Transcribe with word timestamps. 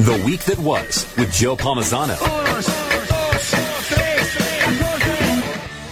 The 0.00 0.20
Week 0.26 0.40
That 0.46 0.58
Was 0.58 1.06
with 1.16 1.32
Joe 1.32 1.56
Palmisano. 1.56 2.18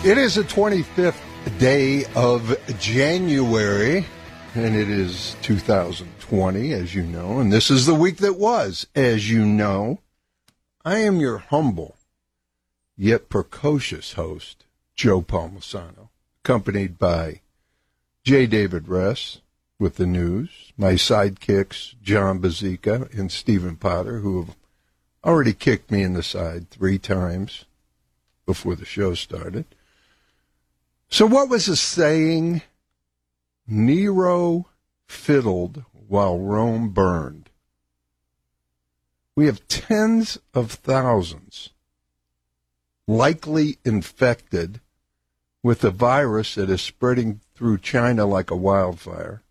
It 0.04 0.18
is 0.18 0.34
the 0.34 0.42
25th 0.42 1.20
day 1.60 2.04
of 2.16 2.58
January, 2.80 4.04
and 4.56 4.74
it 4.74 4.90
is 4.90 5.36
2020, 5.42 6.72
as 6.72 6.96
you 6.96 7.04
know, 7.04 7.38
and 7.38 7.52
this 7.52 7.70
is 7.70 7.86
the 7.86 7.94
week 7.94 8.16
that 8.16 8.36
was, 8.36 8.88
as 8.96 9.30
you 9.30 9.46
know. 9.46 10.00
I 10.84 10.98
am 10.98 11.20
your 11.20 11.38
humble 11.38 11.94
yet 12.96 13.28
precocious 13.28 14.14
host, 14.14 14.64
Joe 14.96 15.22
Palmisano, 15.22 16.08
accompanied 16.44 16.98
by 16.98 17.40
J. 18.24 18.46
David 18.46 18.88
Ress 18.88 19.41
with 19.82 19.96
the 19.96 20.06
news, 20.06 20.72
my 20.78 20.92
sidekicks, 20.92 22.00
John 22.00 22.40
Bazika 22.40 23.12
and 23.18 23.32
Stephen 23.32 23.74
Potter, 23.74 24.20
who 24.20 24.40
have 24.40 24.56
already 25.24 25.52
kicked 25.52 25.90
me 25.90 26.04
in 26.04 26.12
the 26.12 26.22
side 26.22 26.70
three 26.70 26.98
times 26.98 27.64
before 28.46 28.76
the 28.76 28.84
show 28.84 29.14
started. 29.14 29.64
So, 31.08 31.26
what 31.26 31.48
was 31.48 31.66
the 31.66 31.74
saying? 31.74 32.62
Nero 33.66 34.68
fiddled 35.08 35.84
while 36.06 36.38
Rome 36.38 36.90
burned. 36.90 37.50
We 39.34 39.46
have 39.46 39.66
tens 39.66 40.38
of 40.54 40.70
thousands 40.70 41.70
likely 43.08 43.78
infected 43.84 44.80
with 45.60 45.82
a 45.82 45.90
virus 45.90 46.54
that 46.54 46.70
is 46.70 46.80
spreading 46.80 47.40
through 47.56 47.78
China 47.78 48.26
like 48.26 48.52
a 48.52 48.56
wildfire, 48.56 49.42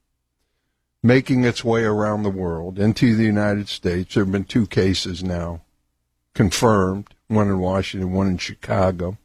making 1.04 1.44
its 1.44 1.64
way 1.64 1.84
around 1.84 2.24
the 2.24 2.30
world 2.30 2.78
into 2.78 3.16
the 3.16 3.24
United 3.24 3.68
States. 3.68 4.14
There 4.14 4.24
have 4.24 4.32
been 4.32 4.44
two 4.44 4.68
cases 4.68 5.24
now 5.24 5.62
confirmed, 6.34 7.14
one 7.28 7.48
in 7.48 7.60
Washington, 7.60 8.12
one 8.12 8.28
in 8.28 8.38
Chicago, 8.38 9.18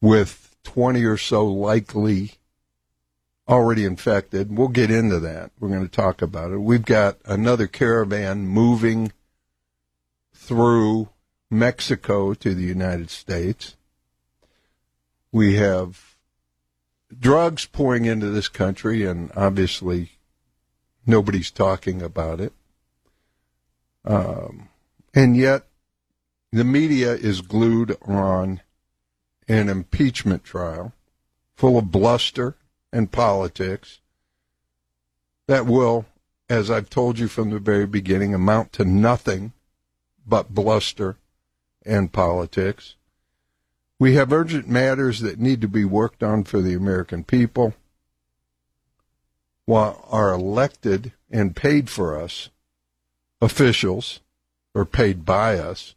with 0.00 0.56
20 0.64 1.04
or 1.04 1.16
so 1.16 1.46
likely 1.46 2.32
already 3.48 3.84
infected. 3.84 4.56
We'll 4.56 4.68
get 4.68 4.90
into 4.90 5.18
that. 5.20 5.50
We're 5.58 5.68
going 5.68 5.82
to 5.82 5.88
talk 5.88 6.22
about 6.22 6.52
it. 6.52 6.58
We've 6.58 6.84
got 6.84 7.18
another 7.24 7.66
caravan 7.66 8.46
moving 8.46 9.12
through 10.34 11.08
Mexico 11.50 12.34
to 12.34 12.54
the 12.54 12.62
United 12.62 13.10
States. 13.10 13.76
We 15.32 15.56
have 15.56 16.16
drugs 17.18 17.66
pouring 17.66 18.04
into 18.04 18.30
this 18.30 18.48
country, 18.48 19.04
and 19.04 19.30
obviously 19.34 20.17
nobody's 21.08 21.50
talking 21.50 22.02
about 22.02 22.40
it. 22.40 22.52
Um, 24.04 24.68
and 25.14 25.36
yet, 25.36 25.66
the 26.52 26.64
media 26.64 27.12
is 27.12 27.40
glued 27.40 27.96
on 28.02 28.60
an 29.48 29.68
impeachment 29.68 30.44
trial 30.44 30.92
full 31.56 31.78
of 31.78 31.90
bluster 31.90 32.54
and 32.92 33.10
politics 33.10 34.00
that 35.46 35.66
will, 35.66 36.04
as 36.48 36.70
I've 36.70 36.90
told 36.90 37.18
you 37.18 37.26
from 37.26 37.50
the 37.50 37.58
very 37.58 37.86
beginning, 37.86 38.34
amount 38.34 38.72
to 38.74 38.84
nothing 38.84 39.52
but 40.26 40.54
bluster 40.54 41.16
and 41.84 42.12
politics. 42.12 42.96
We 43.98 44.14
have 44.14 44.32
urgent 44.32 44.68
matters 44.68 45.20
that 45.20 45.40
need 45.40 45.60
to 45.62 45.68
be 45.68 45.84
worked 45.84 46.22
on 46.22 46.44
for 46.44 46.60
the 46.60 46.74
American 46.74 47.24
people, 47.24 47.74
our 49.68 50.32
elected 50.32 51.12
and 51.30 51.54
paid 51.54 51.90
for 51.90 52.20
us 52.20 52.50
officials, 53.40 54.20
or 54.74 54.84
paid 54.84 55.24
by 55.24 55.58
us, 55.58 55.94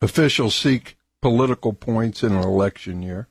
officials 0.00 0.54
seek 0.54 0.96
political 1.20 1.72
points 1.72 2.22
in 2.22 2.32
an 2.32 2.42
election 2.42 3.02
year. 3.02 3.28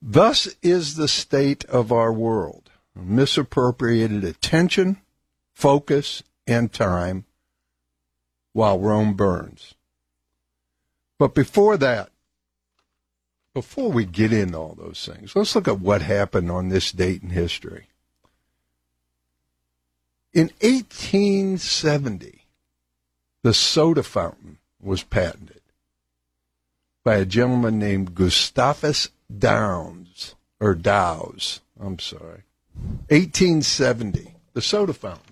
Thus 0.00 0.48
is 0.62 0.96
the 0.96 1.08
state 1.08 1.64
of 1.66 1.92
our 1.92 2.12
world 2.12 2.70
misappropriated 2.96 4.22
attention, 4.22 4.98
focus, 5.52 6.22
and 6.46 6.72
time 6.72 7.24
while 8.52 8.78
Rome 8.78 9.14
burns. 9.14 9.74
But 11.18 11.34
before 11.34 11.76
that, 11.78 12.10
before 13.54 13.90
we 13.90 14.04
get 14.04 14.32
into 14.32 14.58
all 14.58 14.74
those 14.76 15.08
things, 15.10 15.34
let's 15.34 15.54
look 15.54 15.68
at 15.68 15.80
what 15.80 16.02
happened 16.02 16.50
on 16.50 16.68
this 16.68 16.92
date 16.92 17.22
in 17.22 17.30
history. 17.30 17.86
In 20.32 20.50
1870, 20.60 22.46
the 23.42 23.54
soda 23.54 24.02
fountain 24.02 24.58
was 24.82 25.04
patented 25.04 25.60
by 27.04 27.16
a 27.16 27.24
gentleman 27.24 27.78
named 27.78 28.14
Gustavus 28.14 29.10
Downs, 29.38 30.34
or 30.58 30.74
Dows, 30.74 31.60
I'm 31.78 32.00
sorry. 32.00 32.42
1870, 33.08 34.34
the 34.54 34.62
soda 34.62 34.92
fountain. 34.92 35.23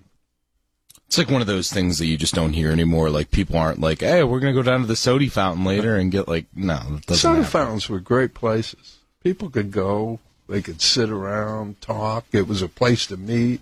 It's 1.13 1.19
like 1.19 1.29
one 1.29 1.43
of 1.43 1.47
those 1.47 1.71
things 1.71 1.99
that 1.99 2.07
you 2.07 2.17
just 2.17 2.35
don't 2.35 2.55
hear 2.55 2.71
anymore. 2.71 3.11
Like 3.11 3.31
people 3.31 3.59
aren't 3.59 3.81
like, 3.81 4.01
"Hey, 4.01 4.23
we're 4.25 4.41
gonna 4.41 4.55
go 4.55 4.63
down 4.63 4.81
to 4.81 4.87
the 4.87 4.97
soda 4.97 5.29
fountain 5.29 5.63
later 5.63 5.95
and 5.95 6.11
get 6.11 6.27
like." 6.27 6.47
No, 6.55 6.77
it 6.97 7.05
doesn't 7.05 7.17
Soda 7.21 7.35
happen. 7.43 7.51
fountains 7.51 7.87
were 7.87 8.01
great 8.01 8.33
places. 8.33 8.97
People 9.23 9.51
could 9.51 9.71
go, 9.71 10.21
they 10.49 10.63
could 10.63 10.81
sit 10.81 11.11
around, 11.11 11.83
talk. 11.83 12.25
It 12.33 12.49
was 12.49 12.63
a 12.63 12.67
place 12.67 13.05
to 13.09 13.19
meet. 13.19 13.61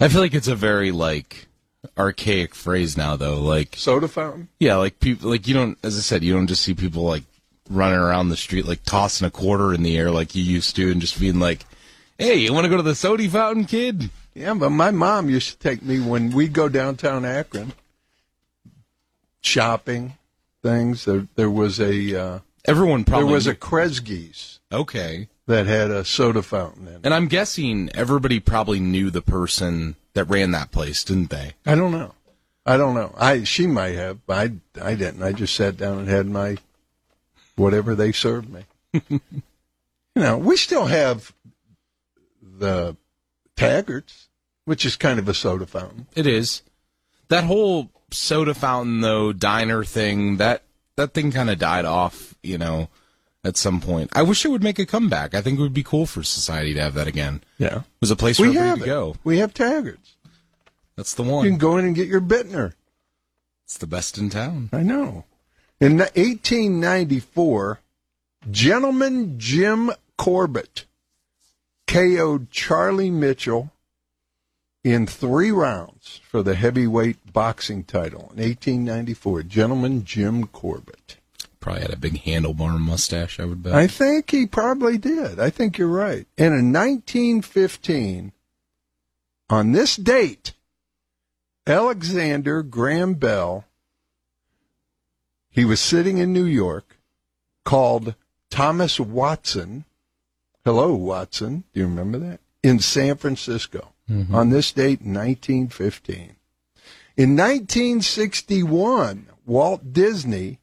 I 0.00 0.08
feel 0.08 0.20
like 0.20 0.34
it's 0.34 0.48
a 0.48 0.56
very 0.56 0.90
like 0.90 1.46
archaic 1.96 2.56
phrase 2.56 2.96
now, 2.96 3.14
though. 3.14 3.40
Like, 3.40 3.76
Soda 3.76 4.08
fountain? 4.08 4.48
yeah, 4.58 4.74
like 4.74 4.98
people, 4.98 5.30
like 5.30 5.46
you 5.46 5.54
don't, 5.54 5.78
as 5.84 5.96
I 5.96 6.00
said, 6.00 6.24
you 6.24 6.32
don't 6.34 6.48
just 6.48 6.62
see 6.62 6.74
people 6.74 7.04
like 7.04 7.22
running 7.68 8.00
around 8.00 8.28
the 8.28 8.36
street 8.36 8.66
like 8.66 8.82
tossing 8.82 9.24
a 9.24 9.30
quarter 9.30 9.72
in 9.72 9.84
the 9.84 9.96
air 9.96 10.10
like 10.10 10.34
you 10.34 10.42
used 10.42 10.74
to, 10.74 10.90
and 10.90 11.00
just 11.00 11.20
being 11.20 11.38
like, 11.38 11.64
"Hey, 12.18 12.38
you 12.38 12.52
want 12.52 12.64
to 12.64 12.68
go 12.70 12.76
to 12.76 12.82
the 12.82 12.96
soda 12.96 13.28
fountain, 13.28 13.66
kid?" 13.66 14.10
Yeah, 14.34 14.54
but 14.54 14.70
my 14.70 14.90
mom 14.90 15.28
used 15.28 15.50
to 15.50 15.58
take 15.58 15.82
me 15.82 16.00
when 16.00 16.30
we 16.30 16.48
go 16.48 16.68
downtown 16.68 17.24
Akron 17.24 17.72
shopping 19.40 20.14
things. 20.62 21.04
There, 21.04 21.26
there 21.34 21.50
was 21.50 21.80
a 21.80 22.20
uh, 22.20 22.38
Everyone 22.64 23.04
probably 23.04 23.26
there 23.26 23.34
was 23.34 23.46
a 23.46 23.54
Kresge's 23.54 24.60
okay. 24.70 25.28
that 25.46 25.66
had 25.66 25.90
a 25.90 26.04
soda 26.04 26.42
fountain 26.42 26.88
in 26.88 26.94
it. 26.94 27.00
And 27.04 27.14
I'm 27.14 27.26
guessing 27.26 27.90
everybody 27.94 28.38
probably 28.38 28.80
knew 28.80 29.10
the 29.10 29.22
person 29.22 29.96
that 30.14 30.24
ran 30.24 30.50
that 30.52 30.70
place, 30.70 31.02
didn't 31.02 31.30
they? 31.30 31.54
I 31.66 31.74
don't 31.74 31.92
know. 31.92 32.14
I 32.66 32.76
don't 32.76 32.94
know. 32.94 33.14
I 33.16 33.44
she 33.44 33.66
might 33.66 33.94
have. 33.94 34.24
but 34.26 34.36
I 34.36 34.90
I 34.90 34.94
didn't. 34.94 35.22
I 35.22 35.32
just 35.32 35.54
sat 35.54 35.76
down 35.76 35.98
and 35.98 36.08
had 36.08 36.26
my 36.26 36.58
whatever 37.56 37.94
they 37.94 38.12
served 38.12 38.50
me. 38.50 38.64
you 39.08 39.20
know, 40.14 40.36
we 40.36 40.56
still 40.56 40.86
have 40.86 41.32
the 42.42 42.96
Taggarts, 43.60 44.26
which 44.64 44.84
is 44.84 44.96
kind 44.96 45.18
of 45.18 45.28
a 45.28 45.34
soda 45.34 45.66
fountain. 45.66 46.06
It 46.14 46.26
is. 46.26 46.62
That 47.28 47.44
whole 47.44 47.90
soda 48.10 48.54
fountain 48.54 49.00
though 49.00 49.32
diner 49.32 49.84
thing 49.84 50.38
that 50.38 50.62
that 50.96 51.14
thing 51.14 51.30
kind 51.32 51.48
of 51.50 51.58
died 51.58 51.84
off, 51.84 52.34
you 52.42 52.58
know, 52.58 52.88
at 53.44 53.56
some 53.56 53.80
point. 53.80 54.10
I 54.12 54.22
wish 54.22 54.44
it 54.44 54.48
would 54.50 54.62
make 54.62 54.78
a 54.78 54.84
comeback. 54.86 55.34
I 55.34 55.40
think 55.40 55.58
it 55.58 55.62
would 55.62 55.72
be 55.72 55.82
cool 55.82 56.06
for 56.06 56.22
society 56.22 56.74
to 56.74 56.80
have 56.82 56.94
that 56.94 57.06
again. 57.06 57.42
Yeah. 57.58 57.78
It 57.78 57.84
was 58.00 58.10
a 58.10 58.16
place 58.16 58.38
We 58.38 58.54
have 58.54 58.78
to 58.78 58.82
it. 58.84 58.86
go. 58.86 59.16
We 59.24 59.38
have 59.38 59.54
Taggarts. 59.54 60.14
That's 60.96 61.14
the 61.14 61.22
one. 61.22 61.44
You 61.44 61.50
can 61.52 61.58
go 61.58 61.76
in 61.78 61.84
and 61.86 61.94
get 61.94 62.08
your 62.08 62.20
Bittner. 62.20 62.74
It's 63.64 63.78
the 63.78 63.86
best 63.86 64.18
in 64.18 64.28
town. 64.28 64.68
I 64.72 64.82
know. 64.82 65.24
In 65.80 65.98
1894, 65.98 67.80
Gentleman 68.50 69.38
Jim 69.38 69.90
Corbett 70.18 70.84
KO'd 71.90 72.52
Charlie 72.52 73.10
Mitchell 73.10 73.72
in 74.84 75.08
three 75.08 75.50
rounds 75.50 76.20
for 76.22 76.40
the 76.40 76.54
heavyweight 76.54 77.32
boxing 77.32 77.82
title 77.82 78.30
in 78.36 78.42
1894. 78.44 79.42
Gentleman 79.42 80.04
Jim 80.04 80.46
Corbett. 80.46 81.16
Probably 81.58 81.82
had 81.82 81.92
a 81.92 81.96
big 81.96 82.22
handlebar 82.22 82.78
mustache, 82.78 83.40
I 83.40 83.44
would 83.44 83.64
bet. 83.64 83.74
I 83.74 83.88
think 83.88 84.30
he 84.30 84.46
probably 84.46 84.98
did. 84.98 85.40
I 85.40 85.50
think 85.50 85.78
you're 85.78 85.88
right. 85.88 86.26
And 86.38 86.54
in 86.54 86.72
1915, 86.72 88.32
On 89.50 89.72
this 89.72 89.96
date, 89.96 90.52
Alexander 91.66 92.62
Graham 92.62 93.14
Bell, 93.14 93.64
he 95.50 95.64
was 95.64 95.80
sitting 95.80 96.18
in 96.18 96.32
New 96.32 96.44
York, 96.44 96.98
called 97.64 98.14
Thomas 98.48 99.00
Watson. 99.00 99.84
Hello, 100.64 100.94
Watson. 100.94 101.64
Do 101.72 101.80
you 101.80 101.86
remember 101.86 102.18
that? 102.18 102.40
In 102.62 102.78
San 102.80 103.16
Francisco 103.16 103.92
mm-hmm. 104.10 104.34
on 104.34 104.50
this 104.50 104.72
date, 104.72 105.00
in 105.00 105.14
1915. 105.14 106.36
In 107.16 107.36
1961, 107.36 109.26
Walt 109.46 109.92
Disney 109.92 110.58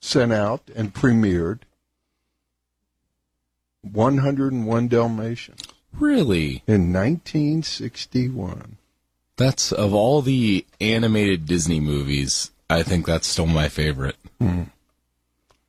sent 0.00 0.32
out 0.32 0.62
and 0.74 0.92
premiered 0.92 1.60
101 3.82 4.88
Dalmatians 4.88 5.62
Really? 5.92 6.62
in 6.66 6.92
1961. 6.92 8.78
That's 9.36 9.72
of 9.72 9.94
all 9.94 10.22
the 10.22 10.66
animated 10.80 11.46
Disney 11.46 11.80
movies, 11.80 12.50
I 12.68 12.82
think 12.82 13.06
that's 13.06 13.26
still 13.26 13.46
my 13.46 13.68
favorite. 13.68 14.16
Hmm. 14.38 14.64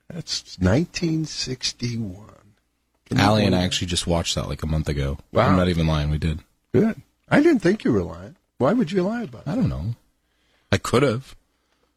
That's 0.10 0.58
1961. 0.60 2.30
Can 3.06 3.20
Allie 3.20 3.46
and 3.46 3.56
I 3.56 3.64
actually 3.64 3.88
just 3.88 4.08
watched 4.08 4.36
that 4.36 4.48
like 4.48 4.64
a 4.64 4.68
month 4.68 4.90
ago. 4.90 5.18
Wow. 5.32 5.48
I'm 5.48 5.58
not 5.58 5.70
even 5.70 5.88
lying. 5.88 6.10
We 6.10 6.18
did. 6.18 6.40
Good. 6.74 7.02
I 7.30 7.42
didn't 7.42 7.60
think 7.60 7.84
you 7.84 7.92
were 7.92 8.04
lying. 8.04 8.36
Why 8.58 8.74
would 8.74 8.92
you 8.92 9.04
lie 9.04 9.24
about 9.24 9.44
it? 9.48 9.50
I 9.50 9.56
don't 9.56 9.70
know. 9.70 9.96
I 10.72 10.78
could 10.78 11.04
have. 11.04 11.36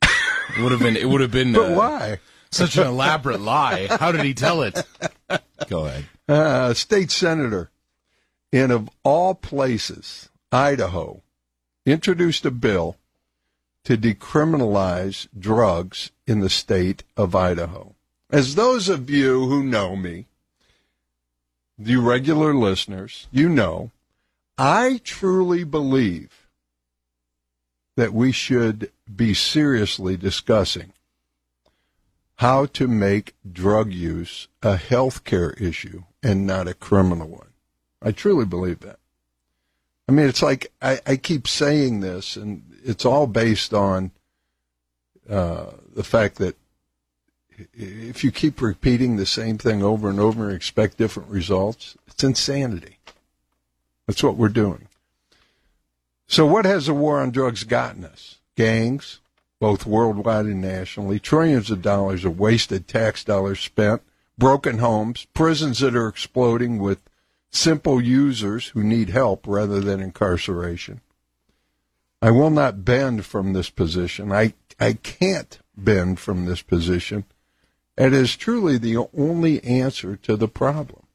It 0.02 0.62
would 0.62 0.72
have 0.72 0.80
been. 0.80 0.96
It 0.96 1.08
would 1.08 1.20
have 1.20 1.30
been. 1.30 1.52
But 1.54 1.72
uh, 1.72 1.74
why? 1.74 2.18
Such 2.50 2.76
an 2.76 2.86
elaborate 2.86 3.40
lie. 3.40 3.88
How 3.88 4.12
did 4.12 4.24
he 4.24 4.32
tell 4.32 4.62
it? 4.62 4.82
Go 5.68 5.86
ahead. 5.86 6.06
Uh, 6.28 6.74
state 6.74 7.10
senator 7.10 7.70
in, 8.52 8.70
of 8.70 8.88
all 9.02 9.34
places, 9.34 10.28
Idaho, 10.50 11.22
introduced 11.84 12.44
a 12.46 12.50
bill 12.50 12.96
to 13.84 13.96
decriminalize 13.96 15.28
drugs 15.38 16.10
in 16.26 16.40
the 16.40 16.50
state 16.50 17.02
of 17.16 17.34
Idaho. 17.34 17.95
As 18.31 18.55
those 18.55 18.88
of 18.88 19.08
you 19.08 19.46
who 19.46 19.62
know 19.62 19.94
me, 19.94 20.26
you 21.78 22.00
regular 22.00 22.55
listeners, 22.55 23.28
you 23.31 23.49
know, 23.49 23.90
I 24.58 25.00
truly 25.05 25.62
believe 25.62 26.49
that 27.96 28.12
we 28.12 28.32
should 28.32 28.90
be 29.14 29.34
seriously 29.34 30.17
discussing 30.17 30.93
how 32.37 32.67
to 32.67 32.87
make 32.88 33.34
drug 33.50 33.93
use 33.93 34.49
a 34.62 34.76
health 34.76 35.25
care 35.25 35.52
issue 35.52 36.02
and 36.23 36.46
not 36.46 36.69
a 36.69 36.75
criminal 36.75 37.28
one. 37.28 37.52
I 38.02 38.12
truly 38.12 38.44
believe 38.44 38.81
that. 38.81 38.99
I 40.08 40.12
mean, 40.12 40.26
it's 40.26 40.43
like 40.43 40.73
I, 40.82 41.00
I 41.06 41.17
keep 41.17 41.49
saying 41.49 42.00
this, 42.00 42.37
and 42.37 42.62
it's 42.84 43.05
all 43.05 43.26
based 43.26 43.73
on 43.73 44.12
uh, 45.28 45.73
the 45.94 46.05
fact 46.05 46.37
that 46.37 46.56
if 47.72 48.22
you 48.22 48.30
keep 48.30 48.60
repeating 48.60 49.16
the 49.16 49.26
same 49.26 49.58
thing 49.58 49.82
over 49.82 50.08
and 50.08 50.20
over 50.20 50.46
and 50.46 50.54
expect 50.54 50.98
different 50.98 51.28
results, 51.28 51.96
it's 52.06 52.24
insanity. 52.24 52.98
That's 54.06 54.22
what 54.22 54.36
we're 54.36 54.48
doing. 54.48 54.88
So, 56.26 56.44
what 56.46 56.64
has 56.64 56.86
the 56.86 56.94
war 56.94 57.20
on 57.20 57.30
drugs 57.30 57.64
gotten 57.64 58.04
us? 58.04 58.36
Gangs, 58.56 59.20
both 59.60 59.86
worldwide 59.86 60.46
and 60.46 60.60
nationally, 60.60 61.18
trillions 61.18 61.70
of 61.70 61.82
dollars 61.82 62.24
of 62.24 62.38
wasted 62.38 62.88
tax 62.88 63.24
dollars 63.24 63.60
spent, 63.60 64.02
broken 64.38 64.78
homes, 64.78 65.26
prisons 65.34 65.78
that 65.80 65.96
are 65.96 66.08
exploding 66.08 66.78
with 66.78 67.00
simple 67.50 68.00
users 68.00 68.68
who 68.68 68.82
need 68.82 69.10
help 69.10 69.46
rather 69.46 69.80
than 69.80 70.00
incarceration. 70.00 71.00
I 72.20 72.30
will 72.30 72.50
not 72.50 72.84
bend 72.84 73.24
from 73.24 73.52
this 73.52 73.70
position. 73.70 74.32
I, 74.32 74.54
I 74.80 74.94
can't 74.94 75.58
bend 75.76 76.18
from 76.18 76.46
this 76.46 76.62
position. 76.62 77.24
It 77.96 78.12
is 78.12 78.37
truly 78.37 78.78
the 78.78 79.06
only 79.16 79.62
answer 79.64 80.16
to 80.16 80.37
the 80.37 80.48
problem. 80.48 81.06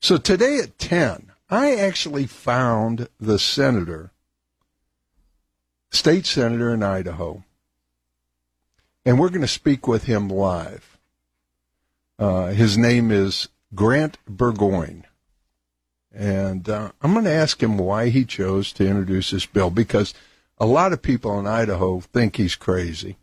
So 0.00 0.18
today 0.18 0.58
at 0.58 0.78
10, 0.78 1.32
I 1.48 1.74
actually 1.76 2.26
found 2.26 3.08
the 3.18 3.38
senator, 3.38 4.12
state 5.90 6.26
senator 6.26 6.74
in 6.74 6.82
Idaho, 6.82 7.44
and 9.06 9.18
we're 9.18 9.30
going 9.30 9.40
to 9.40 9.48
speak 9.48 9.86
with 9.86 10.04
him 10.04 10.28
live. 10.28 10.98
Uh, 12.18 12.48
his 12.48 12.76
name 12.76 13.10
is 13.10 13.48
Grant 13.74 14.18
Burgoyne. 14.26 15.04
And 16.12 16.68
uh, 16.68 16.92
I'm 17.02 17.12
going 17.12 17.24
to 17.24 17.30
ask 17.30 17.62
him 17.62 17.76
why 17.76 18.08
he 18.08 18.24
chose 18.24 18.72
to 18.74 18.86
introduce 18.86 19.30
this 19.30 19.46
bill 19.46 19.70
because 19.70 20.14
a 20.58 20.66
lot 20.66 20.92
of 20.92 21.02
people 21.02 21.38
in 21.40 21.46
Idaho 21.46 22.00
think 22.00 22.36
he's 22.36 22.54
crazy. 22.54 23.16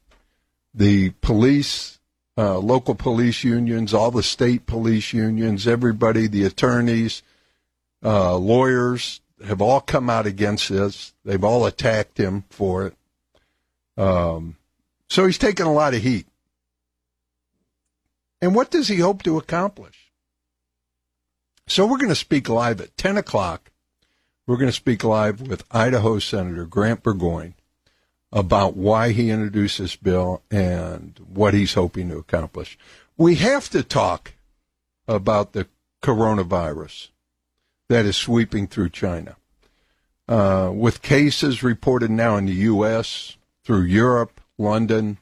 The 0.73 1.11
police, 1.21 1.99
uh, 2.37 2.57
local 2.57 2.95
police 2.95 3.43
unions, 3.43 3.93
all 3.93 4.11
the 4.11 4.23
state 4.23 4.65
police 4.65 5.13
unions, 5.13 5.67
everybody, 5.67 6.27
the 6.27 6.45
attorneys, 6.45 7.23
uh, 8.03 8.35
lawyers 8.35 9.21
have 9.45 9.61
all 9.61 9.81
come 9.81 10.09
out 10.09 10.25
against 10.25 10.69
this. 10.69 11.13
They've 11.25 11.43
all 11.43 11.65
attacked 11.65 12.17
him 12.17 12.45
for 12.49 12.87
it. 12.87 12.95
Um, 13.97 14.55
so 15.09 15.25
he's 15.25 15.37
taken 15.37 15.65
a 15.65 15.73
lot 15.73 15.93
of 15.93 16.01
heat. 16.01 16.27
And 18.41 18.55
what 18.55 18.71
does 18.71 18.87
he 18.87 18.97
hope 18.97 19.23
to 19.23 19.37
accomplish? 19.37 20.11
So 21.67 21.85
we're 21.85 21.97
going 21.97 22.09
to 22.09 22.15
speak 22.15 22.49
live 22.49 22.81
at 22.81 22.97
10 22.97 23.17
o'clock. 23.17 23.71
We're 24.47 24.57
going 24.57 24.69
to 24.69 24.73
speak 24.73 25.03
live 25.03 25.41
with 25.41 25.63
Idaho 25.71 26.19
Senator 26.19 26.65
Grant 26.65 27.03
Burgoyne 27.03 27.53
about 28.31 28.75
why 28.75 29.11
he 29.11 29.29
introduced 29.29 29.77
this 29.77 29.95
bill 29.95 30.41
and 30.49 31.19
what 31.33 31.53
he's 31.53 31.73
hoping 31.73 32.09
to 32.09 32.17
accomplish. 32.17 32.77
We 33.17 33.35
have 33.35 33.69
to 33.69 33.83
talk 33.83 34.33
about 35.07 35.53
the 35.53 35.67
coronavirus 36.01 37.09
that 37.89 38.05
is 38.05 38.15
sweeping 38.15 38.67
through 38.67 38.89
China. 38.89 39.35
Uh, 40.27 40.71
with 40.73 41.01
cases 41.01 41.61
reported 41.61 42.09
now 42.09 42.37
in 42.37 42.45
the 42.45 42.53
U.S., 42.53 43.35
through 43.63 43.83
Europe, 43.83 44.39
London, 44.57 45.17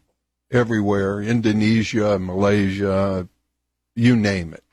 everywhere, 0.52 1.22
Indonesia, 1.22 2.18
Malaysia, 2.20 3.28
you 3.96 4.16
name 4.16 4.54
it. 4.54 4.64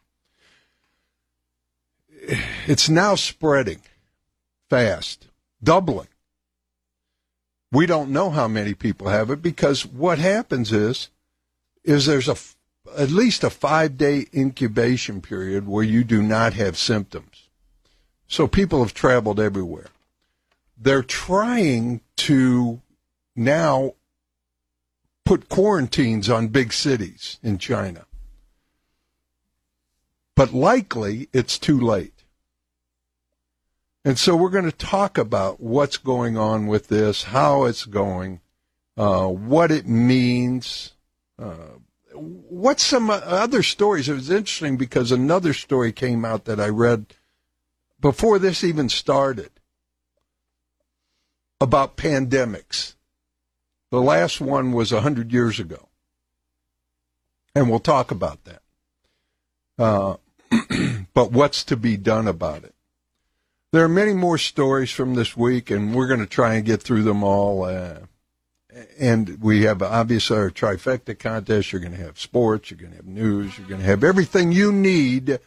It's 2.67 2.89
now 2.89 3.15
spreading 3.15 3.81
fast, 4.69 5.29
doubling. 5.63 6.09
We 7.77 7.85
don't 7.85 8.09
know 8.09 8.31
how 8.31 8.49
many 8.49 8.73
people 8.73 9.09
have 9.09 9.29
it 9.29 9.43
because 9.43 9.85
what 9.85 10.19
happens 10.19 10.73
is, 10.73 11.11
is 11.85 12.07
there's 12.07 12.27
a 12.27 12.37
at 12.97 13.11
least 13.11 13.45
a 13.45 13.51
five 13.51 13.99
day 13.99 14.25
incubation 14.33 15.21
period 15.21 15.69
where 15.69 15.85
you 15.85 16.03
do 16.03 16.23
not 16.23 16.55
have 16.55 16.79
symptoms. 16.79 17.51
So 18.29 18.49
people 18.49 18.79
have 18.83 18.95
traveled 18.95 19.39
everywhere. 19.39 19.89
They're 20.79 21.03
trying 21.03 22.01
to 22.17 22.81
now 23.37 23.93
put 25.27 25.51
quarantines 25.51 26.31
on 26.31 26.49
big 26.49 26.73
cities 26.73 27.39
in 27.43 27.59
China. 27.59 28.07
But 30.35 30.55
likely 30.55 31.29
it's 31.35 31.59
too 31.59 31.79
late. 31.79 32.16
And 34.07 34.17
so 34.21 34.37
we're 34.37 34.51
going 34.51 34.71
to 34.71 34.71
talk 34.71 35.19
about 35.19 35.59
what's 35.59 35.97
going 35.97 36.39
on 36.39 36.69
with 36.69 36.87
this, 36.87 37.25
how 37.25 37.65
it's 37.65 37.85
going, 37.85 38.41
uh, 38.97 39.27
what 39.27 39.73
it 39.73 39.89
means, 39.89 40.93
uh, 41.41 41.81
some 42.77 43.11
other 43.11 43.65
stories. 43.65 44.09
It 44.09 44.15
was 44.15 44.31
interesting 44.31 44.77
because 44.77 45.11
another 45.11 45.53
story 45.53 45.91
came 45.91 46.25
out 46.25 46.45
that 46.45 46.61
I 46.61 46.69
read 46.69 47.15
before 48.01 48.39
this 48.39 48.63
even 48.63 48.89
started 48.89 49.51
about 51.61 51.97
pandemics. 51.97 52.95
The 53.91 54.01
last 54.01 54.41
one 54.41 54.71
was 54.71 54.93
100 54.93 55.33
years 55.33 55.59
ago. 55.59 55.89
And 57.57 57.69
we'll 57.69 57.81
talk 57.81 58.13
about 58.13 58.39
that. 58.45 58.63
Uh, 59.77 60.19
but 61.13 61.33
what's 61.33 61.65
to 61.65 61.77
be 61.77 61.97
done 61.97 62.29
about 62.29 62.63
it? 62.63 62.76
There 63.77 63.85
are 63.85 63.91
many 63.91 64.15
more 64.15 64.39
stories 64.39 64.91
from 64.91 65.17
this 65.17 65.37
week, 65.37 65.71
and 65.71 65.95
we're 65.95 66.07
going 66.07 66.21
to 66.21 66.27
try 66.27 66.55
and 66.55 66.65
get 66.65 66.83
through 66.83 67.03
them 67.03 67.23
all. 67.23 67.65
Uh, 67.65 67.99
and 68.99 69.37
we 69.43 69.65
have 69.65 69.83
obviously 69.83 70.39
our 70.39 70.51
trifecta 70.51 71.19
contest. 71.19 71.73
You're 71.73 71.83
going 71.83 71.93
to 71.93 72.03
have 72.03 72.19
sports, 72.19 72.71
you're 72.71 72.79
going 72.79 72.93
to 72.93 72.97
have 72.97 73.07
news, 73.07 73.59
you're 73.59 73.69
going 73.69 73.83
to 73.83 73.87
have 73.87 74.03
everything 74.03 74.51
you 74.51 74.73
need 74.73 75.41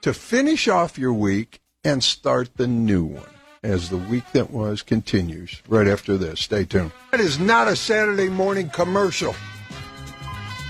to 0.00 0.12
finish 0.12 0.66
off 0.66 0.98
your 0.98 1.12
week 1.12 1.60
and 1.84 2.02
start 2.02 2.56
the 2.56 2.66
new 2.66 3.04
one 3.04 3.22
as 3.62 3.88
the 3.88 3.98
week 3.98 4.24
that 4.32 4.50
was 4.50 4.82
continues 4.82 5.62
right 5.68 5.86
after 5.86 6.18
this. 6.18 6.40
Stay 6.40 6.64
tuned. 6.64 6.90
That 7.12 7.20
is 7.20 7.38
not 7.38 7.68
a 7.68 7.76
Saturday 7.76 8.30
morning 8.30 8.68
commercial. 8.68 9.36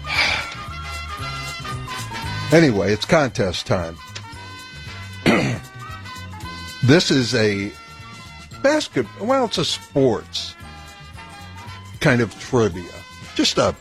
Anyway, 2.53 2.93
it's 2.93 3.07
contest 3.07 3.67
time. 3.67 3.97
This 6.85 7.11
is 7.11 7.35
a 7.35 7.73
basket. 8.63 9.07
Well, 9.19 9.47
it's 9.47 9.57
a 9.57 9.65
sports 9.65 10.55
kind 12.01 12.21
of 12.21 12.39
trivia. 12.39 12.93
Just 13.35 13.57
a 13.57 13.75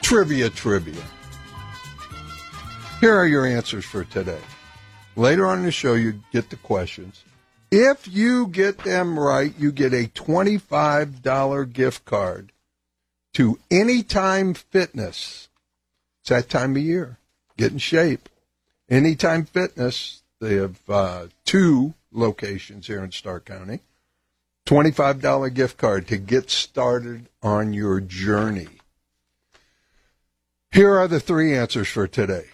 trivia 0.00 0.48
trivia. 0.48 1.02
Here 3.00 3.14
are 3.14 3.26
your 3.26 3.44
answers 3.44 3.84
for 3.84 4.04
today. 4.04 4.40
Later 5.16 5.46
on 5.46 5.58
in 5.58 5.64
the 5.66 5.70
show, 5.70 5.92
you 5.92 6.22
get 6.32 6.48
the 6.48 6.56
questions. 6.56 7.24
If 7.70 8.08
you 8.08 8.46
get 8.46 8.78
them 8.78 9.18
right, 9.18 9.52
you 9.58 9.70
get 9.70 9.92
a 9.92 10.06
$25 10.06 11.72
gift 11.74 12.06
card 12.06 12.52
to 13.34 13.58
Anytime 13.70 14.54
Fitness. 14.54 15.50
It's 16.22 16.30
that 16.30 16.48
time 16.48 16.74
of 16.74 16.82
year. 16.82 17.18
Get 17.58 17.72
in 17.72 17.78
shape. 17.78 18.30
Anytime 18.88 19.44
Fitness, 19.44 20.22
they 20.40 20.54
have 20.54 20.78
uh, 20.88 21.26
two 21.44 21.92
locations 22.18 22.86
here 22.86 23.02
in 23.02 23.12
Stark 23.12 23.44
County. 23.44 23.80
$25 24.66 25.54
gift 25.54 25.78
card 25.78 26.06
to 26.08 26.18
get 26.18 26.50
started 26.50 27.28
on 27.42 27.72
your 27.72 28.00
journey. 28.00 28.68
Here 30.70 30.94
are 30.94 31.08
the 31.08 31.20
three 31.20 31.56
answers 31.56 31.88
for 31.88 32.06
today. 32.06 32.44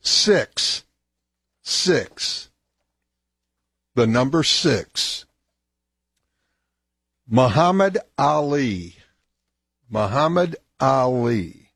Six. 0.00 0.84
Six. 1.62 2.48
The 3.94 4.06
number 4.06 4.42
six. 4.42 5.26
Muhammad 7.28 7.98
Ali. 8.16 8.96
Muhammad 9.90 10.56
Ali. 10.80 11.68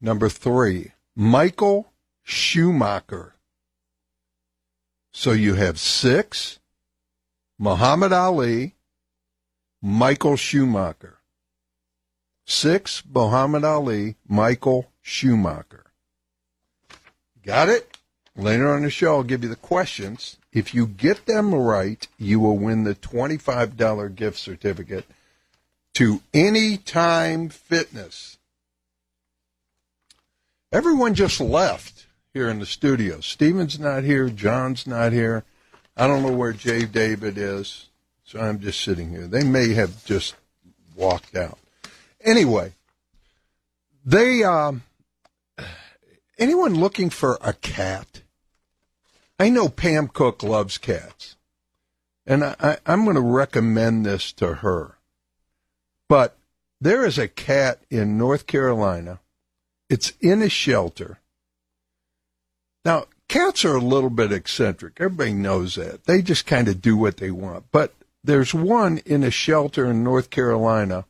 Number 0.00 0.30
three. 0.30 0.92
Michael 1.14 1.92
Schumacher. 2.22 3.33
So 5.14 5.32
you 5.32 5.54
have 5.54 5.78
six. 5.78 6.58
Muhammad 7.58 8.12
Ali. 8.12 8.74
Michael 9.80 10.36
Schumacher. 10.36 11.18
Six, 12.46 13.02
Muhammad 13.10 13.64
Ali, 13.64 14.16
Michael 14.26 14.90
Schumacher. 15.02 15.84
Got 17.44 17.68
it? 17.68 17.98
Later 18.34 18.74
on 18.74 18.82
the 18.82 18.90
show, 18.90 19.16
I'll 19.16 19.22
give 19.22 19.42
you 19.42 19.48
the 19.48 19.56
questions. 19.56 20.38
If 20.52 20.74
you 20.74 20.86
get 20.86 21.26
them 21.26 21.54
right, 21.54 22.06
you 22.18 22.40
will 22.40 22.56
win 22.56 22.84
the 22.84 22.94
$25 22.94 24.14
gift 24.14 24.38
certificate 24.38 25.04
to 25.94 26.22
Anytime 26.32 27.50
Fitness. 27.50 28.38
Everyone 30.72 31.14
just 31.14 31.40
left 31.40 32.03
here 32.34 32.50
in 32.50 32.58
the 32.58 32.66
studio. 32.66 33.20
Steven's 33.20 33.78
not 33.78 34.02
here. 34.02 34.28
John's 34.28 34.86
not 34.86 35.12
here. 35.12 35.44
I 35.96 36.08
don't 36.08 36.24
know 36.24 36.32
where 36.32 36.52
Jay 36.52 36.84
David 36.84 37.38
is, 37.38 37.88
so 38.24 38.40
I'm 38.40 38.58
just 38.58 38.80
sitting 38.80 39.10
here. 39.10 39.28
They 39.28 39.44
may 39.44 39.72
have 39.74 40.04
just 40.04 40.34
walked 40.96 41.36
out. 41.36 41.58
Anyway, 42.20 42.72
they 44.04 44.42
um, 44.42 44.82
anyone 46.36 46.74
looking 46.74 47.08
for 47.08 47.38
a 47.40 47.52
cat? 47.52 48.22
I 49.38 49.48
know 49.48 49.68
Pam 49.68 50.08
Cook 50.08 50.42
loves 50.42 50.76
cats, 50.76 51.36
and 52.26 52.42
I, 52.44 52.56
I, 52.58 52.76
I'm 52.84 53.04
going 53.04 53.14
to 53.14 53.20
recommend 53.20 54.04
this 54.04 54.32
to 54.32 54.54
her. 54.54 54.98
But 56.08 56.36
there 56.80 57.06
is 57.06 57.18
a 57.18 57.28
cat 57.28 57.82
in 57.90 58.18
North 58.18 58.48
Carolina. 58.48 59.20
It's 59.88 60.12
in 60.20 60.42
a 60.42 60.48
shelter. 60.48 61.20
Now, 62.84 63.06
cats 63.28 63.64
are 63.64 63.76
a 63.76 63.80
little 63.80 64.10
bit 64.10 64.32
eccentric. 64.32 64.98
Everybody 65.00 65.32
knows 65.32 65.76
that. 65.76 66.04
They 66.04 66.22
just 66.22 66.46
kind 66.46 66.68
of 66.68 66.82
do 66.82 66.96
what 66.96 67.16
they 67.16 67.30
want. 67.30 67.66
But 67.72 67.94
there's 68.22 68.54
one 68.54 68.98
in 68.98 69.22
a 69.22 69.30
shelter 69.30 69.90
in 69.90 70.04
North 70.04 70.30
Carolina 70.30 71.06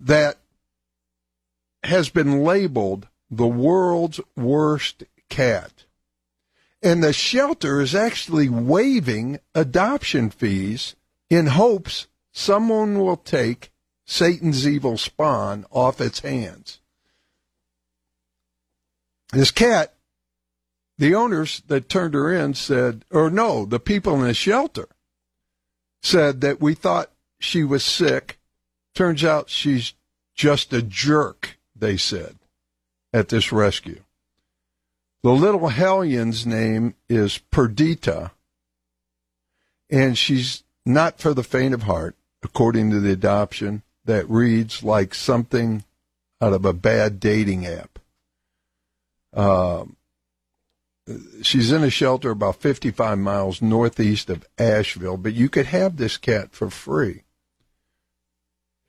that 0.00 0.38
has 1.84 2.08
been 2.08 2.42
labeled 2.42 3.08
the 3.30 3.46
world's 3.46 4.20
worst 4.36 5.04
cat. 5.28 5.84
And 6.82 7.02
the 7.02 7.12
shelter 7.12 7.80
is 7.80 7.94
actually 7.94 8.48
waiving 8.48 9.38
adoption 9.54 10.30
fees 10.30 10.96
in 11.30 11.46
hopes 11.46 12.08
someone 12.32 12.98
will 12.98 13.16
take 13.16 13.70
Satan's 14.04 14.66
evil 14.66 14.98
spawn 14.98 15.64
off 15.70 16.00
its 16.00 16.20
hands. 16.20 16.81
This 19.32 19.50
cat, 19.50 19.94
the 20.98 21.14
owners 21.14 21.62
that 21.66 21.88
turned 21.88 22.14
her 22.14 22.32
in 22.32 22.52
said, 22.52 23.04
or 23.10 23.30
no, 23.30 23.64
the 23.64 23.80
people 23.80 24.14
in 24.14 24.20
the 24.20 24.34
shelter 24.34 24.88
said 26.02 26.42
that 26.42 26.60
we 26.60 26.74
thought 26.74 27.10
she 27.40 27.64
was 27.64 27.82
sick. 27.82 28.38
Turns 28.94 29.24
out 29.24 29.48
she's 29.48 29.94
just 30.34 30.72
a 30.72 30.82
jerk, 30.82 31.58
they 31.74 31.96
said, 31.96 32.36
at 33.12 33.30
this 33.30 33.50
rescue. 33.50 34.02
The 35.22 35.32
little 35.32 35.68
hellion's 35.68 36.46
name 36.46 36.94
is 37.08 37.38
Perdita, 37.38 38.32
and 39.88 40.18
she's 40.18 40.62
not 40.84 41.20
for 41.20 41.32
the 41.32 41.44
faint 41.44 41.72
of 41.72 41.84
heart, 41.84 42.16
according 42.42 42.90
to 42.90 43.00
the 43.00 43.12
adoption, 43.12 43.82
that 44.04 44.28
reads 44.28 44.82
like 44.82 45.14
something 45.14 45.84
out 46.40 46.52
of 46.52 46.64
a 46.64 46.72
bad 46.72 47.20
dating 47.20 47.64
app. 47.66 47.91
Um, 49.32 49.96
she's 51.42 51.72
in 51.72 51.82
a 51.82 51.90
shelter 51.90 52.30
about 52.30 52.56
55 52.56 53.18
miles 53.18 53.62
northeast 53.62 54.30
of 54.30 54.46
Asheville, 54.58 55.16
but 55.16 55.34
you 55.34 55.48
could 55.48 55.66
have 55.66 55.96
this 55.96 56.16
cat 56.16 56.52
for 56.52 56.70
free. 56.70 57.22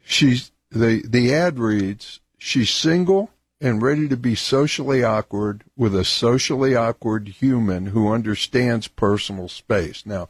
She's 0.05 0.51
the 0.69 1.01
the 1.05 1.33
ad 1.33 1.59
reads 1.59 2.19
she's 2.37 2.69
single 2.69 3.31
and 3.61 3.81
ready 3.81 4.09
to 4.09 4.17
be 4.17 4.35
socially 4.35 5.03
awkward 5.03 5.63
with 5.77 5.95
a 5.95 6.03
socially 6.03 6.75
awkward 6.75 7.29
human 7.29 7.87
who 7.87 8.11
understands 8.11 8.89
personal 8.89 9.47
space. 9.47 10.05
Now, 10.05 10.27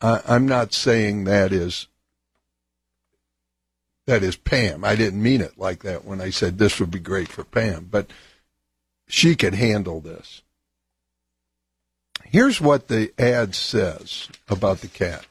I, 0.00 0.22
I'm 0.26 0.46
not 0.46 0.72
saying 0.72 1.24
that 1.24 1.52
is 1.52 1.88
that 4.06 4.22
is 4.22 4.36
Pam. 4.36 4.84
I 4.84 4.96
didn't 4.96 5.22
mean 5.22 5.40
it 5.40 5.58
like 5.58 5.82
that 5.82 6.04
when 6.04 6.20
I 6.20 6.30
said 6.30 6.56
this 6.56 6.80
would 6.80 6.90
be 6.90 7.00
great 7.00 7.28
for 7.28 7.44
Pam, 7.44 7.88
but 7.90 8.10
she 9.08 9.36
could 9.36 9.54
handle 9.54 10.00
this. 10.00 10.42
Here's 12.24 12.60
what 12.60 12.88
the 12.88 13.12
ad 13.18 13.54
says 13.54 14.28
about 14.48 14.80
the 14.80 14.88
cat. 14.88 15.26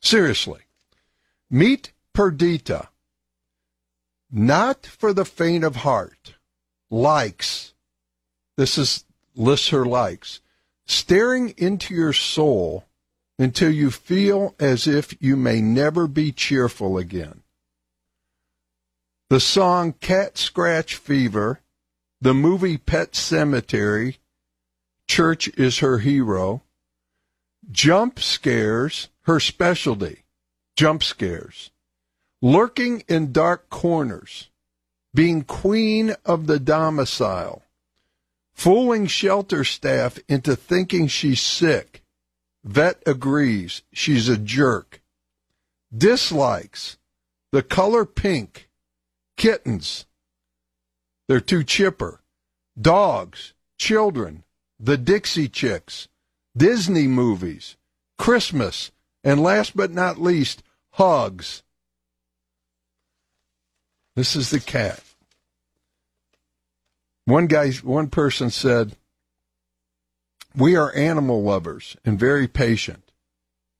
Seriously. 0.00 0.60
Meet 1.50 1.92
Perdita. 2.12 2.88
Not 4.30 4.86
for 4.86 5.12
the 5.12 5.24
faint 5.24 5.64
of 5.64 5.76
heart. 5.76 6.34
Likes. 6.90 7.74
This 8.56 8.78
is 8.78 9.04
lists 9.34 9.70
her 9.70 9.84
likes. 9.84 10.40
Staring 10.86 11.54
into 11.56 11.94
your 11.94 12.12
soul 12.12 12.84
until 13.38 13.70
you 13.70 13.90
feel 13.90 14.54
as 14.58 14.86
if 14.86 15.14
you 15.20 15.36
may 15.36 15.60
never 15.60 16.06
be 16.06 16.32
cheerful 16.32 16.98
again. 16.98 17.42
The 19.30 19.40
song 19.40 19.92
Cat 19.92 20.38
Scratch 20.38 20.96
Fever, 20.96 21.60
the 22.20 22.34
movie 22.34 22.76
Pet 22.76 23.12
Sematary, 23.12 24.18
Church 25.06 25.48
is 25.56 25.78
her 25.78 25.98
hero, 25.98 26.62
jump 27.70 28.20
scares, 28.20 29.08
her 29.22 29.40
specialty, 29.40 30.24
jump 30.76 31.02
scares, 31.02 31.70
lurking 32.42 33.02
in 33.08 33.32
dark 33.32 33.70
corners, 33.70 34.50
being 35.14 35.42
queen 35.42 36.14
of 36.26 36.46
the 36.46 36.58
domicile, 36.58 37.62
fooling 38.52 39.06
shelter 39.06 39.64
staff 39.64 40.18
into 40.28 40.54
thinking 40.54 41.06
she's 41.06 41.40
sick. 41.40 42.02
Vet 42.64 43.02
agrees 43.06 43.82
she's 43.92 44.28
a 44.28 44.36
jerk. 44.36 45.00
Dislikes 45.96 46.98
the 47.50 47.62
color 47.62 48.04
pink 48.04 48.68
kittens. 49.38 50.04
They're 51.28 51.40
too 51.40 51.62
chipper. 51.62 52.22
Dogs, 52.80 53.52
children, 53.76 54.44
the 54.80 54.96
Dixie 54.96 55.48
Chicks, 55.48 56.08
Disney 56.56 57.06
movies, 57.06 57.76
Christmas, 58.16 58.90
and 59.22 59.42
last 59.42 59.76
but 59.76 59.90
not 59.90 60.20
least, 60.20 60.62
hugs. 60.92 61.62
This 64.16 64.34
is 64.34 64.50
the 64.50 64.60
cat. 64.60 65.02
One 67.26 67.46
guy, 67.46 67.72
one 67.72 68.08
person 68.08 68.50
said, 68.50 68.96
"We 70.56 70.76
are 70.76 70.94
animal 70.94 71.42
lovers 71.42 71.96
and 72.04 72.18
very 72.18 72.48
patient, 72.48 73.12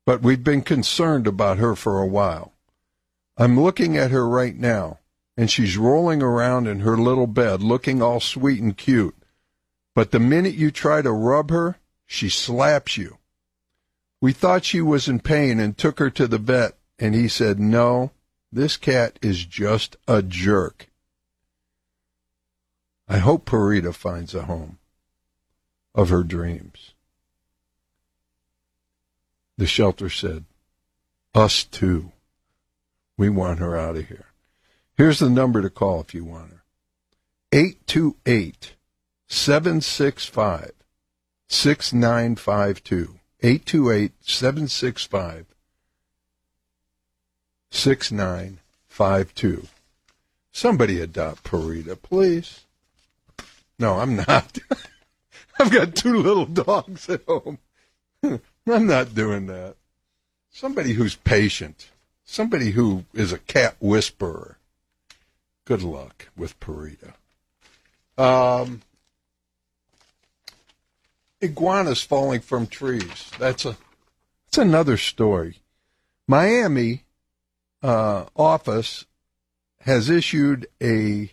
but 0.04 0.22
we've 0.22 0.44
been 0.44 0.62
concerned 0.62 1.26
about 1.26 1.58
her 1.58 1.74
for 1.74 2.00
a 2.00 2.06
while. 2.06 2.52
I'm 3.36 3.58
looking 3.58 3.96
at 3.96 4.10
her 4.10 4.28
right 4.28 4.54
now 4.54 4.98
and 5.38 5.48
she's 5.48 5.78
rolling 5.78 6.20
around 6.20 6.66
in 6.66 6.80
her 6.80 6.96
little 6.96 7.28
bed 7.28 7.62
looking 7.62 8.02
all 8.02 8.18
sweet 8.18 8.60
and 8.60 8.76
cute. 8.76 9.14
But 9.94 10.10
the 10.10 10.18
minute 10.18 10.54
you 10.54 10.72
try 10.72 11.00
to 11.00 11.12
rub 11.12 11.50
her, 11.50 11.78
she 12.06 12.28
slaps 12.28 12.96
you. 12.96 13.18
We 14.20 14.32
thought 14.32 14.64
she 14.64 14.80
was 14.80 15.06
in 15.06 15.20
pain 15.20 15.60
and 15.60 15.78
took 15.78 16.00
her 16.00 16.10
to 16.10 16.26
the 16.26 16.38
vet, 16.38 16.76
and 16.98 17.14
he 17.14 17.28
said, 17.28 17.60
No, 17.60 18.10
this 18.50 18.76
cat 18.76 19.16
is 19.22 19.44
just 19.44 19.96
a 20.08 20.22
jerk. 20.22 20.88
I 23.06 23.18
hope 23.18 23.46
Parita 23.46 23.94
finds 23.94 24.34
a 24.34 24.42
home 24.42 24.78
of 25.94 26.08
her 26.08 26.24
dreams. 26.24 26.94
The 29.56 29.66
shelter 29.66 30.10
said, 30.10 30.46
Us 31.32 31.62
too. 31.62 32.10
We 33.16 33.28
want 33.28 33.60
her 33.60 33.76
out 33.78 33.96
of 33.96 34.08
here. 34.08 34.27
Here's 34.98 35.20
the 35.20 35.30
number 35.30 35.62
to 35.62 35.70
call 35.70 36.00
if 36.00 36.12
you 36.12 36.24
want 36.24 36.50
her 36.50 36.62
828 37.52 38.74
765 39.28 40.72
6952. 41.46 43.20
828 43.40 44.12
765 44.20 45.46
6952. 47.70 49.68
Somebody 50.50 51.00
adopt 51.00 51.44
Parita, 51.44 52.02
please. 52.02 52.64
No, 53.78 54.00
I'm 54.00 54.16
not. 54.16 54.58
I've 55.60 55.70
got 55.70 55.94
two 55.94 56.16
little 56.16 56.46
dogs 56.46 57.08
at 57.08 57.22
home. 57.22 57.60
I'm 58.24 58.40
not 58.88 59.14
doing 59.14 59.46
that. 59.46 59.76
Somebody 60.50 60.94
who's 60.94 61.14
patient. 61.14 61.90
Somebody 62.24 62.72
who 62.72 63.04
is 63.14 63.32
a 63.32 63.38
cat 63.38 63.76
whisperer. 63.78 64.57
Good 65.68 65.82
luck 65.82 66.28
with 66.34 66.58
Parita. 66.60 67.12
Um, 68.16 68.80
iguanas 71.42 72.02
falling 72.02 72.40
from 72.40 72.66
trees. 72.66 73.30
That's 73.38 73.66
a 73.66 73.76
that's 74.46 74.56
another 74.56 74.96
story. 74.96 75.58
Miami 76.26 77.04
uh, 77.82 78.24
office 78.34 79.04
has 79.80 80.08
issued 80.08 80.68
a 80.82 81.32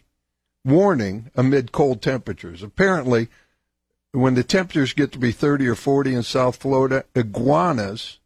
warning 0.66 1.32
amid 1.36 1.72
cold 1.72 2.02
temperatures. 2.02 2.62
Apparently, 2.62 3.30
when 4.12 4.34
the 4.34 4.44
temperatures 4.44 4.92
get 4.92 5.14
to 5.14 5.18
be 5.18 5.32
30 5.32 5.66
or 5.66 5.76
40 5.76 6.14
in 6.14 6.24
South 6.24 6.58
Florida, 6.58 7.06
iguanas 7.16 8.20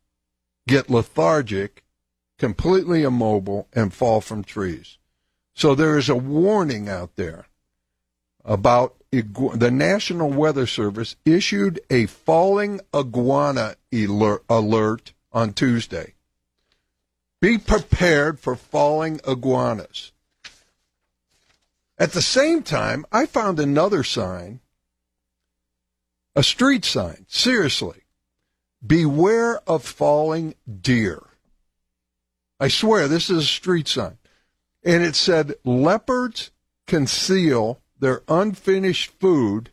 get 0.68 0.89
lethargic, 0.89 1.84
completely 2.39 3.04
immobile, 3.04 3.68
and 3.74 3.94
fall 3.94 4.22
from 4.22 4.44
trees. 4.44 4.98
So 5.60 5.75
there 5.75 5.98
is 5.98 6.08
a 6.08 6.16
warning 6.16 6.88
out 6.88 7.18
there 7.18 7.48
about 8.46 8.96
the 9.12 9.70
National 9.70 10.30
Weather 10.30 10.66
Service 10.66 11.18
issued 11.25 11.82
a 11.89 12.06
falling 12.06 12.80
iguana 12.96 13.75
alert 14.50 15.12
on 15.34 15.51
Tuesday. 15.51 16.13
Be 17.42 17.58
prepared 17.58 18.39
for 18.39 18.56
falling 18.56 19.20
iguanas. 19.28 20.13
At 21.98 22.13
the 22.13 22.22
same 22.22 22.63
time, 22.63 23.06
I 23.12 23.25
found 23.25 23.60
another 23.60 24.06
sign, 24.06 24.62
a 26.38 26.44
street 26.44 26.86
sign, 26.86 27.25
seriously. 27.28 28.04
Beware 28.88 29.60
of 29.68 29.84
falling 29.84 30.56
deer. 30.82 31.22
I 32.62 32.70
swear, 32.70 33.10
this 33.10 33.30
is 33.30 33.44
a 33.44 33.46
street 33.46 33.89
sign. 33.89 34.18
And 34.89 35.03
it 35.03 35.13
said, 35.13 35.53
leopards 35.63 36.50
conceal 36.88 37.79
their 38.00 38.24
unfinished 38.27 39.12
food 39.19 39.69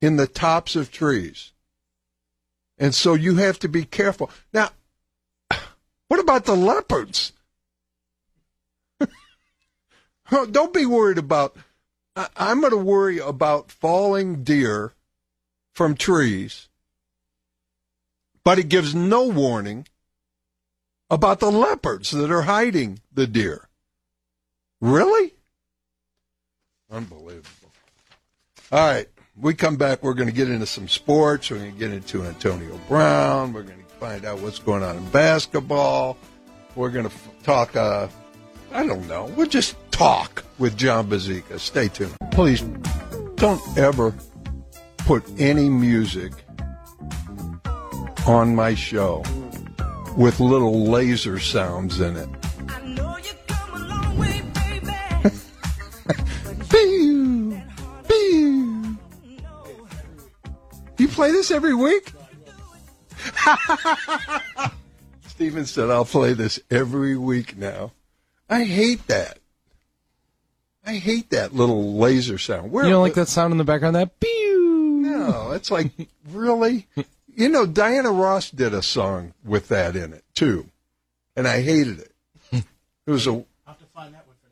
in 0.00 0.16
the 0.16 0.26
tops 0.26 0.74
of 0.74 0.90
trees. 0.90 1.52
And 2.78 2.94
so 2.94 3.12
you 3.12 3.34
have 3.34 3.58
to 3.58 3.68
be 3.68 3.84
careful. 3.84 4.30
Now, 4.54 4.70
what 6.08 6.18
about 6.18 6.46
the 6.46 6.56
leopards? 6.56 7.34
Don't 10.30 10.72
be 10.72 10.86
worried 10.86 11.18
about. 11.18 11.54
I'm 12.16 12.62
going 12.62 12.70
to 12.70 12.78
worry 12.78 13.18
about 13.18 13.70
falling 13.70 14.44
deer 14.44 14.94
from 15.74 15.94
trees, 15.94 16.70
but 18.44 18.58
it 18.58 18.70
gives 18.70 18.94
no 18.94 19.24
warning 19.26 19.86
about 21.10 21.40
the 21.40 21.52
leopards 21.52 22.12
that 22.12 22.30
are 22.30 22.42
hiding 22.42 23.00
the 23.12 23.26
deer. 23.26 23.68
Really? 24.84 25.32
Unbelievable. 26.90 27.72
All 28.70 28.86
right, 28.86 29.08
we 29.34 29.54
come 29.54 29.76
back. 29.76 30.02
We're 30.02 30.12
going 30.12 30.28
to 30.28 30.34
get 30.34 30.50
into 30.50 30.66
some 30.66 30.88
sports. 30.88 31.50
We're 31.50 31.56
going 31.56 31.72
to 31.72 31.78
get 31.78 31.90
into 31.90 32.22
Antonio 32.22 32.78
Brown. 32.86 33.54
We're 33.54 33.62
going 33.62 33.78
to 33.78 33.94
find 33.94 34.26
out 34.26 34.40
what's 34.40 34.58
going 34.58 34.82
on 34.82 34.98
in 34.98 35.08
basketball. 35.08 36.18
We're 36.74 36.90
going 36.90 37.08
to 37.08 37.14
talk. 37.42 37.74
Uh, 37.74 38.08
I 38.72 38.86
don't 38.86 39.08
know. 39.08 39.32
We'll 39.34 39.46
just 39.46 39.74
talk 39.90 40.44
with 40.58 40.76
John 40.76 41.08
Bazika. 41.08 41.58
Stay 41.58 41.88
tuned. 41.88 42.14
Please 42.32 42.60
don't 43.36 43.78
ever 43.78 44.14
put 44.98 45.24
any 45.40 45.70
music 45.70 46.32
on 48.26 48.54
my 48.54 48.74
show 48.74 49.22
with 50.14 50.40
little 50.40 50.84
laser 50.90 51.38
sounds 51.38 52.00
in 52.00 52.18
it. 52.18 52.28
You 60.98 61.08
play 61.08 61.32
this 61.32 61.50
every 61.50 61.74
week? 61.74 62.12
Steven 65.26 65.66
said, 65.66 65.90
I'll 65.90 66.04
play 66.04 66.34
this 66.34 66.60
every 66.70 67.16
week 67.16 67.56
now. 67.56 67.92
I 68.48 68.64
hate 68.64 69.06
that. 69.08 69.38
I 70.86 70.94
hate 70.96 71.30
that 71.30 71.54
little 71.54 71.94
laser 71.94 72.38
sound. 72.38 72.70
Where, 72.70 72.84
you 72.84 72.90
don't 72.90 73.02
like 73.02 73.14
that 73.14 73.28
sound 73.28 73.52
in 73.52 73.58
the 73.58 73.64
background? 73.64 73.96
That 73.96 74.20
pew. 74.20 75.00
No, 75.02 75.52
it's 75.52 75.70
like 75.70 75.90
really. 76.30 76.86
You 77.34 77.48
know, 77.48 77.66
Diana 77.66 78.12
Ross 78.12 78.50
did 78.50 78.74
a 78.74 78.82
song 78.82 79.34
with 79.44 79.68
that 79.68 79.96
in 79.96 80.12
it 80.12 80.24
too, 80.34 80.68
and 81.34 81.48
I 81.48 81.62
hated 81.62 82.00
it. 82.00 82.12
It 83.06 83.10
was 83.10 83.26
a. 83.26 83.30
I'll 83.30 83.46
have 83.66 83.78
to 83.78 83.84
find 83.86 84.14
that 84.14 84.26
one 84.26 84.36
for 84.42 84.48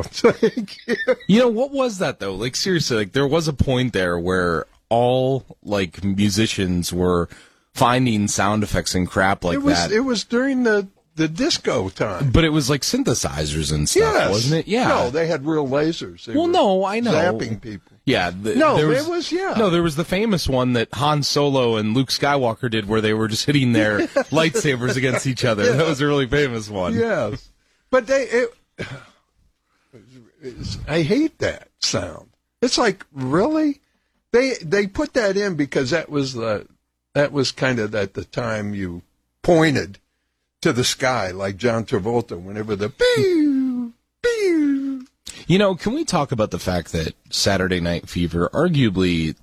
next 0.00 0.22
week. 0.22 0.34
Oh, 0.34 0.48
thank 0.48 0.86
you. 0.86 1.16
You 1.26 1.40
know 1.40 1.48
what 1.48 1.70
was 1.70 1.98
that 1.98 2.18
though? 2.20 2.34
Like 2.34 2.56
seriously, 2.56 2.98
like 2.98 3.12
there 3.12 3.26
was 3.26 3.48
a 3.48 3.52
point 3.52 3.92
there 3.92 4.18
where 4.18 4.66
all 4.90 5.46
like 5.62 6.04
musicians 6.04 6.92
were 6.92 7.28
finding 7.72 8.28
sound 8.28 8.62
effects 8.62 8.94
and 8.94 9.08
crap 9.08 9.44
like 9.44 9.54
it 9.54 9.62
was, 9.62 9.74
that. 9.76 9.92
It 9.92 10.00
was 10.00 10.24
during 10.24 10.64
the 10.64 10.88
the 11.16 11.28
disco 11.28 11.88
time. 11.88 12.30
But 12.30 12.44
it 12.44 12.50
was 12.50 12.70
like 12.70 12.82
synthesizers 12.82 13.72
and 13.72 13.88
stuff, 13.88 14.14
yes. 14.14 14.30
wasn't 14.30 14.60
it? 14.60 14.68
Yeah. 14.68 14.88
No, 14.88 15.10
they 15.10 15.26
had 15.26 15.44
real 15.44 15.66
lasers. 15.66 16.24
They 16.24 16.34
well, 16.34 16.46
no, 16.46 16.84
I 16.84 17.00
know. 17.00 17.12
Zapping 17.12 17.60
people. 17.60 17.92
Yeah. 18.04 18.30
The, 18.30 18.54
no, 18.54 18.76
there 18.76 18.88
was, 18.88 19.08
was, 19.08 19.32
yeah. 19.32 19.54
No, 19.56 19.70
there 19.70 19.82
was 19.82 19.96
the 19.96 20.04
famous 20.04 20.48
one 20.48 20.72
that 20.72 20.88
Han 20.94 21.22
Solo 21.22 21.76
and 21.76 21.94
Luke 21.94 22.08
Skywalker 22.08 22.70
did 22.70 22.88
where 22.88 23.00
they 23.00 23.12
were 23.12 23.28
just 23.28 23.44
hitting 23.44 23.72
their 23.72 23.98
lightsabers 24.30 24.96
against 24.96 25.26
each 25.26 25.44
other. 25.44 25.64
Yeah. 25.64 25.72
That 25.72 25.86
was 25.86 26.00
a 26.00 26.06
really 26.06 26.26
famous 26.26 26.70
one. 26.70 26.94
Yes. 26.94 27.50
But 27.90 28.06
they, 28.06 28.22
it, 28.22 28.54
I 30.88 31.02
hate 31.02 31.38
that 31.40 31.68
sound. 31.80 32.30
It's 32.62 32.78
like, 32.78 33.04
really? 33.12 33.80
They, 34.32 34.54
they 34.62 34.86
put 34.86 35.14
that 35.14 35.36
in 35.36 35.54
because 35.54 35.90
that 35.90 36.08
was 36.08 36.34
the, 36.34 36.66
that 37.14 37.32
was 37.32 37.52
kind 37.52 37.78
of 37.78 37.94
at 37.94 38.14
the 38.14 38.24
time 38.24 38.74
you 38.74 39.02
pointed 39.42 39.98
to 40.60 40.72
the 40.72 40.84
sky 40.84 41.30
like 41.30 41.56
John 41.56 41.84
Travolta 41.84 42.40
whenever 42.40 42.76
the 42.76 42.90
pew, 42.90 43.92
pew. 44.22 45.06
You 45.46 45.58
know, 45.58 45.74
can 45.74 45.94
we 45.94 46.04
talk 46.04 46.32
about 46.32 46.50
the 46.50 46.58
fact 46.58 46.92
that 46.92 47.14
Saturday 47.30 47.80
Night 47.80 48.08
Fever, 48.08 48.50
arguably, 48.52 49.34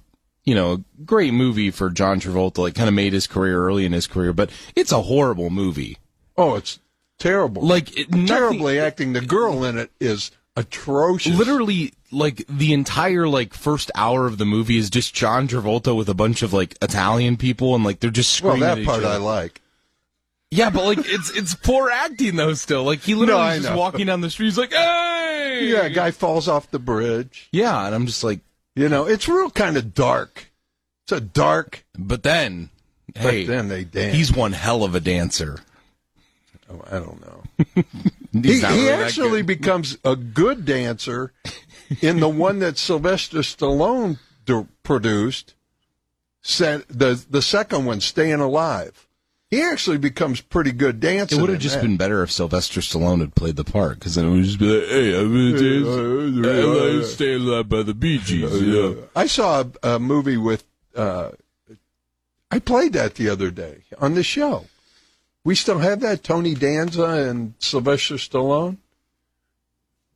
you 0.46 0.56
know, 0.56 0.74
a 0.74 1.04
great 1.04 1.34
movie 1.34 1.72
for 1.72 1.90
John 1.90 2.20
Travolta, 2.22 2.60
like 2.60 2.76
kind 2.76 2.88
of 2.88 2.96
made 2.96 3.14
his 3.14 3.28
career 3.28 3.62
early 3.62 3.86
in 3.86 3.92
his 3.92 4.08
career, 4.08 4.32
but 4.32 4.50
it's 4.76 4.92
a 4.92 5.02
horrible 5.02 5.50
movie. 5.50 5.98
Oh, 6.38 6.56
it's 6.56 6.80
terrible. 7.18 7.64
Like 7.64 7.98
it, 7.98 8.12
nothing, 8.12 8.28
terribly 8.28 8.80
acting. 8.80 9.14
The 9.14 9.22
girl 9.22 9.64
in 9.64 9.78
it 9.78 9.92
is 10.00 10.32
atrocious. 10.58 11.38
Literally, 11.38 11.94
like 12.12 12.46
the 12.50 12.74
entire 12.74 13.28
like 13.30 13.54
first 13.54 13.92
hour 13.96 14.26
of 14.26 14.38
the 14.38 14.46
movie 14.46 14.78
is 14.78 14.90
just 14.90 15.14
John 15.14 15.48
Travolta 15.48 15.96
with 15.96 16.10
a 16.10 16.14
bunch 16.14 16.42
of 16.42 16.52
like 16.52 16.76
Italian 16.82 17.38
people, 17.38 17.76
and 17.76 17.86
like 17.86 18.02
they're 18.02 18.10
just 18.10 18.34
screaming. 18.34 18.62
Well, 18.62 18.76
that 18.76 18.86
part 18.86 19.04
I 19.06 19.18
like. 19.18 19.62
Yeah, 20.50 20.70
but 20.70 20.86
like 20.86 21.00
it's 21.00 21.30
it's 21.30 21.56
poor 21.56 21.90
acting 21.90 22.36
though. 22.36 22.54
Still, 22.56 22.84
like 22.84 23.00
he 23.00 23.16
literally 23.16 23.58
no, 23.58 23.60
just 23.60 23.76
walking 23.76 24.08
down 24.08 24.22
the 24.22 24.30
street. 24.30 24.48
He's 24.48 24.58
like, 24.58 24.74
"Hey!" 24.74 25.68
Yeah, 25.70 25.90
guy 25.90 26.12
falls 26.12 26.48
off 26.48 26.72
the 26.72 26.80
bridge. 26.80 27.50
Yeah, 27.52 27.86
and 27.86 27.94
I'm 27.94 28.06
just 28.06 28.24
like, 28.24 28.40
you 28.76 28.90
know, 28.90 29.08
it's 29.08 29.28
real 29.28 29.50
kind 29.50 29.78
of 29.78 29.94
dark. 29.94 30.52
It's 31.04 31.12
a 31.12 31.22
dark. 31.22 31.86
But 31.98 32.24
then, 32.24 32.70
but 33.14 33.22
hey, 33.22 33.46
then 33.46 33.68
they 33.68 33.84
dance. 33.84 34.16
He's 34.16 34.34
one 34.34 34.54
hell 34.54 34.84
of 34.84 34.96
a 34.96 35.02
dancer. 35.02 35.60
Oh, 36.70 36.82
I 36.90 37.00
don't 37.00 37.22
know. 37.22 37.84
he, 38.44 38.62
really 38.62 38.78
he 38.78 38.90
actually 38.90 39.42
becomes 39.42 39.98
a 40.04 40.16
good 40.16 40.66
dancer 40.66 41.34
in 42.02 42.20
the 42.20 42.30
one 42.30 42.60
that 42.60 42.78
Sylvester 42.78 43.40
Stallone 43.40 44.20
produced. 44.84 45.54
Sent 46.42 46.88
the 46.88 47.22
the 47.30 47.42
second 47.42 47.86
one, 47.86 48.00
Staying 48.00 48.40
Alive. 48.40 49.08
He 49.50 49.62
actually 49.62 49.98
becomes 49.98 50.42
pretty 50.42 50.72
good 50.72 51.00
dancer. 51.00 51.36
It 51.36 51.42
would 51.42 51.50
have 51.50 51.60
just 51.60 51.76
that. 51.76 51.82
been 51.82 51.98
better 51.98 52.22
if 52.22 52.32
Sylvester 52.32 52.82
Stallone 52.82 53.20
had 53.20 53.34
played 53.36 53.56
the 53.56 53.64
part, 53.64 54.00
because 54.00 54.16
then 54.16 54.26
it 54.26 54.32
would 54.32 54.44
just 54.44 54.60
be 54.60 54.66
like, 54.66 54.90
"Hey, 54.90 55.18
I'm 55.18 55.32
gonna 55.32 55.52
dance. 55.52 56.48
I 56.48 56.98
like 56.98 57.06
staying 57.06 57.42
alive 57.42 57.70
by 57.70 57.84
the 57.84 57.94
Bee 57.94 58.18
Gees." 58.18 58.62
You 58.62 58.72
know? 58.72 59.04
I 59.16 59.28
saw 59.28 59.64
a, 59.84 59.96
a 59.96 60.00
movie 60.00 60.38
with. 60.38 60.64
Uh, 60.96 61.32
I 62.50 62.60
played 62.60 62.94
that 62.94 63.16
the 63.16 63.30
other 63.30 63.52
day 63.52 63.84
on 64.00 64.16
the 64.16 64.24
show. 64.24 64.66
We 65.48 65.56
still 65.56 65.80
have 65.80 66.02
that 66.02 66.24
Tony 66.26 66.56
Danza 66.56 67.06
and 67.06 67.54
Sylvester 67.60 68.16
Stallone. 68.16 68.80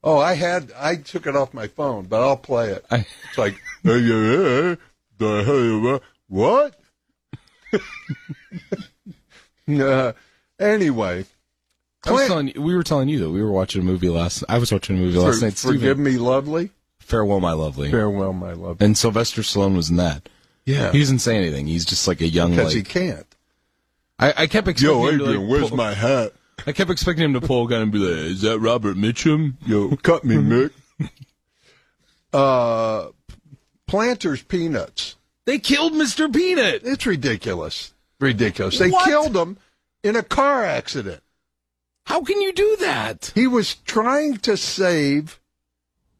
Oh, 0.03 0.17
I 0.17 0.33
had 0.33 0.73
I 0.77 0.97
took 0.97 1.25
it 1.25 1.37
off 1.37 1.53
my 1.53 1.67
phone, 1.67 2.07
but 2.07 2.21
I'll 2.21 2.35
play 2.35 2.71
it. 2.71 2.85
I- 2.91 3.05
It's 3.29 3.37
like 3.37 3.53
"Hey, 3.81 3.99
yeah, 3.99 4.15
yeah, 4.17 4.75
the 5.19 5.43
hell, 5.45 6.01
what? 6.27 6.77
uh, 9.79 10.11
anyway, 10.59 11.23
I 12.05 12.11
was 12.11 12.27
telling 12.27 12.47
you, 12.49 12.61
we 12.61 12.75
were 12.75 12.83
telling 12.83 13.07
you 13.07 13.19
that 13.19 13.29
we 13.29 13.41
were 13.41 13.53
watching 13.53 13.79
a 13.83 13.85
movie 13.85 14.09
last. 14.09 14.43
I 14.49 14.57
was 14.57 14.69
watching 14.69 14.97
a 14.97 14.99
movie 14.99 15.13
for- 15.17 15.27
last 15.27 15.41
night. 15.41 15.53
forgive 15.53 15.81
Steven. 15.81 16.03
me, 16.03 16.17
lovely. 16.17 16.71
Farewell, 16.99 17.39
my 17.39 17.53
lovely. 17.53 17.89
Farewell, 17.89 18.33
my 18.33 18.51
love. 18.51 18.81
And 18.81 18.97
Sylvester 18.97 19.43
Stallone 19.43 19.77
was 19.77 19.89
in 19.89 19.95
that. 19.95 20.27
Yeah, 20.65 20.91
He 20.91 20.99
doesn't 20.99 21.19
say 21.19 21.37
anything. 21.37 21.67
He's 21.67 21.85
just 21.85 22.05
like 22.05 22.19
a 22.19 22.27
young. 22.27 22.51
because 22.51 22.75
Like, 22.75 22.75
he 22.75 22.83
can't. 22.83 23.25
I, 24.21 24.34
I 24.43 24.47
kept 24.47 24.67
expecting. 24.67 25.01
him 25.01 25.17
to, 25.19 25.39
like, 25.39 25.69
pull- 25.69 25.77
my 25.77 25.93
hat? 25.93 26.34
I 26.67 26.71
kept 26.73 26.91
expecting 26.91 27.25
him 27.25 27.34
to 27.34 27.41
pull 27.41 27.65
a 27.65 27.69
gun 27.69 27.81
and 27.81 27.91
be 27.91 27.97
like, 27.97 28.17
"Is 28.17 28.41
that 28.41 28.60
Robert 28.60 28.95
Mitchum?" 28.95 29.55
Yo, 29.65 29.95
cut 29.97 30.23
me, 30.23 30.36
Mick. 30.38 30.71
uh, 32.34 33.07
Planters 33.88 34.43
peanuts. 34.43 35.15
They 35.45 35.60
killed 35.60 35.93
Mr. 35.93 36.31
Peanut. 36.34 36.81
It's 36.86 37.05
ridiculous. 37.05 37.93
Ridiculous. 38.19 38.77
They 38.77 38.91
What? 38.91 39.05
killed 39.05 39.36
him 39.36 39.57
in 40.03 40.15
a 40.15 40.23
car 40.23 40.63
accident. 40.63 41.21
How 42.05 42.21
can 42.23 42.39
you 42.41 42.53
do 42.53 42.77
that? 42.79 43.31
He 43.36 43.47
was 43.47 43.75
trying 43.75 44.38
to 44.38 44.55
save 44.55 45.39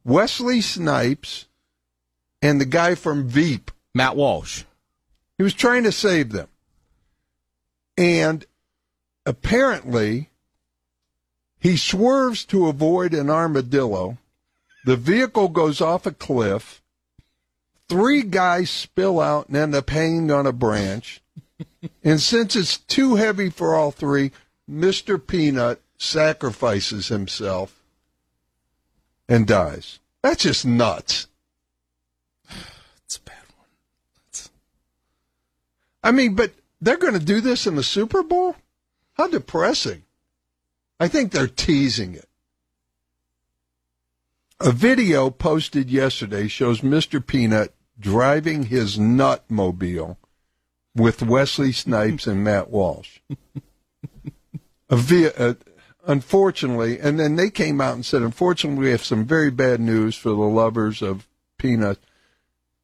Wesley 0.04 0.60
Snipes 0.62 1.48
and 2.42 2.60
the 2.60 2.66
guy 2.66 2.96
from 2.96 3.28
Veep. 3.28 3.72
Matt 3.94 4.16
Walsh. 4.16 4.64
He 5.38 5.44
was 5.44 5.54
trying 5.54 5.84
to 5.84 5.92
save 5.92 6.32
them. 6.32 6.48
And 7.98 8.46
apparently, 9.26 10.30
he 11.60 11.78
swerves 11.78 12.44
to 12.46 12.68
avoid 12.68 13.14
an 13.14 13.30
armadillo. 13.30 14.18
The 14.86 14.96
vehicle 14.96 15.50
goes 15.50 15.80
off 15.80 16.06
a 16.06 16.12
cliff. 16.12 16.82
Three 17.88 18.24
guys 18.24 18.70
spill 18.70 19.20
out 19.20 19.48
and 19.48 19.58
end 19.58 19.76
up 19.76 19.90
hanging 19.90 20.32
on 20.32 20.48
a 20.48 20.52
branch. 20.52 21.22
and 22.04 22.20
since 22.20 22.56
it's 22.56 22.78
too 22.78 23.16
heavy 23.16 23.50
for 23.50 23.76
all 23.76 23.92
three, 23.92 24.32
Mr. 24.70 25.26
Peanut 25.26 25.82
sacrifices 25.98 27.10
himself 27.10 27.80
and 29.30 29.46
dies. 29.46 30.00
That's 30.24 30.44
just 30.44 30.66
nuts. 30.66 31.28
It's 33.06 33.18
a 33.18 33.22
bad 33.22 33.44
one. 33.56 34.50
I 36.04 36.12
mean, 36.12 36.34
but 36.34 36.54
they're 36.82 36.98
going 36.98 37.14
to 37.14 37.20
do 37.20 37.40
this 37.42 37.68
in 37.68 37.76
the 37.76 37.84
Super 37.84 38.24
Bowl? 38.24 38.56
How 39.14 39.28
depressing. 39.28 40.04
I 41.00 41.08
think 41.08 41.32
they're 41.32 41.48
teasing 41.48 42.16
it. 42.16 42.28
A 44.60 44.72
video 44.72 45.30
posted 45.30 45.90
yesterday 45.90 46.48
shows 46.48 46.82
Mr. 46.82 47.26
Peanut 47.26 47.74
driving 48.00 48.64
his 48.64 48.98
nutmobile 48.98 50.18
with 50.96 51.24
Wesley 51.24 51.72
Snipes 51.72 52.28
and 52.28 52.44
Matt 52.44 52.70
Walsh. 52.70 53.20
Vi- 54.90 55.34
uh, 55.34 55.54
unfortunately, 56.06 57.00
and 57.00 57.20
then 57.20 57.36
they 57.36 57.50
came 57.50 57.82
out 57.82 57.96
and 57.96 58.06
said, 58.06 58.22
unfortunately, 58.22 58.86
we 58.86 58.92
have 58.92 59.04
some 59.04 59.26
very 59.26 59.50
bad 59.50 59.80
news 59.80 60.16
for 60.16 60.30
the 60.30 60.36
lovers 60.36 61.02
of 61.02 61.28
peanut. 61.58 62.00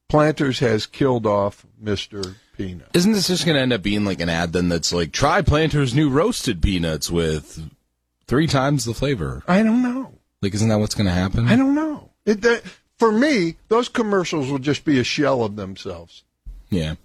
Planters 0.07 0.59
has 0.59 0.85
killed 0.85 1.25
off 1.25 1.65
Mr. 1.83 2.35
Peanut. 2.57 2.89
Isn't 2.93 3.11
this 3.13 3.27
just 3.27 3.45
going 3.45 3.55
to 3.55 3.61
end 3.61 3.73
up 3.73 3.83
being 3.83 4.03
like 4.03 4.19
an 4.19 4.29
ad 4.29 4.51
then 4.51 4.67
that's 4.67 4.91
like, 4.91 5.11
try 5.11 5.41
Planter's 5.41 5.93
new 5.93 6.09
roasted 6.09 6.61
peanuts 6.61 7.11
with 7.11 7.69
three 8.25 8.47
times 8.47 8.83
the 8.83 8.93
flavor? 8.93 9.43
I 9.47 9.63
don't 9.63 9.81
know. 9.83 10.13
Like, 10.41 10.53
isn't 10.55 10.67
that 10.69 10.79
what's 10.79 10.95
going 10.95 11.07
to 11.07 11.13
happen? 11.13 11.47
I 11.47 11.55
don't 11.55 11.75
know. 11.75 12.09
It, 12.25 12.41
that, 12.41 12.63
for 12.97 13.11
me, 13.11 13.55
those 13.67 13.89
commercials 13.89 14.51
will 14.51 14.59
just 14.59 14.83
be 14.83 14.99
a 14.99 15.03
shell 15.03 15.43
of 15.43 15.55
themselves. 15.55 16.23
Yeah. 16.69 16.95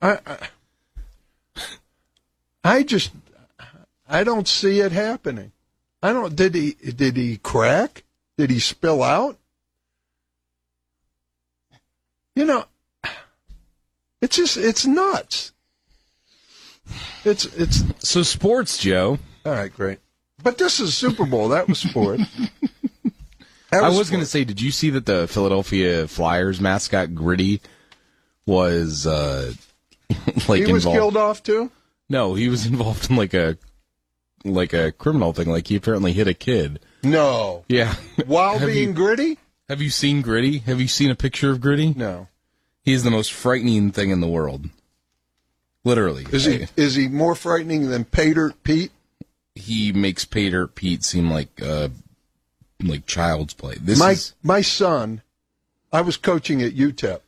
I, 0.00 0.18
I, 0.26 1.66
I 2.62 2.82
just, 2.82 3.10
I 4.08 4.22
don't 4.22 4.46
see 4.46 4.80
it 4.80 4.92
happening. 4.92 5.52
I 6.02 6.12
don't. 6.12 6.36
Did 6.36 6.54
he? 6.54 6.72
Did 6.72 7.16
he 7.16 7.38
crack? 7.38 8.04
Did 8.36 8.50
he 8.50 8.58
spill 8.58 9.02
out? 9.02 9.38
You 12.36 12.44
know, 12.44 12.66
it's 14.24 14.36
just 14.36 14.56
it's 14.56 14.86
nuts. 14.86 15.52
It's 17.24 17.44
it's 17.46 17.82
So 17.98 18.22
sports, 18.22 18.78
Joe. 18.78 19.18
all 19.46 19.52
right, 19.52 19.72
great. 19.72 19.98
But 20.42 20.58
this 20.58 20.80
is 20.80 20.94
Super 20.96 21.24
Bowl. 21.24 21.48
That 21.50 21.68
was 21.68 21.78
sport. 21.78 22.20
That 23.70 23.82
I 23.84 23.88
was 23.88 24.10
going 24.10 24.22
to 24.22 24.26
say, 24.28 24.44
did 24.44 24.60
you 24.60 24.70
see 24.70 24.90
that 24.90 25.06
the 25.06 25.26
Philadelphia 25.26 26.06
Flyers 26.06 26.60
mascot 26.60 27.14
Gritty 27.14 27.60
was 28.46 29.06
uh 29.06 29.52
like 30.48 30.66
he 30.66 30.72
was 30.72 30.84
involved? 30.84 30.96
killed 30.98 31.16
off 31.16 31.42
too. 31.42 31.70
No, 32.08 32.34
he 32.34 32.48
was 32.48 32.66
involved 32.72 33.10
in 33.10 33.16
like 33.16 33.34
a 33.34 33.56
like 34.44 34.72
a 34.74 34.92
criminal 34.92 35.32
thing. 35.32 35.48
Like 35.48 35.66
he 35.68 35.76
apparently 35.76 36.12
hit 36.12 36.28
a 36.28 36.34
kid. 36.34 36.80
No, 37.02 37.64
Yeah. 37.68 37.94
while 38.26 38.58
Have 38.58 38.68
being 38.68 38.88
you- 38.90 38.94
gritty. 38.94 39.38
Have 39.70 39.80
you 39.80 39.88
seen 39.88 40.20
Gritty? 40.20 40.58
Have 40.58 40.78
you 40.78 40.88
seen 40.88 41.10
a 41.10 41.14
picture 41.14 41.50
of 41.50 41.58
Gritty? 41.62 41.94
No. 41.96 42.28
He 42.84 42.92
is 42.92 43.02
the 43.02 43.10
most 43.10 43.32
frightening 43.32 43.90
thing 43.92 44.10
in 44.10 44.20
the 44.20 44.28
world. 44.28 44.66
Literally. 45.84 46.26
Is 46.32 46.44
he 46.44 46.66
is 46.76 46.94
he 46.94 47.08
more 47.08 47.34
frightening 47.34 47.90
than 47.90 48.04
Paydirt 48.04 48.54
Pete? 48.62 48.92
He 49.54 49.92
makes 49.92 50.24
Paydirt 50.24 50.74
Pete 50.74 51.04
seem 51.04 51.30
like 51.30 51.60
uh 51.62 51.88
like 52.82 53.06
child's 53.06 53.54
play. 53.54 53.76
This 53.80 53.98
my 53.98 54.12
is 54.12 54.34
my 54.42 54.60
son, 54.60 55.22
I 55.92 56.00
was 56.00 56.16
coaching 56.16 56.62
at 56.62 56.72
UTEP. 56.72 57.20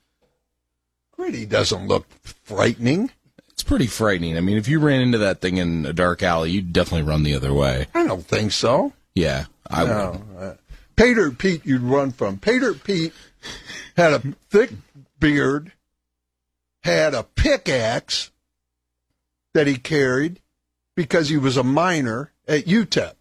Gritty 1.13 1.47
doesn't 1.47 1.87
look 1.87 2.07
frightening. 2.45 3.11
it's 3.51 3.63
pretty 3.63 3.87
frightening. 3.87 4.37
I 4.37 4.41
mean, 4.41 4.59
if 4.59 4.69
you 4.69 4.79
ran 4.79 5.01
into 5.01 5.19
that 5.19 5.41
thing 5.41 5.57
in 5.57 5.87
a 5.87 5.93
dark 5.93 6.23
alley, 6.23 6.51
you'd 6.51 6.73
definitely 6.73 7.09
run 7.09 7.23
the 7.23 7.35
other 7.35 7.55
way. 7.55 7.87
I 7.95 8.07
don't 8.07 8.27
think 8.27 8.53
so. 8.53 8.93
Yeah, 9.15 9.47
I 9.71 9.85
would. 9.85 9.91
No. 9.91 10.23
Uh, 10.39 10.55
Paydirt 10.97 11.39
Pete, 11.39 11.65
you'd 11.65 11.83
run 11.83 12.13
from. 12.13 12.39
Paydirt 12.39 12.85
Pete 12.85 13.13
had 13.97 14.13
a 14.13 14.19
thick 14.51 14.71
beard, 15.19 15.73
had 16.83 17.15
a 17.15 17.23
pickaxe 17.23 18.31
that 19.55 19.67
he 19.67 19.77
carried 19.77 20.41
because 20.95 21.29
he 21.29 21.37
was 21.37 21.57
a 21.57 21.65
miner 21.65 22.33
at 22.47 22.67
UTEP. 22.67 23.15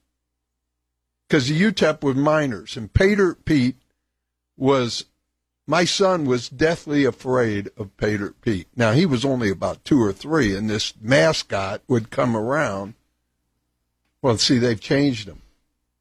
Because 1.27 1.47
the 1.47 1.60
UTEP 1.60 2.03
was 2.03 2.15
miners, 2.15 2.77
and 2.77 2.93
Paydirt 2.93 3.45
Pete 3.45 3.77
was. 4.58 5.05
My 5.67 5.84
son 5.84 6.25
was 6.25 6.47
deathly 6.47 7.05
afraid 7.05 7.71
of 7.75 7.97
Paydirt 7.97 8.36
Pete. 8.41 8.67
Now 8.75 8.91
he 8.91 9.08
was 9.08 9.25
only 9.25 9.49
about 9.49 9.84
two 9.84 9.99
or 9.99 10.13
three, 10.13 10.55
and 10.55 10.69
this 10.69 10.93
mascot 11.01 11.81
would 11.88 12.12
come 12.12 12.38
around. 12.38 12.93
Well, 14.21 14.38
see, 14.38 14.60
they've 14.60 14.79
changed 14.79 15.27
him. 15.27 15.41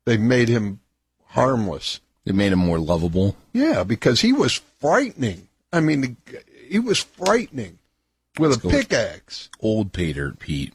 They've 0.05 0.21
made 0.21 0.49
him 0.49 0.81
harmless. 1.29 2.01
They 2.25 2.33
made 2.33 2.53
him 2.53 2.59
more 2.59 2.79
lovable. 2.79 3.37
Yeah, 3.55 3.85
because 3.85 4.21
he 4.21 4.35
was 4.35 4.61
frightening. 4.79 5.49
I 5.75 5.81
mean, 5.81 6.17
he 6.69 6.79
was 6.79 7.01
frightening 7.01 7.79
with 8.39 8.53
a 8.53 8.61
go. 8.61 8.71
pickaxe. 8.71 9.51
Old 9.59 9.93
Paydirt 9.93 10.39
Pete. 10.39 10.73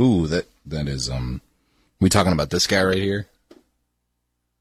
Ooh, 0.00 0.28
that 0.28 0.46
that 0.64 0.86
is 0.86 1.10
um. 1.10 1.40
We 2.00 2.08
talking 2.08 2.32
about 2.32 2.50
this 2.50 2.66
guy 2.66 2.82
right 2.82 2.96
here? 2.98 3.26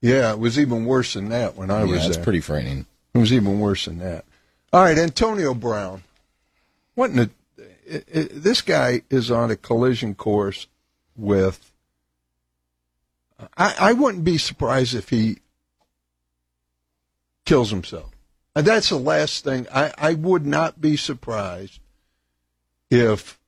Yeah, 0.01 0.31
it 0.31 0.39
was 0.39 0.57
even 0.57 0.85
worse 0.85 1.13
than 1.13 1.29
that 1.29 1.55
when 1.55 1.69
I 1.69 1.83
yeah, 1.83 1.91
was 1.91 2.05
it's 2.05 2.15
there. 2.15 2.23
pretty 2.23 2.39
frightening. 2.39 2.85
It 3.13 3.17
was 3.19 3.31
even 3.31 3.59
worse 3.59 3.85
than 3.85 3.99
that. 3.99 4.25
All 4.71 4.83
right, 4.83 4.97
Antonio 4.97 5.53
Brown. 5.53 6.03
What 6.95 7.11
in 7.11 7.17
the, 7.17 7.29
i 7.91 8.03
i 8.15 8.27
this 8.31 8.61
guy 8.61 9.03
is 9.09 9.29
on 9.29 9.51
a 9.51 9.55
collision 9.55 10.15
course 10.15 10.67
with. 11.15 11.71
I, 13.57 13.75
I 13.79 13.93
wouldn't 13.93 14.23
be 14.23 14.37
surprised 14.37 14.95
if 14.95 15.09
he 15.09 15.39
kills 17.45 17.69
himself. 17.69 18.12
And 18.55 18.65
that's 18.67 18.89
the 18.89 18.97
last 18.97 19.43
thing. 19.43 19.67
I, 19.73 19.93
I 19.97 20.13
would 20.13 20.45
not 20.45 20.79
be 20.79 20.95
surprised 20.95 21.79
if 22.91 23.39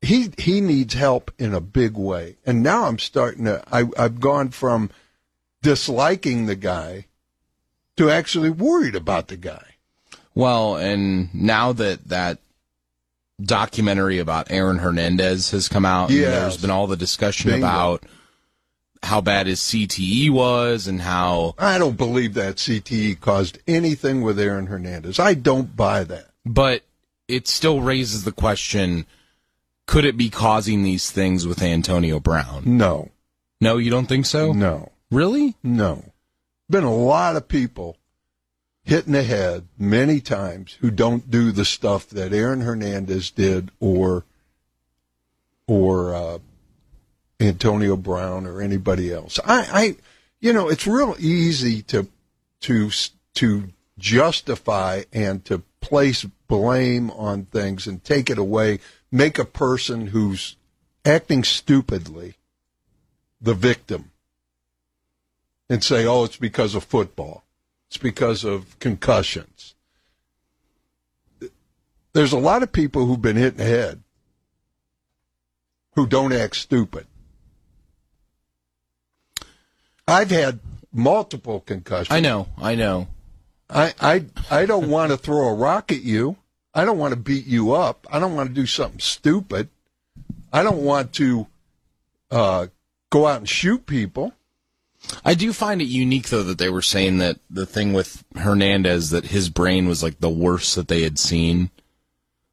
he 0.00 0.32
he 0.38 0.60
needs 0.60 0.94
help 0.94 1.32
in 1.38 1.52
a 1.52 1.60
big 1.60 1.96
way. 1.96 2.36
And 2.46 2.62
now 2.62 2.84
I'm 2.84 2.98
starting 2.98 3.44
to. 3.44 3.62
I, 3.70 3.84
I've 3.98 4.20
gone 4.20 4.50
from 4.50 4.90
disliking 5.62 6.46
the 6.46 6.56
guy 6.56 7.06
to 7.96 8.08
actually 8.08 8.50
worried 8.50 8.94
about 8.94 9.28
the 9.28 9.36
guy. 9.36 9.64
Well, 10.34 10.76
and 10.76 11.34
now 11.34 11.72
that 11.72 12.08
that 12.08 12.38
documentary 13.42 14.18
about 14.18 14.50
Aaron 14.50 14.78
Hernandez 14.78 15.50
has 15.50 15.68
come 15.68 15.84
out, 15.84 16.10
and 16.10 16.20
there's 16.20 16.56
been 16.56 16.70
all 16.70 16.86
the 16.86 16.96
discussion 16.96 17.50
Bingo. 17.50 17.66
about 17.66 18.04
how 19.02 19.20
bad 19.20 19.46
his 19.46 19.60
CTE 19.60 20.30
was 20.30 20.86
and 20.86 21.00
how, 21.02 21.54
I 21.58 21.78
don't 21.78 21.96
believe 21.96 22.34
that 22.34 22.56
CTE 22.56 23.18
caused 23.20 23.58
anything 23.66 24.22
with 24.22 24.38
Aaron 24.38 24.66
Hernandez. 24.66 25.18
I 25.18 25.34
don't 25.34 25.74
buy 25.76 26.04
that. 26.04 26.26
but 26.44 26.82
it 27.28 27.46
still 27.48 27.80
raises 27.80 28.24
the 28.24 28.32
question: 28.32 29.06
Could 29.86 30.04
it 30.04 30.16
be 30.16 30.30
causing 30.30 30.82
these 30.82 31.10
things 31.10 31.46
with 31.46 31.62
Antonio 31.62 32.18
Brown? 32.20 32.62
No, 32.66 33.10
No, 33.60 33.76
you 33.78 33.90
don't 33.90 34.06
think 34.06 34.26
so? 34.26 34.52
no, 34.52 34.92
Really? 35.10 35.54
no. 35.62 36.04
Been 36.68 36.84
a 36.84 36.94
lot 36.94 37.34
of 37.36 37.48
people 37.48 37.96
hit 38.84 39.06
in 39.06 39.12
the 39.12 39.22
head 39.24 39.66
many 39.78 40.20
times 40.20 40.76
who 40.80 40.90
don't 40.90 41.30
do 41.30 41.50
the 41.52 41.64
stuff 41.64 42.08
that 42.10 42.32
Aaron 42.32 42.60
Hernandez 42.60 43.30
did 43.30 43.70
or 43.80 44.24
or 45.66 46.14
uh, 46.14 46.38
Antonio 47.40 47.96
Brown 47.96 48.46
or 48.46 48.60
anybody 48.60 49.12
else. 49.12 49.40
I, 49.44 49.66
I, 49.72 49.96
you 50.40 50.52
know, 50.52 50.68
it's 50.68 50.86
real 50.86 51.16
easy 51.18 51.82
to 51.82 52.06
to 52.60 52.90
to 53.34 53.68
justify 53.98 55.04
and 55.12 55.44
to 55.46 55.62
place 55.80 56.24
blame 56.48 57.10
on 57.12 57.46
things 57.46 57.86
and 57.86 58.04
take 58.04 58.28
it 58.28 58.38
away, 58.38 58.80
make 59.10 59.38
a 59.38 59.44
person 59.44 60.08
who's 60.08 60.56
acting 61.04 61.42
stupidly 61.42 62.34
the 63.40 63.54
victim, 63.54 64.10
and 65.68 65.82
say, 65.82 66.06
"Oh, 66.06 66.24
it's 66.24 66.36
because 66.36 66.74
of 66.74 66.84
football." 66.84 67.44
It's 67.90 67.96
because 67.96 68.44
of 68.44 68.78
concussions. 68.78 69.74
There's 72.12 72.32
a 72.32 72.38
lot 72.38 72.62
of 72.62 72.70
people 72.70 73.04
who've 73.04 73.20
been 73.20 73.34
hit 73.34 73.54
in 73.54 73.58
the 73.58 73.64
head 73.64 74.00
who 75.96 76.06
don't 76.06 76.32
act 76.32 76.54
stupid. 76.54 77.08
I've 80.10 80.30
had 80.30 80.58
multiple 80.92 81.60
concussions. 81.60 82.10
I 82.10 82.20
know, 82.20 82.48
I 82.58 82.74
know. 82.74 83.08
I, 83.68 83.94
I, 84.00 84.24
I 84.50 84.66
don't 84.66 84.90
want 84.96 85.12
to 85.12 85.16
throw 85.16 85.48
a 85.48 85.54
rock 85.54 85.92
at 85.92 86.02
you. 86.02 86.36
I 86.74 86.84
don't 86.84 86.98
want 86.98 87.14
to 87.14 87.20
beat 87.20 87.46
you 87.46 87.72
up. 87.72 88.06
I 88.10 88.18
don't 88.18 88.34
want 88.34 88.48
to 88.48 88.54
do 88.54 88.66
something 88.66 89.00
stupid. 89.00 89.68
I 90.52 90.62
don't 90.62 90.82
want 90.82 91.12
to 91.14 91.46
uh, 92.30 92.66
go 93.10 93.26
out 93.26 93.38
and 93.38 93.48
shoot 93.48 93.86
people. 93.86 94.32
I 95.24 95.34
do 95.34 95.52
find 95.52 95.80
it 95.80 95.86
unique 95.86 96.28
though 96.28 96.42
that 96.42 96.58
they 96.58 96.68
were 96.68 96.82
saying 96.82 97.18
that 97.18 97.38
the 97.48 97.64
thing 97.64 97.92
with 97.92 98.22
Hernandez 98.36 99.10
that 99.10 99.26
his 99.26 99.48
brain 99.48 99.88
was 99.88 100.02
like 100.02 100.20
the 100.20 100.28
worst 100.28 100.76
that 100.76 100.88
they 100.88 101.02
had 101.02 101.18
seen, 101.18 101.70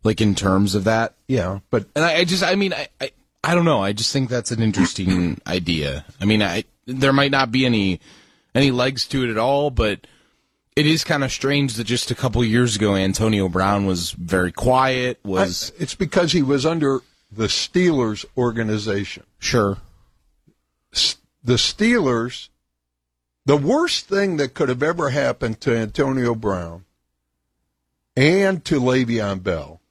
like 0.03 0.21
in 0.21 0.33
terms 0.33 0.73
of 0.73 0.85
that. 0.85 1.15
Yeah, 1.27 1.59
but 1.69 1.87
And 1.95 2.05
I, 2.05 2.17
I 2.17 2.23
just, 2.23 2.43
I 2.43 2.55
mean, 2.55 2.73
I, 2.73 2.87
I, 3.01 3.11
I 3.43 3.53
don't 3.53 3.65
know. 3.65 3.83
I 3.83 3.91
just 3.91 4.13
think 4.13 4.29
that's 4.29 4.51
an 4.51 4.61
interesting 4.61 5.41
idea. 5.47 6.05
I 6.21 6.25
mean, 6.25 6.41
I 6.41 6.63
there 6.87 7.13
might 7.13 7.31
not 7.31 7.51
be 7.51 7.65
any 7.65 7.99
any 8.55 8.71
legs 8.71 9.05
to 9.07 9.23
it 9.23 9.29
at 9.29 9.37
all, 9.37 9.69
but 9.69 10.07
it 10.75 10.87
is 10.87 11.03
kind 11.03 11.23
of 11.23 11.31
strange 11.31 11.75
that 11.75 11.83
just 11.83 12.09
a 12.09 12.15
couple 12.15 12.43
years 12.43 12.75
ago 12.75 12.95
Antonio 12.95 13.47
Brown 13.49 13.85
was 13.85 14.11
very 14.11 14.51
quiet. 14.51 15.19
Was 15.23 15.71
I- 15.71 15.83
it's 15.83 15.95
because 15.95 16.31
he 16.31 16.41
was 16.41 16.65
under 16.65 17.01
the 17.31 17.47
Steelers 17.47 18.25
organization. 18.37 19.23
sure, 19.37 19.77
S- 20.93 21.17
The 21.43 21.55
Steelers, 21.55 22.49
the 23.45 23.57
worst 23.57 24.07
thing 24.07 24.37
that 24.37 24.53
could 24.53 24.69
have 24.69 24.81
ever 24.83 25.09
happened 25.11 25.59
to 25.61 25.75
Antonio 25.77 26.33
Brown 26.35 26.85
and 28.15 28.63
to 28.65 28.79
Le'Veon 28.79 29.43
Bell 29.43 29.81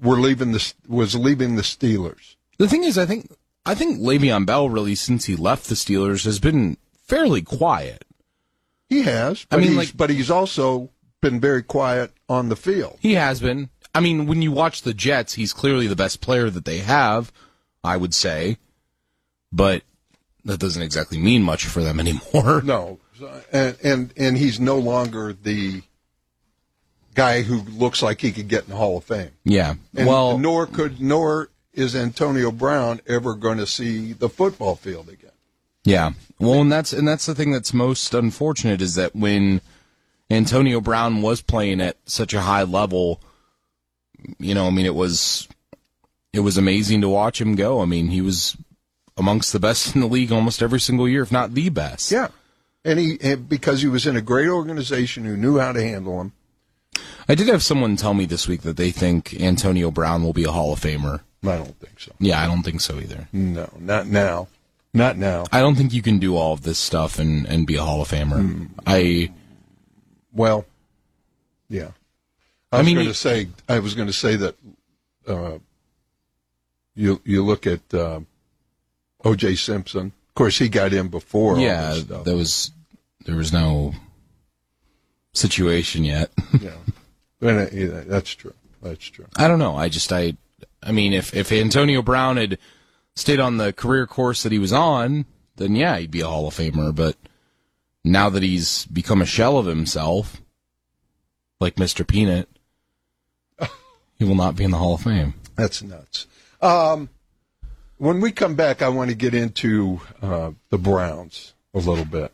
were 0.00 0.18
leaving 0.20 0.52
the 0.52 0.72
was 0.86 1.14
leaving 1.14 1.56
the 1.56 1.62
Steelers. 1.62 2.36
the 2.58 2.68
thing 2.68 2.84
is, 2.84 2.98
I 2.98 3.06
think 3.06 3.30
I 3.64 3.74
think 3.74 4.00
Le'Veon 4.00 4.44
Bell 4.46 4.68
really 4.68 4.94
since 4.94 5.26
he 5.26 5.36
left 5.36 5.68
the 5.68 5.74
Steelers 5.74 6.24
has 6.24 6.38
been 6.40 6.76
fairly 7.04 7.42
quiet. 7.42 8.04
He 8.88 9.02
has, 9.02 9.46
I 9.50 9.56
but 9.56 9.60
mean, 9.60 9.68
he's, 9.70 9.76
like- 9.76 9.96
but 9.96 10.10
he's 10.10 10.30
also 10.30 10.90
been 11.20 11.40
very 11.40 11.62
quiet 11.62 12.12
on 12.28 12.48
the 12.48 12.56
field. 12.56 12.98
He 13.00 13.14
has 13.14 13.40
been. 13.40 13.70
I 13.94 14.00
mean, 14.00 14.26
when 14.26 14.42
you 14.42 14.50
watch 14.52 14.82
the 14.82 14.94
Jets, 14.94 15.34
he's 15.34 15.52
clearly 15.52 15.86
the 15.86 15.96
best 15.96 16.20
player 16.20 16.50
that 16.50 16.64
they 16.64 16.78
have, 16.78 17.30
I 17.84 17.96
would 17.96 18.14
say. 18.14 18.56
But 19.52 19.82
that 20.44 20.58
doesn't 20.58 20.82
exactly 20.82 21.18
mean 21.18 21.42
much 21.42 21.66
for 21.66 21.82
them 21.82 22.00
anymore. 22.06 22.62
No, 22.62 22.98
and 23.52 23.76
and 23.84 24.12
and 24.16 24.36
he's 24.38 24.58
no 24.58 24.78
longer 24.78 25.32
the 25.32 25.82
guy 27.14 27.42
who 27.42 27.60
looks 27.62 28.02
like 28.02 28.20
he 28.22 28.32
could 28.32 28.48
get 28.48 28.64
in 28.64 28.70
the 28.70 28.76
Hall 28.76 28.96
of 28.98 29.04
Fame. 29.04 29.30
Yeah. 29.44 29.74
And 29.94 30.06
well, 30.08 30.38
nor 30.38 30.66
could 30.66 31.00
nor 31.00 31.50
is 31.72 31.96
Antonio 31.96 32.50
Brown 32.52 33.00
ever 33.06 33.34
going 33.34 33.58
to 33.58 33.66
see 33.66 34.12
the 34.12 34.28
football 34.28 34.76
field 34.76 35.08
again. 35.08 35.30
yeah. 35.84 36.12
Well, 36.38 36.60
and 36.60 36.72
that's 36.72 36.92
and 36.92 37.06
that's 37.06 37.26
the 37.26 37.34
thing 37.34 37.52
that's 37.52 37.72
most 37.72 38.14
unfortunate 38.14 38.82
is 38.82 38.96
that 38.96 39.14
when 39.14 39.60
Antonio 40.30 40.80
Brown 40.80 41.22
was 41.22 41.40
playing 41.40 41.80
at 41.80 41.96
such 42.06 42.34
a 42.34 42.40
high 42.40 42.64
level, 42.64 43.20
you 44.38 44.54
know, 44.54 44.66
I 44.66 44.70
mean, 44.70 44.86
it 44.86 44.94
was 44.94 45.48
it 46.32 46.40
was 46.40 46.56
amazing 46.56 47.00
to 47.02 47.08
watch 47.08 47.40
him 47.40 47.54
go. 47.54 47.80
I 47.80 47.84
mean, 47.84 48.08
he 48.08 48.20
was 48.20 48.56
amongst 49.16 49.52
the 49.52 49.60
best 49.60 49.94
in 49.94 50.00
the 50.00 50.08
league 50.08 50.32
almost 50.32 50.62
every 50.62 50.80
single 50.80 51.08
year, 51.08 51.22
if 51.22 51.30
not 51.30 51.54
the 51.54 51.68
best. 51.68 52.10
Yeah, 52.10 52.28
and 52.84 52.98
he 52.98 53.18
and 53.22 53.48
because 53.48 53.82
he 53.82 53.88
was 53.88 54.06
in 54.06 54.16
a 54.16 54.22
great 54.22 54.48
organization 54.48 55.24
who 55.24 55.36
knew 55.36 55.58
how 55.58 55.72
to 55.72 55.82
handle 55.82 56.20
him. 56.20 56.32
I 57.28 57.36
did 57.36 57.48
have 57.48 57.62
someone 57.62 57.96
tell 57.96 58.14
me 58.14 58.24
this 58.26 58.48
week 58.48 58.62
that 58.62 58.76
they 58.76 58.90
think 58.90 59.40
Antonio 59.40 59.90
Brown 59.90 60.24
will 60.24 60.32
be 60.32 60.44
a 60.44 60.50
Hall 60.50 60.72
of 60.72 60.80
Famer. 60.80 61.20
I 61.44 61.56
don't 61.56 61.78
think 61.78 61.98
so. 62.00 62.12
Yeah, 62.18 62.40
I 62.42 62.46
don't 62.46 62.62
think 62.62 62.80
so 62.80 62.98
either. 62.98 63.28
No, 63.32 63.68
not 63.78 64.06
now. 64.06 64.48
Not 64.94 65.16
now. 65.16 65.44
I 65.50 65.60
don't 65.60 65.74
think 65.74 65.92
you 65.92 66.02
can 66.02 66.18
do 66.18 66.36
all 66.36 66.52
of 66.52 66.62
this 66.62 66.78
stuff 66.78 67.18
and, 67.18 67.46
and 67.46 67.66
be 67.66 67.76
a 67.76 67.82
Hall 67.82 68.02
of 68.02 68.08
Famer. 68.08 68.68
I 68.86 69.30
Well, 70.32 70.66
yeah. 71.68 71.92
I, 72.70 72.76
I 72.76 72.78
was 72.78 72.86
mean, 72.86 72.96
going 72.96 73.08
to 73.08 73.14
say 73.14 73.48
I 73.68 73.78
was 73.78 73.94
going 73.94 74.08
to 74.08 74.12
say 74.12 74.36
that 74.36 74.54
uh, 75.26 75.58
you 76.94 77.20
you 77.24 77.44
look 77.44 77.66
at 77.66 77.80
uh, 77.94 78.20
O.J. 79.24 79.56
Simpson. 79.56 80.12
Of 80.28 80.34
course, 80.34 80.58
he 80.58 80.68
got 80.68 80.92
in 80.92 81.08
before. 81.08 81.58
yeah, 81.58 81.98
there 82.24 82.36
was 82.36 82.70
there 83.24 83.36
was 83.36 83.52
no 83.52 83.94
situation 85.32 86.04
yet. 86.04 86.30
uh, 87.42 87.66
yeah, 87.72 88.02
that's 88.06 88.34
true. 88.34 88.54
That's 88.82 89.06
true. 89.06 89.26
I 89.36 89.48
don't 89.48 89.58
know. 89.58 89.76
I 89.76 89.88
just 89.88 90.12
I 90.12 90.34
I 90.82 90.92
mean 90.92 91.12
if 91.12 91.34
if 91.34 91.52
Antonio 91.52 92.02
Brown 92.02 92.36
had 92.36 92.58
stayed 93.14 93.40
on 93.40 93.56
the 93.56 93.72
career 93.72 94.06
course 94.06 94.42
that 94.42 94.52
he 94.52 94.58
was 94.58 94.72
on, 94.72 95.26
then 95.56 95.76
yeah, 95.76 95.98
he'd 95.98 96.10
be 96.10 96.20
a 96.20 96.28
Hall 96.28 96.48
of 96.48 96.54
Famer, 96.54 96.94
but 96.94 97.16
now 98.04 98.28
that 98.28 98.42
he's 98.42 98.86
become 98.86 99.22
a 99.22 99.26
shell 99.26 99.58
of 99.58 99.66
himself, 99.66 100.40
like 101.60 101.76
Mr. 101.76 102.06
Peanut, 102.06 102.48
he 104.18 104.24
will 104.24 104.34
not 104.34 104.56
be 104.56 104.64
in 104.64 104.70
the 104.70 104.78
Hall 104.78 104.94
of 104.94 105.02
Fame. 105.02 105.34
That's 105.56 105.82
nuts. 105.82 106.26
Um, 106.60 107.10
when 107.98 108.20
we 108.20 108.32
come 108.32 108.54
back, 108.54 108.82
I 108.82 108.88
want 108.88 109.10
to 109.10 109.16
get 109.16 109.34
into 109.34 110.00
uh, 110.20 110.52
the 110.70 110.78
Browns 110.78 111.54
a 111.74 111.78
little 111.78 112.04
bit, 112.04 112.32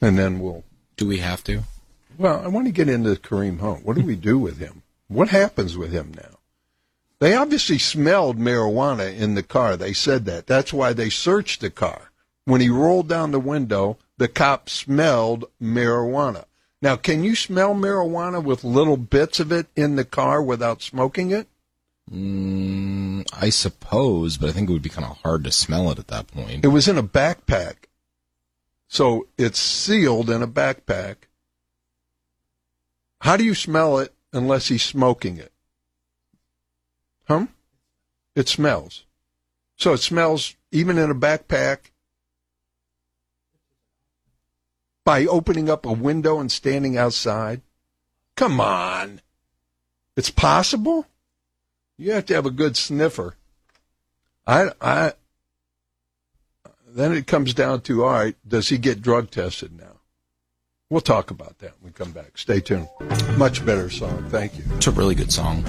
and 0.00 0.18
then 0.18 0.40
we'll. 0.40 0.64
Do 0.96 1.06
we 1.06 1.18
have 1.18 1.44
to? 1.44 1.62
Well, 2.18 2.42
I 2.42 2.48
want 2.48 2.66
to 2.66 2.72
get 2.72 2.88
into 2.88 3.10
Kareem 3.10 3.60
Hunt. 3.60 3.84
What 3.84 3.96
do 3.96 4.02
we 4.02 4.16
do 4.16 4.38
with 4.38 4.58
him? 4.58 4.82
What 5.08 5.28
happens 5.28 5.76
with 5.76 5.92
him 5.92 6.12
now? 6.16 6.35
They 7.18 7.34
obviously 7.34 7.78
smelled 7.78 8.38
marijuana 8.38 9.16
in 9.16 9.34
the 9.34 9.42
car. 9.42 9.76
They 9.76 9.92
said 9.92 10.26
that. 10.26 10.46
That's 10.46 10.72
why 10.72 10.92
they 10.92 11.08
searched 11.08 11.60
the 11.60 11.70
car. 11.70 12.10
When 12.44 12.60
he 12.60 12.68
rolled 12.68 13.08
down 13.08 13.30
the 13.30 13.40
window, 13.40 13.98
the 14.18 14.28
cop 14.28 14.68
smelled 14.68 15.46
marijuana. 15.60 16.44
Now, 16.82 16.96
can 16.96 17.24
you 17.24 17.34
smell 17.34 17.74
marijuana 17.74 18.42
with 18.42 18.64
little 18.64 18.98
bits 18.98 19.40
of 19.40 19.50
it 19.50 19.66
in 19.74 19.96
the 19.96 20.04
car 20.04 20.42
without 20.42 20.82
smoking 20.82 21.30
it? 21.30 21.48
Mm, 22.12 23.26
I 23.32 23.50
suppose, 23.50 24.36
but 24.36 24.50
I 24.50 24.52
think 24.52 24.68
it 24.68 24.72
would 24.72 24.82
be 24.82 24.90
kind 24.90 25.06
of 25.06 25.16
hard 25.22 25.42
to 25.44 25.50
smell 25.50 25.90
it 25.90 25.98
at 25.98 26.08
that 26.08 26.28
point. 26.28 26.64
It 26.64 26.68
was 26.68 26.86
in 26.86 26.98
a 26.98 27.02
backpack. 27.02 27.86
So 28.88 29.26
it's 29.36 29.58
sealed 29.58 30.30
in 30.30 30.42
a 30.42 30.46
backpack. 30.46 31.16
How 33.22 33.36
do 33.36 33.44
you 33.44 33.54
smell 33.54 33.98
it 33.98 34.14
unless 34.32 34.68
he's 34.68 34.84
smoking 34.84 35.38
it? 35.38 35.52
It 38.36 38.48
smells. 38.48 39.04
So 39.76 39.94
it 39.94 39.98
smells 39.98 40.54
even 40.70 40.98
in 40.98 41.10
a 41.10 41.14
backpack 41.14 41.90
by 45.04 45.24
opening 45.24 45.70
up 45.70 45.86
a 45.86 45.92
window 45.92 46.38
and 46.38 46.52
standing 46.52 46.98
outside. 46.98 47.62
Come 48.36 48.60
on. 48.60 49.22
It's 50.16 50.30
possible? 50.30 51.06
You 51.96 52.12
have 52.12 52.26
to 52.26 52.34
have 52.34 52.44
a 52.44 52.50
good 52.50 52.76
sniffer. 52.76 53.36
I, 54.46 54.70
I, 54.80 55.12
then 56.86 57.12
it 57.12 57.26
comes 57.26 57.54
down 57.54 57.80
to 57.82 58.04
all 58.04 58.10
right, 58.10 58.36
does 58.46 58.68
he 58.68 58.76
get 58.76 59.00
drug 59.00 59.30
tested 59.30 59.78
now? 59.78 60.00
We'll 60.90 61.00
talk 61.00 61.30
about 61.30 61.58
that 61.58 61.72
when 61.80 61.90
we 61.90 61.92
come 61.92 62.12
back. 62.12 62.38
Stay 62.38 62.60
tuned. 62.60 62.88
Much 63.36 63.64
better 63.64 63.90
song. 63.90 64.26
Thank 64.28 64.56
you. 64.58 64.64
It's 64.76 64.86
a 64.86 64.92
really 64.92 65.14
good 65.14 65.32
song. 65.32 65.64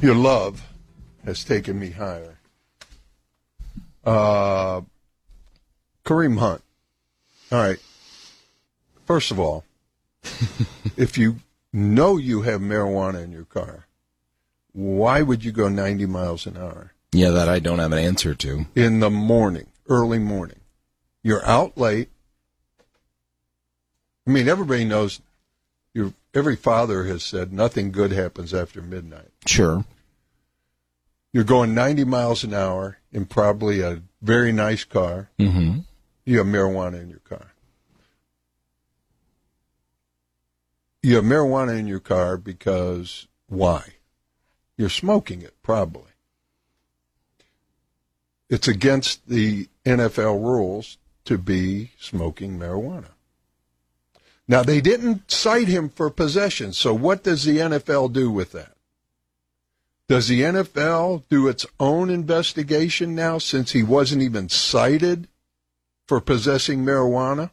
Your 0.00 0.14
love 0.14 0.66
has 1.24 1.44
taken 1.44 1.78
me 1.78 1.90
higher. 1.90 2.38
Uh, 4.04 4.82
Kareem 6.04 6.38
Hunt. 6.38 6.62
All 7.50 7.58
right. 7.58 7.78
First 9.06 9.30
of 9.30 9.38
all, 9.38 9.64
if 10.96 11.16
you 11.18 11.36
know 11.72 12.16
you 12.16 12.42
have 12.42 12.60
marijuana 12.60 13.22
in 13.22 13.32
your 13.32 13.44
car, 13.44 13.86
why 14.72 15.22
would 15.22 15.44
you 15.44 15.52
go 15.52 15.68
90 15.68 16.06
miles 16.06 16.46
an 16.46 16.56
hour 16.56 16.92
Yeah, 17.12 17.30
that 17.30 17.48
I 17.48 17.58
don't 17.58 17.78
have 17.78 17.92
an 17.92 17.98
answer 17.98 18.34
to. 18.34 18.66
in 18.74 19.00
the 19.00 19.10
morning, 19.10 19.66
early 19.88 20.18
morning? 20.18 20.60
You're 21.22 21.44
out 21.46 21.78
late. 21.78 22.08
I 24.26 24.30
mean, 24.30 24.48
everybody 24.48 24.84
knows. 24.84 25.20
Your 25.92 26.12
every 26.34 26.56
father 26.56 27.04
has 27.04 27.22
said 27.22 27.52
nothing 27.52 27.92
good 27.92 28.10
happens 28.10 28.52
after 28.52 28.82
midnight. 28.82 29.28
Sure. 29.46 29.84
You're 31.34 31.42
going 31.42 31.74
90 31.74 32.04
miles 32.04 32.44
an 32.44 32.54
hour 32.54 32.98
in 33.10 33.26
probably 33.26 33.80
a 33.80 34.02
very 34.22 34.52
nice 34.52 34.84
car. 34.84 35.30
Mm-hmm. 35.40 35.80
You 36.24 36.38
have 36.38 36.46
marijuana 36.46 37.02
in 37.02 37.10
your 37.10 37.18
car. 37.18 37.52
You 41.02 41.16
have 41.16 41.24
marijuana 41.24 41.76
in 41.76 41.88
your 41.88 41.98
car 41.98 42.36
because 42.36 43.26
why? 43.48 43.94
You're 44.76 44.88
smoking 44.88 45.42
it, 45.42 45.54
probably. 45.60 46.12
It's 48.48 48.68
against 48.68 49.28
the 49.28 49.68
NFL 49.84 50.40
rules 50.40 50.98
to 51.24 51.36
be 51.36 51.90
smoking 51.98 52.60
marijuana. 52.60 53.10
Now, 54.46 54.62
they 54.62 54.80
didn't 54.80 55.32
cite 55.32 55.66
him 55.66 55.88
for 55.88 56.10
possession, 56.10 56.72
so 56.72 56.94
what 56.94 57.24
does 57.24 57.42
the 57.42 57.58
NFL 57.58 58.12
do 58.12 58.30
with 58.30 58.52
that? 58.52 58.73
Does 60.08 60.28
the 60.28 60.42
NFL 60.42 61.24
do 61.30 61.48
its 61.48 61.64
own 61.80 62.10
investigation 62.10 63.14
now 63.14 63.38
since 63.38 63.72
he 63.72 63.82
wasn't 63.82 64.22
even 64.22 64.48
cited 64.48 65.28
for 66.06 66.20
possessing 66.20 66.84
marijuana? 66.84 67.50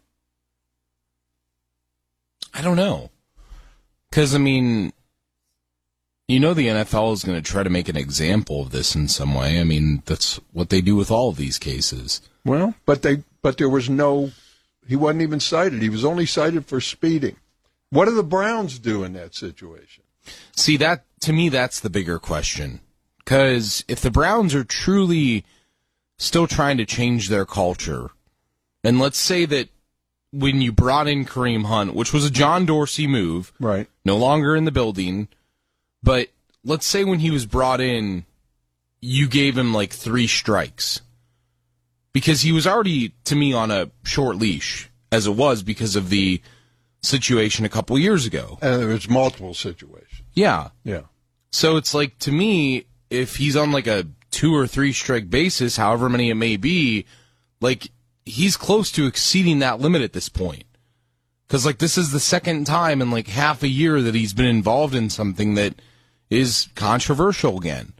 I 2.53 2.61
don't 2.61 2.75
know. 2.75 3.09
Because, 4.09 4.35
I 4.35 4.37
mean, 4.37 4.91
you 6.27 6.39
know 6.39 6.53
the 6.53 6.67
NFL 6.67 7.13
is 7.13 7.23
going 7.23 7.41
to 7.41 7.51
try 7.51 7.63
to 7.63 7.69
make 7.69 7.87
an 7.87 7.95
example 7.95 8.61
of 8.61 8.71
this 8.71 8.95
in 8.95 9.07
some 9.07 9.33
way. 9.33 9.59
I 9.59 9.63
mean, 9.63 10.03
that's 10.05 10.39
what 10.51 10.69
they 10.69 10.81
do 10.81 10.97
with 10.97 11.11
all 11.11 11.29
of 11.29 11.37
these 11.37 11.57
cases. 11.57 12.21
Well, 12.43 12.73
but 12.85 13.01
they 13.01 13.23
but 13.41 13.57
there 13.57 13.69
was 13.69 13.89
no 13.89 14.31
he 14.87 14.95
wasn't 14.95 15.21
even 15.21 15.39
cited. 15.39 15.81
He 15.81 15.89
was 15.89 16.03
only 16.03 16.25
cited 16.25 16.65
for 16.65 16.81
speeding. 16.81 17.35
What 17.91 18.05
do 18.05 18.15
the 18.15 18.23
Browns 18.23 18.79
do 18.79 19.03
in 19.03 19.13
that 19.13 19.35
situation? 19.35 20.03
See, 20.55 20.77
that, 20.77 21.03
to 21.21 21.33
me, 21.33 21.49
that's 21.49 21.79
the 21.79 21.89
bigger 21.89 22.19
question. 22.19 22.81
Because 23.19 23.83
if 23.87 24.01
the 24.01 24.11
Browns 24.11 24.53
are 24.55 24.63
truly 24.63 25.45
still 26.17 26.47
trying 26.47 26.77
to 26.77 26.85
change 26.85 27.29
their 27.29 27.45
culture, 27.45 28.09
and 28.83 28.99
let's 28.99 29.17
say 29.17 29.45
that 29.45 29.69
when 30.31 30.61
you 30.61 30.71
brought 30.71 31.07
in 31.07 31.25
Kareem 31.25 31.65
Hunt, 31.65 31.93
which 31.93 32.13
was 32.13 32.25
a 32.25 32.31
John 32.31 32.65
Dorsey 32.65 33.05
move, 33.07 33.51
Right. 33.59 33.87
no 34.05 34.17
longer 34.17 34.55
in 34.55 34.65
the 34.65 34.71
building, 34.71 35.27
but 36.01 36.29
let's 36.63 36.85
say 36.85 37.03
when 37.03 37.19
he 37.19 37.31
was 37.31 37.45
brought 37.45 37.81
in, 37.81 38.25
you 39.01 39.27
gave 39.27 39.57
him 39.57 39.73
like 39.73 39.91
three 39.91 40.27
strikes. 40.27 41.01
Because 42.13 42.41
he 42.41 42.51
was 42.51 42.67
already, 42.67 43.13
to 43.25 43.35
me, 43.35 43.53
on 43.53 43.71
a 43.71 43.89
short 44.03 44.35
leash, 44.37 44.89
as 45.11 45.27
it 45.27 45.35
was 45.35 45.63
because 45.63 45.95
of 45.95 46.09
the 46.09 46.41
situation 47.01 47.65
a 47.65 47.69
couple 47.69 47.97
years 47.97 48.25
ago. 48.25 48.57
And 48.61 48.81
there 48.81 48.89
was 48.89 49.09
multiple 49.09 49.53
situations. 49.53 50.21
Yeah. 50.33 50.69
Yeah. 50.83 51.01
So 51.51 51.77
it's 51.77 51.93
like 51.93 52.17
to 52.19 52.31
me, 52.31 52.85
if 53.09 53.37
he's 53.37 53.55
on 53.55 53.71
like 53.71 53.87
a 53.87 54.07
two 54.31 54.55
or 54.55 54.67
three 54.67 54.93
strike 54.93 55.29
basis, 55.29 55.77
however 55.77 56.09
many 56.09 56.29
it 56.29 56.35
may 56.35 56.57
be, 56.57 57.05
like 57.59 57.91
he's 58.25 58.57
close 58.57 58.91
to 58.93 59.05
exceeding 59.05 59.59
that 59.59 59.79
limit 59.79 60.01
at 60.01 60.13
this 60.13 60.29
point. 60.29 60.63
Cause 61.49 61.65
like 61.65 61.79
this 61.79 61.97
is 61.97 62.11
the 62.11 62.19
second 62.19 62.65
time 62.65 63.01
in 63.01 63.11
like 63.11 63.27
half 63.27 63.61
a 63.61 63.67
year 63.67 64.01
that 64.01 64.15
he's 64.15 64.33
been 64.33 64.45
involved 64.45 64.95
in 64.95 65.09
something 65.09 65.55
that 65.55 65.75
is 66.29 66.69
controversial 66.75 67.57
again. 67.57 67.93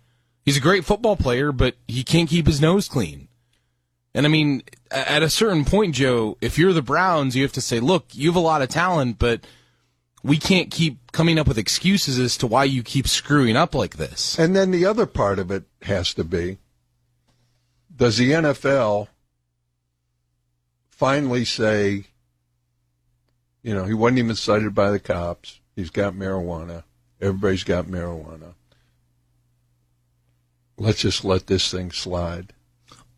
He's 0.46 0.58
a 0.58 0.62
great 0.62 0.86
football 0.86 1.18
player, 1.18 1.52
but 1.52 1.76
he 1.88 2.04
can't 2.04 2.30
keep 2.30 2.48
his 2.48 2.62
nose 2.62 2.88
clean. 2.88 3.28
And 4.14 4.26
I 4.26 4.30
mean, 4.30 4.64
at 4.90 5.24
a 5.24 5.30
certain 5.30 5.66
point, 5.66 5.96
Joe, 5.96 6.38
if 6.42 6.58
you're 6.58 6.74
the 6.74 6.82
Browns, 6.82 7.36
you 7.36 7.44
have 7.44 7.52
to 7.54 7.62
say, 7.62 7.80
look, 7.80 8.06
you 8.14 8.30
have 8.30 8.36
a 8.36 8.40
lot 8.40 8.62
of 8.62 8.70
talent, 8.70 9.20
but 9.20 9.46
we 10.24 10.38
can't 10.38 10.70
keep 10.70 11.12
coming 11.12 11.40
up 11.40 11.48
with 11.48 11.58
excuses 11.58 12.20
as 12.20 12.38
to 12.38 12.48
why 12.48 12.64
you 12.64 12.84
keep 12.84 13.08
screwing 13.08 13.56
up 13.56 13.74
like 13.74 13.98
this. 13.98 14.38
And 14.38 14.56
then 14.56 14.72
the 14.72 14.86
other 14.86 15.06
part 15.06 15.40
of 15.40 15.52
it 15.52 15.64
has 15.84 16.14
to 16.16 16.24
be 16.24 16.58
does 17.96 18.18
the 18.18 18.32
NFL 18.32 19.08
finally 20.90 21.46
say, 21.46 22.06
you 23.64 23.74
know, 23.74 23.86
he 23.86 23.94
wasn't 23.94 24.20
even 24.20 24.36
cited 24.36 24.74
by 24.74 24.92
the 24.92 25.00
cops. 25.00 25.60
He's 25.76 25.90
got 25.90 26.14
marijuana. 26.14 26.84
Everybody's 27.20 27.64
got 27.64 27.86
marijuana. 27.86 28.54
Let's 30.78 31.02
just 31.02 31.24
let 31.24 31.48
this 31.48 31.70
thing 31.72 31.92
slide. 31.92 32.54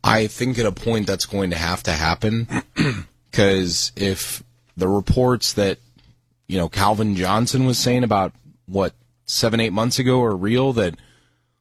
I 0.02 0.26
think 0.26 0.58
at 0.58 0.66
a 0.66 0.72
point 0.72 1.06
that's 1.06 1.24
going 1.24 1.50
to 1.50 1.56
have 1.56 1.82
to 1.84 1.92
happen 1.92 2.46
because 3.30 3.90
if 3.96 4.42
the 4.76 4.88
reports 4.88 5.54
that 5.54 5.78
you 6.46 6.58
know 6.58 6.68
Calvin 6.68 7.14
Johnson 7.16 7.66
was 7.66 7.78
saying 7.78 8.04
about 8.04 8.32
what 8.66 8.94
seven 9.24 9.60
eight 9.60 9.72
months 9.72 9.98
ago 9.98 10.22
are 10.22 10.36
real, 10.36 10.72
that 10.74 10.94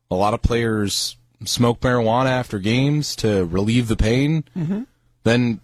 a 0.09 0.15
lot 0.15 0.33
of 0.33 0.41
players 0.41 1.17
smoke 1.45 1.79
marijuana 1.81 2.29
after 2.29 2.59
games 2.59 3.15
to 3.17 3.45
relieve 3.45 3.87
the 3.87 3.95
pain, 3.95 4.43
mm-hmm. 4.55 4.83
then 5.23 5.59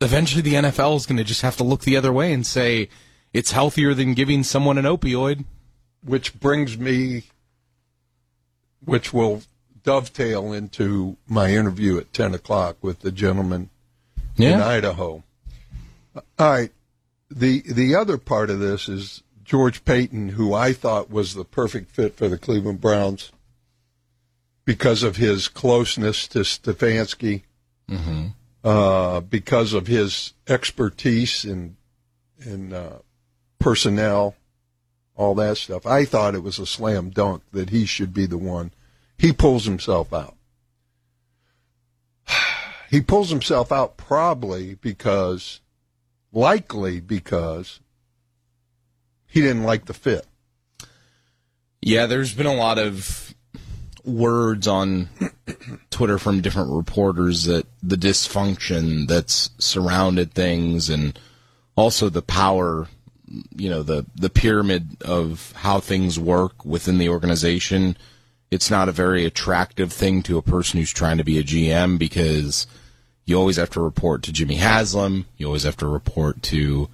eventually 0.00 0.42
the 0.42 0.54
NFL 0.54 0.96
is 0.96 1.06
going 1.06 1.16
to 1.16 1.24
just 1.24 1.42
have 1.42 1.56
to 1.56 1.64
look 1.64 1.82
the 1.82 1.96
other 1.96 2.12
way 2.12 2.32
and 2.32 2.46
say 2.46 2.88
it's 3.32 3.52
healthier 3.52 3.94
than 3.94 4.14
giving 4.14 4.42
someone 4.42 4.78
an 4.78 4.84
opioid. 4.84 5.44
which 6.04 6.38
brings 6.38 6.78
me, 6.78 7.24
which 8.84 9.12
will 9.12 9.42
dovetail 9.82 10.52
into 10.52 11.16
my 11.26 11.50
interview 11.50 11.98
at 11.98 12.12
10 12.12 12.34
o'clock 12.34 12.76
with 12.82 13.00
the 13.00 13.10
gentleman 13.10 13.70
in 14.36 14.60
Idaho. 14.60 15.22
Uh, 16.14 16.20
all 16.38 16.50
right. 16.50 16.72
The, 17.30 17.62
the 17.62 17.94
other 17.94 18.18
part 18.18 18.50
of 18.50 18.58
this 18.58 18.88
is 18.88 19.22
George 19.44 19.84
Paton, 19.84 20.30
who 20.30 20.54
I 20.54 20.72
thought 20.72 21.10
was 21.10 21.34
the 21.34 21.44
perfect 21.44 21.90
fit 21.90 22.16
for 22.16 22.28
the 22.28 22.38
Cleveland 22.38 22.80
Browns 22.80 23.32
because 24.64 25.02
of 25.02 25.16
his 25.16 25.48
closeness 25.48 26.28
to 26.28 26.40
Stefanski, 26.40 27.42
uh, 28.64 29.20
because 29.20 29.72
of 29.72 29.86
his 29.86 30.34
expertise 30.46 31.44
in, 31.44 31.76
in 32.38 32.72
uh, 32.72 32.98
personnel 33.58 34.34
all 35.18 35.34
that 35.34 35.56
stuff. 35.56 35.84
I 35.84 36.04
thought 36.04 36.36
it 36.36 36.42
was 36.42 36.58
a 36.58 36.64
slam 36.64 37.10
dunk 37.10 37.42
that 37.52 37.70
he 37.70 37.84
should 37.84 38.14
be 38.14 38.24
the 38.24 38.38
one. 38.38 38.70
He 39.18 39.32
pulls 39.32 39.66
himself 39.66 40.12
out. 40.12 40.36
He 42.90 43.02
pulls 43.02 43.28
himself 43.28 43.70
out 43.70 43.98
probably 43.98 44.74
because, 44.76 45.60
likely 46.32 47.00
because, 47.00 47.80
he 49.26 49.40
didn't 49.40 49.64
like 49.64 49.86
the 49.86 49.94
fit. 49.94 50.26
Yeah, 51.80 52.06
there's 52.06 52.34
been 52.34 52.46
a 52.46 52.54
lot 52.54 52.78
of 52.78 53.34
words 54.04 54.66
on 54.66 55.08
Twitter 55.90 56.18
from 56.18 56.40
different 56.40 56.70
reporters 56.70 57.44
that 57.44 57.66
the 57.82 57.96
dysfunction 57.96 59.06
that's 59.06 59.50
surrounded 59.58 60.32
things 60.32 60.88
and 60.88 61.18
also 61.76 62.08
the 62.08 62.22
power, 62.22 62.88
you 63.54 63.68
know, 63.70 63.82
the 63.82 64.06
the 64.14 64.30
pyramid 64.30 64.96
of 65.02 65.52
how 65.56 65.78
things 65.78 66.18
work 66.18 66.64
within 66.64 66.98
the 66.98 67.08
organization. 67.08 67.96
It's 68.50 68.70
not 68.70 68.88
a 68.88 68.92
very 68.92 69.26
attractive 69.26 69.92
thing 69.92 70.22
to 70.24 70.38
a 70.38 70.42
person 70.42 70.80
who's 70.80 70.92
trying 70.92 71.18
to 71.18 71.24
be 71.24 71.38
a 71.38 71.44
GM 71.44 71.98
because 71.98 72.66
you 73.28 73.36
always 73.38 73.56
have 73.56 73.70
to 73.70 73.80
report 73.80 74.22
to 74.24 74.32
Jimmy 74.32 74.56
Haslam, 74.56 75.26
you 75.36 75.46
always 75.46 75.64
have 75.64 75.76
to 75.78 75.86
report 75.86 76.42
to 76.44 76.88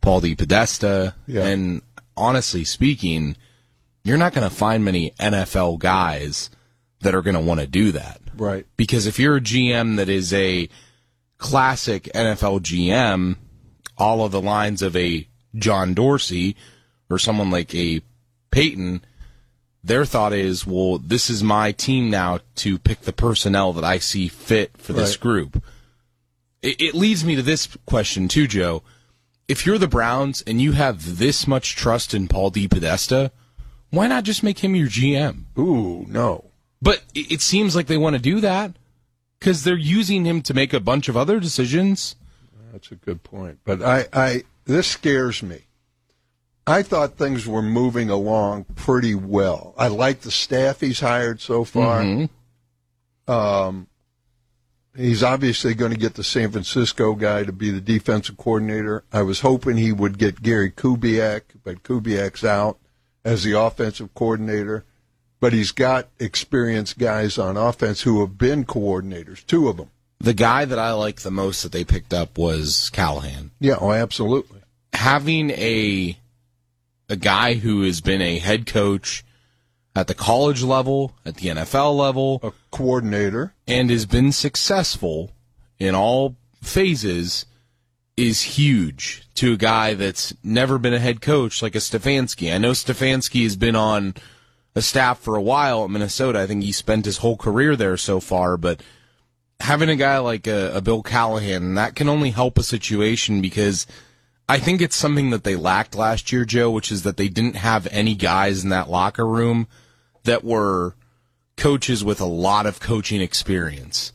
Paul 0.00 0.20
DePodesta, 0.20 1.14
Yeah. 1.26 1.46
and 1.46 1.82
honestly 2.16 2.64
speaking, 2.64 3.36
you're 4.04 4.18
not 4.18 4.34
going 4.34 4.48
to 4.48 4.54
find 4.54 4.84
many 4.84 5.12
NFL 5.18 5.78
guys 5.78 6.50
that 7.00 7.14
are 7.14 7.22
going 7.22 7.34
to 7.36 7.40
want 7.40 7.60
to 7.60 7.66
do 7.66 7.92
that. 7.92 8.20
Right. 8.36 8.66
Because 8.76 9.06
if 9.06 9.18
you're 9.18 9.36
a 9.36 9.40
GM 9.40 9.96
that 9.96 10.08
is 10.08 10.32
a 10.32 10.68
classic 11.38 12.04
NFL 12.14 12.60
GM, 12.60 13.36
all 13.96 14.24
of 14.24 14.32
the 14.32 14.40
lines 14.42 14.82
of 14.82 14.96
a 14.96 15.26
John 15.54 15.94
Dorsey 15.94 16.56
or 17.10 17.18
someone 17.18 17.50
like 17.50 17.74
a 17.74 18.02
Paton, 18.50 19.02
their 19.82 20.04
thought 20.04 20.32
is, 20.32 20.66
well, 20.66 20.98
this 20.98 21.30
is 21.30 21.42
my 21.42 21.72
team 21.72 22.10
now 22.10 22.40
to 22.56 22.78
pick 22.78 23.02
the 23.02 23.12
personnel 23.12 23.72
that 23.74 23.84
I 23.84 23.98
see 23.98 24.28
fit 24.28 24.72
for 24.76 24.92
this 24.92 25.12
Right. 25.12 25.20
group. 25.20 25.62
It, 26.62 26.80
it 26.80 26.94
leads 26.94 27.24
me 27.24 27.36
to 27.36 27.42
this 27.42 27.68
question 27.86 28.28
too, 28.28 28.46
Joe. 28.46 28.82
if 29.46 29.64
you're 29.64 29.78
the 29.78 29.88
Browns 29.88 30.42
and 30.46 30.60
you 30.60 30.72
have 30.72 31.18
this 31.18 31.46
much 31.46 31.74
trust 31.76 32.12
in 32.14 32.28
Paul 32.28 32.50
DePodesta, 32.50 33.30
why 33.90 34.06
not 34.06 34.24
just 34.24 34.42
make 34.42 34.58
him 34.58 34.74
your 34.74 34.88
GM? 34.88 35.44
Ooh, 35.58 36.04
no. 36.08 36.44
But 36.82 37.02
it 37.14 37.32
it 37.32 37.40
seems 37.40 37.74
like 37.74 37.86
they 37.86 37.96
want 37.96 38.14
to 38.16 38.22
do 38.22 38.40
that 38.40 38.72
because 39.38 39.64
they're 39.64 39.76
using 39.76 40.24
him 40.24 40.42
to 40.42 40.54
make 40.54 40.72
a 40.72 40.80
bunch 40.80 41.08
of 41.08 41.16
other 41.16 41.40
decisions. 41.40 42.16
That's 42.72 42.90
a 42.92 42.96
good 42.96 43.22
point. 43.22 43.60
But 43.64 43.82
I, 43.82 44.06
I 44.12 44.42
this 44.66 44.86
scares 44.88 45.42
me. 45.42 45.62
I 46.66 46.82
thought 46.82 47.16
things 47.16 47.46
were 47.48 47.62
moving 47.62 48.10
along 48.10 48.64
pretty 48.74 49.14
well. 49.14 49.74
I 49.78 49.88
like 49.88 50.20
the 50.20 50.30
staff 50.30 50.80
he's 50.80 51.00
hired 51.00 51.40
so 51.40 51.64
far. 51.64 52.28
Um, 53.26 53.86
he's 54.98 55.22
obviously 55.22 55.74
going 55.74 55.92
to 55.92 55.98
get 55.98 56.14
the 56.14 56.24
San 56.24 56.50
Francisco 56.50 57.14
guy 57.14 57.44
to 57.44 57.52
be 57.52 57.70
the 57.70 57.80
defensive 57.80 58.36
coordinator. 58.36 59.04
I 59.12 59.22
was 59.22 59.40
hoping 59.40 59.76
he 59.76 59.92
would 59.92 60.18
get 60.18 60.42
Gary 60.42 60.70
Kubiak, 60.70 61.42
but 61.64 61.82
Kubiak's 61.82 62.44
out 62.44 62.78
as 63.24 63.44
the 63.44 63.58
offensive 63.58 64.12
coordinator. 64.14 64.84
But 65.40 65.52
he's 65.52 65.70
got 65.70 66.08
experienced 66.18 66.98
guys 66.98 67.38
on 67.38 67.56
offense 67.56 68.02
who 68.02 68.20
have 68.20 68.36
been 68.36 68.64
coordinators, 68.64 69.46
two 69.46 69.68
of 69.68 69.76
them. 69.76 69.90
The 70.18 70.34
guy 70.34 70.64
that 70.64 70.80
I 70.80 70.92
like 70.92 71.20
the 71.20 71.30
most 71.30 71.62
that 71.62 71.70
they 71.70 71.84
picked 71.84 72.12
up 72.12 72.36
was 72.36 72.90
Callahan. 72.90 73.52
Yeah, 73.60 73.76
oh, 73.80 73.92
absolutely. 73.92 74.62
Having 74.92 75.50
a 75.50 76.18
a 77.08 77.16
guy 77.16 77.54
who 77.54 77.82
has 77.82 78.00
been 78.00 78.20
a 78.20 78.38
head 78.38 78.66
coach 78.66 79.24
at 79.98 80.06
the 80.06 80.14
college 80.14 80.62
level, 80.62 81.12
at 81.26 81.36
the 81.36 81.48
NFL 81.48 81.96
level, 81.96 82.40
A 82.42 82.52
coordinator. 82.70 83.54
and 83.66 83.90
has 83.90 84.06
been 84.06 84.30
successful 84.32 85.32
in 85.78 85.94
all 85.94 86.36
phases 86.62 87.46
is 88.16 88.42
huge 88.42 89.22
to 89.34 89.52
a 89.54 89.56
guy 89.56 89.94
that's 89.94 90.34
never 90.42 90.78
been 90.78 90.94
a 90.94 90.98
head 90.98 91.20
coach 91.20 91.62
like 91.62 91.74
a 91.74 91.78
Stefanski. 91.78 92.52
I 92.52 92.58
know 92.58 92.72
Stefanski 92.72 93.42
has 93.44 93.56
been 93.56 93.76
on 93.76 94.14
a 94.74 94.82
staff 94.82 95.18
for 95.18 95.36
a 95.36 95.42
while 95.42 95.84
at 95.84 95.90
Minnesota. 95.90 96.40
I 96.40 96.46
think 96.46 96.62
he 96.62 96.72
spent 96.72 97.04
his 97.04 97.18
whole 97.18 97.36
career 97.36 97.74
there 97.76 97.96
so 97.96 98.20
far, 98.20 98.56
but 98.56 98.82
having 99.60 99.88
a 99.88 99.96
guy 99.96 100.18
like 100.18 100.46
a, 100.46 100.76
a 100.76 100.80
Bill 100.80 101.02
Callahan, 101.02 101.74
that 101.74 101.94
can 101.96 102.08
only 102.08 102.30
help 102.30 102.58
a 102.58 102.62
situation 102.62 103.40
because 103.40 103.86
I 104.48 104.58
think 104.58 104.80
it's 104.80 104.96
something 104.96 105.30
that 105.30 105.44
they 105.44 105.56
lacked 105.56 105.94
last 105.94 106.32
year, 106.32 106.44
Joe, 106.44 106.70
which 106.70 106.90
is 106.90 107.02
that 107.02 107.18
they 107.18 107.28
didn't 107.28 107.56
have 107.56 107.86
any 107.90 108.14
guys 108.14 108.64
in 108.64 108.70
that 108.70 108.90
locker 108.90 109.26
room 109.26 109.68
that 110.28 110.44
were 110.44 110.94
coaches 111.56 112.04
with 112.04 112.20
a 112.20 112.26
lot 112.26 112.66
of 112.66 112.80
coaching 112.80 113.20
experience. 113.20 114.12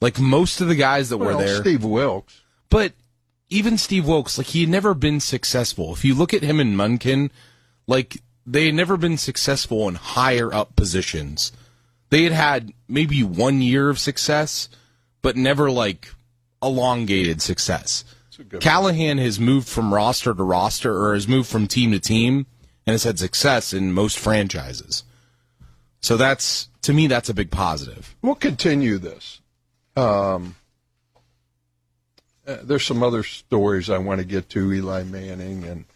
Like 0.00 0.18
most 0.18 0.60
of 0.60 0.68
the 0.68 0.74
guys 0.74 1.08
that 1.08 1.18
Well, 1.18 1.36
were 1.36 1.44
there. 1.44 1.60
Steve 1.60 1.84
Wilks. 1.84 2.42
But 2.70 2.92
even 3.50 3.78
Steve 3.78 4.06
Wilks, 4.06 4.38
like 4.38 4.48
he 4.48 4.60
had 4.60 4.70
never 4.70 4.94
been 4.94 5.20
successful. 5.20 5.92
If 5.92 6.04
you 6.04 6.14
look 6.14 6.32
at 6.34 6.42
him 6.42 6.60
and 6.60 6.76
Monken, 6.76 7.30
like 7.86 8.22
they 8.46 8.66
had 8.66 8.74
never 8.74 8.96
been 8.96 9.16
successful 9.16 9.88
in 9.88 9.94
higher 9.94 10.52
up 10.52 10.76
positions. 10.76 11.52
They 12.10 12.24
had 12.24 12.32
had 12.32 12.72
maybe 12.88 13.22
one 13.22 13.62
year 13.62 13.88
of 13.88 13.98
success, 13.98 14.68
but 15.22 15.36
never 15.36 15.70
like 15.70 16.08
elongated 16.62 17.42
success. 17.42 18.04
Callahan 18.60 19.18
has 19.18 19.38
moved 19.40 19.68
from 19.68 19.94
roster 19.94 20.34
to 20.34 20.42
roster 20.42 20.96
or 20.96 21.14
has 21.14 21.28
moved 21.28 21.48
from 21.48 21.66
team 21.66 21.92
to 21.92 22.00
team 22.00 22.46
and 22.86 22.92
has 22.92 23.04
had 23.04 23.18
success 23.18 23.72
in 23.72 23.92
most 23.92 24.18
franchises. 24.18 25.04
So 26.04 26.18
that's 26.18 26.68
to 26.82 26.92
me 26.92 27.06
that's 27.06 27.30
a 27.30 27.34
big 27.34 27.50
positive. 27.50 28.14
We'll 28.20 28.34
continue 28.34 28.98
this. 28.98 29.40
Um, 29.96 30.54
uh, 32.46 32.58
there's 32.62 32.84
some 32.84 33.02
other 33.02 33.22
stories 33.22 33.88
I 33.88 33.96
want 33.96 34.20
to 34.20 34.26
get 34.26 34.50
to, 34.50 34.70
Eli 34.70 35.04
Manning, 35.04 35.64
and 35.64 35.86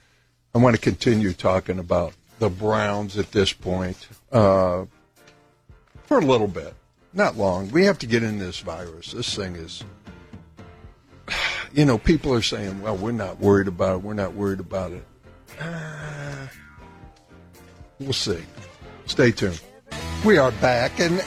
I 0.55 0.59
want 0.59 0.77
to 0.77 0.81
continue 0.81 1.35
talking 1.35 1.79
about 1.79 2.15
the 2.39 2.49
Browns 2.49 3.19
at 3.19 3.33
this 3.33 3.53
point 3.53 4.09
uh, 4.33 4.87
for 6.07 6.19
a 6.19 6.25
little 6.25 6.49
bit. 6.49 6.73
Not 7.13 7.37
long. 7.37 7.71
We 7.71 7.85
have 7.85 7.99
to 7.99 8.07
get 8.07 8.23
in 8.23 8.39
this 8.39 8.61
virus. 8.61 9.13
This 9.13 9.35
thing 9.35 9.57
is, 9.57 9.85
you 11.75 11.85
know, 11.85 11.99
people 11.99 12.33
are 12.33 12.41
saying, 12.41 12.81
well, 12.81 12.97
we're 12.97 13.13
not 13.13 13.41
worried 13.41 13.69
about 13.69 13.97
it. 13.97 14.03
We're 14.05 14.15
not 14.15 14.33
worried 14.33 14.61
about 14.61 14.93
it. 14.93 15.05
Uh, 15.61 16.47
we'll 18.01 18.15
see. 18.15 18.41
Stay 19.05 19.33
tuned. 19.33 19.61
We 20.25 20.37
are 20.37 20.53
back, 20.53 20.99
and 21.01 21.25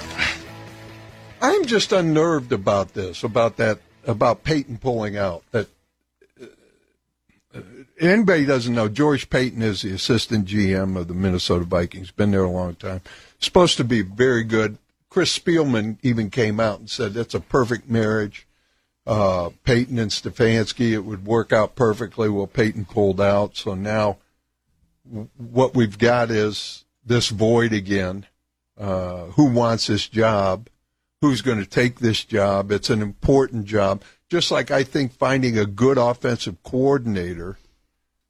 I'm 1.42 1.66
just 1.66 1.92
unnerved 1.92 2.52
about 2.52 2.94
this, 2.94 3.24
about 3.24 3.58
that, 3.58 3.80
about 4.06 4.44
Paton 4.44 4.78
pulling 4.78 5.18
out. 5.18 5.44
That 5.52 5.68
uh, 7.54 7.62
anybody 8.00 8.46
doesn't 8.46 8.76
know, 8.76 8.90
George 8.90 9.30
Paton 9.30 9.62
is 9.62 9.82
the 9.82 9.94
assistant 9.94 10.46
GM 10.46 10.98
of 10.98 11.08
the 11.08 11.14
Minnesota 11.14 11.66
Vikings. 11.66 12.12
Been 12.12 12.32
there 12.32 12.44
a 12.44 12.50
long 12.50 12.76
time. 12.76 13.02
Supposed 13.40 13.78
to 13.78 13.84
be 13.84 14.02
very 14.02 14.44
good. 14.44 14.78
Chris 15.10 15.38
Spielman 15.38 15.98
even 16.04 16.30
came 16.30 16.60
out 16.60 16.80
and 16.80 16.90
said 16.90 17.14
that's 17.14 17.34
a 17.34 17.40
perfect 17.40 17.90
marriage. 17.90 18.48
Uh, 19.06 19.50
Paton 19.64 19.98
and 19.98 20.12
Stefanski, 20.12 20.92
it 20.92 21.06
would 21.06 21.26
work 21.26 21.52
out 21.52 21.76
perfectly. 21.76 22.30
Well, 22.30 22.48
Paton 22.48 22.86
pulled 22.86 23.20
out, 23.20 23.58
so 23.58 23.74
now 23.74 24.18
what 25.38 25.76
we've 25.76 25.98
got 25.98 26.30
is 26.30 26.86
this 27.06 27.30
void 27.30 27.74
again. 27.74 28.26
Uh, 28.82 29.26
who 29.34 29.46
wants 29.46 29.86
this 29.86 30.08
job? 30.08 30.68
Who's 31.22 31.44
going 31.44 31.60
to 31.60 31.70
take 31.70 32.00
this 32.00 32.26
job? 32.26 32.72
It's 32.72 32.90
an 32.90 33.04
important 33.04 33.66
job. 33.66 34.02
Just 34.28 34.50
like 34.50 34.72
I 34.72 34.84
think 34.84 35.14
finding 35.14 35.56
a 35.56 35.68
good 35.68 36.00
offensive 36.00 36.64
coordinator 36.64 37.60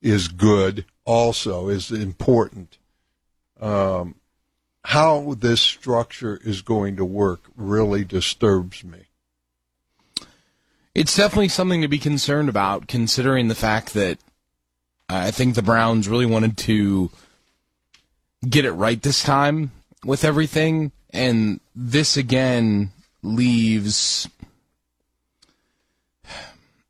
is 0.02 0.28
good, 0.28 0.84
also 1.06 1.70
is 1.70 1.90
important. 1.90 2.80
Um, 3.62 4.16
how 4.84 5.36
this 5.40 5.62
structure 5.62 6.38
is 6.44 6.62
going 6.62 6.98
to 6.98 7.06
work 7.06 7.44
really 7.56 8.04
disturbs 8.04 8.84
me. 8.84 9.06
It's 10.94 11.16
definitely 11.16 11.48
something 11.48 11.82
to 11.82 11.88
be 11.88 12.00
concerned 12.00 12.50
about, 12.50 12.90
considering 12.90 13.48
the 13.48 13.56
fact 13.56 13.94
that 13.94 14.18
I 15.08 15.32
think 15.32 15.56
the 15.56 15.62
Browns 15.62 16.10
really 16.10 16.26
wanted 16.26 16.58
to 16.58 17.10
get 18.50 18.66
it 18.66 18.74
right 18.74 19.02
this 19.02 19.24
time 19.24 19.72
with 20.06 20.24
everything, 20.24 20.92
and 21.12 21.60
this 21.76 22.18
again 22.18 22.92
leaves. 23.22 24.28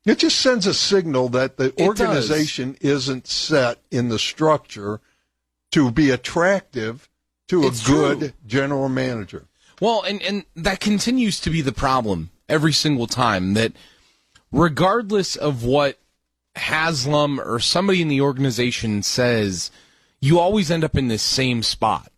It 0.06 0.18
just 0.18 0.40
sends 0.40 0.66
a 0.66 0.74
signal 0.74 1.30
that 1.30 1.58
the 1.58 1.74
organization 1.80 2.76
isn't 2.82 3.28
set 3.28 3.80
in 3.92 4.10
the 4.10 4.18
structure 4.18 5.00
to 5.72 5.92
be 5.92 6.10
attractive 6.10 7.08
to 7.50 7.64
It's 7.64 7.84
a 7.88 7.92
good 7.92 8.20
true. 8.20 8.32
general 8.48 8.90
manager. 8.90 9.46
Well, 9.80 10.04
and, 10.04 10.22
and 10.24 10.46
that 10.56 10.80
continues 10.80 11.40
to 11.42 11.50
be 11.50 11.62
the 11.62 11.72
problem 11.72 12.32
every 12.50 12.74
single 12.74 13.08
time 13.08 13.54
that 13.54 13.74
regardless 14.52 15.36
of 15.36 15.64
what 15.64 16.00
Haslam 16.56 17.40
or 17.40 17.60
somebody 17.60 18.02
in 18.02 18.08
the 18.08 18.22
organization 18.22 19.04
says, 19.04 19.72
you 20.20 20.40
always 20.40 20.70
end 20.72 20.84
up 20.84 20.98
in 20.98 21.08
this 21.08 21.24
same 21.24 21.64
spot 21.64 22.11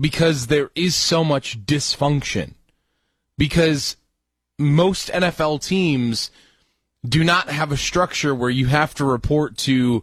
because 0.00 0.46
there 0.48 0.70
is 0.74 0.94
so 0.94 1.22
much 1.24 1.64
dysfunction. 1.64 2.54
Because 3.36 3.96
most 4.58 5.08
NFL 5.10 5.64
teams 5.64 6.30
do 7.06 7.24
not 7.24 7.48
have 7.48 7.72
a 7.72 7.76
structure 7.76 8.34
where 8.34 8.50
you 8.50 8.66
have 8.66 8.94
to 8.94 9.04
report 9.04 9.56
to 9.58 10.02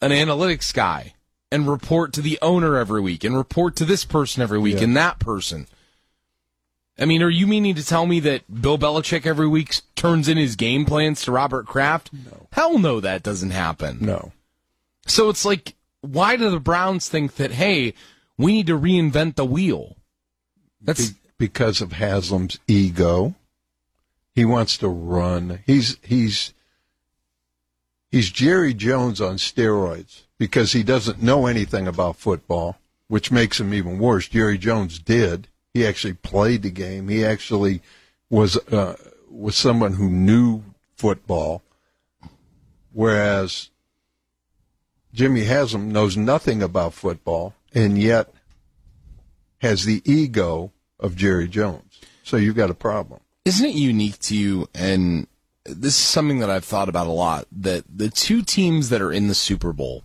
an 0.00 0.10
analytics 0.10 0.72
guy 0.72 1.14
and 1.50 1.68
report 1.68 2.12
to 2.12 2.20
the 2.20 2.38
owner 2.42 2.76
every 2.76 3.00
week 3.00 3.24
and 3.24 3.36
report 3.36 3.76
to 3.76 3.84
this 3.84 4.04
person 4.04 4.42
every 4.42 4.58
week 4.58 4.76
Yeah. 4.76 4.84
and 4.84 4.96
that 4.96 5.18
person. 5.18 5.66
I 6.98 7.04
mean, 7.04 7.22
are 7.22 7.28
you 7.30 7.46
meaning 7.46 7.74
to 7.74 7.84
tell 7.84 8.06
me 8.06 8.20
that 8.20 8.62
Bill 8.62 8.78
Belichick 8.78 9.26
every 9.26 9.46
week 9.48 9.80
turns 9.96 10.28
in 10.28 10.36
his 10.38 10.56
game 10.56 10.84
plans 10.86 11.22
to 11.22 11.32
Robert 11.32 11.66
Kraft? 11.66 12.10
No. 12.12 12.46
Hell 12.52 12.78
no, 12.78 13.00
that 13.00 13.22
doesn't 13.22 13.50
happen. 13.50 13.98
No. 14.00 14.32
So 15.06 15.28
it's 15.28 15.44
like, 15.44 15.74
why 16.00 16.36
do 16.36 16.50
the 16.50 16.60
Browns 16.60 17.08
think 17.08 17.36
that, 17.36 17.52
hey, 17.52 17.94
we 18.38 18.52
need 18.52 18.66
to 18.66 18.78
reinvent 18.78 19.36
the 19.36 19.44
wheel? 19.44 19.96
That's 20.80 21.10
Be- 21.10 21.18
because 21.38 21.80
of 21.80 21.92
Haslam's 21.92 22.58
ego. 22.66 23.34
He 24.34 24.44
wants 24.44 24.76
to 24.78 24.88
run. 24.88 25.60
He's 25.66 25.96
he's 26.02 26.52
he's 28.10 28.30
Jerry 28.30 28.74
Jones 28.74 29.20
on 29.20 29.36
steroids 29.36 30.22
because 30.38 30.72
he 30.72 30.82
doesn't 30.82 31.22
know 31.22 31.46
anything 31.46 31.86
about 31.86 32.16
football, 32.16 32.76
which 33.08 33.32
makes 33.32 33.58
him 33.58 33.72
even 33.72 33.98
worse. 33.98 34.28
Jerry 34.28 34.58
Jones 34.58 34.98
did. 34.98 35.48
He 35.72 35.86
actually 35.86 36.14
played 36.14 36.62
the 36.62 36.70
game. 36.70 37.08
He 37.08 37.24
actually 37.24 37.80
was 38.28 38.56
uh, 38.68 38.96
was 39.30 39.56
someone 39.56 39.94
who 39.94 40.10
knew 40.10 40.62
football, 40.96 41.62
whereas 42.92 43.70
Jimmy 45.14 45.44
Haslam 45.44 45.90
knows 45.90 46.16
nothing 46.16 46.62
about 46.62 46.92
football 46.92 47.54
and 47.74 47.98
yet 47.98 48.32
has 49.58 49.84
the 49.84 50.02
ego 50.04 50.72
of 50.98 51.16
Jerry 51.16 51.48
Jones. 51.48 52.00
So 52.22 52.36
you've 52.36 52.56
got 52.56 52.70
a 52.70 52.74
problem. 52.74 53.20
isn't 53.44 53.66
it 53.66 53.74
unique 53.74 54.18
to 54.18 54.36
you 54.36 54.68
and 54.74 55.26
this 55.68 55.94
is 55.94 56.04
something 56.04 56.38
that 56.38 56.50
I've 56.50 56.64
thought 56.64 56.88
about 56.88 57.06
a 57.06 57.12
lot. 57.12 57.46
That 57.50 57.84
the 57.92 58.08
two 58.08 58.42
teams 58.42 58.88
that 58.90 59.02
are 59.02 59.12
in 59.12 59.28
the 59.28 59.34
Super 59.34 59.72
Bowl, 59.72 60.04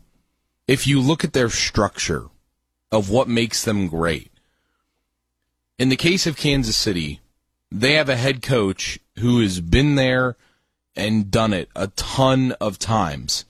if 0.68 0.88
you 0.88 1.00
look 1.00 1.24
at 1.24 1.34
their 1.34 1.50
structure 1.50 2.28
of 2.92 3.10
what 3.10 3.28
makes 3.28 3.64
them 3.64 3.88
great, 3.88 4.32
in 5.78 5.90
the 5.90 5.96
case 5.96 6.28
of 6.28 6.38
Kansas 6.38 6.76
City, 6.76 7.22
they 7.72 7.94
have 7.94 8.10
a 8.10 8.16
head 8.16 8.42
coach 8.42 9.00
who 9.20 9.42
has 9.42 9.62
been 9.62 9.96
there 9.96 10.36
and 10.96 11.32
done 11.32 11.54
it 11.54 11.70
a 11.76 11.88
ton 11.88 12.54
of 12.60 12.78
times. 12.78 13.46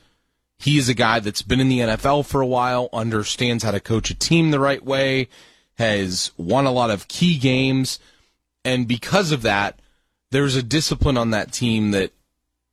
He 0.62 0.78
is 0.78 0.90
a 0.90 0.94
guy 0.94 1.20
that's 1.20 1.42
been 1.42 1.60
in 1.60 1.70
the 1.70 1.80
NFL 1.80 2.26
for 2.26 2.40
a 2.40 2.46
while, 2.46 2.88
understands 2.94 3.64
how 3.64 3.72
to 3.72 3.80
coach 3.80 4.12
a 4.12 4.16
team 4.16 4.52
the 4.52 4.60
right 4.60 4.84
way, 4.84 5.28
has 5.80 6.32
won 6.38 6.68
a 6.68 6.72
lot 6.72 6.92
of 6.92 7.08
key 7.08 7.38
games, 7.38 8.00
and 8.64 8.88
because 8.88 9.32
of 9.32 9.42
that, 9.42 9.80
there's 10.30 10.56
a 10.56 10.62
discipline 10.64 11.18
on 11.18 11.32
that 11.32 11.52
team 11.52 11.92
that 11.92 12.12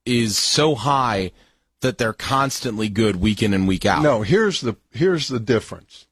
is 0.04 0.36
so 0.36 0.74
high 0.74 1.32
that 1.80 1.98
they're 1.98 2.12
constantly 2.12 2.88
good 2.88 3.16
week 3.16 3.42
in 3.42 3.54
and 3.54 3.66
week 3.66 3.86
out. 3.86 4.02
No, 4.02 4.22
here's 4.22 4.60
the 4.60 4.76
here's 4.90 5.28
the 5.28 5.40
difference. 5.40 6.06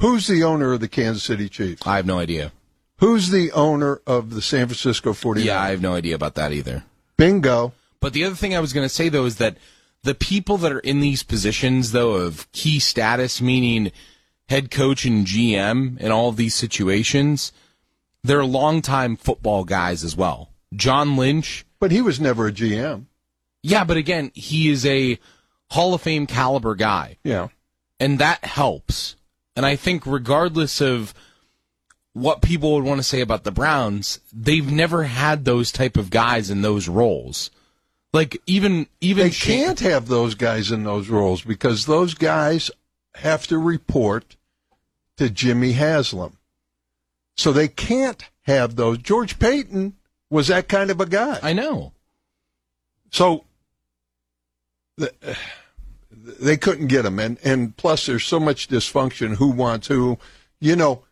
Who's 0.00 0.26
the 0.26 0.42
owner 0.42 0.72
of 0.72 0.80
the 0.80 0.88
Kansas 0.88 1.22
City 1.22 1.48
Chiefs? 1.48 1.86
I 1.86 1.96
have 1.96 2.06
no 2.06 2.18
idea. 2.18 2.52
Who's 2.98 3.30
the 3.30 3.52
owner 3.52 4.00
of 4.06 4.30
the 4.30 4.42
San 4.42 4.66
Francisco 4.66 5.12
49ers? 5.12 5.44
Yeah, 5.44 5.62
I 5.62 5.70
have 5.70 5.80
no 5.82 5.94
idea 5.94 6.14
about 6.14 6.34
that 6.34 6.52
either. 6.52 6.84
Bingo. 7.16 7.72
But 8.00 8.12
the 8.12 8.24
other 8.24 8.34
thing 8.34 8.54
I 8.56 8.60
was 8.60 8.72
going 8.72 8.84
to 8.84 8.94
say 8.94 9.08
though 9.08 9.26
is 9.26 9.36
that 9.36 9.56
the 10.04 10.14
people 10.14 10.56
that 10.58 10.72
are 10.72 10.80
in 10.80 11.00
these 11.00 11.22
positions 11.22 11.92
though 11.92 12.12
of 12.12 12.50
key 12.52 12.78
status, 12.78 13.40
meaning 13.40 13.90
head 14.48 14.70
coach 14.70 15.04
and 15.04 15.26
GM 15.26 15.98
in 15.98 16.12
all 16.12 16.28
of 16.28 16.36
these 16.36 16.54
situations, 16.54 17.52
they're 18.22 18.44
longtime 18.44 19.16
football 19.16 19.64
guys 19.64 20.04
as 20.04 20.16
well. 20.16 20.50
John 20.74 21.16
Lynch. 21.16 21.66
But 21.80 21.90
he 21.90 22.00
was 22.00 22.20
never 22.20 22.46
a 22.46 22.52
GM. 22.52 23.06
Yeah, 23.62 23.84
but 23.84 23.96
again, 23.96 24.30
he 24.34 24.70
is 24.70 24.84
a 24.84 25.18
Hall 25.70 25.94
of 25.94 26.02
Fame 26.02 26.26
caliber 26.26 26.74
guy. 26.74 27.16
Yeah. 27.24 27.48
And 27.98 28.18
that 28.18 28.44
helps. 28.44 29.16
And 29.56 29.64
I 29.64 29.76
think 29.76 30.04
regardless 30.06 30.80
of 30.80 31.14
what 32.12 32.42
people 32.42 32.74
would 32.74 32.84
want 32.84 32.98
to 32.98 33.04
say 33.04 33.20
about 33.20 33.44
the 33.44 33.50
Browns, 33.50 34.20
they've 34.32 34.70
never 34.70 35.04
had 35.04 35.44
those 35.44 35.72
type 35.72 35.96
of 35.96 36.10
guys 36.10 36.50
in 36.50 36.62
those 36.62 36.88
roles. 36.88 37.50
Like 38.14 38.40
even 38.46 38.86
even 39.00 39.24
they 39.24 39.30
can't 39.30 39.80
have 39.80 40.06
those 40.06 40.36
guys 40.36 40.70
in 40.70 40.84
those 40.84 41.08
roles 41.08 41.42
because 41.42 41.86
those 41.86 42.14
guys 42.14 42.70
have 43.16 43.48
to 43.48 43.58
report 43.58 44.36
to 45.16 45.28
Jimmy 45.28 45.72
Haslam. 45.72 46.38
So 47.36 47.52
they 47.52 47.66
can't 47.66 48.22
have 48.42 48.76
those. 48.76 48.98
George 48.98 49.40
Paton 49.40 49.94
was 50.30 50.46
that 50.46 50.68
kind 50.68 50.92
of 50.92 51.00
a 51.00 51.06
guy. 51.06 51.40
I 51.42 51.54
know. 51.54 51.92
So 53.10 53.46
they 54.96 56.56
couldn't 56.56 56.86
get 56.86 57.04
him, 57.04 57.18
and 57.18 57.36
and 57.42 57.76
plus 57.76 58.06
there's 58.06 58.24
so 58.24 58.38
much 58.38 58.68
dysfunction. 58.68 59.38
Who 59.38 59.48
wants 59.48 59.88
who? 59.88 60.20
You 60.60 60.76
know, 60.76 61.02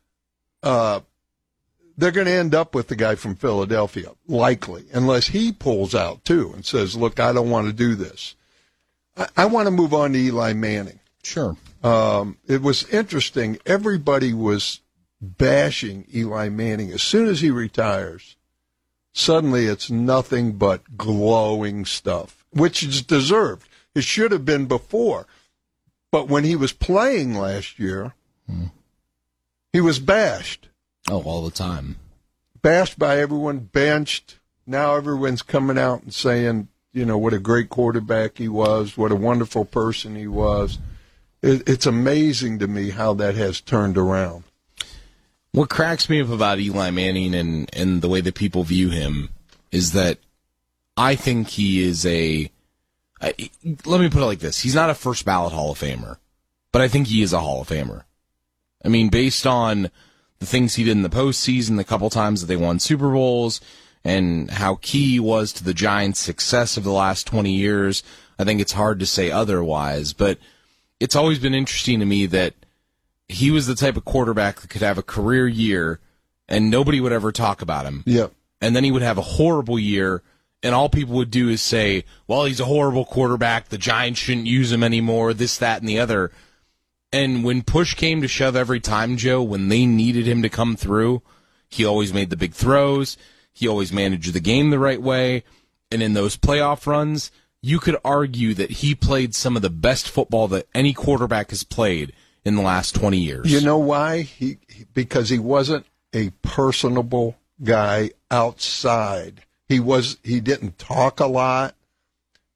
uh, 0.63 1.01
they're 1.97 2.11
going 2.11 2.27
to 2.27 2.33
end 2.33 2.55
up 2.55 2.75
with 2.75 2.89
the 2.89 2.97
guy 2.97 3.15
from 3.15 3.35
Philadelphia, 3.35 4.11
likely, 4.27 4.85
unless 4.93 5.29
he 5.29 5.53
pulls 5.53 5.95
out 5.95 6.25
too 6.25 6.53
and 6.55 6.65
says, 6.65 6.97
"Look, 6.97 7.21
I 7.21 7.33
don't 7.33 7.51
want 7.51 7.67
to 7.67 7.73
do 7.73 7.95
this." 7.95 8.35
I, 9.17 9.29
I 9.37 9.45
want 9.47 9.67
to 9.67 9.71
move 9.71 9.95
on 9.95 10.13
to 10.13 10.19
Eli 10.19 10.53
Manning. 10.53 11.01
Sure. 11.23 11.57
Um, 11.83 12.39
it 12.47 12.63
was 12.63 12.89
interesting. 12.89 13.59
Everybody 13.67 14.33
was 14.33 14.81
bashing 15.21 16.07
Eli 16.15 16.49
Manning 16.49 16.91
as 16.91 17.03
soon 17.03 17.29
as 17.29 17.41
he 17.41 17.51
retires. 17.51 18.37
Suddenly, 19.15 19.67
it's 19.67 19.91
nothing 19.91 20.53
but 20.53 20.97
glowing 20.97 21.85
stuff, 21.85 22.45
which 22.51 22.83
is 22.83 23.03
deserved. 23.03 23.69
It 23.95 24.05
should 24.05 24.33
have 24.33 24.45
been 24.45 24.67
before, 24.67 25.27
but 26.11 26.29
when 26.29 26.45
he 26.45 26.57
was 26.57 26.73
playing 26.73 27.35
last 27.35 27.79
year, 27.79 28.15
hmm. 28.49 28.67
he 29.73 29.81
was 29.83 29.99
bashed. 29.99 30.69
Oh, 31.09 31.23
all 31.23 31.45
the 31.45 31.51
time. 31.51 31.97
Bashed 32.61 32.99
by 32.99 33.19
everyone, 33.19 33.59
benched. 33.59 34.39
Now 34.67 34.95
everyone's 34.95 35.43
coming 35.43 35.79
out 35.79 36.03
and 36.03 36.15
saying, 36.15 36.69
you 36.93 37.05
know, 37.05 37.19
what 37.19 37.33
a 37.33 37.39
great 37.39 37.69
quarterback 37.69 38.39
he 38.39 38.49
was, 38.49 38.97
what 38.97 39.11
a 39.11 39.17
wonderful 39.17 39.65
person 39.65 40.15
he 40.15 40.27
was. 40.27 40.79
It, 41.43 41.69
it's 41.69 41.87
amazing 41.87 42.61
to 42.61 42.69
me 42.69 42.91
how 42.91 43.15
that 43.15 43.35
has 43.35 43.61
turned 43.61 43.99
around. 43.99 44.45
What 45.51 45.69
cracks 45.69 46.09
me 46.09 46.21
up 46.23 46.31
about 46.31 46.61
Eli 46.61 46.91
Manning 46.91 47.35
and, 47.35 47.69
and 47.75 48.01
the 48.01 48.09
way 48.09 48.21
that 48.21 48.35
people 48.35 48.63
view 48.63 48.91
him 48.91 49.31
is 49.71 49.93
that 49.93 50.19
I 50.97 51.15
think 51.15 51.49
he 51.49 51.83
is 51.83 52.07
a. 52.07 52.51
I, 53.21 53.35
let 53.85 54.01
me 54.01 54.09
put 54.09 54.23
it 54.23 54.27
like 54.27 54.39
this: 54.39 54.61
he's 54.61 54.75
not 54.75 54.91
a 54.91 54.95
first 54.95 55.25
ballot 55.25 55.53
Hall 55.53 55.73
of 55.73 55.79
Famer, 55.79 56.17
but 56.71 56.83
I 56.83 56.89
think 56.89 57.07
he 57.07 57.23
is 57.23 57.33
a 57.33 57.41
Hall 57.41 57.63
of 57.63 57.69
Famer. 57.69 58.05
I 58.85 58.89
mean, 58.89 59.09
based 59.09 59.47
on 59.47 59.91
the 60.43 60.47
things 60.47 60.75
he 60.75 60.83
did 60.83 60.91
in 60.91 61.03
the 61.03 61.09
postseason, 61.09 61.77
the 61.77 61.85
couple 61.85 62.11
times 62.11 62.41
that 62.41 62.49
they 62.49 62.57
won 62.57 62.81
Super 62.81 63.13
Bowls, 63.13 63.61
and 64.05 64.51
how 64.51 64.75
key 64.83 65.13
he 65.13 65.21
was 65.21 65.53
to 65.53 65.63
the 65.63 65.73
Giants' 65.73 66.19
success 66.19 66.77
of 66.77 66.83
the 66.83 66.91
last 66.91 67.29
20 67.29 67.53
years, 67.53 68.03
I 68.41 68.45
think 68.45 68.61
it's 68.61 68.73
hard 68.73 68.99
to 68.99 69.07
say 69.07 69.31
otherwise. 69.31 70.13
But 70.13 70.39
it's 70.99 71.15
always 71.15 71.39
been 71.39 71.55
interesting 71.55 72.01
to 72.01 72.07
me 72.07 72.27
that 72.27 72.55
he 73.29 73.53
was 73.53 73.69
the 73.69 73.77
type 73.77 73.97
of 73.97 74.05
quarterback 74.05 74.61
that 74.61 74.69
could 74.69 74.83
have 74.83 74.99
a 74.99 75.03
career 75.03 75.47
year 75.47 76.01
and 76.49 76.71
nobody 76.71 77.01
would 77.01 77.13
ever 77.13 77.31
talk 77.31 77.63
about 77.63 77.87
him. 77.87 78.03
Yep. 78.05 78.33
And 78.61 78.75
then 78.75 78.83
he 78.83 78.91
would 78.91 79.03
have 79.03 79.19
a 79.19 79.23
horrible 79.23 79.79
year 79.79 80.23
and 80.61 80.75
all 80.75 80.89
people 80.89 81.15
would 81.15 81.31
do 81.31 81.49
is 81.49 81.63
say, 81.63 82.05
well, 82.27 82.45
he's 82.45 82.61
a 82.61 82.65
horrible 82.65 83.05
quarterback. 83.05 83.69
The 83.69 83.79
Giants 83.79 84.21
shouldn't 84.21 84.47
use 84.47 84.71
him 84.73 84.83
anymore, 84.83 85.35
this, 85.35 85.57
that, 85.59 85.81
and 85.81 85.89
the 85.89 85.99
other. 86.01 86.33
And 87.13 87.45
when 87.45 87.63
push 87.63 87.95
came 87.95 88.23
to 88.23 88.29
shove 88.29 88.57
every 88.57 88.81
time, 88.81 89.17
Joe, 89.17 89.43
when 89.43 89.69
they 89.69 89.85
needed 89.85 90.27
him 90.27 90.43
to 90.43 90.49
come 90.49 90.77
through, 90.77 91.23
he 91.69 91.85
always 91.85 92.13
made 92.13 92.31
the 92.31 92.37
big 92.37 92.55
throws. 92.55 93.19
He 93.53 93.69
always 93.69 93.93
managed 93.93 94.33
the 94.33 94.41
game 94.41 94.71
the 94.71 94.79
right 94.79 95.01
way. 95.01 95.45
And 95.91 96.03
in 96.03 96.15
those 96.15 96.39
playoff 96.39 96.87
runs, 96.87 97.31
you 97.61 97.79
could 97.79 97.97
argue 98.05 98.55
that 98.55 98.71
he 98.71 98.95
played 98.95 99.35
some 99.35 99.57
of 99.57 99.63
the 99.63 99.71
best 99.71 100.09
football 100.09 100.49
that 100.49 100.69
any 100.75 100.95
quarterback 100.95 101.51
has 101.51 101.65
played 101.65 102.15
in 102.45 102.57
the 102.57 102.63
last 102.63 102.95
20 102.95 103.19
years. 103.19 103.53
You 103.53 103.61
know 103.61 103.79
why? 103.79 104.23
He 104.23 104.59
because 104.95 105.29
he 105.29 105.39
wasn't 105.39 105.87
a 106.15 106.31
personable 106.43 107.37
guy 107.63 108.11
outside. 108.31 109.43
He 109.69 109.81
was 109.81 110.19
he 110.23 110.41
didn't 110.41 110.79
talk 110.79 111.21
a 111.21 111.27
lot. 111.27 111.75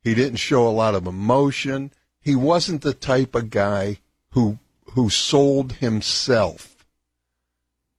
He 0.03 0.15
didn't 0.15 0.37
show 0.37 0.67
a 0.67 0.71
lot 0.71 0.95
of 0.95 1.07
emotion. 1.07 1.93
He 2.21 2.35
wasn't 2.35 2.83
the 2.83 2.95
type 2.95 3.35
of 3.35 3.51
guy 3.51 3.99
who 4.31 4.59
who 4.93 5.11
sold 5.11 5.75
himself. 5.75 6.85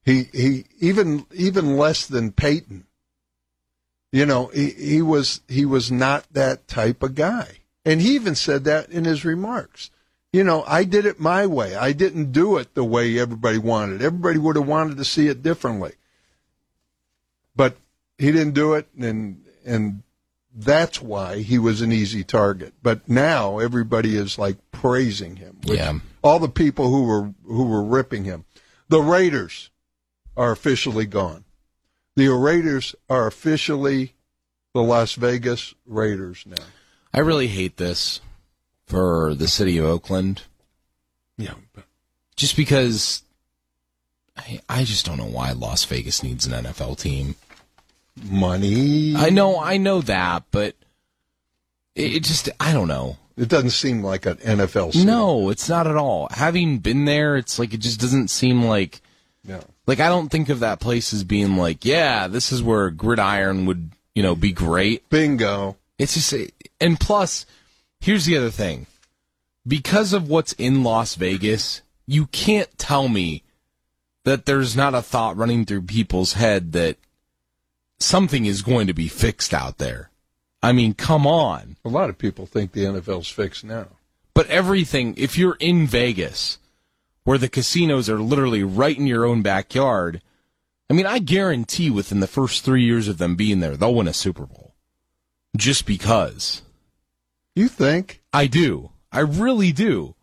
He 0.03 0.30
he 0.34 0.65
even 0.80 1.25
even 1.34 1.78
less 1.78 2.05
than 2.05 2.32
Peyton. 2.32 2.86
You 4.11 4.25
know, 4.25 4.47
he, 4.47 4.69
he 4.71 5.01
was 5.01 5.41
he 5.47 5.65
was 5.65 5.91
not 5.91 6.25
that 6.32 6.67
type 6.67 7.03
of 7.03 7.15
guy. 7.15 7.57
And 7.86 8.01
he 8.01 8.15
even 8.15 8.36
said 8.36 8.63
that 8.65 8.89
in 8.89 9.05
his 9.05 9.23
remarks. 9.23 9.91
You 10.34 10.43
know, 10.43 10.63
I 10.67 10.84
did 10.84 11.05
it 11.05 11.19
my 11.19 11.45
way. 11.45 11.75
I 11.75 11.93
didn't 11.93 12.32
do 12.32 12.57
it 12.57 12.73
the 12.73 12.84
way 12.84 13.17
everybody 13.17 13.57
wanted. 13.57 14.01
Everybody 14.01 14.39
would 14.39 14.55
have 14.55 14.67
wanted 14.67 14.97
to 14.97 15.05
see 15.05 15.28
it 15.28 15.41
differently. 15.41 15.93
But 17.55 17.78
he 18.17 18.32
didn't 18.32 18.53
do 18.53 18.73
it 18.73 18.88
and 18.97 19.43
and 19.65 20.03
that's 20.55 21.01
why 21.01 21.39
he 21.41 21.59
was 21.59 21.82
an 21.82 21.91
easy 21.91 22.23
target. 22.23 22.73
But 22.82 23.07
now 23.07 23.59
everybody 23.59 24.15
is 24.15 24.39
like 24.39 24.57
praising 24.71 25.36
him. 25.36 25.59
yeah. 25.63 25.99
All 26.28 26.39
the 26.39 26.49
people 26.49 26.89
who 26.89 27.03
were 27.03 27.34
who 27.45 27.65
were 27.65 27.84
ripping 27.84 28.25
him. 28.25 28.45
The 28.89 29.01
Raiders 29.01 29.69
are 30.36 30.51
officially 30.51 31.05
gone. 31.05 31.43
The 32.15 32.30
Raiders 32.30 32.95
are 33.09 33.28
officially 33.28 34.13
the 34.73 34.82
Las 34.82 35.15
Vegas 35.15 35.73
Raiders 35.86 36.43
now. 36.45 36.63
I 37.13 37.19
really 37.19 37.47
hate 37.47 37.78
this 37.78 38.21
for 38.86 39.36
the 39.36 39.47
city 39.47 39.78
of 39.78 39.86
Oakland. 39.86 40.43
Yeah. 41.38 41.55
Just 42.36 42.55
because 42.55 43.23
I, 44.38 44.59
I 44.69 44.84
just 44.84 45.05
don't 45.05 45.17
know 45.17 45.25
why 45.25 45.51
Las 45.51 45.84
Vegas 45.86 46.23
needs 46.23 46.45
an 46.45 46.63
NFL 46.63 46.99
team 46.99 47.36
money. 48.23 49.15
I 49.15 49.30
know, 49.30 49.59
I 49.59 49.78
know 49.78 50.01
that, 50.01 50.43
but 50.51 50.75
it, 51.95 52.15
it 52.15 52.23
just, 52.23 52.49
I 52.59 52.73
don't 52.73 52.88
know. 52.88 53.17
It 53.38 53.50
doesn't 53.50 53.70
seem 53.70 54.04
like 54.04 54.26
an 54.26 54.38
NFL. 54.38 54.94
City. 54.94 55.06
No, 55.06 55.50
it's 55.50 55.70
not 55.70 55.86
at 55.88 55.96
all. 55.96 56.28
Having 56.32 56.80
been 56.80 57.06
there, 57.06 57.38
it's 57.38 57.60
like 57.60 57.74
it 57.74 57.78
just 57.80 58.02
doesn't 58.02 58.30
seem 58.30 58.64
like. 58.64 59.02
Yeah. 59.44 59.62
Like 59.86 60.00
I 60.00 60.10
don't 60.10 60.30
think 60.30 60.50
of 60.50 60.60
that 60.60 60.80
place 60.80 61.14
as 61.14 61.24
being 61.24 61.56
like, 61.56 61.86
yeah, 61.86 62.28
this 62.28 62.52
is 62.52 62.62
where 62.64 62.90
gridiron 62.90 63.66
would, 63.68 63.92
you 64.16 64.24
know, 64.24 64.36
be 64.36 64.52
great. 64.52 65.08
Bingo. 65.10 65.78
It's 65.98 66.16
just, 66.16 66.52
and 66.82 67.00
plus, 67.00 67.46
here's 68.02 68.26
the 68.26 68.38
other 68.38 68.50
thing. 68.50 68.88
Because 69.66 70.14
of 70.14 70.28
what's 70.30 70.54
in 70.54 70.84
Las 70.84 71.16
Vegas, 71.16 71.82
you 72.06 72.28
can't 72.28 72.76
tell 72.78 73.08
me 73.08 73.44
that 74.24 74.46
there's 74.46 74.76
not 74.76 74.94
a 74.94 75.02
thought 75.02 75.38
running 75.38 75.66
through 75.66 75.84
people's 75.84 76.34
head 76.34 76.74
that 76.74 76.98
something 78.00 78.46
is 78.46 78.62
going 78.62 78.88
to 78.88 78.94
be 78.94 79.08
fixed 79.08 79.54
out 79.54 79.78
there. 79.78 80.10
I 80.62 80.72
mean, 80.72 80.93
come 80.93 81.28
on. 81.28 81.78
A 81.86 81.89
lot 81.89 82.10
of 82.10 82.18
people 82.18 82.45
think 82.45 82.72
the 82.72 82.86
NFL's 82.86 83.30
fixed 83.30 83.64
now. 83.64 83.88
But 84.34 84.47
everything, 84.47 85.16
if 85.18 85.38
you're 85.38 85.58
in 85.60 85.88
Vegas, 85.88 86.58
where 87.24 87.38
the 87.38 87.49
casinos 87.49 88.10
are 88.10 88.20
literally 88.20 88.64
right 88.64 88.97
in 88.97 89.08
your 89.08 89.26
own 89.26 89.41
backyard, 89.41 90.22
I 90.89 90.93
mean, 90.93 91.05
I 91.05 91.20
guarantee 91.20 91.89
within 91.89 92.20
the 92.20 92.28
first 92.28 92.64
three 92.64 92.84
years 92.84 93.08
of 93.08 93.18
them 93.18 93.36
being 93.36 93.60
there, 93.60 93.76
they'll 93.76 93.93
win 93.93 94.08
a 94.08 94.14
Super 94.14 94.45
Bowl. 94.45 94.74
Just 95.55 95.86
because. 95.86 96.62
You 97.55 97.68
think? 97.68 98.22
I 98.32 98.47
do. 98.47 98.91
I 99.12 99.20
really 99.20 99.72
do. 99.72 100.16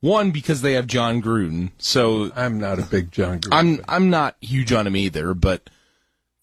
One, 0.00 0.30
because 0.30 0.60
they 0.62 0.72
have 0.72 0.86
Jon 0.86 1.22
Gruden, 1.22 1.70
so 1.78 2.30
I'm 2.36 2.60
not 2.60 2.78
a 2.78 2.82
big 2.82 3.10
Jon 3.10 3.40
Gruden. 3.40 3.48
I'm 3.52 3.76
fan. 3.76 3.84
I'm 3.88 4.10
not 4.10 4.36
huge 4.40 4.72
on 4.72 4.86
him 4.86 4.96
either, 4.96 5.32
but 5.32 5.70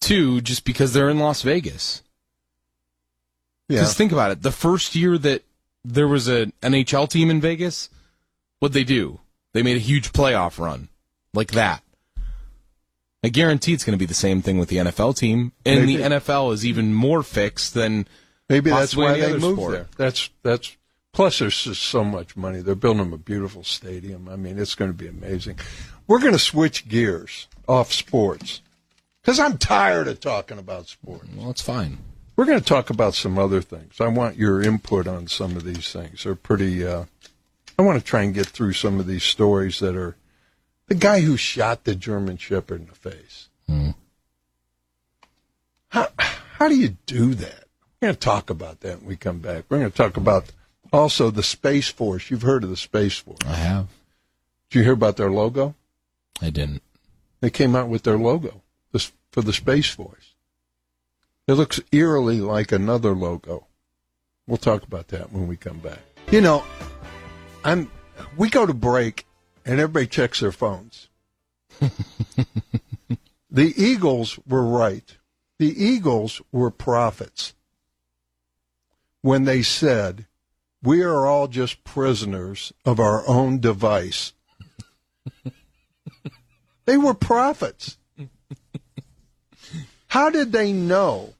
two, 0.00 0.40
just 0.40 0.64
because 0.64 0.92
they're 0.92 1.08
in 1.08 1.18
Las 1.18 1.42
Vegas. 1.42 2.02
Yeah. 3.68 3.84
Think 3.84 4.12
about 4.12 4.30
it, 4.30 4.42
the 4.42 4.50
first 4.52 4.94
year 4.94 5.16
that 5.18 5.42
there 5.84 6.08
was 6.08 6.28
an 6.28 6.52
NHL 6.62 7.08
team 7.08 7.30
in 7.30 7.40
Vegas, 7.40 7.88
what'd 8.58 8.74
they 8.74 8.84
do? 8.84 9.20
They 9.52 9.62
made 9.62 9.76
a 9.76 9.80
huge 9.80 10.12
playoff 10.12 10.58
run, 10.58 10.88
like 11.32 11.52
that. 11.52 11.82
I 13.22 13.28
guarantee 13.28 13.72
it's 13.72 13.84
going 13.84 13.96
to 13.96 14.02
be 14.02 14.06
the 14.06 14.12
same 14.14 14.42
thing 14.42 14.58
with 14.58 14.68
the 14.68 14.76
NFL 14.76 15.16
team, 15.16 15.52
and 15.64 15.80
Maybe. 15.86 15.96
the 15.96 16.02
NFL 16.02 16.52
is 16.52 16.66
even 16.66 16.92
more 16.92 17.22
fixed 17.22 17.72
than 17.72 18.06
Maybe 18.50 18.68
that's 18.70 18.94
why 18.94 19.12
any 19.12 19.20
they 19.20 19.26
other 19.30 19.38
moved 19.40 19.58
sport. 19.60 19.72
there. 19.72 19.86
That's 19.96 20.28
that's 20.42 20.76
plus 21.12 21.38
there's 21.38 21.62
just 21.62 21.82
so 21.82 22.04
much 22.04 22.36
money. 22.36 22.60
They're 22.60 22.74
building 22.74 23.02
them 23.04 23.12
a 23.14 23.18
beautiful 23.18 23.64
stadium. 23.64 24.28
I 24.28 24.36
mean, 24.36 24.58
it's 24.58 24.74
going 24.74 24.90
to 24.90 24.96
be 24.96 25.06
amazing. 25.06 25.58
We're 26.06 26.18
going 26.20 26.32
to 26.34 26.38
switch 26.38 26.86
gears 26.86 27.48
off 27.66 27.92
sports 27.92 28.60
because 29.22 29.40
I'm 29.40 29.56
tired 29.56 30.06
of 30.08 30.20
talking 30.20 30.58
about 30.58 30.88
sports. 30.88 31.26
well, 31.34 31.48
it's 31.48 31.62
fine. 31.62 31.96
We're 32.36 32.46
going 32.46 32.58
to 32.58 32.64
talk 32.64 32.90
about 32.90 33.14
some 33.14 33.38
other 33.38 33.62
things. 33.62 34.00
I 34.00 34.08
want 34.08 34.36
your 34.36 34.60
input 34.60 35.06
on 35.06 35.28
some 35.28 35.56
of 35.56 35.64
these 35.64 35.92
things. 35.92 36.24
They're 36.24 36.34
pretty. 36.34 36.84
Uh, 36.86 37.04
I 37.78 37.82
want 37.82 37.98
to 37.98 38.04
try 38.04 38.22
and 38.22 38.34
get 38.34 38.46
through 38.46 38.72
some 38.72 38.98
of 38.98 39.06
these 39.06 39.24
stories 39.24 39.78
that 39.80 39.96
are. 39.96 40.16
The 40.86 40.94
guy 40.94 41.20
who 41.20 41.38
shot 41.38 41.84
the 41.84 41.94
German 41.94 42.36
Shepherd 42.36 42.82
in 42.82 42.86
the 42.88 42.94
face. 42.94 43.48
How 45.94 46.08
how 46.18 46.68
do 46.68 46.76
you 46.76 46.96
do 47.06 47.34
that? 47.34 47.64
We're 48.00 48.08
going 48.08 48.14
to 48.14 48.20
talk 48.20 48.50
about 48.50 48.80
that 48.80 48.98
when 48.98 49.06
we 49.06 49.16
come 49.16 49.38
back. 49.38 49.64
We're 49.68 49.78
going 49.78 49.90
to 49.90 49.96
talk 49.96 50.16
about 50.16 50.50
also 50.92 51.30
the 51.30 51.42
Space 51.44 51.88
Force. 51.88 52.30
You've 52.30 52.42
heard 52.42 52.64
of 52.64 52.70
the 52.70 52.76
Space 52.76 53.16
Force? 53.16 53.38
I 53.46 53.54
have. 53.54 53.86
Did 54.68 54.78
you 54.78 54.84
hear 54.84 54.92
about 54.92 55.16
their 55.16 55.30
logo? 55.30 55.76
I 56.42 56.50
didn't. 56.50 56.82
They 57.40 57.50
came 57.50 57.76
out 57.76 57.88
with 57.88 58.02
their 58.02 58.18
logo 58.18 58.62
this, 58.90 59.12
for 59.30 59.40
the 59.40 59.52
Space 59.52 59.88
Force. 59.88 60.33
It 61.46 61.54
looks 61.54 61.80
eerily 61.92 62.40
like 62.40 62.72
another 62.72 63.14
logo. 63.14 63.66
We'll 64.46 64.56
talk 64.56 64.82
about 64.82 65.08
that 65.08 65.32
when 65.32 65.46
we 65.46 65.56
come 65.56 65.78
back. 65.78 66.00
You 66.30 66.40
know, 66.40 66.64
I'm. 67.64 67.90
We 68.36 68.48
go 68.48 68.64
to 68.66 68.74
break, 68.74 69.26
and 69.64 69.80
everybody 69.80 70.06
checks 70.06 70.40
their 70.40 70.52
phones. 70.52 71.08
the 73.50 73.74
Eagles 73.76 74.38
were 74.46 74.64
right. 74.64 75.16
The 75.58 75.84
Eagles 75.84 76.40
were 76.52 76.70
prophets 76.70 77.54
when 79.20 79.44
they 79.44 79.62
said, 79.62 80.26
"We 80.82 81.02
are 81.02 81.26
all 81.26 81.48
just 81.48 81.84
prisoners 81.84 82.72
of 82.84 83.00
our 83.00 83.26
own 83.28 83.60
device." 83.60 84.32
They 86.86 86.96
were 86.96 87.14
prophets. 87.14 87.96
How 90.14 90.30
did 90.30 90.52
they 90.52 90.72
know? 90.72 91.34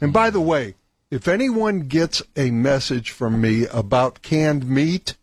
And 0.00 0.10
by 0.10 0.30
the 0.30 0.40
way, 0.40 0.74
if 1.10 1.28
anyone 1.28 1.80
gets 1.80 2.22
a 2.34 2.50
message 2.50 3.10
from 3.10 3.42
me 3.42 3.66
about 3.66 4.22
canned 4.22 4.66
meat, 4.66 5.14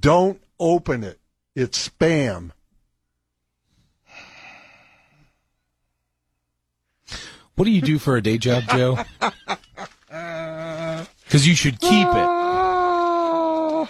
don't 0.00 0.42
open 0.58 1.04
it. 1.04 1.20
It's 1.54 1.88
spam. 1.88 2.50
What 7.54 7.66
do 7.66 7.70
you 7.70 7.80
do 7.80 8.00
for 8.00 8.16
a 8.16 8.20
day 8.20 8.38
job, 8.38 8.64
Joe? 8.68 8.98
Because 11.24 11.46
you 11.48 11.54
should 11.54 11.80
keep 11.80 12.08
it. 12.08 12.28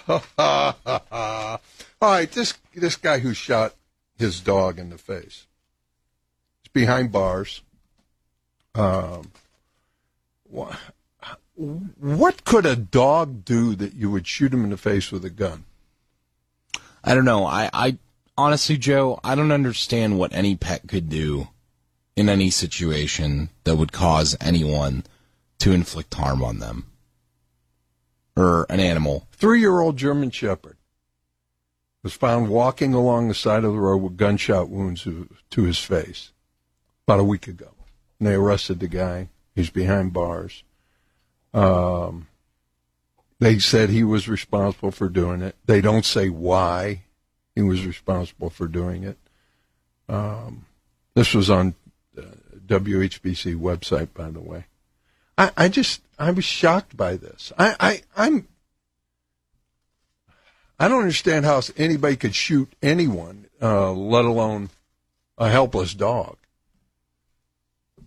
All 0.37 1.59
right, 1.99 2.31
this 2.31 2.53
this 2.73 2.95
guy 2.95 3.19
who 3.19 3.33
shot 3.33 3.73
his 4.17 4.39
dog 4.39 4.79
in 4.79 4.89
the 4.91 4.97
face. 4.97 5.47
Behind 6.73 7.11
bars. 7.11 7.61
Um, 8.75 9.31
wha- 10.49 10.75
what 11.55 12.43
could 12.43 12.65
a 12.65 12.75
dog 12.75 13.45
do 13.45 13.75
that 13.75 13.93
you 13.93 14.09
would 14.09 14.27
shoot 14.27 14.53
him 14.53 14.63
in 14.63 14.71
the 14.71 14.77
face 14.77 15.11
with 15.11 15.23
a 15.23 15.29
gun? 15.29 15.65
I 17.03 17.13
don't 17.13 17.25
know. 17.25 17.45
I, 17.45 17.69
I 17.71 17.97
honestly, 18.37 18.77
Joe, 18.77 19.19
I 19.23 19.35
don't 19.35 19.51
understand 19.51 20.17
what 20.17 20.33
any 20.33 20.55
pet 20.55 20.87
could 20.87 21.09
do 21.09 21.49
in 22.15 22.29
any 22.29 22.49
situation 22.49 23.49
that 23.65 23.75
would 23.75 23.91
cause 23.91 24.35
anyone 24.41 25.03
to 25.59 25.71
inflict 25.71 26.13
harm 26.15 26.43
on 26.43 26.59
them 26.59 26.87
or 28.35 28.65
an 28.69 28.79
animal. 28.79 29.27
Three 29.31 29.59
year 29.59 29.79
old 29.79 29.97
German 29.97 30.31
Shepherd 30.31 30.77
was 32.01 32.13
found 32.13 32.49
walking 32.49 32.93
along 32.93 33.27
the 33.27 33.33
side 33.33 33.63
of 33.63 33.73
the 33.73 33.79
road 33.79 33.97
with 33.97 34.17
gunshot 34.17 34.69
wounds 34.69 35.03
to 35.03 35.63
his 35.63 35.79
face 35.79 36.32
about 37.05 37.19
a 37.19 37.23
week 37.23 37.47
ago. 37.47 37.69
And 38.19 38.27
they 38.27 38.33
arrested 38.33 38.79
the 38.79 38.87
guy. 38.87 39.29
He's 39.55 39.69
behind 39.69 40.13
bars. 40.13 40.63
Um, 41.53 42.27
they 43.39 43.59
said 43.59 43.89
he 43.89 44.03
was 44.03 44.27
responsible 44.27 44.91
for 44.91 45.09
doing 45.09 45.41
it. 45.41 45.55
They 45.65 45.81
don't 45.81 46.05
say 46.05 46.29
why 46.29 47.03
he 47.55 47.61
was 47.61 47.85
responsible 47.85 48.49
for 48.49 48.67
doing 48.67 49.03
it. 49.03 49.17
Um, 50.09 50.65
this 51.13 51.33
was 51.33 51.49
on 51.49 51.75
uh, 52.17 52.21
WHBC 52.65 53.55
website, 53.55 54.13
by 54.13 54.29
the 54.29 54.39
way. 54.39 54.65
I, 55.37 55.51
I 55.57 55.69
just 55.69 56.01
I 56.17 56.31
was 56.31 56.45
shocked 56.45 56.95
by 56.95 57.15
this. 57.17 57.51
I, 57.57 57.75
I 57.79 58.01
I'm 58.15 58.47
I 60.79 60.87
don't 60.87 61.01
understand 61.01 61.45
how 61.45 61.61
anybody 61.77 62.15
could 62.15 62.35
shoot 62.35 62.73
anyone, 62.81 63.47
uh, 63.61 63.91
let 63.91 64.25
alone 64.25 64.69
a 65.37 65.49
helpless 65.49 65.93
dog. 65.93 66.37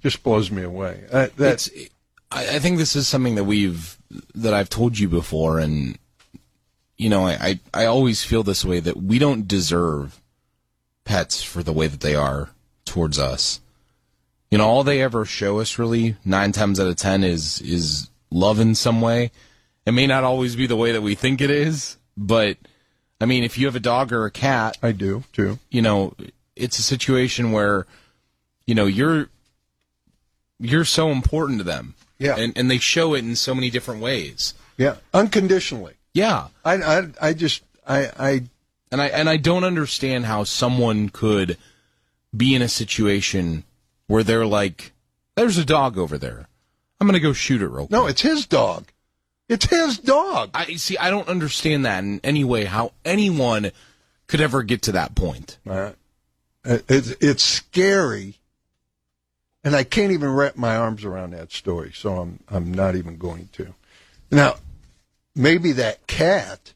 Just 0.07 0.23
blows 0.23 0.53
me 0.53 0.63
away. 0.63 1.03
Uh, 1.11 1.27
that's 1.37 1.69
I, 2.31 2.57
I 2.57 2.59
think 2.61 2.79
this 2.79 2.95
is 2.95 3.09
something 3.09 3.35
that 3.35 3.43
we've 3.43 3.99
that 4.37 4.55
I've 4.55 4.69
told 4.69 4.97
you 4.97 5.09
before, 5.09 5.59
and 5.59 5.99
you 6.97 7.09
know, 7.09 7.27
I, 7.27 7.33
I 7.41 7.61
I 7.83 7.87
always 7.87 8.23
feel 8.23 8.45
this 8.45 8.65
way 8.65 8.79
that 8.79 8.97
we 8.97 9.19
don't 9.19 9.49
deserve 9.49 10.21
pets 11.05 11.43
for 11.43 11.65
the 11.65 11.73
way 11.73 11.89
that 11.89 12.03
they 12.03 12.15
are 12.15 12.51
towards 12.85 13.19
us. 13.19 13.61
You 14.49 14.59
know, 14.59 14.69
all 14.69 14.85
they 14.85 15.03
ever 15.03 15.25
show 15.25 15.59
us 15.59 15.77
really 15.77 16.15
nine 16.25 16.53
times 16.53 16.79
out 16.79 16.87
of 16.87 16.95
ten 16.95 17.25
is 17.25 17.61
is 17.63 18.09
love 18.31 18.61
in 18.61 18.77
some 18.77 19.01
way. 19.01 19.33
It 19.87 19.91
may 19.91 20.07
not 20.07 20.23
always 20.23 20.55
be 20.55 20.69
the 20.69 20.77
way 20.77 20.93
that 20.93 21.03
we 21.03 21.17
think 21.17 21.41
it 21.41 21.51
is, 21.51 21.97
but 22.17 22.59
I 23.21 23.25
mean, 23.25 23.43
if 23.43 23.59
you 23.59 23.67
have 23.67 23.75
a 23.75 23.81
dog 23.81 24.13
or 24.13 24.25
a 24.25 24.31
cat, 24.31 24.79
I 24.85 24.93
do 24.93 25.25
too. 25.33 25.59
you 25.69 25.83
know, 25.83 26.15
it's 26.55 26.79
a 26.79 26.83
situation 26.85 27.51
where, 27.51 27.89
you 28.69 28.77
know, 28.77 28.87
you're 28.87 29.31
you're 30.59 30.85
so 30.85 31.11
important 31.11 31.59
to 31.59 31.65
them. 31.65 31.95
Yeah. 32.19 32.37
And 32.37 32.57
and 32.57 32.71
they 32.71 32.79
show 32.79 33.15
it 33.15 33.25
in 33.25 33.37
so 33.37 33.55
many 33.55 33.71
different 33.71 34.01
ways. 34.01 34.55
Yeah, 34.79 34.97
unconditionally. 35.13 35.95
Yeah. 36.15 36.49
I 36.65 36.75
I, 36.77 37.09
I 37.21 37.33
just 37.35 37.63
I 37.87 38.11
I 38.19 38.31
And 38.91 39.03
I 39.03 39.09
and 39.09 39.29
I 39.29 39.37
don't 39.37 39.65
understand 39.65 40.27
how 40.27 40.45
someone 40.45 41.09
could 41.11 41.57
be 42.37 42.55
in 42.55 42.63
a 42.63 42.69
situation 42.69 43.65
where 44.07 44.23
they're 44.23 44.47
like, 44.47 44.93
There's 45.35 45.59
a 45.59 45.65
dog 45.65 45.99
over 45.99 46.17
there. 46.19 46.49
I'm 47.01 47.07
gonna 47.07 47.21
go 47.21 47.33
shoot 47.35 47.61
it 47.61 47.69
real 47.69 47.87
quick. 47.87 47.91
no, 47.91 48.07
it's 48.07 48.23
his 48.23 48.47
dog. 48.47 48.87
It's 49.49 49.67
his 49.67 49.99
dog. 49.99 50.51
I 50.55 50.75
see 50.77 50.97
I 50.99 51.11
don't 51.11 51.29
understand 51.29 51.85
that 51.85 52.03
in 52.03 52.21
any 52.25 52.45
way 52.45 52.65
how 52.65 52.93
anyone 53.05 53.71
could 54.27 54.41
ever 54.41 54.63
get 54.63 54.83
to 54.83 54.93
that 54.93 55.15
point. 55.15 55.59
Uh, 56.65 56.79
it's 56.89 57.11
it's 57.21 57.45
scary, 57.45 58.35
and 59.67 59.75
I 59.75 59.83
can't 59.83 60.13
even 60.13 60.33
wrap 60.33 60.55
my 60.55 60.77
arms 60.77 61.05
around 61.05 61.33
that 61.33 61.51
story. 61.51 61.91
So 61.93 62.21
I'm 62.21 62.39
I'm 62.49 62.73
not 62.73 62.95
even 62.95 63.19
going 63.19 63.49
to. 63.55 63.75
Now, 64.31 64.55
maybe 65.35 65.73
that 65.73 66.07
cat. 66.07 66.73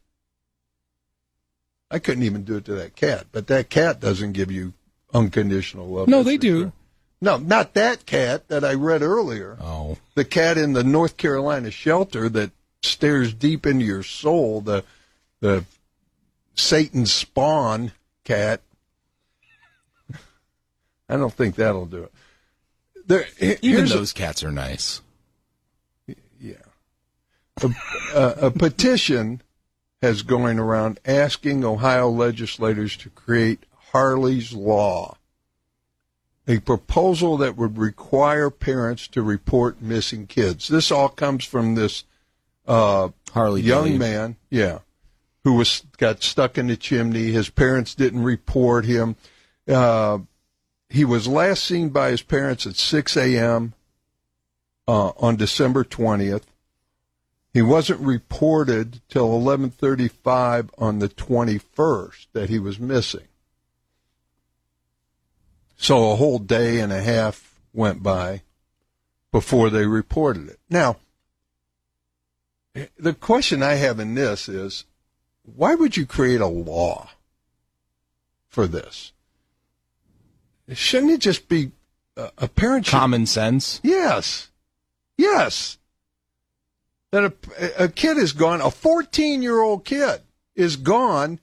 I 1.89 1.99
couldn't 1.99 2.23
even 2.23 2.43
do 2.43 2.57
it 2.57 2.65
to 2.65 2.73
that 2.75 2.97
cat, 2.97 3.27
but 3.31 3.47
that 3.47 3.69
cat 3.69 4.01
doesn't 4.01 4.33
give 4.33 4.51
you 4.51 4.73
unconditional 5.13 5.87
love. 5.87 6.09
No, 6.09 6.21
they 6.21 6.35
do. 6.37 6.59
sure. 6.59 6.73
No, 7.21 7.37
not 7.37 7.75
that 7.75 8.05
cat 8.05 8.49
that 8.49 8.65
I 8.65 8.73
read 8.73 9.01
earlier. 9.01 9.57
Oh. 9.61 9.97
The 10.15 10.25
cat 10.25 10.57
in 10.57 10.73
the 10.73 10.83
North 10.83 11.15
Carolina 11.15 11.71
shelter 11.71 12.27
that 12.27 12.51
stares 12.81 13.33
deep 13.33 13.65
into 13.65 13.85
your 13.85 14.03
soul. 14.03 14.59
The 14.59 14.83
the 15.39 15.63
Satan 16.55 17.05
spawn 17.05 17.93
cat. 18.25 18.59
I 21.07 21.15
don't 21.15 21.33
think 21.33 21.55
that'll 21.55 21.85
do 21.85 22.03
it. 22.03 22.11
There, 23.11 23.27
Even 23.41 23.57
here's 23.61 23.91
a- 23.91 23.97
those 23.97 24.13
cats 24.13 24.41
are 24.41 24.51
nice. 24.51 25.01
a, 27.61 27.69
a, 28.15 28.47
a 28.47 28.51
petition 28.51 29.41
has 30.01 30.21
going 30.21 30.57
around 30.57 30.99
asking 31.05 31.65
Ohio 31.65 32.09
legislators 32.09 32.95
to 32.97 33.09
create 33.09 33.65
Harley's 33.91 34.53
Law, 34.53 35.17
a 36.47 36.59
proposal 36.59 37.35
that 37.37 37.57
would 37.57 37.77
require 37.77 38.49
parents 38.49 39.09
to 39.09 39.21
report 39.21 39.81
missing 39.81 40.25
kids. 40.25 40.69
This 40.69 40.89
all 40.89 41.09
comes 41.09 41.43
from 41.43 41.75
this 41.75 42.05
uh, 42.65 43.09
Harley 43.33 43.61
young 43.61 43.97
man, 43.97 44.37
yeah, 44.49 44.79
who 45.43 45.55
was 45.55 45.83
got 45.97 46.23
stuck 46.23 46.57
in 46.57 46.67
the 46.67 46.77
chimney. 46.77 47.31
His 47.31 47.49
parents 47.49 47.93
didn't 47.93 48.23
report 48.23 48.85
him. 48.85 49.17
Uh, 49.67 50.19
he 50.91 51.05
was 51.05 51.27
last 51.27 51.63
seen 51.63 51.89
by 51.89 52.11
his 52.11 52.21
parents 52.21 52.67
at 52.67 52.75
6 52.75 53.15
a.m. 53.15 53.73
Uh, 54.87 55.11
on 55.17 55.37
December 55.37 55.85
20th. 55.85 56.43
He 57.53 57.61
wasn't 57.61 57.99
reported 58.01 59.01
till 59.09 59.29
11:35 59.29 60.69
on 60.77 60.99
the 60.99 61.09
21st 61.09 62.27
that 62.33 62.49
he 62.49 62.59
was 62.59 62.79
missing. 62.79 63.27
So 65.77 66.11
a 66.11 66.15
whole 66.15 66.39
day 66.39 66.79
and 66.79 66.93
a 66.93 67.01
half 67.01 67.59
went 67.73 68.03
by 68.03 68.43
before 69.31 69.69
they 69.69 69.85
reported 69.85 70.49
it. 70.49 70.59
Now, 70.69 70.97
the 72.97 73.13
question 73.13 73.63
I 73.63 73.75
have 73.75 73.99
in 73.99 74.15
this 74.15 74.47
is 74.47 74.85
why 75.43 75.75
would 75.75 75.97
you 75.97 76.05
create 76.05 76.41
a 76.41 76.47
law 76.47 77.09
for 78.47 78.67
this? 78.67 79.11
Shouldn't 80.73 81.11
it 81.11 81.19
just 81.19 81.47
be 81.47 81.71
uh, 82.17 82.29
a 82.37 82.47
parent 82.47 82.85
should 82.85 82.91
Common 82.91 83.25
sense. 83.25 83.79
Yes. 83.83 84.49
Yes. 85.17 85.77
That 87.11 87.33
a, 87.57 87.83
a 87.85 87.87
kid 87.89 88.17
is 88.17 88.33
gone, 88.33 88.61
a 88.61 88.71
14 88.71 89.41
year 89.41 89.61
old 89.61 89.85
kid 89.85 90.21
is 90.55 90.75
gone 90.75 91.39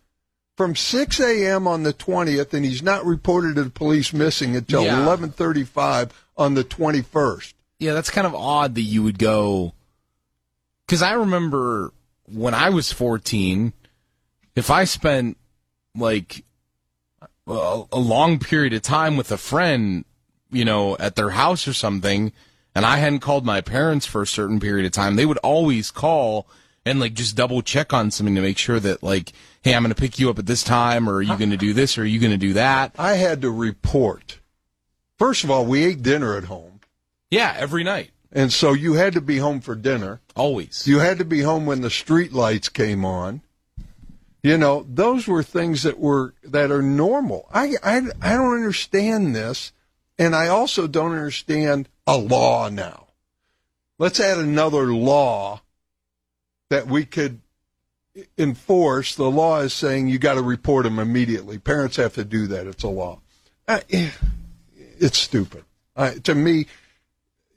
from 0.57 0.75
6 0.75 1.21
a.m. 1.21 1.69
on 1.69 1.85
the 1.85 1.93
20th, 1.93 2.53
and 2.53 2.65
he's 2.65 2.83
not 2.83 3.05
reported 3.05 3.55
to 3.57 3.65
the 3.65 3.71
police 3.71 4.13
missing 4.13 4.57
until 4.57 4.83
Yeah. 4.83 4.99
11:35 4.99 6.11
on 6.37 6.55
the 6.55 6.65
21st. 6.65 7.55
Yeah, 7.79 7.95
that's 7.95 8.11
kind 8.11 8.27
of 8.27 8.35
odd 8.35 8.75
that 8.75 8.83
you 8.83 9.03
would 9.03 9.19
go. 9.19 9.73
Because 10.87 11.03
I 11.03 11.13
remember 11.13 11.93
when 12.27 12.55
I 12.55 12.71
was 12.71 12.91
14, 12.93 13.73
if 14.57 14.71
I 14.71 14.85
spent 14.85 15.37
like 15.95 16.45
a, 17.49 17.85
a 17.93 17.99
long 17.99 18.39
period 18.39 18.73
of 18.73 18.83
time 18.83 19.17
with 19.17 19.33
a 19.33 19.37
friend, 19.39 20.05
you 20.51 20.65
know, 20.65 20.97
at 20.99 21.17
their 21.17 21.31
house 21.31 21.67
or 21.67 21.73
something, 21.73 22.33
and 22.75 22.85
I 22.87 22.99
hadn't 22.99 23.21
called 23.21 23.45
my 23.45 23.61
parents 23.61 24.07
for 24.07 24.23
a 24.23 24.27
certain 24.27 24.61
period 24.61 24.87
of 24.87 24.93
time, 24.93 25.17
they 25.17 25.27
would 25.27 25.39
always 25.39 25.91
call 25.91 26.47
and 26.87 27.01
like 27.01 27.13
just 27.15 27.37
double 27.37 27.61
check 27.61 27.93
on 27.93 28.11
something 28.11 28.35
to 28.35 28.41
make 28.41 28.57
sure 28.57 28.81
that 28.81 29.03
like, 29.03 29.33
hey, 29.63 29.75
I'm 29.75 29.83
going 29.83 29.95
to 29.95 30.01
pick 30.01 30.19
you 30.19 30.31
up 30.31 30.39
at 30.39 30.47
this 30.47 30.63
time, 30.63 31.09
or 31.09 31.17
are 31.17 31.23
you 31.23 31.37
going 31.37 31.51
to 31.51 31.57
do 31.57 31.73
this, 31.75 31.99
or 31.99 32.03
are 32.03 32.07
you 32.07 32.21
going 32.21 32.31
to 32.33 32.39
do 32.39 32.53
that? 32.55 32.95
I 32.99 33.15
had 33.15 33.43
to 33.43 33.51
report. 33.51 34.39
First 35.19 35.43
of 35.45 35.51
all, 35.51 35.67
we 35.67 35.85
ate 35.85 36.03
dinner 36.03 36.37
at 36.37 36.45
home, 36.45 36.81
Yeah, 37.31 37.55
every 37.59 37.83
night, 37.85 38.11
and 38.33 38.53
so 38.53 38.73
you 38.73 38.95
had 38.95 39.13
to 39.15 39.21
be 39.21 39.39
home 39.39 39.61
for 39.61 39.75
dinner. 39.75 40.21
always. 40.37 40.87
You 40.87 41.01
had 41.01 41.19
to 41.19 41.25
be 41.25 41.41
home 41.43 41.67
when 41.67 41.81
the 41.83 41.91
street 41.91 42.33
lights 42.33 42.69
came 42.69 43.05
on. 43.05 43.43
You 44.49 44.57
know, 44.57 44.87
those 44.89 45.27
were 45.27 45.43
things 45.43 45.83
that 45.83 45.99
were 45.99 46.33
that 46.43 46.71
are 46.71 46.81
normal. 46.81 47.47
I 47.53 47.75
I 47.83 47.99
I 48.23 48.33
don't 48.33 48.55
understand 48.55 49.37
this, 49.37 49.73
and 50.19 50.35
I 50.35 50.49
also 50.49 50.87
don't 50.87 51.13
understand 51.13 51.87
a 52.07 52.17
law 52.17 52.71
now. 52.71 53.09
Let's 53.99 54.19
add 54.19 54.39
another 54.39 54.85
law 54.85 55.61
that 56.71 56.87
we 56.87 57.05
could 57.05 57.43
enforce. 58.39 59.15
The 59.15 59.31
law 59.31 59.61
is 59.61 59.75
saying 59.75 60.09
you 60.09 60.19
got 60.19 60.37
to 60.37 60.43
report 60.43 60.85
them 60.85 60.99
immediately. 60.99 61.59
Parents 61.59 61.97
have 61.97 62.15
to 62.15 62.25
do 62.25 62.47
that. 62.47 62.67
It's 62.67 62.85
a 62.85 62.89
law. 62.89 63.21
Uh, 63.69 63.81
it's 63.91 65.19
stupid. 65.19 65.65
To 66.23 66.35
me, 66.35 66.69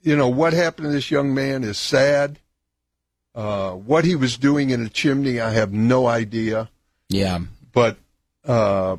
you 0.02 0.14
know 0.14 0.28
what 0.28 0.52
happened 0.52 0.88
to 0.88 0.92
this 0.92 1.10
young 1.10 1.32
man 1.32 1.64
is 1.64 1.78
sad. 1.78 2.38
Uh, 3.34 3.70
what 3.70 4.04
he 4.04 4.14
was 4.14 4.36
doing 4.36 4.68
in 4.68 4.84
a 4.84 4.90
chimney, 4.90 5.40
I 5.40 5.52
have 5.52 5.72
no 5.72 6.06
idea. 6.06 6.68
Yeah, 7.12 7.38
But 7.72 7.96
uh, 8.44 8.96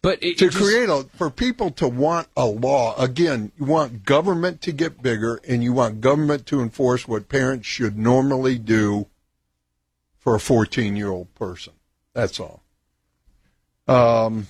but 0.00 0.22
it, 0.22 0.38
to 0.38 0.46
it 0.46 0.50
just- 0.50 0.56
create 0.56 0.88
a 0.88 1.06
for 1.16 1.30
people 1.30 1.70
to 1.72 1.88
want 1.88 2.28
a 2.36 2.46
law 2.46 2.96
again, 2.96 3.52
you 3.58 3.66
want 3.66 4.04
government 4.04 4.60
to 4.62 4.72
get 4.72 5.02
bigger, 5.02 5.40
and 5.46 5.62
you 5.62 5.72
want 5.72 6.00
government 6.00 6.46
to 6.46 6.60
enforce 6.60 7.06
what 7.06 7.28
parents 7.28 7.66
should 7.66 7.98
normally 7.98 8.58
do 8.58 9.06
for 10.18 10.34
a 10.34 10.40
14 10.40 10.96
year 10.96 11.08
old 11.10 11.34
person. 11.34 11.72
That's 12.14 12.38
all. 12.40 12.62
Um, 13.88 14.46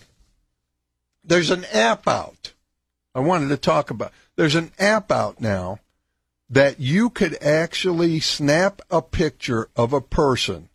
there's 1.25 1.51
an 1.51 1.65
app 1.73 2.07
out. 2.07 2.53
I 3.15 3.21
wanted 3.21 3.49
to 3.49 3.57
talk 3.57 3.91
about. 3.91 4.13
There's 4.37 4.55
an 4.55 4.73
app 4.79 5.11
out 5.13 5.41
now 5.41 5.81
that 6.49 6.81
you 6.81 7.09
could 7.11 7.43
actually 7.43 8.21
snap 8.21 8.83
a 8.91 9.01
picture 9.01 9.69
of 9.77 9.93
a 9.93 10.01
person 10.01 10.69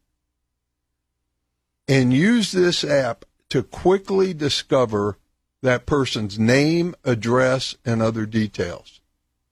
and 1.87 2.13
use 2.13 2.51
this 2.51 2.83
app 2.83 3.25
to 3.49 3.63
quickly 3.63 4.33
discover 4.33 5.17
that 5.61 5.85
person's 5.85 6.37
name, 6.37 6.95
address, 7.03 7.75
and 7.85 8.01
other 8.01 8.25
details. 8.25 8.99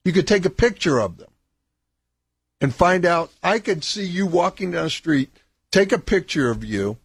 You 0.03 0.11
could 0.11 0.27
take 0.27 0.45
a 0.45 0.51
picture 0.51 0.99
of 0.99 1.17
them 1.17 1.31
and 2.61 2.73
find 2.73 3.05
out. 3.05 3.31
I 3.41 3.59
could 3.59 3.83
see 3.83 4.05
you 4.05 4.27
walking 4.27 4.71
down 4.71 4.85
the 4.85 4.89
street, 4.89 5.29
take 5.71 5.91
a 5.91 5.97
picture 5.97 6.51
of 6.51 6.63
you, 6.63 6.97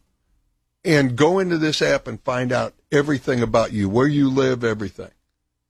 and 0.85 1.17
go 1.17 1.39
into 1.39 1.59
this 1.59 1.81
app 1.83 2.07
and 2.07 2.21
find 2.23 2.53
out 2.53 2.75
everything 2.93 3.43
about 3.43 3.73
you, 3.73 3.89
where 3.89 4.07
you 4.07 4.29
live, 4.29 4.65
everything. 4.65 5.11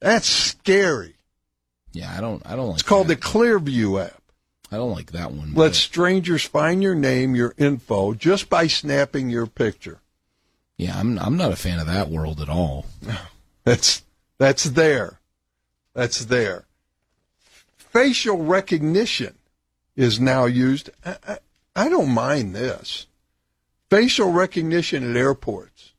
That's 0.00 0.26
scary. 0.26 1.14
Yeah, 1.92 2.12
I 2.16 2.20
don't. 2.20 2.42
I 2.46 2.56
don't 2.56 2.68
like. 2.68 2.74
It's 2.74 2.82
called 2.82 3.08
that. 3.08 3.20
the 3.20 3.26
Clearview 3.26 4.06
app. 4.06 4.19
I 4.70 4.76
don't 4.76 4.92
like 4.92 5.12
that 5.12 5.32
one. 5.32 5.54
Let 5.54 5.74
strangers 5.74 6.44
find 6.44 6.82
your 6.82 6.94
name, 6.94 7.34
your 7.34 7.54
info, 7.58 8.14
just 8.14 8.48
by 8.48 8.66
snapping 8.68 9.28
your 9.28 9.46
picture. 9.46 10.00
yeah, 10.76 10.98
I'm. 10.98 11.18
I'm 11.18 11.36
not 11.36 11.52
a 11.52 11.56
fan 11.56 11.80
of 11.80 11.86
that 11.86 12.08
world 12.08 12.40
at 12.40 12.48
all. 12.48 12.86
That's 13.64 14.02
that's 14.38 14.64
there. 14.64 15.20
That's 15.92 16.24
there. 16.24 16.64
Facial 17.76 18.38
recognition 18.38 19.34
is 19.96 20.18
now 20.18 20.46
used. 20.46 20.88
I, 21.04 21.16
I, 21.28 21.38
I 21.76 21.88
don't 21.90 22.08
mind 22.14 22.54
this. 22.54 23.06
Facial 23.90 24.30
recognition 24.32 25.08
at 25.08 25.16
airports, 25.16 25.92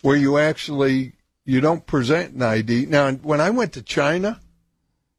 where 0.00 0.16
you 0.16 0.38
actually 0.38 1.12
you 1.44 1.60
don't 1.60 1.86
present 1.86 2.34
an 2.34 2.42
ID. 2.42 2.86
Now, 2.86 3.12
when 3.12 3.40
I 3.40 3.50
went 3.50 3.72
to 3.74 3.82
China, 3.82 4.40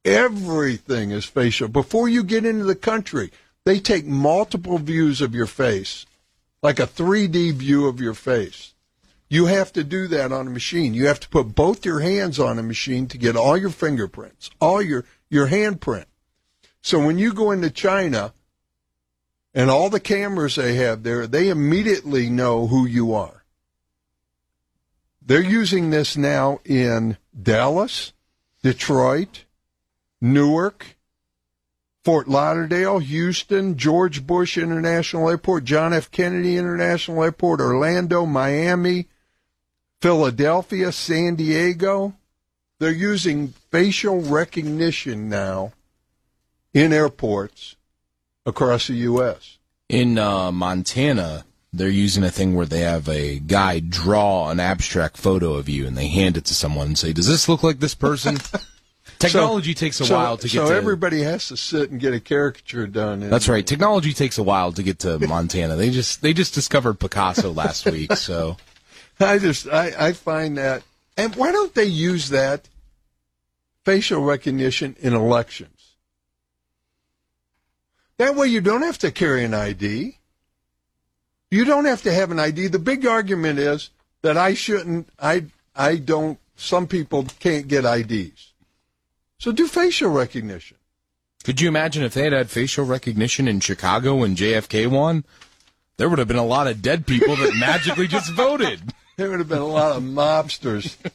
everything 0.07 1.11
is 1.11 1.25
facial. 1.25 1.67
Before 1.67 2.07
you 2.07 2.23
get 2.23 2.45
into 2.45 2.63
the 2.63 2.75
country, 2.75 3.31
they 3.65 3.79
take 3.79 4.05
multiple 4.05 4.77
views 4.77 5.19
of 5.21 5.35
your 5.35 5.45
face, 5.45 6.05
like 6.63 6.79
a 6.79 6.87
3D 6.87 7.53
view 7.53 7.87
of 7.87 7.99
your 7.99 8.13
face. 8.13 8.73
You 9.29 9.47
have 9.47 9.73
to 9.73 9.83
do 9.83 10.07
that 10.07 10.31
on 10.31 10.47
a 10.47 10.49
machine. 10.49 10.93
You 10.93 11.07
have 11.07 11.19
to 11.19 11.29
put 11.29 11.53
both 11.53 11.85
your 11.85 11.99
hands 11.99 12.39
on 12.39 12.57
a 12.57 12.63
machine 12.63 13.07
to 13.07 13.17
get 13.17 13.35
all 13.35 13.57
your 13.57 13.69
fingerprints, 13.69 14.49
all 14.61 14.81
your 14.81 15.03
your 15.29 15.49
handprint. 15.49 16.05
So 16.81 17.05
when 17.05 17.17
you 17.17 17.33
go 17.33 17.51
into 17.51 17.69
China 17.69 18.33
and 19.53 19.69
all 19.69 19.89
the 19.89 19.99
cameras 19.99 20.55
they 20.55 20.75
have 20.75 21.03
there, 21.03 21.27
they 21.27 21.49
immediately 21.49 22.29
know 22.29 22.67
who 22.67 22.85
you 22.85 23.13
are. 23.13 23.43
They're 25.21 25.41
using 25.41 25.89
this 25.89 26.15
now 26.15 26.61
in 26.63 27.17
Dallas, 27.37 28.13
Detroit, 28.63 29.43
Newark, 30.21 30.97
Fort 32.03 32.27
Lauderdale, 32.27 32.99
Houston, 32.99 33.77
George 33.77 34.25
Bush 34.25 34.57
International 34.57 35.29
Airport, 35.29 35.65
John 35.65 35.93
F. 35.93 36.09
Kennedy 36.09 36.57
International 36.57 37.23
Airport, 37.23 37.59
Orlando, 37.59 38.25
Miami, 38.25 39.07
Philadelphia, 40.01 40.91
San 40.91 41.35
Diego. 41.35 42.15
They're 42.79 42.91
using 42.91 43.49
facial 43.71 44.21
recognition 44.21 45.29
now 45.29 45.73
in 46.73 46.93
airports 46.93 47.75
across 48.45 48.87
the 48.87 48.95
U.S. 48.95 49.57
In 49.89 50.17
uh, 50.17 50.51
Montana, 50.51 51.45
they're 51.73 51.89
using 51.89 52.23
a 52.23 52.31
thing 52.31 52.55
where 52.55 52.65
they 52.65 52.81
have 52.81 53.09
a 53.09 53.39
guy 53.39 53.79
draw 53.79 54.49
an 54.49 54.59
abstract 54.59 55.17
photo 55.17 55.55
of 55.55 55.67
you, 55.67 55.85
and 55.85 55.97
they 55.97 56.07
hand 56.07 56.37
it 56.37 56.45
to 56.45 56.53
someone 56.53 56.87
and 56.87 56.97
say, 56.97 57.13
"Does 57.13 57.27
this 57.27 57.49
look 57.49 57.63
like 57.63 57.79
this 57.79 57.95
person?" 57.95 58.37
Technology 59.19 59.73
takes 59.73 59.99
a 59.99 60.05
so, 60.05 60.15
while 60.15 60.37
to 60.37 60.43
get 60.47 60.51
so 60.51 60.69
to. 60.69 60.75
everybody 60.75 61.21
has 61.23 61.47
to 61.47 61.57
sit 61.57 61.89
and 61.91 61.99
get 61.99 62.13
a 62.13 62.19
caricature 62.19 62.87
done. 62.87 63.23
and- 63.23 63.31
That's 63.31 63.47
right. 63.49 63.65
Technology 63.65 64.13
takes 64.13 64.37
a 64.37 64.43
while 64.43 64.71
to 64.73 64.83
get 64.83 64.99
to 64.99 65.19
Montana. 65.27 65.75
They 65.75 65.89
just 65.89 66.21
they 66.21 66.33
just 66.33 66.53
discovered 66.53 66.99
Picasso 66.99 67.51
last 67.51 67.85
week, 67.91 68.13
so 68.13 68.57
I 69.19 69.39
just 69.39 69.67
I, 69.67 69.93
I 70.07 70.13
find 70.13 70.57
that 70.57 70.83
and 71.17 71.35
why 71.35 71.51
don't 71.51 71.73
they 71.73 71.85
use 71.85 72.29
that 72.29 72.69
facial 73.83 74.21
recognition 74.21 74.95
in 74.99 75.13
elections? 75.13 75.95
That 78.17 78.35
way 78.35 78.47
you 78.47 78.61
don't 78.61 78.81
have 78.83 78.97
to 78.99 79.11
carry 79.11 79.43
an 79.43 79.53
ID. 79.53 80.17
You 81.49 81.65
don't 81.65 81.85
have 81.85 82.01
to 82.03 82.13
have 82.13 82.31
an 82.31 82.39
ID. 82.39 82.67
The 82.67 82.79
big 82.79 83.05
argument 83.05 83.59
is 83.59 83.89
that 84.21 84.37
I 84.37 84.53
shouldn't, 84.53 85.09
I, 85.19 85.45
I 85.75 85.97
don't, 85.97 86.39
some 86.55 86.87
people 86.87 87.25
can't 87.39 87.67
get 87.67 87.85
IDs. 87.85 88.46
So 89.39 89.51
do 89.51 89.67
facial 89.67 90.09
recognition. 90.09 90.77
Could 91.43 91.61
you 91.61 91.67
imagine 91.67 92.03
if 92.03 92.13
they 92.13 92.23
had 92.23 92.33
had 92.33 92.49
facial 92.49 92.85
recognition 92.85 93.47
in 93.47 93.59
Chicago 93.59 94.15
when 94.15 94.35
JFK 94.35 94.87
won? 94.87 95.23
There 95.97 96.09
would 96.09 96.19
have 96.19 96.27
been 96.27 96.37
a 96.37 96.45
lot 96.45 96.67
of 96.67 96.81
dead 96.81 97.05
people 97.05 97.35
that 97.35 97.55
magically 97.59 98.07
just 98.07 98.31
voted. 98.31 98.93
There 99.15 99.29
would 99.29 99.39
have 99.39 99.49
been 99.49 99.57
a 99.59 99.65
lot 99.65 99.95
of 99.95 100.03
mobsters. 100.03 100.95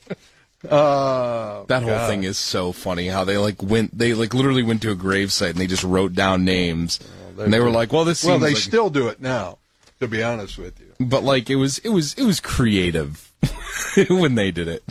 Uh, 0.69 1.65
that 1.65 1.83
whole 1.83 1.91
God. 1.91 2.09
thing 2.09 2.23
is 2.23 2.39
so 2.39 2.71
funny. 2.71 3.09
How 3.09 3.25
they 3.25 3.37
like 3.37 3.61
went, 3.61 3.99
they 3.99 4.15
like 4.15 4.33
literally 4.33 4.63
went 4.63 4.81
to 4.83 4.93
a 4.93 4.95
gravesite 4.95 5.51
and 5.51 5.59
they 5.59 5.67
just 5.67 5.83
wrote 5.83 6.15
down 6.15 6.45
names, 6.45 7.01
and 7.37 7.53
they 7.53 7.59
were 7.59 7.69
like, 7.69 7.93
"Well, 7.93 8.05
this." 8.05 8.23
Well, 8.23 8.39
they 8.39 8.51
like, 8.55 8.59
still 8.59 8.89
do 8.89 9.09
it 9.09 9.21
now. 9.21 9.59
To 9.99 10.07
be 10.07 10.23
honest 10.23 10.59
with 10.59 10.79
you, 10.79 10.95
but 11.05 11.25
like 11.25 11.51
it 11.51 11.57
was, 11.57 11.79
it 11.79 11.89
was, 11.89 12.15
it 12.15 12.23
was 12.23 12.39
creative 12.39 13.33
when 14.09 14.37
they 14.37 14.53
did 14.53 14.69
it. 14.69 14.85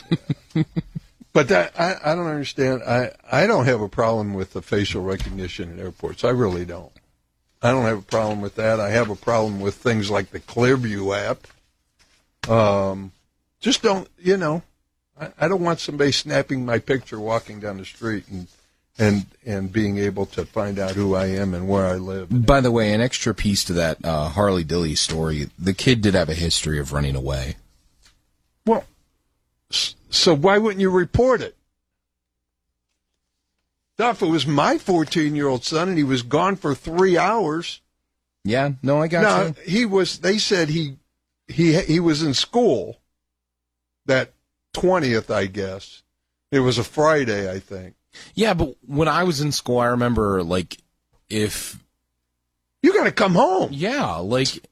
But 1.34 1.48
that 1.50 1.80
I, 1.80 1.98
I 2.04 2.16
don't 2.16 2.28
understand. 2.28 2.84
I 2.84 3.12
I 3.32 3.48
don't 3.48 3.66
have 3.66 3.82
a 3.82 3.90
problem 3.90 4.34
with 4.34 4.54
the 4.54 4.62
facial 4.62 5.02
recognition 5.02 5.72
in 5.72 5.80
airports. 5.80 6.24
I 6.24 6.30
really 6.30 6.66
don't. 6.66 6.92
I 7.62 7.72
don't 7.72 7.86
have 7.86 8.00
a 8.00 8.04
problem 8.04 8.42
with 8.42 8.56
that. 8.56 8.80
I 8.80 8.90
have 8.90 9.10
a 9.10 9.16
problem 9.16 9.62
with 9.62 9.76
things 9.76 10.10
like 10.10 10.32
the 10.32 10.40
Clearview 10.40 11.16
app. 11.16 11.48
Um, 12.50 13.12
just 13.60 13.84
don't, 13.84 14.08
you 14.18 14.36
know, 14.36 14.64
I, 15.20 15.30
I 15.40 15.48
don't 15.48 15.62
want 15.62 15.80
somebody 15.80 16.12
snapping 16.12 16.66
my 16.66 16.80
picture 16.80 17.20
walking 17.20 17.60
down 17.60 17.78
the 17.78 17.86
street 17.86 18.26
and 18.30 18.48
and 18.98 19.26
and 19.46 19.72
being 19.72 19.98
able 19.98 20.26
to 20.28 20.46
find 20.46 20.80
out 20.80 20.92
who 20.92 21.16
I 21.16 21.28
am 21.28 21.54
and 21.54 21.68
where 21.68 21.86
I 21.86 21.96
live. 21.96 22.46
By 22.46 22.62
the 22.62 22.72
way, 22.72 22.94
an 22.94 23.02
extra 23.02 23.34
piece 23.34 23.64
to 23.66 23.74
that 23.74 24.04
uh, 24.04 24.30
Harley 24.30 24.64
Dilly 24.64 24.96
story: 24.96 25.50
the 25.58 25.74
kid 25.74 26.02
did 26.02 26.16
have 26.16 26.30
a 26.30 26.34
history 26.34 26.80
of 26.80 26.94
running 26.94 27.16
away. 27.16 27.58
Well, 28.66 28.86
so 30.10 30.36
why 30.36 30.58
wouldn't 30.58 30.82
you 30.82 30.90
report 30.90 31.42
it? 31.42 31.56
Duff, 33.98 34.22
it 34.22 34.28
was 34.28 34.48
my 34.48 34.78
14 34.78 35.36
year 35.36 35.48
old 35.48 35.64
son 35.64 35.90
and 35.90 35.98
he 35.98 36.04
was 36.04 36.24
gone 36.24 36.56
for 36.56 36.74
three 36.74 37.18
hours. 37.18 37.82
Yeah, 38.44 38.72
no, 38.82 39.00
I 39.02 39.08
got 39.08 39.22
No, 39.22 39.46
you. 39.48 39.56
he 39.72 39.86
was. 39.86 40.20
They 40.20 40.40
said 40.40 40.70
he 40.70 40.98
he 41.48 41.80
he 41.82 42.00
was 42.00 42.24
in 42.24 42.34
school 42.34 43.00
that 44.08 44.34
twentieth, 44.74 45.30
I 45.30 45.46
guess. 45.46 46.02
It 46.50 46.62
was 46.62 46.80
a 46.80 46.84
Friday, 46.84 47.52
I 47.52 47.60
think. 47.60 47.94
Yeah, 48.34 48.56
but 48.56 48.76
when 48.88 49.08
I 49.08 49.24
was 49.24 49.42
in 49.42 49.52
school, 49.52 49.78
I 49.80 49.86
remember 49.88 50.42
like 50.42 50.78
if 51.30 51.78
You 52.82 52.94
got 52.94 53.04
to 53.04 53.12
come 53.12 53.36
home. 53.36 53.70
yeah, 53.72 54.16
like 54.16 54.66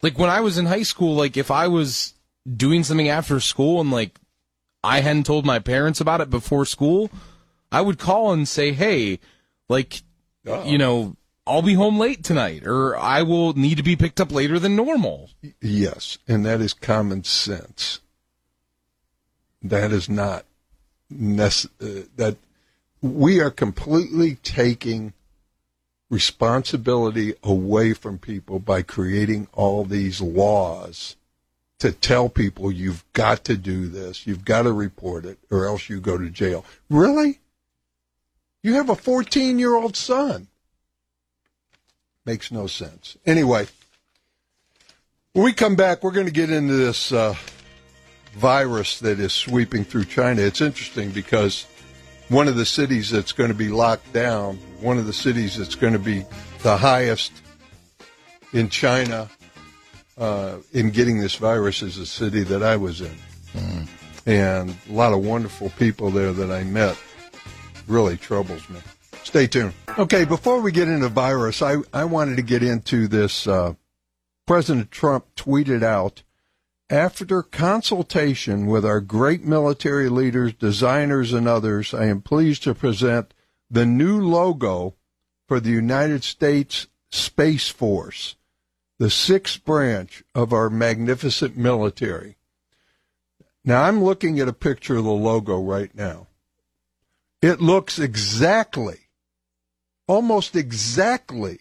like 0.00 0.18
when 0.18 0.30
I 0.30 0.40
was 0.40 0.56
in 0.56 0.64
high 0.64 0.84
school, 0.84 1.14
like 1.16 1.36
if 1.36 1.50
I 1.50 1.68
was 1.68 2.14
doing 2.56 2.84
something 2.84 3.08
after 3.08 3.40
school 3.40 3.80
and 3.80 3.90
like 3.90 4.18
I 4.82 5.00
hadn't 5.00 5.26
told 5.26 5.44
my 5.44 5.58
parents 5.58 6.00
about 6.00 6.20
it 6.20 6.30
before 6.30 6.64
school, 6.64 7.10
I 7.70 7.80
would 7.80 7.98
call 7.98 8.32
and 8.32 8.48
say, 8.48 8.72
"Hey, 8.72 9.18
like 9.68 10.02
you 10.64 10.78
know, 10.78 11.16
I'll 11.46 11.62
be 11.62 11.74
home 11.74 11.98
late 11.98 12.24
tonight 12.24 12.66
or 12.66 12.96
I 12.96 13.22
will 13.22 13.52
need 13.54 13.76
to 13.76 13.82
be 13.82 13.96
picked 13.96 14.20
up 14.20 14.32
later 14.32 14.58
than 14.58 14.76
normal." 14.76 15.30
Yes, 15.60 16.18
and 16.26 16.46
that 16.46 16.60
is 16.60 16.72
common 16.72 17.24
sense. 17.24 18.00
That 19.60 19.92
is 19.92 20.08
not 20.08 20.44
nece- 21.12 21.66
uh, 21.80 22.06
that 22.16 22.36
we 23.02 23.40
are 23.40 23.50
completely 23.50 24.36
taking 24.36 25.12
responsibility 26.10 27.34
away 27.42 27.92
from 27.92 28.18
people 28.18 28.58
by 28.58 28.82
creating 28.82 29.48
all 29.52 29.84
these 29.84 30.20
laws 30.20 31.16
to 31.78 31.92
tell 31.92 32.28
people 32.28 32.72
you've 32.72 33.04
got 33.12 33.44
to 33.44 33.56
do 33.56 33.88
this, 33.88 34.26
you've 34.26 34.44
got 34.44 34.62
to 34.62 34.72
report 34.72 35.24
it, 35.24 35.38
or 35.50 35.66
else 35.66 35.88
you 35.88 36.00
go 36.00 36.18
to 36.18 36.28
jail. 36.28 36.64
Really? 36.90 37.38
You 38.62 38.74
have 38.74 38.90
a 38.90 38.96
14 38.96 39.58
year 39.58 39.74
old 39.74 39.96
son. 39.96 40.48
Makes 42.26 42.50
no 42.50 42.66
sense. 42.66 43.16
Anyway, 43.24 43.68
when 45.32 45.44
we 45.44 45.52
come 45.52 45.76
back, 45.76 46.02
we're 46.02 46.10
going 46.10 46.26
to 46.26 46.32
get 46.32 46.50
into 46.50 46.74
this 46.74 47.12
uh, 47.12 47.34
virus 48.34 48.98
that 49.00 49.20
is 49.20 49.32
sweeping 49.32 49.84
through 49.84 50.04
China. 50.04 50.42
It's 50.42 50.60
interesting 50.60 51.10
because 51.10 51.66
one 52.28 52.48
of 52.48 52.56
the 52.56 52.66
cities 52.66 53.10
that's 53.10 53.32
going 53.32 53.50
to 53.50 53.56
be 53.56 53.68
locked 53.68 54.12
down, 54.12 54.56
one 54.80 54.98
of 54.98 55.06
the 55.06 55.12
cities 55.12 55.56
that's 55.56 55.76
going 55.76 55.92
to 55.92 55.98
be 55.98 56.24
the 56.62 56.76
highest 56.76 57.32
in 58.52 58.68
China 58.68 59.30
uh, 60.18 60.56
in 60.72 60.90
getting 60.90 61.18
this 61.18 61.36
virus 61.36 61.82
is 61.82 61.96
the 61.96 62.06
city 62.06 62.42
that 62.44 62.62
I 62.62 62.76
was 62.76 63.00
in. 63.00 63.16
And 64.26 64.76
a 64.88 64.92
lot 64.92 65.12
of 65.12 65.24
wonderful 65.24 65.70
people 65.70 66.10
there 66.10 66.32
that 66.32 66.50
I 66.50 66.64
met 66.64 66.98
really 67.86 68.16
troubles 68.16 68.68
me. 68.68 68.80
Stay 69.24 69.46
tuned. 69.46 69.74
Okay, 69.98 70.24
before 70.24 70.60
we 70.60 70.72
get 70.72 70.88
into 70.88 71.08
virus, 71.08 71.62
I, 71.62 71.76
I 71.92 72.04
wanted 72.04 72.36
to 72.36 72.42
get 72.42 72.62
into 72.62 73.08
this. 73.08 73.46
Uh, 73.46 73.74
President 74.46 74.90
Trump 74.90 75.26
tweeted 75.36 75.82
out 75.82 76.22
after 76.90 77.42
consultation 77.42 78.66
with 78.66 78.84
our 78.84 79.00
great 79.00 79.44
military 79.44 80.08
leaders, 80.08 80.54
designers, 80.54 81.34
and 81.34 81.46
others, 81.46 81.92
I 81.92 82.06
am 82.06 82.22
pleased 82.22 82.62
to 82.62 82.74
present 82.74 83.34
the 83.70 83.84
new 83.84 84.20
logo 84.26 84.94
for 85.46 85.60
the 85.60 85.70
United 85.70 86.24
States 86.24 86.86
Space 87.10 87.68
Force, 87.68 88.36
the 88.98 89.10
sixth 89.10 89.64
branch 89.64 90.24
of 90.34 90.52
our 90.52 90.68
magnificent 90.68 91.56
military. 91.56 92.36
Now, 93.64 93.82
I'm 93.82 94.02
looking 94.02 94.40
at 94.40 94.48
a 94.48 94.52
picture 94.52 94.96
of 94.96 95.04
the 95.04 95.10
logo 95.10 95.60
right 95.60 95.94
now. 95.94 96.26
It 97.40 97.60
looks 97.60 97.98
exactly, 97.98 98.98
almost 100.06 100.56
exactly 100.56 101.60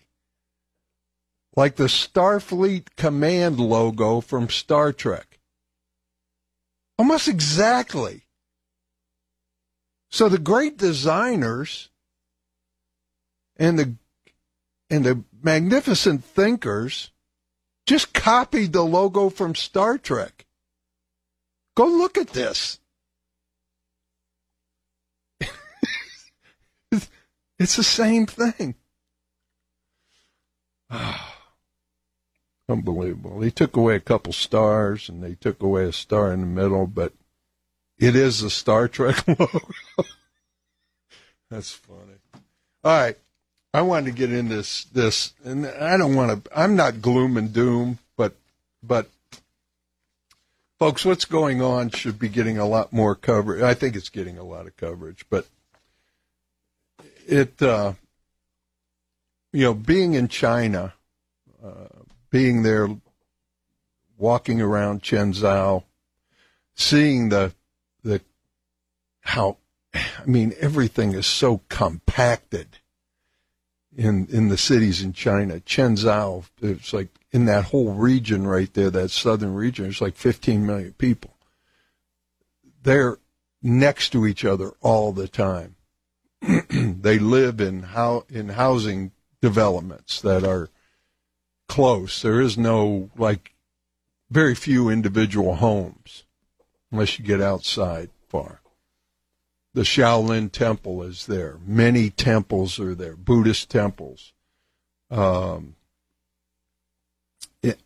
like 1.55 1.75
the 1.75 1.85
Starfleet 1.85 2.95
Command 2.95 3.59
logo 3.59 4.21
from 4.21 4.49
Star 4.49 4.93
Trek. 4.93 5.39
Almost 6.97 7.27
exactly. 7.27 8.23
So 10.09 10.29
the 10.29 10.39
great 10.39 10.77
designers 10.77 11.89
and 13.57 13.77
the 13.77 13.95
and 14.89 15.05
the 15.05 15.23
magnificent 15.43 16.23
thinkers 16.23 17.11
just 17.87 18.13
copied 18.13 18.73
the 18.73 18.83
logo 18.83 19.29
from 19.29 19.55
Star 19.55 19.97
Trek. 19.97 20.45
Go 21.75 21.87
look 21.87 22.17
at 22.17 22.29
this. 22.29 22.79
it's 27.57 27.75
the 27.77 27.83
same 27.83 28.25
thing. 28.25 28.75
Unbelievable. 32.69 33.39
They 33.39 33.49
took 33.49 33.77
away 33.77 33.95
a 33.95 34.01
couple 34.01 34.33
stars 34.33 35.07
and 35.07 35.23
they 35.23 35.35
took 35.35 35.63
away 35.63 35.85
a 35.85 35.93
star 35.93 36.33
in 36.33 36.41
the 36.41 36.47
middle, 36.47 36.85
but 36.85 37.13
it 37.97 38.15
is 38.15 38.41
the 38.41 38.49
Star 38.49 38.89
Trek 38.89 39.25
logo. 39.39 39.61
That's 41.49 41.71
funny. 41.71 42.19
All 42.83 42.99
right. 42.99 43.17
I 43.73 43.81
wanted 43.81 44.05
to 44.05 44.11
get 44.11 44.31
into 44.31 44.55
this, 44.55 44.85
this, 44.85 45.33
and 45.43 45.67
I 45.67 45.97
don't 45.97 46.15
want 46.15 46.45
to, 46.45 46.57
I'm 46.57 46.75
not 46.75 47.01
gloom 47.01 47.37
and 47.37 47.53
doom, 47.53 47.99
but, 48.15 48.35
but, 48.81 49.09
folks, 50.79 51.05
what's 51.05 51.25
going 51.25 51.61
on 51.61 51.89
should 51.89 52.17
be 52.17 52.29
getting 52.29 52.57
a 52.57 52.65
lot 52.65 52.93
more 52.93 53.13
coverage. 53.13 53.61
I 53.61 53.73
think 53.73 53.95
it's 53.95 54.09
getting 54.09 54.37
a 54.37 54.43
lot 54.43 54.67
of 54.67 54.77
coverage, 54.77 55.25
but 55.29 55.47
it, 57.27 57.61
uh, 57.61 57.93
you 59.51 59.63
know, 59.63 59.73
being 59.73 60.13
in 60.13 60.27
China, 60.27 60.93
uh, 61.63 61.87
being 62.29 62.63
there, 62.63 62.89
walking 64.17 64.61
around 64.61 65.03
Zhengzhou, 65.03 65.83
seeing 66.75 67.29
the 67.29 67.53
the 68.03 68.21
how, 69.21 69.57
I 69.93 70.25
mean, 70.25 70.53
everything 70.59 71.13
is 71.13 71.25
so 71.25 71.61
compacted 71.69 72.77
in 73.97 74.27
in 74.29 74.47
the 74.47 74.57
cities 74.57 75.01
in 75.01 75.11
China. 75.11 75.59
Zhengzhou, 75.59 76.45
it's 76.61 76.93
like 76.93 77.09
in 77.31 77.45
that 77.45 77.65
whole 77.65 77.93
region 77.93 78.47
right 78.47 78.71
there, 78.73 78.91
that 78.91 79.09
southern 79.09 79.53
region, 79.55 79.87
it's 79.87 79.99
like 79.99 80.15
15 80.15 80.65
million 80.65 80.93
people. 80.93 81.33
They're 82.83 83.17
next 83.61 84.11
to 84.11 84.25
each 84.25 84.45
other 84.45 84.73
all 84.81 85.11
the 85.11 85.27
time. 85.27 85.75
they 86.69 87.17
live 87.17 87.59
in 87.59 87.81
how 87.83 88.25
in 88.29 88.49
housing 88.49 89.11
developments 89.41 90.21
that 90.21 90.43
are 90.43 90.69
close. 91.67 92.21
There 92.21 92.39
is 92.39 92.57
no 92.57 93.09
like 93.17 93.55
very 94.29 94.55
few 94.55 94.89
individual 94.89 95.55
homes 95.55 96.23
unless 96.91 97.17
you 97.17 97.25
get 97.25 97.41
outside 97.41 98.11
far. 98.29 98.61
The 99.77 99.83
Shaolin 99.83 100.51
Temple 100.51 101.03
is 101.03 101.27
there. 101.27 101.59
Many 101.63 102.09
temples 102.09 102.79
are 102.79 102.95
there, 102.95 103.15
Buddhist 103.15 103.69
temples. 103.69 104.33
Um, 105.11 105.75
it, 107.61 107.77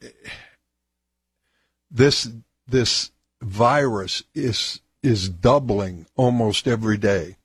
this 1.92 2.30
this 2.66 3.12
virus 3.42 4.24
is 4.34 4.80
is 5.04 5.28
doubling 5.28 6.06
almost 6.16 6.66
every 6.66 6.96
day. 6.96 7.36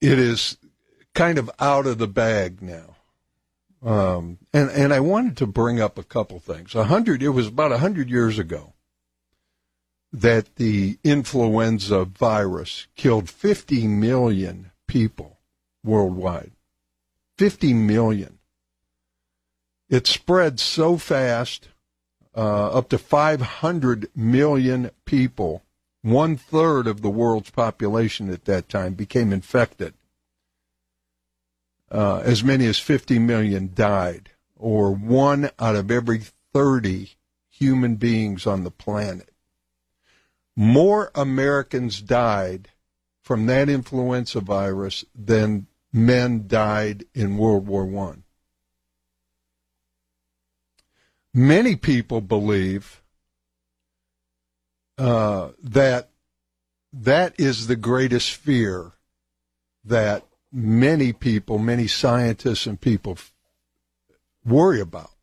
It 0.00 0.18
is 0.18 0.56
kind 1.12 1.36
of 1.36 1.50
out 1.60 1.86
of 1.86 1.98
the 1.98 2.08
bag 2.08 2.62
now. 2.62 2.96
Um, 3.82 4.38
and 4.54 4.70
and 4.70 4.94
I 4.94 5.00
wanted 5.00 5.36
to 5.36 5.46
bring 5.46 5.78
up 5.78 5.98
a 5.98 6.04
couple 6.04 6.38
things. 6.38 6.74
A 6.74 6.84
hundred, 6.84 7.22
it 7.22 7.28
was 7.28 7.48
about 7.48 7.70
a 7.70 7.78
hundred 7.80 8.08
years 8.08 8.38
ago 8.38 8.73
that 10.14 10.54
the 10.56 10.96
influenza 11.02 12.04
virus 12.04 12.86
killed 12.94 13.28
50 13.28 13.88
million 13.88 14.70
people 14.86 15.40
worldwide. 15.82 16.52
50 17.36 17.74
million. 17.74 18.38
It 19.90 20.06
spread 20.06 20.60
so 20.60 20.98
fast, 20.98 21.68
uh, 22.36 22.68
up 22.68 22.90
to 22.90 22.98
500 22.98 24.08
million 24.14 24.92
people, 25.04 25.64
one 26.02 26.36
third 26.36 26.86
of 26.86 27.02
the 27.02 27.10
world's 27.10 27.50
population 27.50 28.30
at 28.30 28.44
that 28.44 28.68
time, 28.68 28.94
became 28.94 29.32
infected. 29.32 29.94
Uh, 31.90 32.22
as 32.24 32.44
many 32.44 32.66
as 32.66 32.78
50 32.78 33.18
million 33.18 33.72
died, 33.74 34.30
or 34.54 34.92
one 34.92 35.50
out 35.58 35.74
of 35.74 35.90
every 35.90 36.22
30 36.52 37.10
human 37.50 37.96
beings 37.96 38.46
on 38.46 38.62
the 38.62 38.70
planet. 38.70 39.33
More 40.56 41.10
Americans 41.14 42.00
died 42.00 42.68
from 43.22 43.46
that 43.46 43.68
influenza 43.68 44.40
virus 44.40 45.04
than 45.14 45.66
men 45.92 46.46
died 46.46 47.04
in 47.14 47.38
World 47.38 47.66
War 47.66 47.86
One. 47.86 48.24
Many 51.32 51.74
people 51.74 52.20
believe 52.20 53.02
uh, 54.98 55.50
that 55.60 56.10
that 56.92 57.34
is 57.38 57.66
the 57.66 57.76
greatest 57.76 58.32
fear 58.32 58.92
that 59.84 60.24
many 60.52 61.12
people, 61.12 61.58
many 61.58 61.88
scientists 61.88 62.66
and 62.66 62.80
people 62.80 63.18
worry 64.44 64.80
about. 64.80 65.13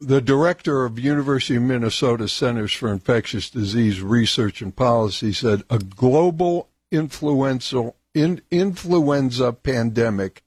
The 0.00 0.20
director 0.20 0.84
of 0.84 0.98
University 0.98 1.56
of 1.56 1.62
Minnesota 1.62 2.28
Centers 2.28 2.72
for 2.72 2.92
Infectious 2.92 3.48
Disease 3.48 4.02
Research 4.02 4.60
and 4.60 4.76
Policy 4.76 5.32
said 5.32 5.62
a 5.70 5.78
global 5.78 6.68
influential 6.92 7.96
in, 8.14 8.42
influenza 8.50 9.54
pandemic 9.54 10.42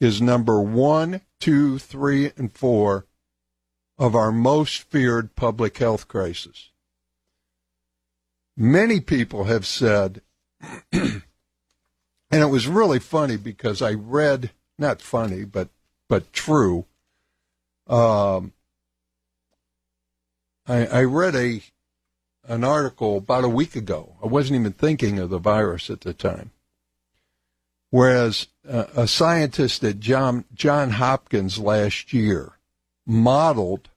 is 0.00 0.22
number 0.22 0.60
one, 0.60 1.22
two, 1.40 1.78
three, 1.78 2.30
and 2.36 2.52
four 2.52 3.06
of 3.98 4.14
our 4.14 4.30
most 4.30 4.82
feared 4.82 5.34
public 5.34 5.78
health 5.78 6.06
crisis. 6.06 6.70
Many 8.56 9.00
people 9.00 9.44
have 9.44 9.66
said, 9.66 10.22
and 10.92 11.22
it 12.30 12.50
was 12.50 12.68
really 12.68 13.00
funny 13.00 13.36
because 13.36 13.82
I 13.82 13.92
read, 13.94 14.52
not 14.78 15.02
funny, 15.02 15.44
but 15.44 15.68
but 16.08 16.32
true. 16.32 16.86
Um, 17.88 18.52
I, 20.68 20.86
I 20.86 21.02
read 21.04 21.34
a 21.34 21.62
an 22.46 22.64
article 22.64 23.18
about 23.18 23.44
a 23.44 23.48
week 23.48 23.74
ago. 23.76 24.16
I 24.22 24.26
wasn't 24.26 24.60
even 24.60 24.72
thinking 24.72 25.18
of 25.18 25.30
the 25.30 25.38
virus 25.38 25.90
at 25.90 26.02
the 26.02 26.14
time. 26.14 26.50
Whereas 27.90 28.48
uh, 28.68 28.84
a 28.94 29.06
scientist 29.06 29.82
at 29.84 30.00
John, 30.00 30.44
John 30.54 30.90
Hopkins 30.90 31.58
last 31.58 32.12
year 32.12 32.52
modeled 33.06 33.88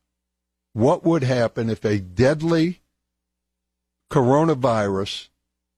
what 0.74 1.04
would 1.04 1.24
happen 1.24 1.70
if 1.70 1.84
a 1.84 2.00
deadly 2.00 2.82
coronavirus 4.10 5.28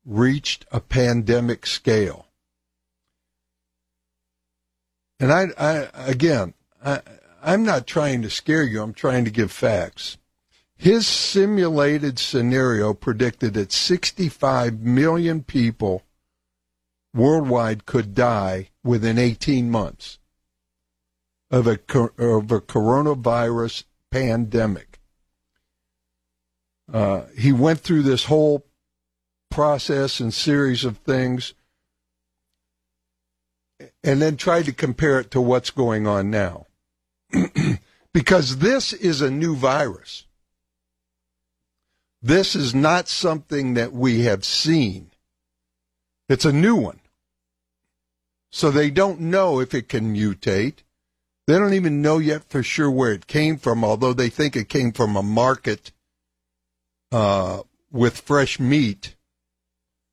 reached 0.06 0.66
a 0.72 0.80
pandemic 0.80 1.66
scale. 1.66 2.28
And 5.20 5.32
I, 5.32 5.48
I 5.58 5.90
again, 5.96 6.54
I, 6.84 7.02
I'm 7.42 7.64
not 7.64 7.88
trying 7.88 8.22
to 8.24 8.30
scare 8.30 8.64
you. 8.64 8.82
I'm 8.82 8.94
trying 8.94 9.26
to 9.26 9.32
give 9.32 9.52
facts. 9.52 10.18
His 10.84 11.08
simulated 11.08 12.20
scenario 12.20 12.94
predicted 12.94 13.54
that 13.54 13.72
65 13.72 14.82
million 14.82 15.42
people 15.42 16.04
worldwide 17.14 17.86
could 17.86 18.14
die 18.14 18.68
within 18.84 19.18
18 19.18 19.72
months 19.72 20.20
of 21.50 21.68
a, 21.68 21.80
of 22.18 22.52
a 22.52 22.60
coronavirus 22.60 23.86
pandemic. 24.12 25.00
Uh, 26.92 27.28
he 27.40 27.54
went 27.54 27.80
through 27.80 28.04
this 28.04 28.26
whole 28.26 28.66
process 29.50 30.20
and 30.20 30.34
series 30.34 30.84
of 30.84 30.98
things 30.98 31.54
and 34.04 34.22
then 34.22 34.36
tried 34.36 34.66
to 34.66 34.74
compare 34.74 35.18
it 35.22 35.32
to 35.32 35.40
what's 35.40 35.70
going 35.70 36.06
on 36.08 36.30
now. 36.30 36.66
because 38.14 38.58
this 38.58 38.92
is 38.92 39.22
a 39.22 39.32
new 39.32 39.56
virus. 39.56 40.26
This 42.26 42.56
is 42.56 42.74
not 42.74 43.10
something 43.10 43.74
that 43.74 43.92
we 43.92 44.22
have 44.22 44.46
seen. 44.46 45.12
It's 46.30 46.46
a 46.46 46.54
new 46.54 46.76
one. 46.76 47.02
So 48.50 48.72
they 48.72 48.90
don't 48.90 49.20
know 49.20 49.60
if 49.60 49.74
it 49.74 49.90
can 49.90 50.16
mutate. 50.16 50.84
They 51.48 51.60
don't 51.60 51.74
even 51.74 52.02
know 52.02 52.20
yet 52.20 52.46
for 52.46 52.64
sure 52.64 52.90
where 52.90 53.12
it 53.12 53.28
came 53.28 53.58
from, 53.58 53.84
although 53.84 54.14
they 54.14 54.30
think 54.30 54.56
it 54.56 54.70
came 54.70 54.94
from 54.94 55.18
a 55.18 55.24
market 55.24 55.92
uh, 57.12 57.64
with 57.92 58.22
fresh 58.22 58.58
meat 58.58 59.16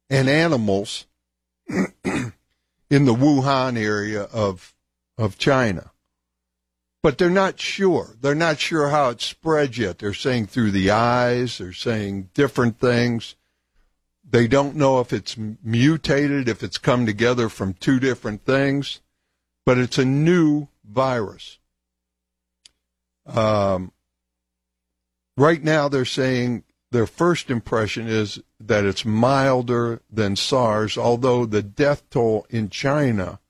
and 0.09 0.29
animals 0.29 1.07
in 1.69 2.33
the 2.91 3.15
Wuhan 3.15 3.79
area 3.79 4.23
of 4.25 4.75
of 5.17 5.39
China. 5.39 5.90
But 7.03 7.17
they're 7.17 7.31
not 7.31 7.59
sure. 7.59 8.17
They're 8.21 8.35
not 8.35 8.59
sure 8.59 8.91
how 8.91 9.09
it 9.11 9.21
spreads 9.23 9.79
yet. 9.79 9.99
They're 9.99 10.13
saying 10.13 10.49
through 10.49 10.73
the 10.73 10.91
eyes. 10.91 11.59
They're 11.59 11.73
saying 11.73 12.31
different 12.35 12.79
things. 12.79 13.37
They 14.29 14.47
don't 14.47 14.77
know 14.77 15.01
if 15.01 15.13
it's 15.13 15.37
mutated, 15.37 16.49
if 16.49 16.63
it's 16.63 16.79
come 16.79 17.07
together 17.07 17.49
from 17.49 17.75
two 17.75 17.99
different 17.99 18.45
things, 18.45 19.01
but 19.67 19.79
it's 19.79 19.99
a 19.99 20.05
new 20.05 20.69
virus. 20.85 21.59
Um, 23.27 23.93
right 25.37 25.63
now, 25.63 25.89
they're 25.89 26.05
saying 26.05 26.65
their 26.93 27.07
first 27.07 27.51
impression 27.51 28.07
is 28.07 28.41
that 28.61 28.85
it's 28.85 29.05
milder 29.05 30.01
than 30.11 30.37
SARS, 30.37 30.97
although 30.99 31.45
the 31.47 31.63
death 31.63 32.09
toll 32.11 32.47
in 32.51 32.69
China 32.69 33.41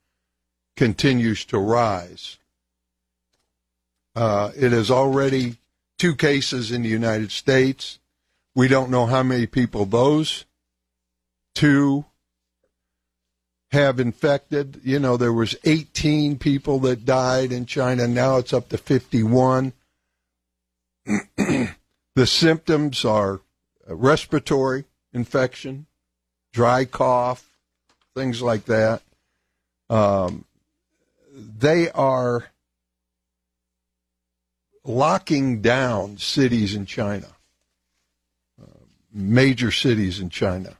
continues 0.76 1.44
to 1.46 1.58
rise. 1.58 2.38
Uh, 4.20 4.52
it 4.54 4.70
is 4.74 4.90
already 4.90 5.56
two 5.98 6.14
cases 6.14 6.70
in 6.70 6.82
the 6.82 6.90
United 6.90 7.30
States. 7.30 8.00
We 8.54 8.68
don't 8.68 8.90
know 8.90 9.06
how 9.06 9.22
many 9.22 9.46
people 9.46 9.86
those 9.86 10.44
two 11.54 12.04
have 13.70 13.98
infected. 13.98 14.82
You 14.84 14.98
know, 14.98 15.16
there 15.16 15.32
was 15.32 15.56
18 15.64 16.36
people 16.36 16.80
that 16.80 17.06
died 17.06 17.50
in 17.50 17.64
China. 17.64 18.06
Now 18.06 18.36
it's 18.36 18.52
up 18.52 18.68
to 18.68 18.76
51. 18.76 19.72
the 21.06 22.26
symptoms 22.26 23.06
are 23.06 23.40
respiratory 23.86 24.84
infection, 25.14 25.86
dry 26.52 26.84
cough, 26.84 27.48
things 28.14 28.42
like 28.42 28.66
that. 28.66 29.00
Um, 29.88 30.44
they 31.32 31.90
are 31.92 32.50
locking 34.84 35.60
down 35.60 36.18
cities 36.18 36.74
in 36.74 36.86
China, 36.86 37.28
uh, 38.60 38.66
major 39.12 39.70
cities 39.70 40.20
in 40.20 40.30
China. 40.30 40.76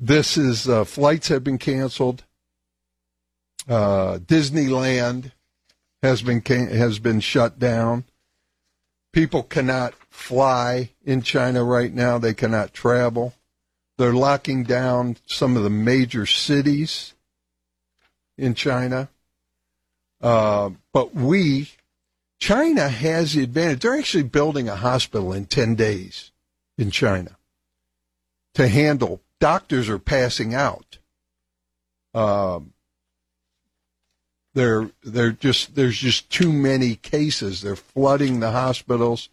This 0.00 0.36
is 0.36 0.68
uh, 0.68 0.84
flights 0.84 1.28
have 1.28 1.44
been 1.44 1.58
canceled. 1.58 2.24
Uh, 3.68 4.18
Disneyland 4.18 5.32
has 6.02 6.22
been 6.22 6.40
can- 6.40 6.70
has 6.70 6.98
been 6.98 7.20
shut 7.20 7.58
down. 7.58 8.04
People 9.12 9.42
cannot 9.42 9.94
fly 10.10 10.90
in 11.04 11.22
China 11.22 11.64
right 11.64 11.92
now. 11.92 12.18
They 12.18 12.34
cannot 12.34 12.72
travel. 12.72 13.34
They're 13.96 14.12
locking 14.12 14.62
down 14.62 15.16
some 15.26 15.56
of 15.56 15.64
the 15.64 15.70
major 15.70 16.24
cities 16.26 17.14
in 18.36 18.54
China. 18.54 19.08
Uh, 20.20 20.70
but 20.92 21.14
we, 21.14 21.70
China 22.38 22.88
has 22.88 23.34
the 23.34 23.42
advantage. 23.42 23.80
They're 23.80 23.98
actually 23.98 24.24
building 24.24 24.68
a 24.68 24.76
hospital 24.76 25.32
in 25.32 25.46
10 25.46 25.74
days 25.74 26.32
in 26.76 26.90
China 26.90 27.36
to 28.54 28.68
handle 28.68 29.20
doctors 29.40 29.88
are 29.88 29.98
passing 29.98 30.54
out. 30.54 30.98
Um, 32.14 32.72
they're 34.54 34.90
they're 35.04 35.32
just 35.32 35.76
there's 35.76 35.98
just 35.98 36.30
too 36.30 36.52
many 36.52 36.96
cases. 36.96 37.60
They're 37.60 37.76
flooding 37.76 38.40
the 38.40 38.50
hospitals. 38.50 39.28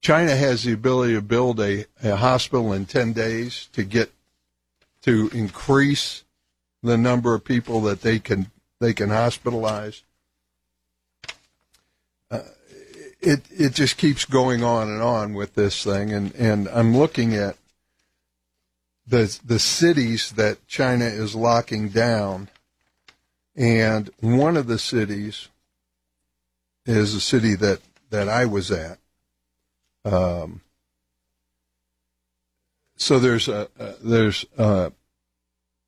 China 0.00 0.34
has 0.34 0.64
the 0.64 0.72
ability 0.72 1.14
to 1.14 1.22
build 1.22 1.60
a, 1.60 1.84
a 2.02 2.16
hospital 2.16 2.72
in 2.72 2.86
ten 2.86 3.12
days 3.12 3.68
to 3.74 3.84
get 3.84 4.10
to 5.02 5.30
increase 5.32 6.24
the 6.82 6.96
number 6.96 7.34
of 7.34 7.44
people 7.44 7.80
that 7.82 8.00
they 8.00 8.18
can 8.18 8.50
they 8.80 8.94
can 8.94 9.10
hospitalize. 9.10 10.02
Uh, 12.30 12.40
it 13.20 13.42
it 13.50 13.74
just 13.74 13.96
keeps 13.98 14.24
going 14.24 14.64
on 14.64 14.88
and 14.88 15.02
on 15.02 15.34
with 15.34 15.54
this 15.54 15.84
thing, 15.84 16.12
and 16.12 16.34
and 16.34 16.68
I'm 16.68 16.96
looking 16.96 17.34
at 17.34 17.56
the 19.06 19.38
the 19.44 19.58
cities 19.58 20.32
that 20.32 20.66
China 20.66 21.04
is 21.04 21.34
locking 21.34 21.90
down, 21.90 22.48
and 23.54 24.10
one 24.20 24.56
of 24.56 24.66
the 24.66 24.78
cities 24.78 25.48
is 26.86 27.14
a 27.14 27.20
city 27.20 27.54
that 27.56 27.80
that 28.08 28.28
I 28.28 28.46
was 28.46 28.70
at. 28.70 28.98
Um, 30.04 30.62
so 32.96 33.18
there's 33.18 33.48
a, 33.48 33.68
a 33.78 33.94
there's 34.02 34.46
a, 34.56 34.92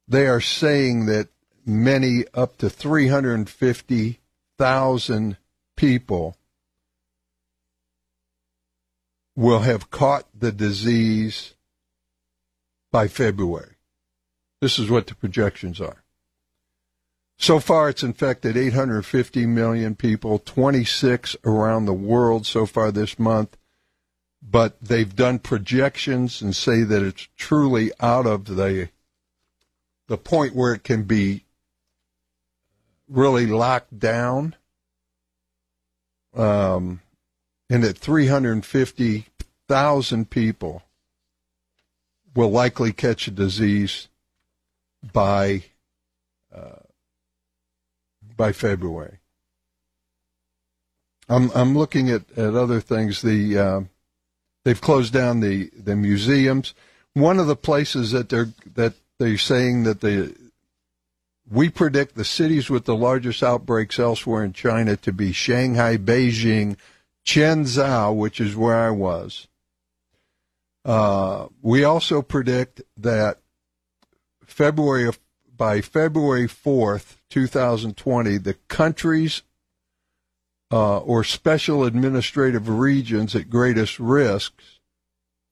they 0.09 0.27
are 0.27 0.41
saying 0.41 1.07
that 1.07 1.29
many 1.65 2.25
up 2.35 2.59
to 2.59 2.69
350,000 2.69 5.37
people 5.77 6.37
will 9.35 9.61
have 9.61 9.91
caught 9.91 10.27
the 10.39 10.53
disease 10.53 11.55
by 12.91 13.09
February. 13.09 13.77
This 14.61 14.79
is 14.79 14.91
what 14.91 15.07
the 15.07 15.15
projections 15.15 15.81
are. 15.81 16.05
So 17.39 17.59
far, 17.59 17.89
it's 17.89 18.05
infected 18.05 18.57
850 18.57 19.47
million 19.47 19.97
people, 19.97 20.39
26 20.39 21.37
around 21.45 21.87
the 21.87 21.93
world 21.93 22.47
so 22.47 22.67
far 22.67 22.93
this 22.93 23.19
month. 23.19 23.57
But 24.41 24.81
they've 24.81 25.15
done 25.15 25.39
projections 25.39 26.43
and 26.43 26.55
say 26.55 26.83
that 26.83 27.03
it's 27.03 27.29
truly 27.37 27.91
out 28.01 28.27
of 28.27 28.45
the 28.45 28.91
the 30.09 30.19
point 30.19 30.55
where 30.55 30.75
it 30.75 30.85
can 30.85 31.05
be 31.05 31.45
really 33.13 33.47
locked 33.47 33.99
down. 33.99 34.55
Um, 36.35 37.01
and 37.69 37.85
that 37.85 37.99
350,000 37.99 40.31
people 40.31 40.83
will 42.35 42.51
likely 42.51 42.93
catch 42.93 43.29
a 43.29 43.31
disease 43.31 44.09
by 45.13 45.65
uh, 46.55 46.77
by 48.37 48.53
February. 48.53 49.19
I'm 51.29 51.51
I'm 51.55 51.77
looking 51.77 52.11
at, 52.11 52.23
at 52.37 52.55
other 52.55 52.81
things. 52.81 53.23
The 53.23 53.59
uh, 53.59 53.81
they've 54.65 54.81
closed 54.81 55.13
down 55.13 55.41
the, 55.41 55.71
the 55.77 55.97
museums. 55.97 56.75
One 57.15 57.39
of 57.39 57.47
the 57.47 57.57
places 57.57 58.13
that 58.13 58.29
they're 58.29 58.51
that 58.75 58.95
they're 59.19 59.39
saying 59.39 59.85
that 59.85 60.01
the 60.01 60.35
we 61.53 61.69
predict 61.69 62.15
the 62.15 62.25
cities 62.25 62.71
with 62.71 62.87
the 62.87 62.97
largest 62.97 63.43
outbreaks 63.43 63.99
elsewhere 63.99 64.43
in 64.43 64.55
China 64.55 64.97
to 64.97 65.13
be 65.13 65.33
Shanghai, 65.33 65.99
Beijing, 65.99 66.77
Zhengzhou, 67.27 68.17
which 68.17 68.41
is 68.41 68.57
where 68.57 68.79
I 68.79 68.91
was. 68.91 69.49
Uh, 70.83 71.49
we 71.61 71.85
also 71.85 72.23
predict 72.23 72.81
that 72.97 73.39
February 74.45 75.13
by 75.55 75.83
February 75.83 76.49
4th, 76.49 77.17
2020, 77.29 78.39
the 78.39 78.55
countries 78.69 79.43
uh, 80.73 80.99
or 81.01 81.23
special 81.23 81.85
administrative 81.85 82.67
regions 82.69 83.37
at 83.37 83.51
greatest 83.51 84.01
risks 84.01 84.81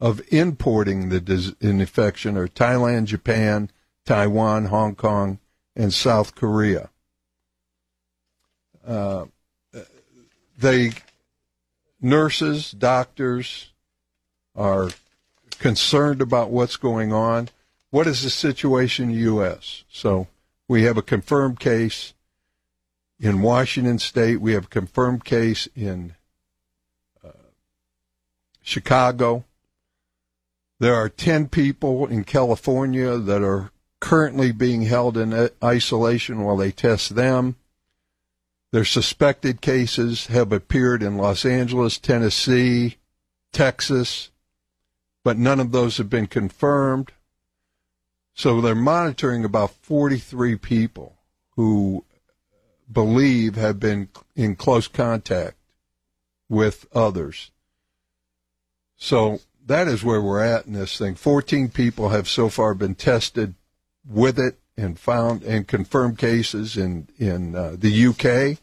of 0.00 0.22
importing 0.32 1.10
the 1.10 1.20
dis- 1.20 1.52
infection 1.60 2.38
are 2.38 2.48
Thailand, 2.48 3.04
Japan, 3.04 3.70
Taiwan, 4.06 4.64
Hong 4.66 4.94
Kong, 4.94 5.38
and 5.76 5.92
South 5.92 6.34
Korea. 6.34 6.90
Uh, 8.86 9.26
they 10.58 10.92
nurses, 12.00 12.70
doctors 12.72 13.70
are 14.54 14.90
concerned 15.58 16.20
about 16.20 16.50
what's 16.50 16.76
going 16.76 17.12
on. 17.12 17.48
What 17.90 18.06
is 18.06 18.22
the 18.22 18.30
situation 18.30 19.10
in 19.10 19.16
the 19.16 19.22
U.S.? 19.22 19.84
So 19.90 20.28
we 20.68 20.84
have 20.84 20.96
a 20.96 21.02
confirmed 21.02 21.60
case 21.60 22.14
in 23.18 23.42
Washington 23.42 23.98
State. 23.98 24.40
We 24.40 24.52
have 24.52 24.64
a 24.64 24.68
confirmed 24.68 25.24
case 25.24 25.68
in 25.74 26.14
uh, 27.24 27.30
Chicago. 28.62 29.44
There 30.78 30.94
are 30.94 31.08
10 31.08 31.48
people 31.48 32.06
in 32.06 32.24
California 32.24 33.18
that 33.18 33.42
are 33.42 33.70
currently 34.00 34.50
being 34.50 34.82
held 34.82 35.16
in 35.16 35.50
isolation 35.62 36.42
while 36.42 36.56
they 36.56 36.72
test 36.72 37.14
them. 37.14 37.56
Their 38.72 38.84
suspected 38.84 39.60
cases 39.60 40.28
have 40.28 40.52
appeared 40.52 41.02
in 41.02 41.16
Los 41.16 41.44
Angeles, 41.44 41.98
Tennessee, 41.98 42.96
Texas, 43.52 44.30
but 45.22 45.36
none 45.36 45.60
of 45.60 45.72
those 45.72 45.98
have 45.98 46.08
been 46.08 46.26
confirmed. 46.26 47.12
So 48.32 48.60
they're 48.60 48.74
monitoring 48.74 49.44
about 49.44 49.72
43 49.82 50.56
people 50.56 51.16
who 51.56 52.04
believe 52.90 53.56
have 53.56 53.78
been 53.78 54.08
in 54.34 54.56
close 54.56 54.88
contact 54.88 55.56
with 56.48 56.86
others. 56.94 57.50
So 58.96 59.40
that 59.66 59.88
is 59.88 60.04
where 60.04 60.22
we're 60.22 60.42
at 60.42 60.66
in 60.66 60.72
this 60.72 60.96
thing. 60.96 61.16
14 61.16 61.68
people 61.68 62.10
have 62.10 62.28
so 62.28 62.48
far 62.48 62.74
been 62.74 62.94
tested 62.94 63.54
with 64.08 64.38
it 64.38 64.58
and 64.76 64.98
found 64.98 65.42
and 65.42 65.68
confirmed 65.68 66.18
cases 66.18 66.76
in 66.76 67.08
in 67.18 67.54
uh, 67.54 67.76
the 67.78 68.06
UK. 68.06 68.58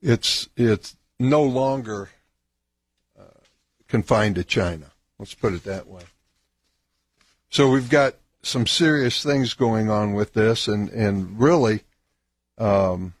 It's 0.00 0.48
it's 0.56 0.96
no 1.18 1.42
longer 1.42 2.10
uh, 3.18 3.40
confined 3.88 4.36
to 4.36 4.44
China. 4.44 4.86
Let's 5.18 5.34
put 5.34 5.52
it 5.52 5.64
that 5.64 5.86
way. 5.86 6.02
So 7.50 7.70
we've 7.70 7.90
got 7.90 8.14
some 8.42 8.66
serious 8.66 9.22
things 9.22 9.54
going 9.54 9.90
on 9.90 10.14
with 10.14 10.32
this, 10.32 10.66
and 10.66 10.88
and 10.88 11.38
really, 11.38 11.82
um, 12.58 13.14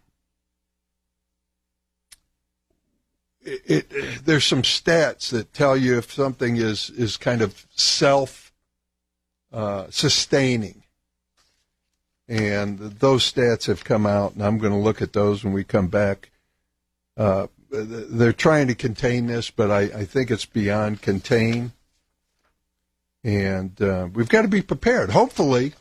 it, 3.42 3.86
it, 3.90 4.24
there's 4.24 4.44
some 4.44 4.62
stats 4.62 5.30
that 5.30 5.52
tell 5.52 5.76
you 5.76 5.98
if 5.98 6.12
something 6.12 6.56
is 6.56 6.90
is 6.90 7.16
kind 7.16 7.42
of 7.42 7.66
self 7.74 8.51
uh, 9.52 9.86
sustaining. 9.90 10.82
And 12.28 12.78
those 12.78 13.30
stats 13.30 13.66
have 13.66 13.84
come 13.84 14.06
out, 14.06 14.34
and 14.34 14.42
I'm 14.42 14.58
going 14.58 14.72
to 14.72 14.78
look 14.78 15.02
at 15.02 15.12
those 15.12 15.44
when 15.44 15.52
we 15.52 15.64
come 15.64 15.88
back. 15.88 16.30
Uh, 17.16 17.48
they're 17.70 18.32
trying 18.32 18.68
to 18.68 18.74
contain 18.74 19.26
this, 19.26 19.50
but 19.50 19.70
I, 19.70 19.80
I 19.80 20.04
think 20.04 20.30
it's 20.30 20.46
beyond 20.46 21.02
contain. 21.02 21.72
And 23.24 23.80
uh, 23.80 24.08
we've 24.12 24.28
got 24.28 24.42
to 24.42 24.48
be 24.48 24.62
prepared. 24.62 25.10
Hopefully, 25.10 25.74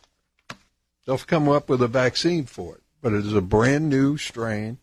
they'll 1.05 1.17
come 1.17 1.49
up 1.49 1.69
with 1.69 1.81
a 1.81 1.87
vaccine 1.87 2.45
for 2.45 2.75
it. 2.75 2.83
But 3.01 3.13
it 3.13 3.25
is 3.25 3.33
a 3.33 3.41
brand 3.41 3.89
new 3.89 4.17
strain, 4.17 4.77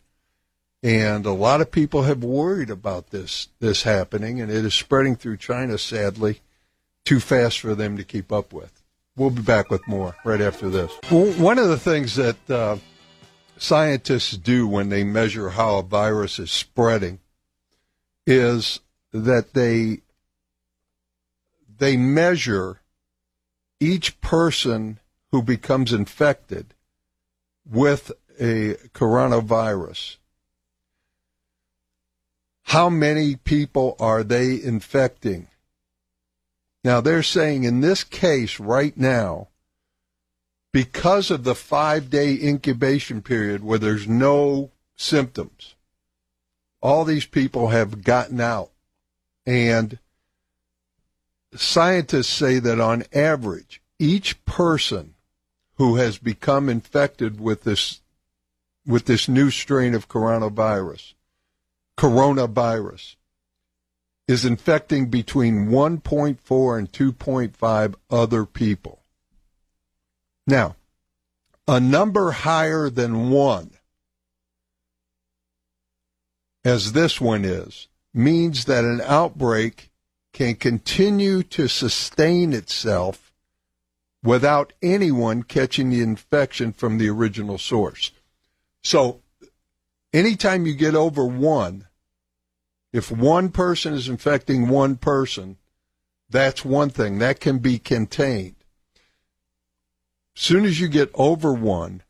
and 0.83 1.25
a 1.25 1.31
lot 1.31 1.61
of 1.61 1.71
people 1.71 2.03
have 2.03 2.21
worried 2.21 2.69
about 2.69 3.11
this 3.11 3.47
this 3.59 3.83
happening, 3.83 4.41
and 4.41 4.51
it 4.51 4.65
is 4.65 4.73
spreading 4.73 5.15
through 5.15 5.37
China. 5.37 5.77
Sadly, 5.77 6.41
too 7.05 7.21
fast 7.21 7.59
for 7.61 7.75
them 7.75 7.95
to 7.95 8.03
keep 8.03 8.31
up 8.31 8.51
with. 8.51 8.78
We'll 9.19 9.31
be 9.31 9.41
back 9.41 9.69
with 9.69 9.85
more 9.85 10.15
right 10.23 10.39
after 10.39 10.69
this. 10.69 10.97
One 11.09 11.59
of 11.59 11.67
the 11.67 11.77
things 11.77 12.15
that 12.15 12.49
uh, 12.49 12.77
scientists 13.57 14.37
do 14.37 14.65
when 14.65 14.87
they 14.87 15.03
measure 15.03 15.49
how 15.49 15.75
a 15.75 15.83
virus 15.83 16.39
is 16.39 16.49
spreading 16.51 17.19
is 18.25 18.79
that 19.11 19.53
they 19.53 20.03
they 21.79 21.97
measure 21.97 22.79
each 23.81 24.21
person 24.21 24.99
who 25.31 25.43
becomes 25.43 25.91
infected 25.91 26.73
with 27.69 28.13
a 28.39 28.75
coronavirus. 28.93 30.15
How 32.63 32.89
many 32.89 33.35
people 33.35 33.97
are 33.99 34.23
they 34.23 34.63
infecting? 34.63 35.49
Now, 36.83 37.01
they're 37.01 37.23
saying 37.23 37.63
in 37.63 37.81
this 37.81 38.03
case 38.03 38.59
right 38.59 38.95
now, 38.95 39.49
because 40.71 41.31
of 41.31 41.43
the 41.43 41.55
five 41.55 42.09
day 42.09 42.37
incubation 42.41 43.21
period 43.21 43.63
where 43.63 43.79
there's 43.79 44.07
no 44.07 44.71
symptoms, 44.95 45.75
all 46.81 47.03
these 47.03 47.25
people 47.25 47.69
have 47.69 48.03
gotten 48.03 48.39
out. 48.39 48.71
And 49.45 49.99
scientists 51.55 52.29
say 52.29 52.59
that 52.59 52.79
on 52.79 53.03
average, 53.13 53.81
each 53.97 54.45
person 54.45 55.15
who 55.75 55.95
has 55.95 56.17
become 56.17 56.69
infected 56.69 57.39
with 57.39 57.63
this 57.63 58.01
with 58.85 59.05
this 59.05 59.27
new 59.27 59.51
strain 59.51 59.93
of 59.93 60.07
coronavirus, 60.07 61.13
coronavirus, 61.97 63.15
is 64.29 64.45
infecting 64.45 65.07
between 65.09 65.69
1.4 65.69 66.77
and 66.77 66.91
2.5 66.91 67.95
other 68.11 68.45
people. 68.45 69.01
Now, 70.45 70.75
a 71.67 71.79
number 71.79 72.29
higher 72.29 72.91
than 72.91 73.31
one, 73.31 73.71
as 76.63 76.91
this 76.91 77.19
one 77.19 77.43
is, 77.43 77.87
means 78.13 78.65
that 78.65 78.83
an 78.83 79.01
outbreak 79.01 79.89
can 80.31 80.53
continue 80.53 81.41
to 81.41 81.67
sustain 81.67 82.53
itself 82.53 83.31
without 84.23 84.73
anyone 84.79 85.41
catching 85.41 85.89
the 85.89 86.01
infection 86.01 86.71
from 86.71 86.99
the 86.99 87.09
original 87.09 87.57
source. 87.57 88.11
So, 88.83 89.21
anytime 90.13 90.67
you 90.67 90.75
get 90.75 90.93
over 90.93 91.25
one, 91.25 91.87
if 92.91 93.11
one 93.11 93.49
person 93.49 93.93
is 93.93 94.09
infecting 94.09 94.67
one 94.67 94.95
person, 94.95 95.57
that's 96.29 96.65
one 96.65 96.89
thing 96.89 97.19
that 97.19 97.39
can 97.39 97.59
be 97.59 97.79
contained. 97.79 98.55
As 100.35 100.41
soon 100.43 100.65
as 100.65 100.79
you 100.79 100.87
get 100.87 101.11
over 101.13 101.53
one, 101.53 102.03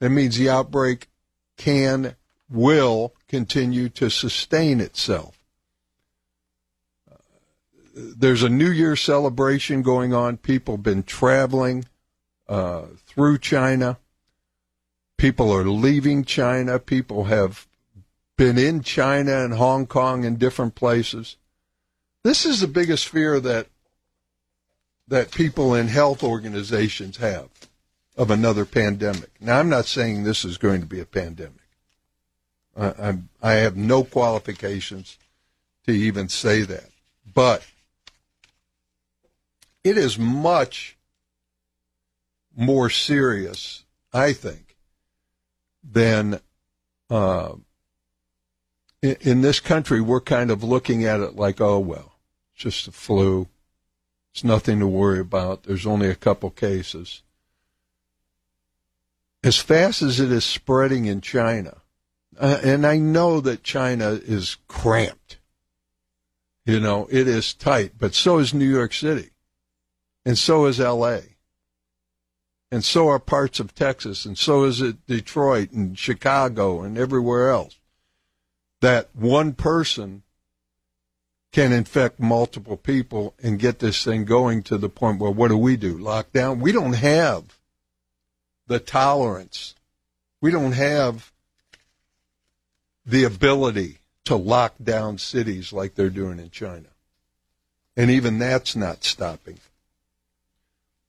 that 0.00 0.10
means 0.10 0.36
the 0.36 0.48
outbreak 0.48 1.08
can, 1.56 2.16
will 2.48 3.14
continue 3.28 3.88
to 3.90 4.10
sustain 4.10 4.80
itself. 4.80 5.38
There's 7.94 8.42
a 8.42 8.48
New 8.48 8.70
Year 8.70 8.96
celebration 8.96 9.82
going 9.82 10.12
on. 10.12 10.36
People 10.36 10.74
have 10.74 10.82
been 10.82 11.04
traveling 11.04 11.84
uh, 12.48 12.86
through 13.06 13.38
China. 13.38 13.98
People 15.16 15.52
are 15.52 15.64
leaving 15.64 16.24
China. 16.24 16.80
People 16.80 17.24
have 17.24 17.68
been 18.36 18.58
in 18.58 18.82
China 18.82 19.44
and 19.44 19.54
Hong 19.54 19.86
Kong 19.86 20.24
and 20.24 20.38
different 20.38 20.74
places. 20.74 21.36
This 22.22 22.44
is 22.44 22.60
the 22.60 22.68
biggest 22.68 23.08
fear 23.08 23.40
that 23.40 23.68
that 25.06 25.30
people 25.30 25.74
in 25.74 25.88
health 25.88 26.22
organizations 26.22 27.18
have 27.18 27.48
of 28.16 28.30
another 28.30 28.64
pandemic. 28.64 29.30
Now, 29.38 29.58
I'm 29.58 29.68
not 29.68 29.84
saying 29.84 30.22
this 30.22 30.44
is 30.44 30.56
going 30.56 30.80
to 30.80 30.86
be 30.86 31.00
a 31.00 31.04
pandemic. 31.04 31.60
I, 32.76 33.18
I 33.42 33.52
have 33.52 33.76
no 33.76 34.02
qualifications 34.02 35.18
to 35.86 35.92
even 35.92 36.28
say 36.28 36.62
that, 36.62 36.88
but 37.34 37.66
it 39.84 39.98
is 39.98 40.18
much 40.18 40.96
more 42.56 42.88
serious, 42.88 43.84
I 44.12 44.32
think, 44.32 44.76
than 45.82 46.40
uh, 47.10 47.52
in, 49.04 49.16
in 49.20 49.40
this 49.42 49.60
country, 49.60 50.00
we're 50.00 50.22
kind 50.22 50.50
of 50.50 50.64
looking 50.64 51.04
at 51.04 51.20
it 51.20 51.36
like, 51.36 51.60
oh, 51.60 51.78
well, 51.78 52.14
it's 52.54 52.64
just 52.64 52.88
a 52.88 52.92
flu. 52.92 53.48
It's 54.32 54.42
nothing 54.42 54.80
to 54.80 54.86
worry 54.86 55.20
about. 55.20 55.64
There's 55.64 55.86
only 55.86 56.08
a 56.08 56.14
couple 56.14 56.50
cases. 56.50 57.22
As 59.44 59.58
fast 59.58 60.00
as 60.00 60.20
it 60.20 60.32
is 60.32 60.44
spreading 60.44 61.04
in 61.04 61.20
China, 61.20 61.82
uh, 62.40 62.60
and 62.64 62.86
I 62.86 62.96
know 62.96 63.42
that 63.42 63.62
China 63.62 64.18
is 64.24 64.56
cramped. 64.68 65.38
You 66.64 66.80
know, 66.80 67.06
it 67.10 67.28
is 67.28 67.52
tight, 67.52 67.92
but 67.98 68.14
so 68.14 68.38
is 68.38 68.54
New 68.54 68.68
York 68.68 68.94
City. 68.94 69.30
And 70.24 70.38
so 70.38 70.64
is 70.64 70.78
LA. 70.78 71.18
And 72.70 72.82
so 72.82 73.08
are 73.08 73.18
parts 73.18 73.60
of 73.60 73.74
Texas. 73.74 74.24
And 74.24 74.38
so 74.38 74.64
is 74.64 74.80
it 74.80 75.06
Detroit 75.06 75.72
and 75.72 75.98
Chicago 75.98 76.80
and 76.80 76.96
everywhere 76.96 77.50
else 77.50 77.78
that 78.84 79.08
one 79.14 79.54
person 79.54 80.22
can 81.52 81.72
infect 81.72 82.20
multiple 82.20 82.76
people 82.76 83.34
and 83.42 83.58
get 83.58 83.78
this 83.78 84.04
thing 84.04 84.26
going 84.26 84.62
to 84.62 84.76
the 84.76 84.90
point 84.90 85.18
where 85.18 85.30
what 85.30 85.48
do 85.48 85.56
we 85.56 85.74
do? 85.74 85.96
Lockdown? 85.96 86.60
We 86.60 86.70
don't 86.70 86.92
have 86.92 87.58
the 88.66 88.78
tolerance. 88.78 89.74
We 90.42 90.50
don't 90.50 90.72
have 90.72 91.32
the 93.06 93.24
ability 93.24 94.00
to 94.24 94.36
lock 94.36 94.74
down 94.82 95.16
cities 95.16 95.72
like 95.72 95.94
they're 95.94 96.10
doing 96.10 96.38
in 96.38 96.50
China. 96.50 96.88
And 97.96 98.10
even 98.10 98.38
that's 98.38 98.76
not 98.76 99.02
stopping. 99.02 99.60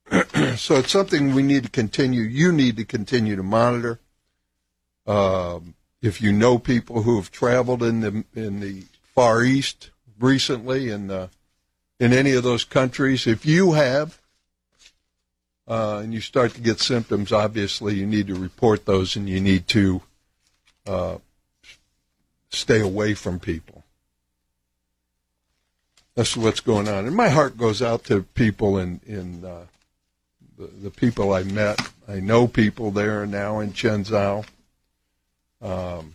so 0.56 0.76
it's 0.76 0.92
something 0.92 1.36
we 1.36 1.44
need 1.44 1.64
to 1.64 1.70
continue. 1.70 2.22
You 2.22 2.54
need 2.54 2.78
to 2.78 2.86
continue 2.86 3.36
to 3.36 3.44
monitor. 3.44 4.00
Um, 5.06 5.76
if 6.06 6.22
you 6.22 6.32
know 6.32 6.60
people 6.60 7.02
who 7.02 7.16
have 7.16 7.32
traveled 7.32 7.82
in 7.82 8.02
the 8.02 8.24
in 8.36 8.60
the 8.60 8.84
Far 9.16 9.44
East 9.44 9.90
recently 10.20 10.90
in 10.90 11.10
uh, 11.10 11.28
in 12.00 12.14
any 12.14 12.34
of 12.34 12.44
those 12.44 12.64
countries, 12.64 13.26
if 13.26 13.46
you 13.46 13.72
have 13.72 14.20
uh, 15.68 16.02
and 16.04 16.14
you 16.14 16.22
start 16.22 16.54
to 16.54 16.62
get 16.62 16.80
symptoms, 16.80 17.32
obviously 17.32 17.96
you 17.96 18.06
need 18.06 18.28
to 18.28 18.36
report 18.36 18.86
those 18.86 19.16
and 19.16 19.28
you 19.28 19.42
need 19.42 19.68
to 19.70 20.02
uh, 20.86 21.18
stay 22.50 22.82
away 22.82 23.16
from 23.16 23.40
people. 23.40 23.84
That's 26.14 26.38
what's 26.38 26.60
going 26.60 26.88
on, 26.88 27.08
and 27.08 27.16
my 27.16 27.30
heart 27.30 27.58
goes 27.58 27.82
out 27.82 28.04
to 28.06 28.22
people 28.36 28.78
in 28.78 29.02
in 29.08 29.44
uh, 29.44 29.66
the, 30.58 30.68
the 30.68 30.92
people 30.92 31.34
I 31.34 31.44
met. 31.44 31.80
I 32.08 32.20
know 32.20 32.48
people 32.48 32.92
there 32.92 33.26
now 33.26 33.60
in 33.60 33.74
Zhengzhou 33.74 34.46
um, 35.66 36.14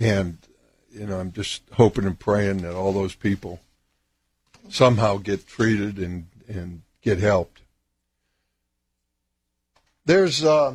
and, 0.00 0.36
you 0.92 1.06
know, 1.06 1.20
I'm 1.20 1.30
just 1.30 1.62
hoping 1.74 2.06
and 2.06 2.18
praying 2.18 2.58
that 2.58 2.74
all 2.74 2.92
those 2.92 3.14
people 3.14 3.60
somehow 4.68 5.18
get 5.18 5.46
treated 5.46 5.98
and, 5.98 6.26
and 6.48 6.82
get 7.02 7.18
helped. 7.18 7.60
There's, 10.04 10.44
uh, 10.44 10.74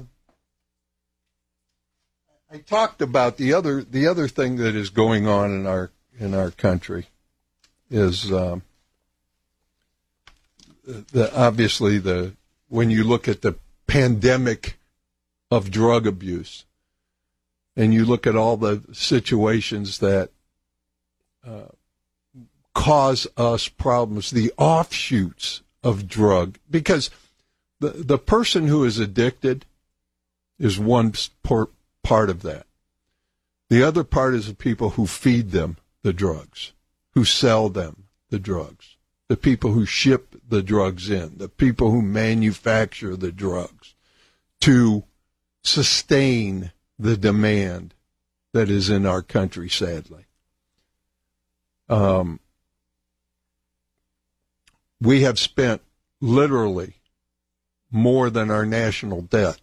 I 2.49 2.57
talked 2.59 3.01
about 3.01 3.35
the 3.35 3.53
other 3.53 3.83
the 3.83 4.07
other 4.07 4.29
thing 4.29 4.55
that 4.55 4.73
is 4.73 4.89
going 4.89 5.27
on 5.27 5.51
in 5.51 5.67
our 5.67 5.91
in 6.17 6.33
our 6.33 6.49
country 6.49 7.07
is 7.91 8.31
um, 8.31 8.61
the 10.85 11.29
obviously 11.35 11.97
the 11.97 12.37
when 12.69 12.89
you 12.89 13.03
look 13.03 13.27
at 13.27 13.41
the 13.41 13.55
pandemic 13.85 14.79
of 15.51 15.69
drug 15.69 16.07
abuse 16.07 16.63
and 17.77 17.93
you 17.93 18.03
look 18.03 18.25
at 18.25 18.35
all 18.35 18.57
the 18.57 18.81
situations 18.91 19.99
that 19.99 20.31
uh, 21.45 21.67
cause 22.73 23.27
us 23.37 23.69
problems, 23.69 24.31
the 24.31 24.51
offshoots 24.57 25.61
of 25.83 26.07
drug, 26.07 26.57
because 26.69 27.11
the 27.79 27.89
the 27.89 28.17
person 28.17 28.67
who 28.67 28.83
is 28.83 28.97
addicted 28.97 29.65
is 30.59 30.79
one 30.79 31.13
part 31.43 32.29
of 32.29 32.41
that. 32.41 32.65
The 33.69 33.83
other 33.83 34.03
part 34.03 34.33
is 34.33 34.47
the 34.47 34.55
people 34.55 34.91
who 34.91 35.05
feed 35.05 35.51
them 35.51 35.77
the 36.01 36.13
drugs, 36.13 36.73
who 37.13 37.23
sell 37.23 37.69
them 37.69 38.05
the 38.29 38.39
drugs, 38.39 38.95
the 39.27 39.37
people 39.37 39.73
who 39.73 39.85
ship 39.85 40.35
the 40.49 40.63
drugs 40.63 41.11
in, 41.11 41.37
the 41.37 41.49
people 41.49 41.91
who 41.91 42.01
manufacture 42.01 43.15
the 43.15 43.31
drugs 43.31 43.93
to 44.61 45.03
sustain 45.63 46.71
the 46.99 47.17
demand 47.17 47.93
that 48.53 48.69
is 48.69 48.89
in 48.89 49.05
our 49.05 49.21
country, 49.21 49.69
sadly. 49.69 50.25
Um, 51.89 52.39
we 54.99 55.21
have 55.21 55.39
spent 55.39 55.81
literally 56.19 56.95
more 57.91 58.29
than 58.29 58.49
our 58.49 58.65
national 58.65 59.21
debt 59.21 59.61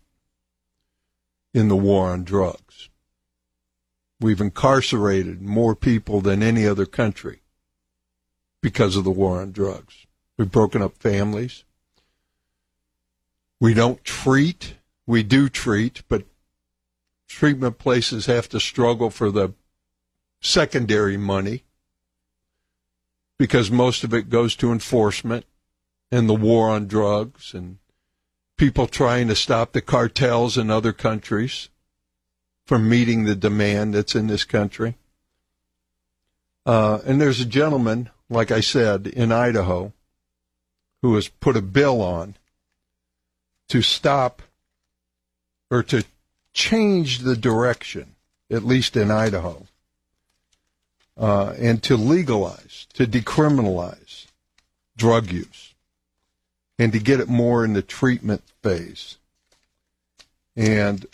in 1.52 1.68
the 1.68 1.76
war 1.76 2.10
on 2.10 2.24
drugs. 2.24 2.88
We've 4.20 4.40
incarcerated 4.40 5.42
more 5.42 5.74
people 5.74 6.20
than 6.20 6.42
any 6.42 6.66
other 6.66 6.86
country 6.86 7.42
because 8.60 8.96
of 8.96 9.04
the 9.04 9.10
war 9.10 9.40
on 9.40 9.52
drugs. 9.52 10.06
We've 10.38 10.50
broken 10.50 10.82
up 10.82 10.96
families. 10.96 11.64
We 13.60 13.74
don't 13.74 14.02
treat. 14.04 14.74
We 15.06 15.22
do 15.22 15.48
treat, 15.48 16.02
but 16.08 16.24
treatment 17.34 17.78
places 17.78 18.26
have 18.26 18.48
to 18.48 18.60
struggle 18.60 19.10
for 19.10 19.30
the 19.30 19.52
secondary 20.40 21.16
money 21.16 21.64
because 23.38 23.70
most 23.70 24.04
of 24.04 24.14
it 24.14 24.30
goes 24.30 24.54
to 24.56 24.72
enforcement 24.72 25.44
and 26.10 26.28
the 26.28 26.34
war 26.34 26.70
on 26.70 26.86
drugs 26.86 27.52
and 27.54 27.78
people 28.56 28.86
trying 28.86 29.28
to 29.28 29.34
stop 29.34 29.72
the 29.72 29.80
cartels 29.80 30.56
in 30.56 30.70
other 30.70 30.92
countries 30.92 31.68
from 32.66 32.88
meeting 32.88 33.24
the 33.24 33.34
demand 33.34 33.94
that's 33.94 34.14
in 34.14 34.26
this 34.26 34.44
country. 34.44 34.96
Uh, 36.64 37.00
and 37.04 37.20
there's 37.20 37.40
a 37.40 37.46
gentleman 37.46 38.08
like 38.28 38.50
I 38.50 38.60
said, 38.60 39.06
in 39.06 39.32
Idaho, 39.32 39.92
who 41.02 41.14
has 41.14 41.28
put 41.28 41.56
a 41.56 41.62
bill 41.62 42.00
on 42.00 42.36
to 43.68 43.82
stop 43.82 44.42
or 45.70 45.82
to 45.84 46.04
change 46.54 47.18
the 47.18 47.36
direction, 47.36 48.14
at 48.50 48.64
least 48.64 48.96
in 48.96 49.10
Idaho, 49.10 49.66
uh, 51.18 51.54
and 51.58 51.82
to 51.82 51.96
legalize, 51.96 52.86
to 52.94 53.06
decriminalize 53.06 54.26
drug 54.96 55.30
use, 55.30 55.74
and 56.78 56.92
to 56.92 56.98
get 56.98 57.20
it 57.20 57.28
more 57.28 57.64
in 57.64 57.72
the 57.72 57.82
treatment 57.82 58.42
phase. 58.62 59.18
And 60.56 61.06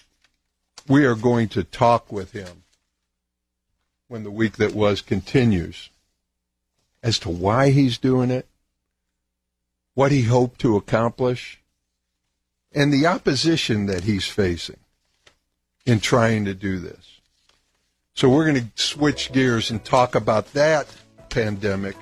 we 0.87 1.05
are 1.07 1.15
going 1.15 1.49
to 1.49 1.65
talk 1.65 2.13
with 2.13 2.33
him 2.33 2.65
when 4.09 4.23
the 4.23 4.31
week 4.31 4.57
that 4.59 4.75
was 4.75 5.01
continues 5.01 5.89
as 7.03 7.19
to 7.21 7.31
why 7.31 7.71
he's 7.71 7.97
doing 7.97 8.31
it, 8.31 8.47
what 9.95 10.13
he 10.13 10.23
hoped 10.23 10.61
to 10.61 10.77
accomplish, 10.77 11.61
and 12.73 12.93
the 12.93 13.07
opposition 13.07 13.87
that 13.87 14.05
he's 14.05 14.27
facing 14.27 14.80
in 15.87 16.01
trying 16.01 16.45
to 16.45 16.55
do 16.55 16.79
this. 16.79 17.21
So 18.15 18.29
we're 18.29 18.51
going 18.51 18.71
to 18.71 18.83
switch 18.83 19.33
gears 19.33 19.71
and 19.71 19.83
talk 19.85 20.15
about 20.15 20.53
that 20.53 20.95
pandemic 21.31 21.97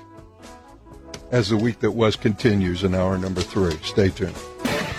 as 1.31 1.49
the 1.49 1.57
week 1.57 1.79
that 1.79 1.91
was 1.91 2.15
continues 2.15 2.83
in 2.83 2.95
hour 2.95 3.17
number 3.17 3.41
three. 3.41 3.77
Stay 3.83 4.09
tuned. 4.09 4.35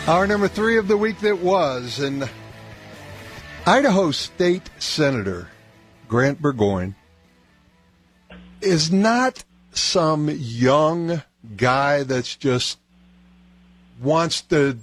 Hour 0.06 0.26
number 0.26 0.48
three 0.48 0.78
of 0.78 0.88
the 0.88 0.96
week 0.96 1.20
that 1.20 1.38
was, 1.38 1.98
and 2.00 2.28
Idaho 3.66 4.10
State 4.10 4.70
Senator 4.78 5.48
Grant 6.08 6.40
Burgoyne 6.40 6.94
is 8.60 8.90
not 8.90 9.44
some 9.72 10.28
young 10.30 11.22
guy 11.56 12.02
that's 12.02 12.34
just 12.36 12.78
wants 14.00 14.40
to 14.42 14.78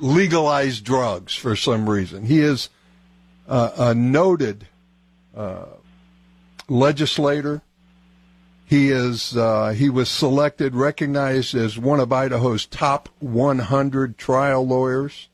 legalize 0.00 0.80
drugs 0.80 1.34
for 1.34 1.54
some 1.54 1.88
reason. 1.88 2.24
He 2.24 2.40
is 2.40 2.68
uh, 3.48 3.70
a 3.76 3.94
noted 3.94 4.66
uh, 5.36 5.66
legislator. 6.68 7.62
He 8.64 8.90
is 8.90 9.36
uh, 9.36 9.70
he 9.70 9.90
was 9.90 10.08
selected, 10.08 10.74
recognized 10.74 11.54
as 11.54 11.76
one 11.76 11.98
of 11.98 12.12
Idaho's 12.12 12.66
top 12.66 13.08
100 13.18 14.16
trial 14.16 14.66
lawyers. 14.66 15.28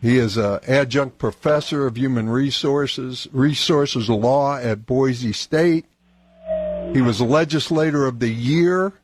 He 0.00 0.16
is 0.16 0.38
an 0.38 0.60
adjunct 0.66 1.18
professor 1.18 1.86
of 1.86 1.96
human 1.96 2.30
resources 2.30 3.28
resources 3.32 4.08
law 4.08 4.56
at 4.56 4.86
Boise 4.86 5.34
State. 5.34 5.84
He 6.94 7.02
was 7.02 7.20
a 7.20 7.24
legislator 7.24 8.06
of 8.06 8.18
the 8.18 8.30
year 8.30 8.94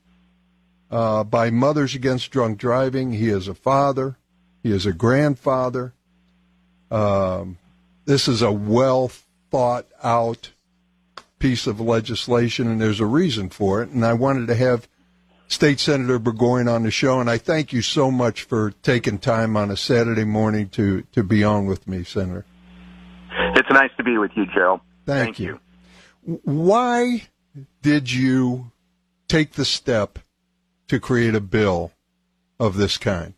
uh, 0.90 1.22
by 1.24 1.50
Mothers 1.50 1.94
Against 1.94 2.30
Drunk 2.30 2.58
Driving. 2.58 3.12
He 3.12 3.28
is 3.28 3.46
a 3.46 3.54
father. 3.54 4.16
He 4.66 4.72
is 4.72 4.84
a 4.84 4.92
grandfather. 4.92 5.92
Um, 6.90 7.58
this 8.04 8.26
is 8.26 8.42
a 8.42 8.50
well 8.50 9.12
thought 9.48 9.86
out 10.02 10.50
piece 11.38 11.68
of 11.68 11.80
legislation, 11.80 12.66
and 12.66 12.80
there's 12.80 12.98
a 12.98 13.06
reason 13.06 13.48
for 13.48 13.80
it. 13.80 13.90
And 13.90 14.04
I 14.04 14.14
wanted 14.14 14.48
to 14.48 14.56
have 14.56 14.88
State 15.46 15.78
Senator 15.78 16.18
Burgoyne 16.18 16.66
on 16.66 16.82
the 16.82 16.90
show, 16.90 17.20
and 17.20 17.30
I 17.30 17.38
thank 17.38 17.72
you 17.72 17.80
so 17.80 18.10
much 18.10 18.42
for 18.42 18.72
taking 18.82 19.20
time 19.20 19.56
on 19.56 19.70
a 19.70 19.76
Saturday 19.76 20.24
morning 20.24 20.68
to, 20.70 21.02
to 21.12 21.22
be 21.22 21.44
on 21.44 21.66
with 21.66 21.86
me, 21.86 22.02
Senator. 22.02 22.44
It's 23.54 23.70
nice 23.70 23.92
to 23.98 24.02
be 24.02 24.18
with 24.18 24.32
you, 24.34 24.46
Joe. 24.46 24.80
Thank, 25.04 25.26
thank 25.26 25.38
you. 25.38 25.60
you. 26.26 26.40
Why 26.42 27.28
did 27.82 28.10
you 28.10 28.72
take 29.28 29.52
the 29.52 29.64
step 29.64 30.18
to 30.88 30.98
create 30.98 31.36
a 31.36 31.40
bill 31.40 31.92
of 32.58 32.76
this 32.76 32.98
kind? 32.98 33.34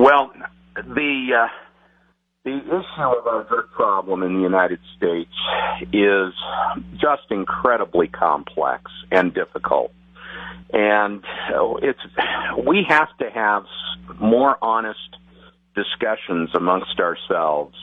Well, 0.00 0.32
the 0.76 1.28
uh, 1.42 1.48
the 2.42 2.56
issue 2.56 3.18
of 3.18 3.26
our 3.26 3.44
drug 3.44 3.70
problem 3.72 4.22
in 4.22 4.32
the 4.32 4.40
United 4.40 4.78
States 4.96 5.34
is 5.92 6.32
just 6.92 7.30
incredibly 7.30 8.08
complex 8.08 8.90
and 9.10 9.34
difficult, 9.34 9.92
and 10.72 11.22
uh, 11.54 11.74
it's 11.82 12.00
we 12.66 12.86
have 12.88 13.14
to 13.18 13.28
have 13.28 13.64
more 14.18 14.56
honest 14.62 15.18
discussions 15.74 16.48
amongst 16.54 16.98
ourselves 16.98 17.76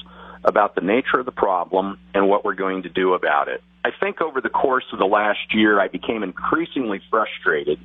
about 0.43 0.73
the 0.73 0.81
nature 0.81 1.19
of 1.19 1.25
the 1.27 1.31
problem 1.31 1.99
and 2.15 2.27
what 2.27 2.43
we're 2.43 2.55
going 2.55 2.81
to 2.81 2.89
do 2.89 3.13
about 3.13 3.47
it. 3.47 3.61
I 3.85 3.91
think 3.91 4.21
over 4.21 4.41
the 4.41 4.49
course 4.49 4.85
of 4.91 4.97
the 4.97 5.05
last 5.05 5.53
year, 5.53 5.79
I 5.79 5.87
became 5.87 6.23
increasingly 6.23 6.99
frustrated 7.11 7.77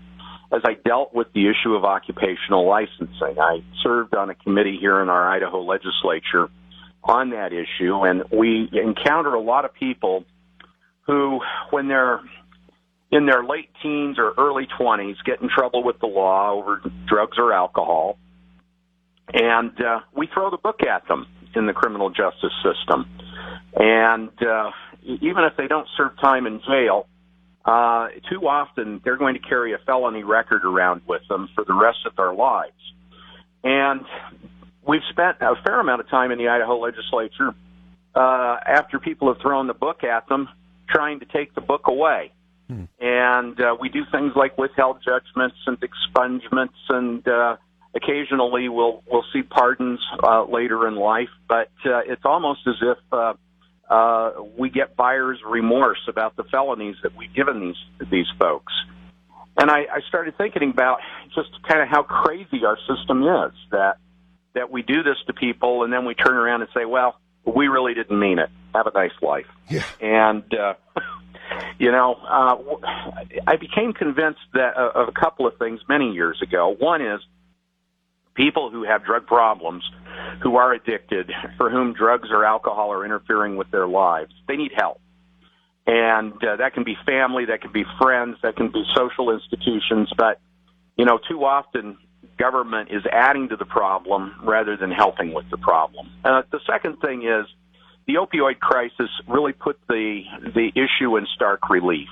as 0.52 0.60
I 0.64 0.74
dealt 0.74 1.14
with 1.14 1.32
the 1.32 1.48
issue 1.48 1.74
of 1.74 1.84
occupational 1.84 2.66
licensing. 2.66 3.38
I 3.40 3.62
served 3.82 4.14
on 4.14 4.28
a 4.28 4.34
committee 4.34 4.76
here 4.78 5.00
in 5.00 5.08
our 5.08 5.28
Idaho 5.28 5.62
legislature 5.62 6.48
on 7.02 7.30
that 7.30 7.52
issue, 7.52 8.04
and 8.04 8.24
we 8.30 8.68
encounter 8.72 9.34
a 9.34 9.40
lot 9.40 9.64
of 9.64 9.72
people 9.74 10.24
who, 11.06 11.40
when 11.70 11.88
they're 11.88 12.20
in 13.10 13.26
their 13.26 13.42
late 13.42 13.70
teens 13.82 14.18
or 14.18 14.34
early 14.38 14.68
20s, 14.78 15.16
get 15.24 15.40
in 15.42 15.48
trouble 15.48 15.82
with 15.82 15.98
the 16.00 16.06
law 16.06 16.52
over 16.52 16.80
drugs 17.08 17.38
or 17.38 17.52
alcohol, 17.52 18.18
and 19.32 19.72
uh, 19.80 20.00
we 20.16 20.28
throw 20.32 20.50
the 20.50 20.58
book 20.58 20.80
at 20.82 21.08
them 21.08 21.26
in 21.54 21.66
the 21.66 21.72
criminal 21.72 22.10
justice 22.10 22.52
system. 22.62 23.06
And 23.74 24.30
uh, 24.42 24.70
even 25.02 25.44
if 25.44 25.56
they 25.56 25.66
don't 25.66 25.88
serve 25.96 26.12
time 26.20 26.46
in 26.46 26.60
jail, 26.60 27.06
uh, 27.64 28.08
too 28.30 28.46
often 28.48 29.00
they're 29.04 29.16
going 29.16 29.34
to 29.34 29.40
carry 29.40 29.72
a 29.72 29.78
felony 29.78 30.24
record 30.24 30.64
around 30.64 31.02
with 31.06 31.22
them 31.28 31.48
for 31.54 31.64
the 31.64 31.74
rest 31.74 31.98
of 32.06 32.16
their 32.16 32.32
lives. 32.32 32.72
And 33.62 34.04
we've 34.86 35.02
spent 35.10 35.38
a 35.40 35.54
fair 35.64 35.80
amount 35.80 36.00
of 36.00 36.08
time 36.08 36.32
in 36.32 36.38
the 36.38 36.48
Idaho 36.48 36.78
legislature 36.78 37.54
uh, 38.14 38.56
after 38.66 38.98
people 38.98 39.32
have 39.32 39.40
thrown 39.40 39.66
the 39.66 39.74
book 39.74 40.04
at 40.04 40.28
them, 40.28 40.48
trying 40.88 41.20
to 41.20 41.26
take 41.26 41.54
the 41.54 41.60
book 41.60 41.86
away. 41.86 42.32
Hmm. 42.68 42.84
And 43.00 43.60
uh, 43.60 43.76
we 43.80 43.88
do 43.88 44.04
things 44.10 44.32
like 44.34 44.58
withheld 44.58 44.98
judgments 45.04 45.56
and 45.66 45.78
expungements, 45.80 46.74
and 46.88 47.26
uh, 47.26 47.56
occasionally 47.94 48.68
we'll 48.68 49.02
we'll 49.10 49.24
see 49.32 49.42
pardons 49.42 50.00
uh, 50.22 50.44
later 50.44 50.86
in 50.88 50.96
life. 50.96 51.30
But 51.48 51.70
uh, 51.84 52.00
it's 52.06 52.24
almost 52.24 52.60
as 52.66 52.76
if 52.82 52.98
uh, 53.12 53.34
uh, 53.92 54.32
we 54.56 54.70
get 54.70 54.96
buyer's 54.96 55.38
remorse 55.46 56.00
about 56.08 56.34
the 56.36 56.44
felonies 56.44 56.96
that 57.02 57.14
we've 57.14 57.34
given 57.34 57.60
these 57.60 58.08
these 58.10 58.26
folks. 58.38 58.72
And 59.58 59.70
I, 59.70 59.80
I 59.80 60.00
started 60.08 60.38
thinking 60.38 60.70
about 60.70 61.00
just 61.34 61.50
kind 61.68 61.82
of 61.82 61.88
how 61.88 62.02
crazy 62.02 62.64
our 62.64 62.78
system 62.88 63.22
is 63.22 63.52
that 63.70 63.98
that 64.54 64.70
we 64.70 64.80
do 64.80 65.02
this 65.02 65.16
to 65.26 65.34
people 65.34 65.84
and 65.84 65.92
then 65.92 66.06
we 66.06 66.14
turn 66.14 66.36
around 66.36 66.62
and 66.62 66.70
say, 66.74 66.86
well, 66.86 67.18
we 67.44 67.68
really 67.68 67.92
didn't 67.92 68.18
mean 68.18 68.38
it. 68.38 68.48
Have 68.74 68.86
a 68.86 68.92
nice 68.94 69.12
life. 69.20 69.46
Yeah. 69.68 69.84
And 70.00 70.42
uh, 70.54 70.74
you 71.78 71.92
know, 71.92 72.14
uh, 72.14 72.56
I 73.46 73.56
became 73.56 73.92
convinced 73.92 74.40
that 74.54 74.74
uh, 74.78 74.92
of 74.94 75.08
a 75.08 75.12
couple 75.12 75.46
of 75.46 75.58
things 75.58 75.80
many 75.86 76.12
years 76.12 76.40
ago. 76.40 76.74
One 76.78 77.02
is 77.02 77.20
people 78.34 78.70
who 78.70 78.84
have 78.84 79.04
drug 79.04 79.26
problems, 79.26 79.84
who 80.42 80.56
are 80.56 80.72
addicted, 80.72 81.30
for 81.56 81.70
whom 81.70 81.92
drugs 81.92 82.28
or 82.30 82.44
alcohol 82.44 82.92
are 82.92 83.04
interfering 83.04 83.56
with 83.56 83.70
their 83.70 83.86
lives, 83.86 84.32
they 84.48 84.56
need 84.56 84.72
help. 84.74 85.00
And 85.86 86.32
uh, 86.34 86.56
that 86.56 86.74
can 86.74 86.84
be 86.84 86.96
family, 87.04 87.46
that 87.46 87.60
can 87.60 87.72
be 87.72 87.84
friends, 88.00 88.36
that 88.42 88.56
can 88.56 88.70
be 88.70 88.84
social 88.96 89.30
institutions, 89.30 90.10
but, 90.16 90.40
you 90.96 91.04
know, 91.04 91.18
too 91.28 91.44
often 91.44 91.98
government 92.38 92.90
is 92.90 93.02
adding 93.10 93.48
to 93.48 93.56
the 93.56 93.64
problem 93.64 94.34
rather 94.44 94.76
than 94.76 94.90
helping 94.90 95.34
with 95.34 95.48
the 95.50 95.56
problem. 95.56 96.08
Uh, 96.24 96.42
the 96.50 96.60
second 96.66 96.98
thing 97.00 97.22
is 97.22 97.46
the 98.06 98.14
opioid 98.14 98.58
crisis 98.58 99.10
really 99.28 99.52
put 99.52 99.78
the, 99.88 100.22
the 100.54 100.70
issue 100.74 101.16
in 101.16 101.26
stark 101.34 101.68
relief. 101.68 102.08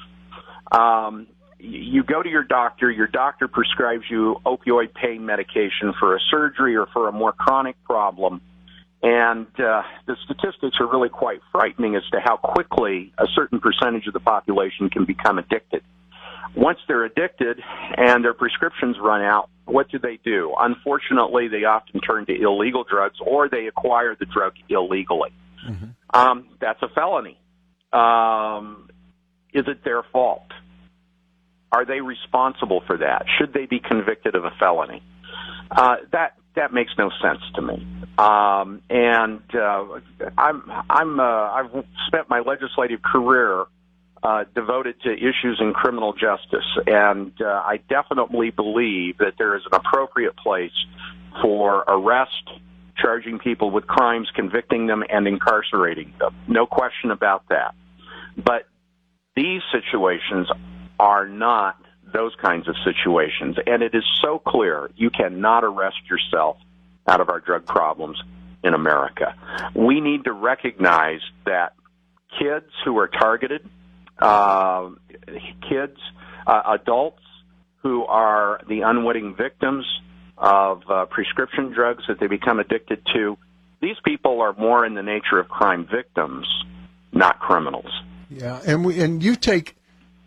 Um, 0.72 1.26
you 1.60 2.02
go 2.02 2.22
to 2.22 2.28
your 2.28 2.42
doctor, 2.42 2.90
your 2.90 3.06
doctor 3.06 3.48
prescribes 3.48 4.04
you 4.10 4.36
opioid 4.46 4.94
pain 4.94 5.24
medication 5.24 5.92
for 5.98 6.16
a 6.16 6.20
surgery 6.30 6.76
or 6.76 6.86
for 6.86 7.08
a 7.08 7.12
more 7.12 7.32
chronic 7.32 7.76
problem. 7.84 8.40
And 9.02 9.46
uh, 9.58 9.82
the 10.06 10.16
statistics 10.24 10.76
are 10.78 10.86
really 10.86 11.08
quite 11.08 11.40
frightening 11.52 11.96
as 11.96 12.02
to 12.12 12.20
how 12.20 12.36
quickly 12.36 13.12
a 13.18 13.26
certain 13.34 13.60
percentage 13.60 14.06
of 14.06 14.12
the 14.12 14.20
population 14.20 14.90
can 14.90 15.04
become 15.04 15.38
addicted. 15.38 15.82
Once 16.54 16.78
they're 16.88 17.04
addicted 17.04 17.62
and 17.96 18.24
their 18.24 18.34
prescriptions 18.34 18.96
run 19.00 19.22
out, 19.22 19.48
what 19.64 19.88
do 19.90 19.98
they 19.98 20.18
do? 20.24 20.52
Unfortunately, 20.58 21.48
they 21.48 21.64
often 21.64 22.00
turn 22.00 22.26
to 22.26 22.34
illegal 22.34 22.84
drugs 22.84 23.18
or 23.24 23.48
they 23.48 23.66
acquire 23.66 24.16
the 24.18 24.26
drug 24.26 24.54
illegally. 24.68 25.30
Mm-hmm. 25.66 25.86
Um, 26.12 26.48
that's 26.60 26.82
a 26.82 26.88
felony. 26.88 27.38
Um, 27.92 28.88
is 29.54 29.64
it 29.66 29.84
their 29.84 30.02
fault? 30.12 30.50
Are 31.72 31.84
they 31.84 32.00
responsible 32.00 32.82
for 32.86 32.98
that? 32.98 33.24
Should 33.38 33.52
they 33.52 33.66
be 33.66 33.78
convicted 33.78 34.34
of 34.34 34.44
a 34.44 34.50
felony? 34.58 35.02
Uh, 35.70 35.96
that 36.12 36.34
that 36.56 36.72
makes 36.72 36.92
no 36.98 37.10
sense 37.22 37.40
to 37.54 37.62
me. 37.62 37.86
Um, 38.18 38.82
and 38.90 39.42
uh, 39.54 40.00
I'm 40.36 40.64
I'm 40.90 41.20
uh, 41.20 41.22
I've 41.22 41.84
spent 42.08 42.28
my 42.28 42.40
legislative 42.40 43.00
career 43.02 43.66
uh, 44.22 44.44
devoted 44.54 45.00
to 45.02 45.12
issues 45.12 45.58
in 45.60 45.72
criminal 45.72 46.12
justice, 46.12 46.66
and 46.86 47.32
uh, 47.40 47.46
I 47.46 47.78
definitely 47.88 48.50
believe 48.50 49.18
that 49.18 49.34
there 49.38 49.56
is 49.56 49.62
an 49.70 49.78
appropriate 49.78 50.36
place 50.36 50.72
for 51.40 51.84
arrest, 51.86 52.50
charging 53.00 53.38
people 53.38 53.70
with 53.70 53.86
crimes, 53.86 54.28
convicting 54.34 54.88
them, 54.88 55.04
and 55.08 55.26
incarcerating 55.26 56.12
them. 56.18 56.34
No 56.48 56.66
question 56.66 57.12
about 57.12 57.44
that. 57.48 57.74
But 58.36 58.66
these 59.36 59.62
situations 59.72 60.48
are 61.00 61.26
not 61.26 61.80
those 62.12 62.34
kinds 62.42 62.68
of 62.68 62.76
situations, 62.84 63.56
and 63.66 63.82
it 63.82 63.94
is 63.94 64.04
so 64.22 64.38
clear 64.38 64.90
you 64.96 65.08
cannot 65.08 65.64
arrest 65.64 65.96
yourself 66.10 66.58
out 67.08 67.22
of 67.22 67.30
our 67.30 67.40
drug 67.40 67.64
problems 67.64 68.22
in 68.62 68.74
America. 68.74 69.34
We 69.74 70.02
need 70.02 70.24
to 70.24 70.32
recognize 70.32 71.20
that 71.46 71.72
kids 72.38 72.66
who 72.84 72.98
are 72.98 73.08
targeted 73.08 73.66
uh, 74.18 74.90
kids, 75.66 75.96
uh, 76.46 76.62
adults 76.78 77.22
who 77.82 78.04
are 78.04 78.60
the 78.68 78.82
unwitting 78.82 79.34
victims 79.34 79.86
of 80.36 80.82
uh, 80.90 81.06
prescription 81.06 81.72
drugs 81.72 82.04
that 82.08 82.20
they 82.20 82.26
become 82.26 82.58
addicted 82.58 83.00
to. 83.14 83.38
These 83.80 83.96
people 84.04 84.42
are 84.42 84.52
more 84.52 84.84
in 84.84 84.92
the 84.94 85.02
nature 85.02 85.38
of 85.38 85.48
crime 85.48 85.88
victims, 85.90 86.46
not 87.12 87.38
criminals. 87.38 87.90
Yeah, 88.28 88.60
and 88.66 88.84
we 88.84 89.00
and 89.00 89.22
you 89.22 89.36
take, 89.36 89.76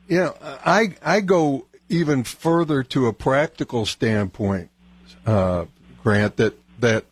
know, 0.10 0.36
I 0.42 0.96
I 1.02 1.22
go 1.22 1.68
even 1.90 2.24
further 2.24 2.84
to 2.84 3.08
a 3.08 3.14
practical 3.14 3.86
standpoint, 3.86 4.70
uh, 5.26 5.66
Grant. 6.04 6.38
That 6.38 6.58
that 6.80 7.06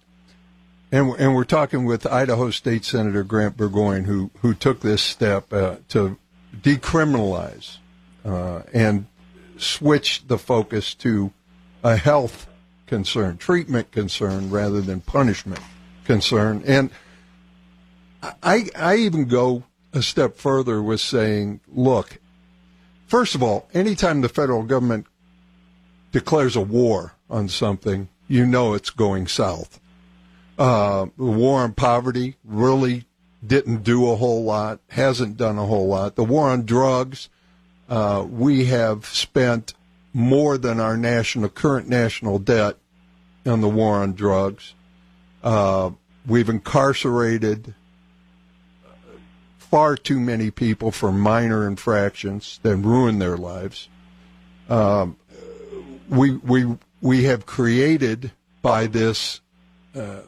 and 0.91 1.11
and 1.19 1.35
we're 1.35 1.43
talking 1.43 1.85
with 1.85 2.05
Idaho 2.05 2.51
State 2.51 2.85
Senator 2.85 3.23
Grant 3.23 3.57
Burgoyne, 3.57 4.05
who 4.05 4.31
who 4.41 4.53
took 4.53 4.81
this 4.81 5.01
step 5.01 5.51
uh, 5.53 5.77
to 5.89 6.17
decriminalize 6.61 7.77
uh, 8.25 8.61
and 8.73 9.07
switch 9.57 10.27
the 10.27 10.37
focus 10.37 10.93
to 10.95 11.31
a 11.83 11.95
health 11.95 12.47
concern, 12.87 13.37
treatment 13.37 13.91
concern, 13.91 14.49
rather 14.49 14.81
than 14.81 15.01
punishment 15.01 15.61
concern. 16.03 16.63
And 16.65 16.91
I, 18.43 18.69
I 18.75 18.95
even 18.97 19.25
go 19.25 19.63
a 19.93 20.01
step 20.01 20.35
further 20.35 20.81
with 20.81 20.99
saying, 20.99 21.61
look, 21.73 22.19
first 23.11 23.35
of 23.35 23.43
all, 23.43 23.67
anytime 23.73 24.21
the 24.21 24.29
federal 24.29 24.63
government 24.63 25.05
declares 26.13 26.55
a 26.55 26.61
war 26.61 27.13
on 27.29 27.49
something, 27.49 28.07
you 28.29 28.45
know 28.45 28.73
it's 28.73 28.89
going 28.89 29.27
south. 29.27 29.81
Uh, 30.57 31.07
the 31.17 31.25
war 31.25 31.59
on 31.59 31.73
poverty 31.73 32.37
really 32.45 33.03
didn't 33.45 33.83
do 33.83 34.09
a 34.09 34.15
whole 34.15 34.45
lot, 34.45 34.79
hasn't 34.87 35.35
done 35.35 35.57
a 35.57 35.65
whole 35.65 35.89
lot. 35.89 36.15
The 36.15 36.23
war 36.23 36.47
on 36.47 36.63
drugs, 36.65 37.27
uh, 37.89 38.25
we 38.29 38.65
have 38.65 39.05
spent 39.05 39.73
more 40.13 40.57
than 40.57 40.79
our 40.79 40.95
national 40.95 41.49
current 41.49 41.89
national 41.89 42.39
debt 42.39 42.77
on 43.45 43.59
the 43.59 43.67
war 43.67 43.97
on 43.97 44.13
drugs. 44.13 44.73
Uh, 45.43 45.91
we've 46.25 46.47
incarcerated 46.47 47.75
far 49.71 49.95
too 49.95 50.19
many 50.19 50.51
people 50.51 50.91
for 50.91 51.11
minor 51.11 51.65
infractions 51.65 52.59
that 52.61 52.75
ruin 52.75 53.19
their 53.19 53.37
lives. 53.37 53.87
Um, 54.69 55.17
we 56.09 56.35
we 56.37 56.77
we 57.01 57.23
have 57.23 57.45
created 57.45 58.31
by 58.61 58.87
this. 58.87 59.39
Uh, 59.95 60.21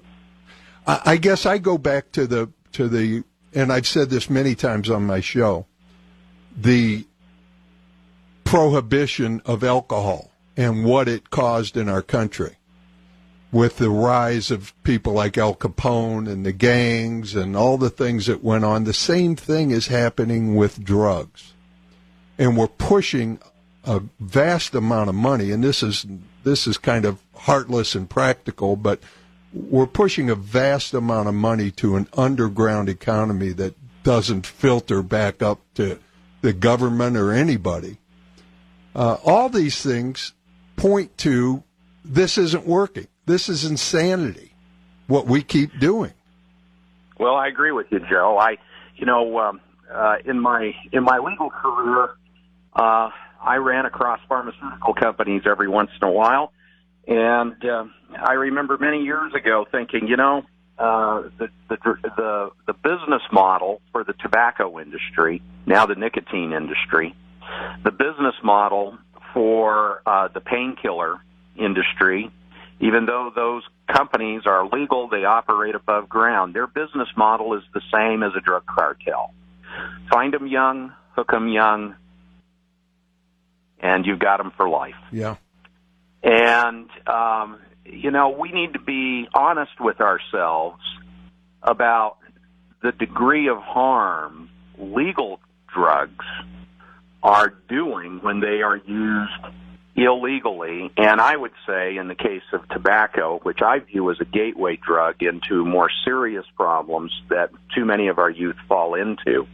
I, 0.87 1.01
I 1.05 1.17
guess 1.17 1.45
I 1.45 1.57
go 1.57 1.77
back 1.77 2.11
to 2.13 2.25
the 2.25 2.49
to 2.71 2.87
the, 2.87 3.23
and 3.53 3.71
I've 3.71 3.85
said 3.85 4.09
this 4.09 4.29
many 4.29 4.55
times 4.55 4.89
on 4.89 5.05
my 5.05 5.19
show, 5.19 5.67
the 6.57 7.05
prohibition 8.45 9.41
of 9.45 9.63
alcohol 9.63 10.31
and 10.55 10.85
what 10.85 11.07
it 11.07 11.29
caused 11.29 11.77
in 11.77 11.89
our 11.89 12.01
country 12.01 12.57
with 13.53 13.77
the 13.77 13.89
rise 13.89 14.49
of 14.49 14.73
people 14.83 15.13
like 15.13 15.37
Al 15.37 15.53
Capone 15.53 16.27
and 16.27 16.43
the 16.43 16.51
gangs 16.51 17.35
and 17.35 17.55
all 17.55 17.77
the 17.77 17.91
things 17.91 18.25
that 18.25 18.43
went 18.43 18.65
on. 18.65 18.83
The 18.83 18.93
same 18.93 19.35
thing 19.35 19.69
is 19.69 19.87
happening 19.87 20.55
with 20.55 20.83
drugs. 20.83 21.53
And 22.39 22.57
we're 22.57 22.67
pushing 22.67 23.39
a 23.83 24.01
vast 24.19 24.73
amount 24.73 25.09
of 25.09 25.15
money, 25.15 25.51
and 25.51 25.63
this 25.63 25.83
is 25.83 26.05
this 26.43 26.65
is 26.65 26.77
kind 26.77 27.05
of 27.05 27.19
heartless 27.35 27.95
and 27.95 28.09
practical, 28.09 28.75
but 28.75 28.99
we're 29.53 29.85
pushing 29.85 30.29
a 30.29 30.35
vast 30.35 30.93
amount 30.93 31.29
of 31.29 31.35
money 31.35 31.69
to 31.71 31.95
an 31.95 32.07
underground 32.17 32.89
economy 32.89 33.49
that 33.49 33.75
doesn't 34.03 34.47
filter 34.47 35.03
back 35.03 35.41
up 35.43 35.59
to 35.75 35.99
the 36.41 36.53
government 36.53 37.15
or 37.15 37.31
anybody. 37.31 37.97
Uh, 38.95 39.17
all 39.23 39.47
these 39.47 39.81
things 39.81 40.33
point 40.75 41.15
to 41.19 41.63
this 42.03 42.37
isn't 42.37 42.65
working. 42.65 43.07
This 43.25 43.49
is 43.49 43.65
insanity. 43.65 44.51
What 45.07 45.27
we 45.27 45.43
keep 45.43 45.79
doing. 45.79 46.13
Well, 47.19 47.35
I 47.35 47.47
agree 47.47 47.71
with 47.71 47.87
you, 47.91 47.99
Joe. 48.09 48.37
I, 48.37 48.57
you 48.95 49.05
know, 49.05 49.37
um, 49.39 49.61
uh, 49.91 50.15
in 50.25 50.39
my 50.39 50.73
in 50.91 51.03
my 51.03 51.19
legal 51.19 51.49
career, 51.49 52.15
uh, 52.73 53.09
I 53.41 53.57
ran 53.57 53.85
across 53.85 54.19
pharmaceutical 54.27 54.93
companies 54.93 55.43
every 55.45 55.67
once 55.67 55.91
in 56.01 56.07
a 56.07 56.11
while 56.11 56.51
and 57.07 57.63
uh, 57.65 57.85
I 58.17 58.33
remember 58.33 58.77
many 58.77 59.03
years 59.03 59.33
ago 59.33 59.65
thinking, 59.69 60.07
you 60.07 60.17
know, 60.17 60.43
uh, 60.77 61.23
the, 61.37 61.49
the 61.69 61.77
the 62.03 62.49
the 62.65 62.73
business 62.73 63.21
model 63.31 63.81
for 63.91 64.03
the 64.03 64.13
tobacco 64.13 64.79
industry, 64.79 65.41
now 65.65 65.85
the 65.85 65.95
nicotine 65.95 66.53
industry, 66.53 67.13
the 67.83 67.91
business 67.91 68.35
model 68.43 68.97
for 69.33 70.01
uh, 70.05 70.29
the 70.29 70.39
painkiller 70.39 71.19
industry, 71.57 72.31
even 72.83 73.05
though 73.05 73.31
those 73.33 73.63
companies 73.87 74.41
are 74.45 74.67
legal, 74.67 75.07
they 75.07 75.23
operate 75.23 75.73
above 75.73 76.09
ground. 76.09 76.53
Their 76.53 76.67
business 76.67 77.07
model 77.15 77.53
is 77.53 77.63
the 77.73 77.81
same 77.93 78.23
as 78.23 78.33
a 78.37 78.41
drug 78.41 78.65
cartel. 78.65 79.33
Find 80.11 80.33
them 80.33 80.47
young, 80.47 80.91
hook 81.15 81.31
them 81.31 81.47
young, 81.47 81.95
and 83.79 84.05
you've 84.05 84.19
got 84.19 84.37
them 84.37 84.51
for 84.57 84.67
life. 84.67 84.95
Yeah. 85.13 85.37
And, 86.23 86.89
um, 87.07 87.59
you 87.85 88.11
know, 88.11 88.29
we 88.29 88.51
need 88.51 88.73
to 88.73 88.79
be 88.79 89.29
honest 89.33 89.79
with 89.79 90.01
ourselves 90.01 90.81
about 91.61 92.17
the 92.81 92.91
degree 92.91 93.47
of 93.47 93.59
harm 93.59 94.49
legal 94.77 95.39
drugs 95.73 96.25
are 97.21 97.53
doing 97.69 98.19
when 98.21 98.41
they 98.41 98.61
are 98.61 98.75
used 98.75 99.31
illegally. 99.95 100.91
And 100.97 101.21
I 101.21 101.35
would 101.35 101.53
say, 101.67 101.97
in 101.97 102.07
the 102.07 102.15
case 102.15 102.43
of 102.51 102.67
tobacco, 102.69 103.39
which 103.43 103.61
I 103.61 103.79
view 103.79 104.09
as 104.11 104.17
a 104.19 104.25
gateway 104.25 104.77
drug 104.77 105.21
into 105.21 105.65
more 105.65 105.89
serious 106.05 106.45
problems 106.55 107.11
that 107.29 107.51
too 107.75 107.85
many 107.85 108.07
of 108.07 108.17
our 108.17 108.29
youth 108.29 108.57
fall 108.67 108.95
into, 108.95 109.47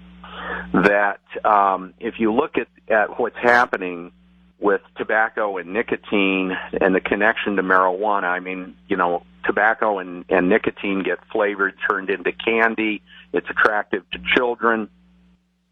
that 0.73 1.21
um, 1.43 1.93
if 1.99 2.15
you 2.19 2.33
look 2.33 2.57
at, 2.57 2.67
at 2.87 3.19
what's 3.19 3.37
happening 3.37 4.11
with 4.59 4.81
tobacco 4.97 5.57
and 5.57 5.73
nicotine 5.73 6.55
and 6.79 6.93
the 6.93 6.99
connection 6.99 7.55
to 7.55 7.63
marijuana. 7.63 8.25
I 8.25 8.39
mean, 8.39 8.75
you 8.87 8.97
know, 8.97 9.23
tobacco 9.45 9.99
and, 9.99 10.25
and 10.29 10.49
nicotine 10.49 11.03
get 11.03 11.19
flavored, 11.31 11.75
turned 11.89 12.09
into 12.09 12.31
candy. 12.31 13.01
It's 13.31 13.49
attractive 13.49 14.03
to 14.11 14.19
children. 14.35 14.89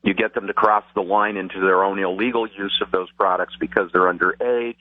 You 0.07 0.13
get 0.13 0.33
them 0.33 0.47
to 0.47 0.53
cross 0.53 0.85
the 0.95 1.01
line 1.01 1.35
into 1.35 1.59
their 1.59 1.83
own 1.83 1.99
illegal 1.99 2.47
use 2.47 2.81
of 2.81 2.91
those 2.91 3.11
products 3.17 3.55
because 3.59 3.89
they're 3.91 4.09
underage. 4.09 4.77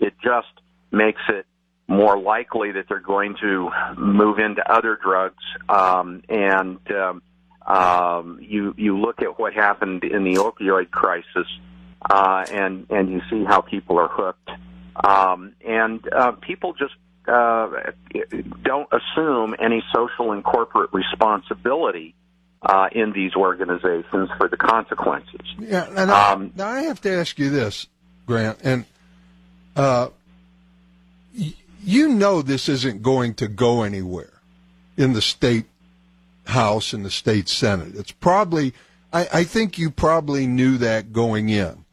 It 0.00 0.14
just 0.24 0.48
makes 0.90 1.20
it 1.28 1.44
more 1.88 2.18
likely 2.18 2.72
that 2.72 2.86
they're 2.88 2.98
going 2.98 3.36
to 3.42 3.68
move 3.98 4.38
into 4.38 4.62
other 4.72 4.96
drugs. 4.96 5.44
Um, 5.68 6.22
and 6.26 6.78
um, 6.90 7.22
um, 7.66 8.38
you 8.40 8.72
you 8.78 8.98
look 8.98 9.20
at 9.20 9.38
what 9.38 9.52
happened 9.52 10.04
in 10.04 10.24
the 10.24 10.36
opioid 10.36 10.90
crisis 10.90 11.46
uh, 12.10 12.46
and 12.50 12.86
and 12.88 13.12
you 13.12 13.20
see 13.28 13.44
how 13.44 13.60
people 13.60 13.98
are 13.98 14.08
hooked, 14.08 14.48
um, 15.04 15.52
and 15.68 16.00
uh, 16.10 16.32
people 16.32 16.72
just 16.72 16.94
uh, 17.28 17.68
don't 18.64 18.88
assume 18.90 19.54
any 19.62 19.84
social 19.94 20.32
and 20.32 20.42
corporate 20.42 20.94
responsibility 20.94 22.14
uh, 22.64 22.88
in 22.92 23.12
these 23.12 23.34
organizations 23.34 24.30
for 24.36 24.48
the 24.48 24.56
consequences. 24.56 25.40
Yeah, 25.58 25.88
and 25.96 26.10
I, 26.10 26.32
um, 26.32 26.52
now 26.54 26.68
I 26.68 26.82
have 26.82 27.00
to 27.02 27.10
ask 27.10 27.38
you 27.38 27.50
this, 27.50 27.86
Grant, 28.26 28.58
and 28.62 28.84
uh, 29.76 30.08
y- 31.36 31.54
you 31.82 32.08
know 32.08 32.42
this 32.42 32.68
isn't 32.68 33.02
going 33.02 33.34
to 33.34 33.48
go 33.48 33.82
anywhere 33.82 34.32
in 34.96 35.12
the 35.12 35.22
state 35.22 35.66
house 36.46 36.92
and 36.92 37.04
the 37.04 37.10
state 37.10 37.48
senate. 37.48 37.94
It's 37.94 38.12
probably, 38.12 38.74
I, 39.12 39.28
I 39.32 39.44
think 39.44 39.78
you 39.78 39.90
probably 39.90 40.46
knew 40.46 40.78
that 40.78 41.12
going 41.12 41.48
in. 41.48 41.84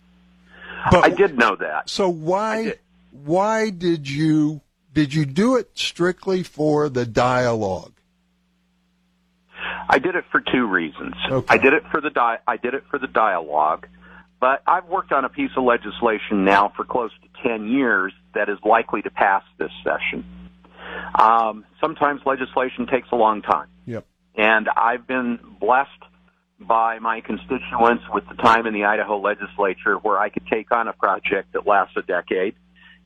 But, 0.92 1.04
I 1.04 1.10
did 1.10 1.38
know 1.38 1.56
that. 1.58 1.90
So 1.90 2.08
why 2.10 2.76
why 3.12 3.70
did 3.70 4.10
you 4.10 4.62
did 4.94 5.14
you 5.14 5.26
do 5.26 5.58
it 5.58 5.72
strictly 5.74 6.44
for 6.44 6.90
the 6.90 7.06
dialogue? 7.06 7.94
I 9.90 10.00
did 10.00 10.16
it 10.16 10.26
for 10.32 10.42
two 10.42 10.66
reasons. 10.66 11.16
Okay. 11.30 11.46
I 11.50 11.58
did 11.58 11.74
it 11.74 11.84
for 11.92 12.02
the 12.02 12.10
di- 12.10 12.40
I 12.48 12.58
did 12.58 12.74
it 12.74 12.84
for 12.90 13.00
the 13.00 13.08
dialogue, 13.08 13.88
but 14.40 14.62
I've 14.68 14.86
worked 14.86 15.12
on 15.12 15.26
a 15.26 15.30
piece 15.30 15.52
of 15.58 15.64
legislation 15.64 16.46
now 16.46 16.72
for 16.76 16.86
close 16.86 17.12
to 17.22 17.50
10 17.50 17.68
years 17.68 18.14
that 18.34 18.50
is 18.50 18.58
likely 18.64 19.02
to 19.02 19.10
pass 19.10 19.44
this 19.58 19.72
session. 19.84 20.26
Um, 21.16 21.66
sometimes 21.82 22.22
legislation 22.26 22.88
takes 22.88 23.10
a 23.12 23.16
long 23.16 23.42
time. 23.42 23.68
Yep. 23.86 24.06
And 24.36 24.70
I've 24.70 25.08
been 25.08 25.40
blessed 25.60 25.90
by 26.60 27.00
my 27.00 27.22
constituents 27.22 28.04
with 28.14 28.28
the 28.28 28.36
time 28.36 28.66
in 28.66 28.74
the 28.74 28.86
Idaho 28.86 29.20
legislature 29.20 29.96
where 29.96 30.20
I 30.20 30.30
could 30.30 30.46
take 30.48 30.72
on 30.72 30.88
a 30.88 30.94
project 30.94 31.54
that 31.54 31.66
lasts 31.66 31.96
a 31.96 32.02
decade. 32.02 32.56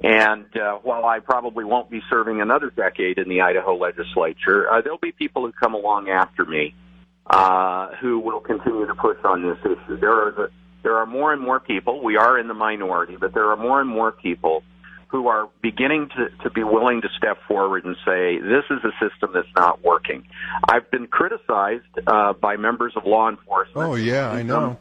And 0.04 0.46
uh, 0.58 0.80
while 0.84 1.06
I 1.06 1.20
probably 1.20 1.64
won't 1.64 1.90
be 1.90 2.02
serving 2.10 2.42
another 2.42 2.70
decade 2.70 3.18
in 3.18 3.30
the 3.30 3.42
Idaho 3.42 3.78
legislature, 3.78 4.70
uh, 4.70 4.82
there'll 4.82 4.98
be 4.98 5.14
people 5.14 5.46
who 5.46 5.54
come 5.54 5.74
along 5.74 6.10
after 6.10 6.44
me 6.44 6.76
uh, 7.28 7.96
who 8.02 8.20
will 8.20 8.42
continue 8.42 8.86
to 8.86 8.96
push 8.96 9.18
on 9.24 9.44
this 9.44 9.58
issue. 9.64 9.98
There 9.98 10.28
are 10.28 10.32
the, 10.32 10.50
there 10.84 10.98
are 10.98 11.06
more 11.06 11.32
and 11.32 11.42
more 11.42 11.62
people. 11.62 12.04
We 12.04 12.18
are 12.18 12.38
in 12.38 12.50
the 12.50 12.54
minority, 12.54 13.16
but 13.16 13.34
there 13.34 13.50
are 13.52 13.56
more 13.56 13.80
and 13.80 13.90
more 13.90 14.12
people 14.12 14.64
who 15.08 15.28
are 15.28 15.48
beginning 15.62 16.10
to, 16.18 16.30
to 16.44 16.50
be 16.50 16.64
willing 16.64 17.02
to 17.02 17.08
step 17.18 17.38
forward 17.48 17.86
and 17.86 17.96
say, 18.04 18.40
this 18.40 18.66
is 18.72 18.80
a 18.84 18.92
system 19.00 19.32
that's 19.34 19.48
not 19.56 19.82
working. 19.84 20.26
I've 20.68 20.90
been 20.92 21.08
criticized 21.08 21.86
uh, 22.06 22.34
by 22.34 22.58
members 22.58 22.94
of 22.98 23.06
law 23.06 23.30
enforcement. 23.30 23.88
Oh 23.88 23.96
yeah, 23.96 24.30
I 24.30 24.42
know. 24.42 24.80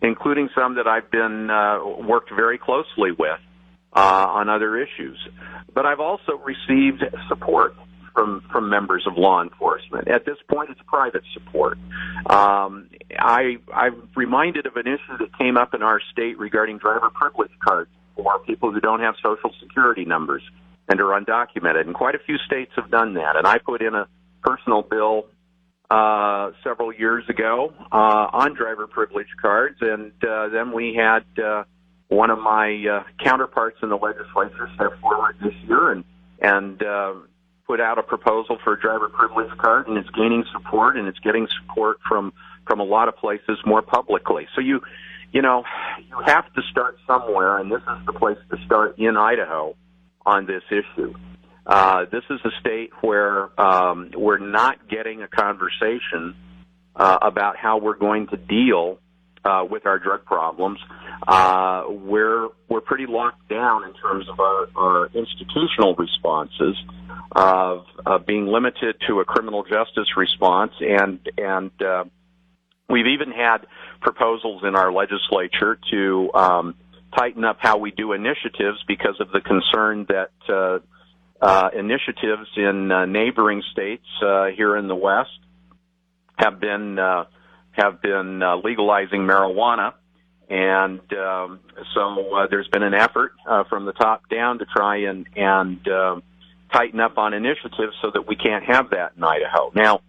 Including 0.00 0.48
some 0.54 0.76
that 0.76 0.86
I've 0.86 1.10
been 1.10 1.50
uh, 1.50 1.80
worked 1.84 2.30
very 2.30 2.56
closely 2.56 3.10
with 3.12 3.40
uh, 3.92 4.26
on 4.28 4.48
other 4.48 4.76
issues. 4.76 5.18
But 5.74 5.86
I've 5.86 6.00
also 6.00 6.32
received 6.44 7.04
support 7.28 7.74
from 8.14 8.42
from 8.50 8.68
members 8.68 9.04
of 9.06 9.16
law 9.16 9.42
enforcement. 9.42 10.08
At 10.08 10.24
this 10.24 10.36
point, 10.48 10.70
it's 10.70 10.80
private 10.86 11.22
support. 11.32 11.78
Um, 12.26 12.88
I 13.18 13.56
I'm 13.72 14.08
reminded 14.16 14.66
of 14.66 14.76
an 14.76 14.86
issue 14.86 15.18
that 15.18 15.36
came 15.38 15.56
up 15.56 15.74
in 15.74 15.82
our 15.82 16.00
state 16.12 16.38
regarding 16.38 16.78
driver 16.78 17.10
privilege 17.10 17.52
cards 17.64 17.90
for 18.16 18.38
people 18.40 18.72
who 18.72 18.80
don't 18.80 19.00
have 19.00 19.14
social 19.22 19.52
security 19.60 20.04
numbers 20.04 20.42
and 20.88 21.00
are 21.00 21.20
undocumented, 21.20 21.86
and 21.86 21.94
quite 21.94 22.14
a 22.14 22.18
few 22.18 22.36
states 22.38 22.72
have 22.76 22.90
done 22.90 23.14
that. 23.14 23.36
And 23.36 23.46
I 23.46 23.58
put 23.58 23.80
in 23.80 23.94
a 23.94 24.08
personal 24.42 24.82
bill 24.82 25.26
uh, 25.90 26.50
several 26.64 26.92
years 26.92 27.24
ago 27.28 27.72
uh, 27.92 28.26
on 28.32 28.54
driver 28.54 28.86
privilege 28.86 29.28
cards, 29.40 29.76
and 29.80 30.12
uh, 30.28 30.48
then 30.48 30.72
we 30.72 30.94
had 30.94 31.24
uh, 31.42 31.64
one 32.10 32.28
of 32.30 32.38
my 32.38 32.84
uh, 32.86 33.02
counterparts 33.24 33.78
in 33.82 33.88
the 33.88 33.96
legislature 33.96 34.68
step 34.74 35.00
forward 35.00 35.36
this 35.42 35.54
year 35.66 35.92
and 35.92 36.04
and 36.42 36.82
uh, 36.82 37.14
put 37.66 37.80
out 37.80 37.98
a 37.98 38.02
proposal 38.02 38.58
for 38.64 38.72
a 38.72 38.80
driver 38.80 39.08
privilege 39.08 39.56
card, 39.58 39.86
and 39.86 39.96
it's 39.96 40.08
gaining 40.10 40.44
support, 40.52 40.96
and 40.96 41.06
it's 41.06 41.18
getting 41.20 41.46
support 41.60 41.98
from 42.06 42.32
from 42.66 42.80
a 42.80 42.84
lot 42.84 43.08
of 43.08 43.16
places 43.16 43.58
more 43.64 43.80
publicly. 43.80 44.48
So 44.54 44.60
you 44.60 44.80
you 45.32 45.40
know 45.40 45.64
you 45.98 46.16
have 46.26 46.52
to 46.54 46.62
start 46.70 46.98
somewhere, 47.06 47.58
and 47.58 47.70
this 47.70 47.80
is 47.80 48.06
the 48.06 48.12
place 48.12 48.38
to 48.50 48.58
start 48.66 48.98
in 48.98 49.16
Idaho 49.16 49.76
on 50.26 50.46
this 50.46 50.62
issue. 50.68 51.14
Uh, 51.64 52.06
this 52.10 52.24
is 52.28 52.40
a 52.44 52.50
state 52.60 52.90
where 53.02 53.48
um, 53.60 54.10
we're 54.16 54.38
not 54.38 54.88
getting 54.88 55.22
a 55.22 55.28
conversation 55.28 56.34
uh, 56.96 57.18
about 57.22 57.56
how 57.56 57.78
we're 57.78 57.96
going 57.96 58.26
to 58.28 58.36
deal 58.36 58.98
uh, 59.44 59.64
with 59.68 59.86
our 59.86 59.98
drug 59.98 60.24
problems. 60.24 60.78
Uh, 61.26 61.84
we're 61.88 62.48
we're 62.68 62.80
pretty 62.80 63.06
locked 63.06 63.48
down 63.48 63.84
in 63.84 63.92
terms 63.94 64.28
of 64.28 64.40
our, 64.40 64.68
our 64.76 65.10
institutional 65.14 65.94
responses 65.94 66.76
of, 67.32 67.84
being 68.26 68.46
limited 68.46 68.96
to 69.06 69.20
a 69.20 69.24
criminal 69.24 69.62
justice 69.62 70.16
response, 70.16 70.72
and 70.80 71.20
and 71.38 71.70
uh, 71.82 72.04
we've 72.88 73.06
even 73.06 73.32
had 73.32 73.66
proposals 74.00 74.62
in 74.64 74.74
our 74.74 74.92
legislature 74.92 75.78
to 75.90 76.30
um, 76.34 76.74
tighten 77.16 77.44
up 77.44 77.58
how 77.60 77.78
we 77.78 77.90
do 77.90 78.12
initiatives 78.12 78.82
because 78.86 79.16
of 79.20 79.30
the 79.32 79.40
concern 79.40 80.06
that. 80.08 80.30
Uh, 80.48 80.78
uh, 81.42 81.70
initiatives 81.74 82.48
in 82.54 82.92
uh, 82.92 83.06
neighboring 83.06 83.62
states 83.72 84.04
uh, 84.22 84.48
here 84.48 84.76
in 84.76 84.88
the 84.88 84.94
West 84.94 85.30
have 86.36 86.60
been 86.60 86.98
uh, 86.98 87.24
have 87.80 88.02
been 88.02 88.42
uh, 88.42 88.56
legalizing 88.56 89.22
marijuana, 89.22 89.94
and 90.48 91.00
um, 91.12 91.60
so 91.94 92.34
uh, 92.36 92.46
there's 92.50 92.68
been 92.68 92.82
an 92.82 92.94
effort 92.94 93.32
uh, 93.48 93.64
from 93.64 93.84
the 93.86 93.92
top 93.92 94.28
down 94.28 94.58
to 94.58 94.66
try 94.66 94.96
and 95.08 95.26
and 95.36 95.86
uh, 95.88 96.20
tighten 96.72 97.00
up 97.00 97.18
on 97.18 97.34
initiatives 97.34 97.94
so 98.02 98.10
that 98.12 98.26
we 98.26 98.36
can't 98.36 98.64
have 98.64 98.90
that 98.90 99.12
in 99.16 99.24
Idaho. 99.24 99.70
Now, 99.74 100.00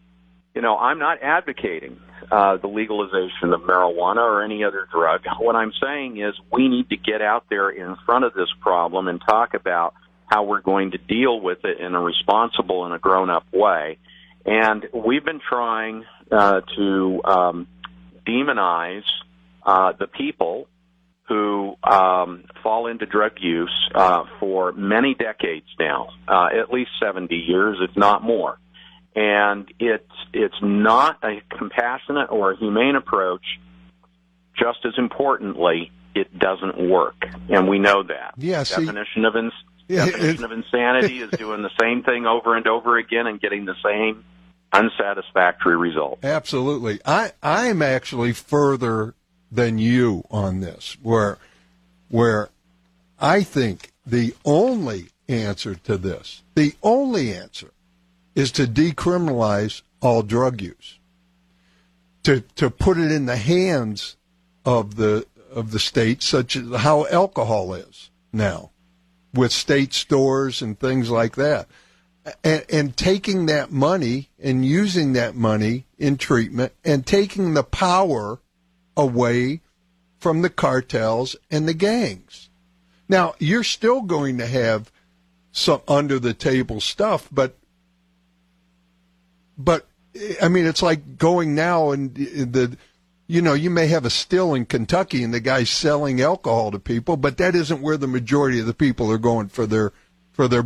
you 0.54 0.62
know, 0.62 0.78
I'm 0.78 1.00
not 1.00 1.22
advocating 1.22 2.00
uh, 2.32 2.58
the 2.58 2.68
legalization 2.68 3.54
of 3.54 3.62
marijuana 3.62 4.18
or 4.18 4.44
any 4.44 4.64
other 4.64 4.88
drug. 4.92 5.22
What 5.40 5.56
I'm 5.56 5.74
saying 5.82 6.20
is 6.20 6.34
we 6.52 6.68
need 6.68 6.90
to 6.90 6.98
get 6.98 7.22
out 7.22 7.46
there 7.50 7.70
in 7.70 7.96
front 8.06 8.26
of 8.26 8.34
this 8.34 8.50
problem 8.60 9.08
and 9.08 9.20
talk 9.20 9.54
about 9.54 9.96
how 10.28 10.44
we're 10.44 10.62
going 10.62 10.92
to 10.92 10.98
deal 10.98 11.42
with 11.42 11.66
it 11.66 11.80
in 11.80 11.94
a 11.94 12.00
responsible 12.00 12.86
and 12.86 12.94
a 12.94 13.00
grown 13.00 13.30
up 13.30 13.46
way. 13.52 13.98
And 14.46 14.88
we've 14.94 15.26
been 15.26 15.42
trying 15.48 16.06
uh, 16.32 16.62
to 16.76 17.22
um, 17.26 17.68
demonize 18.26 19.04
uh, 19.64 19.94
the 20.00 20.08
people 20.08 20.68
who 21.28 21.76
um, 21.84 22.44
fall 22.62 22.88
into 22.88 23.06
drug 23.06 23.34
use 23.40 23.90
uh, 23.96 24.26
for 24.40 24.72
many 24.74 25.14
decades 25.14 25.68
now, 25.80 26.10
uh, 26.28 26.48
at 26.58 26.72
least 26.72 26.92
70 27.02 27.34
years, 27.36 27.78
if 27.82 27.96
not 27.96 28.22
more. 28.24 28.58
And 29.16 29.68
it's 29.80 30.04
it's 30.34 30.56
not 30.62 31.18
a 31.24 31.42
compassionate 31.58 32.32
or 32.32 32.52
a 32.52 32.58
humane 32.58 32.96
approach. 32.96 33.44
Just 34.58 34.80
as 34.86 34.94
importantly, 34.98 35.92
it 36.16 36.38
doesn't 36.38 36.90
work, 36.90 37.16
and 37.50 37.68
we 37.68 37.80
know 37.80 38.04
that. 38.04 38.34
Yeah, 38.38 38.64
see- 38.64 38.86
definition 38.86 39.26
of 39.26 39.36
ins- 39.36 39.54
Yeah, 39.88 40.06
definition 40.06 40.44
of 40.46 40.52
insanity 40.52 41.20
is 41.20 41.30
doing 41.32 41.62
the 41.62 41.72
same 41.80 42.04
thing 42.04 42.26
over 42.26 42.56
and 42.56 42.68
over 42.68 42.98
again 42.98 43.28
and 43.28 43.40
getting 43.40 43.66
the 43.66 43.76
same 43.84 44.24
unsatisfactory 44.74 45.78
result. 45.78 46.20
Absolutely. 46.24 47.00
I 47.06 47.34
I'm 47.42 47.82
actually 47.82 48.34
further 48.34 49.14
than 49.52 49.78
you 49.78 50.24
on 50.32 50.62
this, 50.62 50.98
where 51.02 51.38
where 52.10 52.50
I 53.20 53.44
think 53.44 53.92
the 54.06 54.34
only 54.46 55.10
answer 55.28 55.76
to 55.76 55.98
this, 55.98 56.44
the 56.56 56.74
only 56.82 57.34
answer, 57.34 57.72
is 58.36 58.52
to 58.54 58.66
decriminalize 58.66 59.82
all 60.02 60.24
drug 60.24 60.62
use. 60.62 61.00
To 62.24 62.42
to 62.56 62.70
put 62.70 62.98
it 62.98 63.12
in 63.12 63.26
the 63.26 63.38
hands 63.38 64.16
of 64.66 64.96
the 64.96 65.26
of 65.54 65.72
the 65.72 65.80
state, 65.80 66.24
such 66.24 66.56
as 66.56 66.74
how 66.78 67.06
alcohol 67.08 67.74
is 67.74 68.10
now, 68.32 68.72
with 69.34 69.52
state 69.52 69.94
stores 69.94 70.62
and 70.62 70.80
things 70.80 71.10
like 71.10 71.36
that 71.36 71.68
and, 72.44 72.66
and 72.72 72.98
taking 72.98 73.48
that 73.48 73.72
money 73.72 74.30
and 74.40 74.66
using 74.66 75.14
that 75.14 75.36
money 75.36 75.86
in 75.98 76.18
treatment 76.18 76.74
and 76.84 77.06
taking 77.06 77.54
the 77.54 77.64
power 77.64 78.40
away 78.96 79.62
from 80.20 80.42
the 80.42 80.50
cartels 80.50 81.36
and 81.50 81.68
the 81.68 81.74
gangs. 81.74 82.50
Now, 83.10 83.34
you're 83.40 83.64
still 83.64 84.02
going 84.02 84.38
to 84.38 84.46
have 84.46 84.92
some 85.52 85.82
under 85.88 86.20
the 86.20 86.34
table 86.34 86.80
stuff, 86.80 87.28
but 87.32 87.58
but 89.58 89.88
I 90.42 90.48
mean, 90.48 90.66
it's 90.66 90.82
like 90.82 91.18
going 91.18 91.56
now 91.56 91.92
and 91.92 92.16
the 92.16 92.78
you 93.28 93.42
know, 93.42 93.54
you 93.54 93.70
may 93.70 93.88
have 93.88 94.04
a 94.04 94.10
still 94.10 94.54
in 94.54 94.66
Kentucky 94.66 95.24
and 95.24 95.34
the 95.34 95.40
guy's 95.40 95.70
selling 95.70 96.22
alcohol 96.22 96.72
to 96.72 96.80
people, 96.80 97.16
but 97.16 97.38
that 97.38 97.56
isn't 97.56 97.82
where 97.82 97.96
the 97.96 98.08
majority 98.08 98.60
of 98.60 98.66
the 98.66 98.74
people 98.74 99.10
are 99.10 99.18
going 99.18 99.48
for 99.48 99.66
their 99.66 99.94
for 100.34 100.48
their 100.48 100.66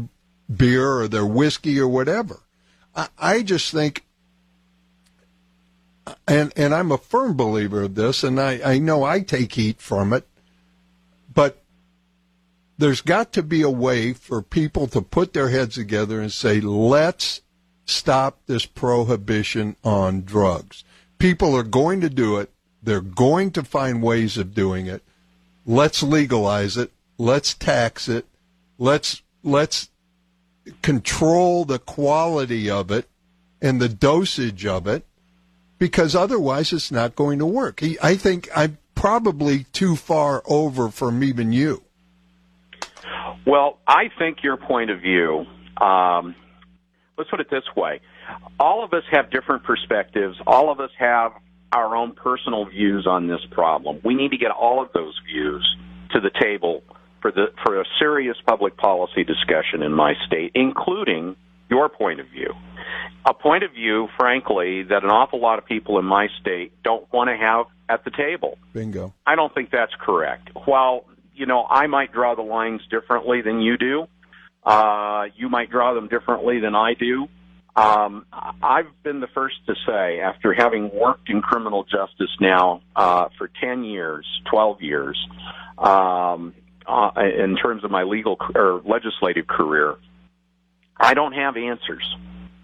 beer 0.54 1.00
or 1.00 1.08
their 1.08 1.26
whiskey 1.26 1.80
or 1.80 1.88
whatever. 1.88 2.42
I, 2.96 3.08
I 3.18 3.42
just 3.44 3.72
think, 3.72 4.04
and 6.28 6.54
and 6.56 6.74
I'm 6.74 6.92
a 6.92 6.98
firm 6.98 7.36
believer 7.36 7.84
of 7.84 7.96
this, 7.96 8.24
and 8.24 8.40
I, 8.40 8.60
I 8.64 8.78
know 8.80 9.04
I 9.04 9.22
take 9.22 9.54
heat 9.54 9.82
from 9.82 10.14
it, 10.14 10.28
but 11.34 11.64
there's 12.78 13.02
got 13.02 13.32
to 13.34 13.44
be 13.44 13.62
a 13.62 13.70
way 13.70 14.14
for 14.14 14.42
people 14.42 14.88
to 14.88 15.02
put 15.02 15.34
their 15.34 15.50
heads 15.50 15.76
together 15.76 16.20
and 16.20 16.32
say, 16.32 16.60
let's 16.60 17.42
stop 17.86 18.40
this 18.48 18.66
prohibition 18.66 19.76
on 19.84 20.24
drugs. 20.24 20.84
People 21.18 21.56
are 21.56 21.64
going 21.64 22.02
to 22.02 22.10
do 22.10 22.38
it. 22.38 22.50
They're 22.84 23.02
going 23.02 23.52
to 23.52 23.64
find 23.64 24.04
ways 24.04 24.38
of 24.38 24.54
doing 24.54 24.88
it. 24.88 25.02
Let's 25.66 26.04
legalize 26.04 26.78
it. 26.78 26.92
Let's 27.18 27.54
tax 27.54 28.10
it. 28.10 28.26
Let's 28.78 29.22
let's 29.44 29.90
control 30.82 31.66
the 31.66 31.80
quality 31.80 32.70
of 32.70 32.92
it 32.92 33.08
and 33.62 33.82
the 33.82 33.90
dosage 33.90 34.66
of 34.66 34.88
it 34.88 35.06
because 35.78 36.16
otherwise 36.16 36.72
it's 36.74 36.92
not 36.92 37.16
going 37.16 37.40
to 37.40 37.46
work. 37.46 37.80
He- 37.80 37.98
I 38.02 38.16
think 38.16 38.50
I'm 38.56 38.78
probably 38.96 39.66
too 39.66 39.96
far 39.96 40.42
over 40.48 40.90
from 40.90 41.24
even 41.24 41.52
you. 41.52 41.84
Well, 43.46 43.78
I 43.88 44.10
think 44.18 44.44
your 44.44 44.58
point 44.58 44.90
of 44.90 45.02
view, 45.02 45.46
um, 45.80 46.36
let's 47.18 47.30
put 47.30 47.40
it 47.40 47.50
this 47.50 47.64
way. 47.76 48.02
all 48.60 48.84
of 48.84 48.92
us 48.94 49.04
have 49.12 49.30
different 49.30 49.64
perspectives. 49.64 50.36
All 50.48 50.72
of 50.72 50.80
us 50.80 50.90
have 50.98 51.34
our 51.72 51.96
own 51.96 52.14
personal 52.14 52.66
views 52.66 53.06
on 53.06 53.28
this 53.28 53.42
problem. 53.52 54.00
We 54.04 54.16
need 54.16 54.32
to 54.32 54.38
get 54.38 54.50
all 54.50 54.82
of 54.82 54.92
those 54.94 55.14
views 55.28 55.64
to 56.12 56.20
the 56.20 56.32
table 56.42 56.82
for 57.26 57.32
the 57.32 57.48
for 57.64 57.82
a 57.82 57.86
serious 57.98 58.38
public 58.46 58.78
policy 58.78 59.24
discussion 59.24 59.82
in 59.82 59.92
my 59.92 60.14
state, 60.28 60.52
including 60.54 61.36
your 61.72 61.90
point 61.90 62.20
of 62.20 62.28
view. 62.28 62.54
A 63.26 63.34
point 63.34 63.64
of 63.64 63.72
view, 63.72 64.08
frankly, 64.16 64.84
that 64.84 65.04
an 65.04 65.10
awful 65.10 65.42
lot 65.42 65.58
of 65.58 65.66
people 65.66 65.98
in 65.98 66.06
my 66.06 66.28
state 66.40 66.72
don't 66.84 67.12
want 67.12 67.30
to 67.30 67.36
have 67.36 67.66
at 67.90 68.06
the 68.06 68.12
table. 68.12 68.60
Bingo. 68.74 69.16
I 69.26 69.36
don't 69.36 69.52
think 69.56 69.72
that's 69.72 69.94
correct. 70.00 70.50
While, 70.66 71.06
you 71.34 71.48
know, 71.48 71.66
I 71.68 71.88
might 71.88 72.12
draw 72.14 72.36
the 72.36 72.44
lines 72.44 72.82
differently 72.92 73.42
than 73.42 73.60
you 73.60 73.78
do, 73.78 74.06
uh, 74.64 75.24
you 75.36 75.50
might 75.50 75.72
draw 75.72 75.96
them 75.96 76.08
differently 76.08 76.60
than 76.60 76.76
I 76.76 76.94
do. 76.94 77.28
Um, 77.76 78.28
I've 78.62 78.92
been 79.02 79.20
the 79.20 79.28
first 79.34 79.56
to 79.66 79.74
say, 79.88 80.20
after 80.20 80.54
having 80.54 80.92
worked 80.94 81.30
in 81.30 81.42
criminal 81.42 81.84
justice 81.84 82.34
now 82.40 82.82
uh, 82.96 83.30
for 83.40 83.50
10 83.60 83.84
years, 83.84 84.26
12 84.52 84.82
years, 84.84 85.28
um, 85.78 86.54
uh, 86.88 87.12
in 87.16 87.56
terms 87.56 87.84
of 87.84 87.92
my 87.92 88.04
legal 88.04 88.38
or 88.54 88.82
legislative 88.86 89.48
career, 89.48 89.96
I 90.98 91.14
don't 91.14 91.34
have 91.34 91.58
answers. 91.58 92.16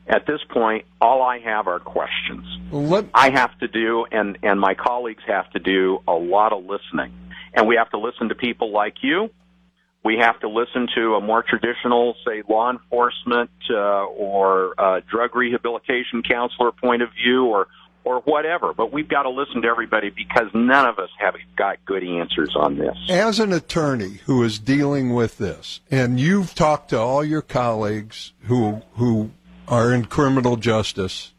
At 0.08 0.26
this 0.26 0.40
point, 0.50 0.86
all 1.00 1.22
I 1.22 1.40
have 1.40 1.68
are 1.68 1.80
questions. 1.80 2.46
Let, 2.72 3.06
I 3.14 3.30
have 3.30 3.58
to 3.60 3.68
do, 3.68 4.06
and, 4.12 4.38
and 4.44 4.60
my 4.60 4.74
colleagues 4.74 5.24
have 5.28 5.50
to 5.52 5.60
do 5.60 6.00
a 6.08 6.14
lot 6.14 6.54
of 6.54 6.66
listening. 6.66 7.14
And 7.54 7.68
we 7.68 7.76
have 7.76 7.90
to 7.92 7.98
listen 7.98 8.30
to 8.30 8.36
people 8.36 8.72
like 8.72 8.96
you. 9.02 9.30
We 10.04 10.18
have 10.18 10.40
to 10.40 10.50
listen 10.50 10.88
to 10.96 11.16
a 11.16 11.22
more 11.22 11.44
traditional, 11.44 12.16
say, 12.26 12.42
law 12.50 12.72
enforcement 12.72 13.52
uh, 13.70 14.06
or 14.06 14.74
uh, 14.78 15.02
drug 15.10 15.36
rehabilitation 15.36 16.24
counselor 16.24 16.72
point 16.72 17.04
of 17.04 17.10
view 17.14 17.46
or, 17.46 17.68
or 18.04 18.22
whatever. 18.22 18.74
But 18.74 18.92
we've 18.92 19.08
got 19.08 19.24
to 19.24 19.30
listen 19.30 19.62
to 19.62 19.68
everybody 19.68 20.10
because 20.10 20.50
none 20.54 20.88
of 20.88 21.00
us 21.00 21.10
have 21.20 21.36
got 21.56 21.84
good 21.86 22.04
answers 22.04 22.56
on 22.56 22.78
this. 22.78 22.96
as 23.10 23.40
an 23.40 23.54
attorney 23.54 24.20
who 24.26 24.44
is 24.44 24.60
dealing 24.60 25.14
with 25.14 25.38
this, 25.38 25.82
and 25.90 26.20
you've 26.20 26.56
talked 26.56 26.90
to 26.90 27.00
all 27.00 27.24
your 27.24 27.42
colleagues 27.42 28.34
who 28.44 28.82
who 28.96 29.32
are 29.68 29.94
in 29.94 30.06
criminal 30.06 30.58
justice, 30.58 31.34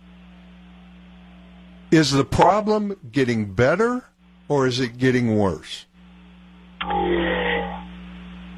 is 1.91 2.11
the 2.11 2.25
problem 2.25 2.97
getting 3.11 3.53
better 3.53 4.05
or 4.49 4.67
is 4.67 4.81
it 4.81 4.99
getting 4.99 5.37
worse? 5.37 5.87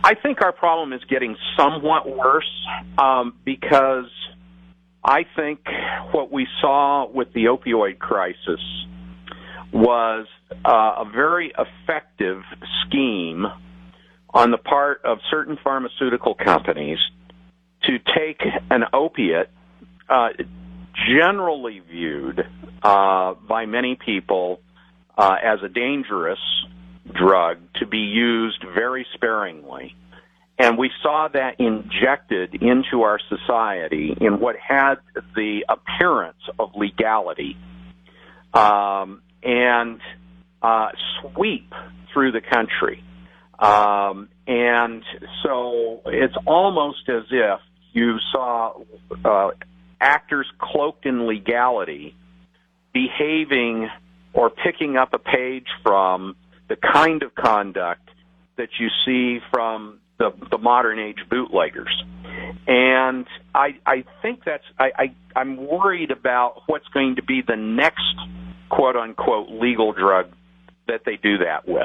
I 0.05 0.15
think 0.23 0.43
our 0.43 0.53
problem 0.53 0.93
is 0.93 1.03
getting 1.09 1.37
somewhat 1.57 2.09
worse 2.09 2.67
um, 2.99 3.35
because 3.45 4.11
I 5.05 5.27
think 5.37 5.61
what 6.13 6.33
we 6.33 6.47
saw 6.63 7.07
with 7.07 7.33
the 7.35 7.45
opioid 7.45 7.99
crisis 7.99 8.61
was 9.71 10.27
uh, 10.65 10.95
a 10.99 11.05
very 11.13 11.53
effective 11.59 12.43
scheme 12.87 13.45
on 14.31 14.51
the 14.51 14.57
part 14.57 15.03
of 15.05 15.19
certain 15.31 15.59
pharmaceutical 15.63 16.35
companies 16.35 16.99
to 17.83 17.99
take 18.17 18.41
an 18.71 18.85
opiate, 18.93 19.51
uh, 20.09 20.29
generally 21.07 21.81
viewed 21.81 22.41
uh, 22.83 23.35
by 23.35 23.67
many 23.67 23.97
people 23.97 24.61
uh, 25.19 25.37
as 25.43 25.59
a 25.63 25.69
dangerous 25.69 26.39
drug 27.13 27.59
to 27.77 27.87
be 27.87 27.99
used 27.99 28.65
very 28.75 29.07
sparingly. 29.15 29.95
And 30.59 30.79
we 30.79 30.91
saw 31.03 31.29
that 31.33 31.59
injected 31.59 32.55
into 32.55 33.03
our 33.03 33.19
society 33.29 34.17
in 34.21 34.39
what 34.39 34.57
had 34.57 34.97
the 35.35 35.65
appearance 35.69 36.39
of 36.59 36.71
legality 36.77 37.57
um, 38.53 39.21
and 39.43 40.01
uh, 40.63 40.89
sweep 41.21 41.73
through 42.13 42.33
the 42.33 42.41
country. 42.41 43.03
Um, 43.59 44.29
and 44.47 45.03
so 45.43 46.03
it's 46.07 46.37
almost 46.47 47.09
as 47.09 47.25
if 47.31 47.61
you 47.93 48.19
saw 48.33 48.75
uh, 49.25 49.51
actors 50.01 50.47
cloaked 50.59 51.07
in 51.07 51.27
legality 51.27 52.15
behaving 52.93 53.89
or 54.33 54.51
picking 54.51 54.97
up 54.97 55.15
a 55.15 55.19
page 55.19 55.67
from 55.83 56.37
the 56.69 56.77
kind 56.77 57.23
of 57.23 57.35
conduct 57.35 58.09
that 58.57 58.69
you 58.79 58.89
see 59.05 59.41
from 59.53 59.99
the, 60.19 60.31
the 60.51 60.59
modern 60.59 60.99
age 60.99 61.19
bootleggers. 61.31 62.03
And 62.67 63.27
I, 63.55 63.79
I 63.87 64.05
think 64.23 64.41
that's, 64.45 64.65
I, 64.79 64.91
I, 64.97 65.15
I'm 65.37 65.57
worried 65.57 66.11
about 66.11 66.63
what's 66.67 66.89
going 66.89 67.17
to 67.17 67.23
be 67.23 67.43
the 67.47 67.57
next 67.57 68.17
quote 68.69 68.97
unquote 68.97 69.51
legal 69.51 69.93
drug 69.93 70.31
that 70.87 71.03
they 71.07 71.17
do 71.17 71.39
that 71.39 71.67
with, 71.67 71.83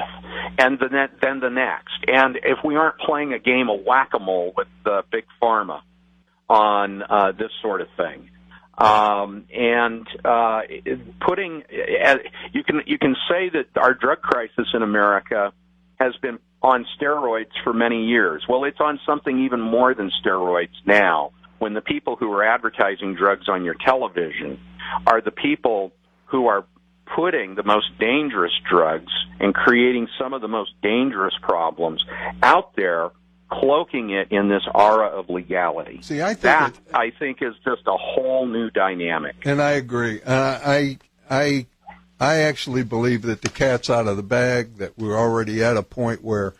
and 0.57 0.77
the 0.79 0.87
ne- 0.91 1.17
then 1.21 1.39
the 1.39 1.49
next. 1.49 2.03
And 2.07 2.37
if 2.37 2.59
we 2.63 2.75
aren't 2.75 2.97
playing 2.99 3.33
a 3.33 3.39
game 3.39 3.69
of 3.69 3.81
whack 3.85 4.09
a 4.13 4.19
mole 4.19 4.53
with 4.55 4.67
uh, 4.85 5.03
big 5.11 5.25
pharma 5.41 5.81
on 6.49 7.03
uh, 7.03 7.31
this 7.31 7.51
sort 7.61 7.81
of 7.81 7.87
thing, 7.95 8.29
um, 8.77 9.45
and 9.53 10.07
uh, 10.25 10.61
putting 11.25 11.63
uh, 11.63 12.15
you 12.51 12.63
can 12.63 12.81
you 12.85 12.97
can 12.97 13.15
say 13.29 13.49
that 13.49 13.67
our 13.77 13.93
drug 13.93 14.21
crisis 14.21 14.67
in 14.73 14.81
America 14.81 15.53
has 15.99 16.13
been 16.21 16.39
on 16.61 16.85
steroids 16.99 17.51
for 17.63 17.73
many 17.73 18.05
years. 18.05 18.43
Well, 18.47 18.63
it's 18.65 18.79
on 18.79 18.99
something 19.05 19.45
even 19.45 19.61
more 19.61 19.93
than 19.93 20.11
steroids 20.23 20.75
now. 20.85 21.31
When 21.59 21.73
the 21.73 21.81
people 21.81 22.15
who 22.15 22.31
are 22.33 22.43
advertising 22.43 23.15
drugs 23.15 23.49
on 23.49 23.63
your 23.65 23.75
television 23.75 24.59
are 25.05 25.21
the 25.21 25.31
people 25.31 25.91
who 26.25 26.47
are 26.47 26.65
putting 27.15 27.55
the 27.55 27.63
most 27.63 27.87
dangerous 27.99 28.53
drugs 28.69 29.11
and 29.39 29.53
creating 29.53 30.07
some 30.17 30.33
of 30.33 30.41
the 30.41 30.47
most 30.47 30.71
dangerous 30.81 31.33
problems 31.41 32.03
out 32.43 32.75
there 32.75 33.09
cloaking 33.51 34.11
it 34.11 34.31
in 34.31 34.47
this 34.47 34.61
aura 34.75 35.07
of 35.07 35.27
legality. 35.29 35.99
See, 36.03 36.21
I 36.21 36.27
think 36.35 36.41
that 36.41 36.73
it- 36.75 36.95
I 36.95 37.09
think 37.09 37.41
is 37.41 37.55
just 37.65 37.81
a 37.87 37.97
whole 37.97 38.45
new 38.45 38.69
dynamic. 38.69 39.35
And 39.43 39.59
I 39.61 39.71
agree. 39.71 40.21
Uh, 40.21 40.59
I 40.63 40.97
I 41.29 41.65
I 42.19 42.37
actually 42.37 42.83
believe 42.83 43.21
that 43.23 43.41
the 43.41 43.49
cat's 43.49 43.89
out 43.89 44.07
of 44.07 44.17
the 44.17 44.23
bag. 44.23 44.77
That 44.77 44.97
we're 44.97 45.17
already 45.17 45.63
at 45.63 45.77
a 45.77 45.83
point 45.83 46.23
where, 46.23 46.53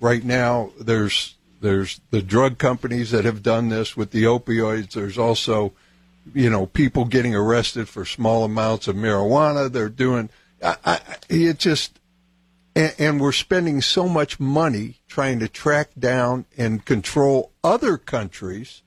right 0.00 0.22
now, 0.22 0.70
there's 0.78 1.36
there's 1.60 2.00
the 2.10 2.22
drug 2.22 2.58
companies 2.58 3.10
that 3.10 3.24
have 3.24 3.42
done 3.42 3.68
this 3.68 3.96
with 3.96 4.10
the 4.10 4.24
opioids. 4.24 4.92
There's 4.92 5.18
also, 5.18 5.72
you 6.34 6.50
know, 6.50 6.66
people 6.66 7.04
getting 7.04 7.34
arrested 7.34 7.88
for 7.88 8.04
small 8.04 8.44
amounts 8.44 8.86
of 8.86 8.96
marijuana. 8.96 9.72
They're 9.72 9.88
doing. 9.88 10.28
I, 10.62 10.76
I, 10.84 11.00
it 11.28 11.58
just 11.58 11.98
and, 12.78 12.94
and 12.98 13.20
we're 13.20 13.32
spending 13.32 13.82
so 13.82 14.08
much 14.08 14.38
money 14.38 15.00
trying 15.08 15.40
to 15.40 15.48
track 15.48 15.90
down 15.98 16.44
and 16.56 16.84
control 16.84 17.50
other 17.64 17.98
countries 17.98 18.82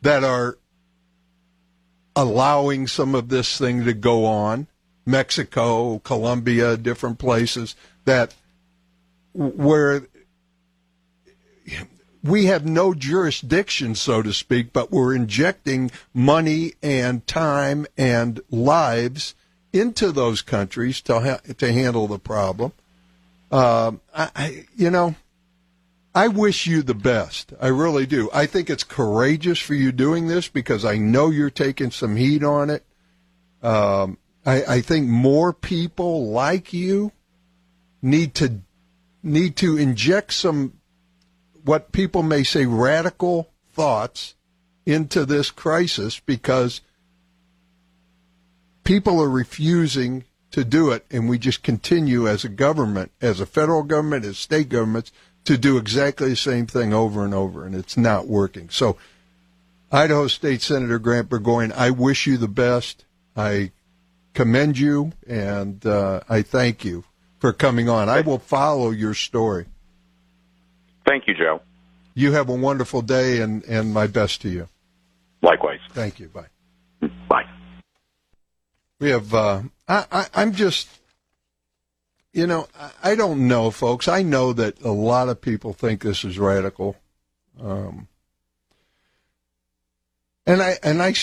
that 0.00 0.22
are 0.22 0.58
allowing 2.14 2.86
some 2.86 3.14
of 3.14 3.28
this 3.28 3.58
thing 3.58 3.84
to 3.84 3.92
go 3.92 4.24
on 4.24 4.68
mexico 5.08 5.98
colombia 6.00 6.76
different 6.76 7.18
places 7.18 7.74
that 8.04 8.34
where 9.32 10.06
we 12.22 12.46
have 12.46 12.66
no 12.66 12.94
jurisdiction 12.94 13.94
so 13.94 14.22
to 14.22 14.32
speak 14.32 14.72
but 14.72 14.90
we're 14.90 15.14
injecting 15.14 15.90
money 16.12 16.74
and 16.82 17.26
time 17.26 17.86
and 17.96 18.40
lives 18.50 19.34
into 19.72 20.10
those 20.12 20.42
countries 20.42 21.00
to 21.00 21.20
ha- 21.20 21.40
to 21.56 21.72
handle 21.72 22.06
the 22.06 22.18
problem 22.18 22.72
um, 23.50 24.00
I, 24.14 24.30
I 24.36 24.64
you 24.76 24.90
know 24.90 25.14
I 26.18 26.26
wish 26.26 26.66
you 26.66 26.82
the 26.82 26.94
best. 26.94 27.52
I 27.60 27.68
really 27.68 28.04
do. 28.04 28.28
I 28.32 28.46
think 28.46 28.68
it's 28.68 28.82
courageous 28.82 29.60
for 29.60 29.74
you 29.74 29.92
doing 29.92 30.26
this 30.26 30.48
because 30.48 30.84
I 30.84 30.96
know 30.96 31.30
you're 31.30 31.48
taking 31.48 31.92
some 31.92 32.16
heat 32.16 32.42
on 32.42 32.70
it. 32.70 32.84
Um, 33.62 34.18
I, 34.48 34.76
I 34.76 34.80
think 34.80 35.06
more 35.06 35.52
people 35.52 36.30
like 36.30 36.72
you 36.72 37.12
need 38.00 38.34
to 38.36 38.60
need 39.22 39.56
to 39.56 39.76
inject 39.76 40.32
some 40.32 40.72
what 41.64 41.92
people 41.92 42.22
may 42.22 42.44
say 42.44 42.64
radical 42.64 43.50
thoughts 43.74 44.36
into 44.86 45.26
this 45.26 45.50
crisis 45.50 46.18
because 46.20 46.80
people 48.84 49.20
are 49.20 49.28
refusing 49.28 50.24
to 50.52 50.64
do 50.64 50.92
it 50.92 51.04
and 51.10 51.28
we 51.28 51.36
just 51.36 51.62
continue 51.62 52.26
as 52.26 52.42
a 52.42 52.48
government 52.48 53.12
as 53.20 53.40
a 53.40 53.46
federal 53.46 53.82
government 53.82 54.24
as 54.24 54.38
state 54.38 54.70
governments 54.70 55.12
to 55.44 55.58
do 55.58 55.76
exactly 55.76 56.30
the 56.30 56.36
same 56.36 56.66
thing 56.66 56.94
over 56.94 57.22
and 57.22 57.34
over 57.34 57.66
and 57.66 57.74
it's 57.74 57.98
not 57.98 58.26
working. 58.26 58.70
So 58.70 58.96
idaho 59.92 60.26
state 60.26 60.62
senator 60.62 60.98
grant 60.98 61.28
burgoyne 61.28 61.72
i 61.72 61.90
wish 61.90 62.26
you 62.26 62.38
the 62.38 62.48
best. 62.48 63.04
I 63.36 63.72
commend 64.34 64.78
you 64.78 65.12
and 65.26 65.84
uh, 65.86 66.20
i 66.28 66.42
thank 66.42 66.84
you 66.84 67.04
for 67.38 67.52
coming 67.52 67.88
on 67.88 68.08
i 68.08 68.20
will 68.20 68.38
follow 68.38 68.90
your 68.90 69.14
story 69.14 69.66
Thank 71.06 71.26
you, 71.26 71.34
Joe. 71.34 71.62
you 72.14 72.32
have 72.32 72.48
a 72.50 72.54
wonderful 72.54 73.00
day 73.02 73.40
and, 73.40 73.64
and 73.64 73.92
my 73.94 74.06
best 74.06 74.42
to 74.42 74.48
you 74.48 74.68
Likewise. 75.42 75.80
thank 75.92 76.18
you 76.20 76.28
bye 76.28 76.46
Bye. 77.28 77.44
We 78.98 79.10
have. 79.10 79.32
Uh, 79.32 79.62
I, 79.86 80.04
I, 80.10 80.26
I'm 80.34 80.52
just. 80.52 80.88
You 82.32 82.48
know, 82.48 82.66
I, 82.76 83.12
I 83.12 83.14
don't 83.14 83.46
know, 83.46 83.70
folks. 83.70 84.08
I 84.08 84.22
know 84.22 84.52
that 84.52 84.82
a 84.82 84.90
lot 84.90 85.28
of 85.28 85.40
people 85.40 85.72
think 85.72 86.02
this 86.02 86.24
is 86.24 86.38
radical, 86.40 86.96
um, 87.62 88.08
and 90.44 90.60
I 90.60 90.76
and 90.82 91.00
I, 91.00 91.14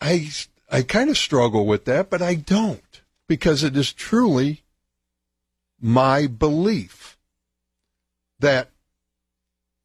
I, 0.00 0.28
I 0.70 0.82
kind 0.82 1.10
of 1.10 1.18
struggle 1.18 1.66
with 1.66 1.84
that, 1.86 2.10
but 2.10 2.22
I 2.22 2.34
don't 2.36 3.02
because 3.26 3.64
it 3.64 3.76
is 3.76 3.92
truly 3.92 4.62
my 5.80 6.26
belief 6.26 7.18
that 8.38 8.70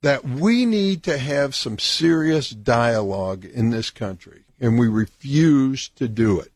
that 0.01 0.23
we 0.23 0.67
need 0.67 1.01
to 1.03 1.17
have 1.17 1.55
some 1.55 1.79
serious 1.79 2.51
dialogue 2.51 3.43
in 3.43 3.71
this 3.71 3.89
country, 3.89 4.43
and 4.59 4.77
we 4.77 4.87
refuse 4.87 5.89
to 5.89 6.07
do 6.07 6.39
it 6.39 6.51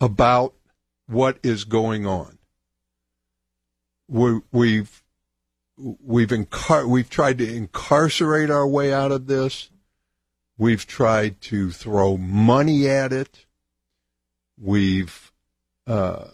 about 0.00 0.54
what 1.06 1.38
is 1.42 1.64
going 1.64 2.06
on. 2.06 2.38
We, 4.08 4.40
we've 4.50 5.02
we've 5.76 6.28
incar- 6.28 6.88
we've 6.88 7.10
tried 7.10 7.36
to 7.38 7.54
incarcerate 7.54 8.50
our 8.50 8.66
way 8.66 8.94
out 8.94 9.12
of 9.12 9.26
this. 9.26 9.70
We've 10.62 10.86
tried 10.86 11.40
to 11.40 11.72
throw 11.72 12.16
money 12.16 12.88
at 12.88 13.12
it. 13.12 13.46
We've 14.56 15.32
uh, 15.88 16.26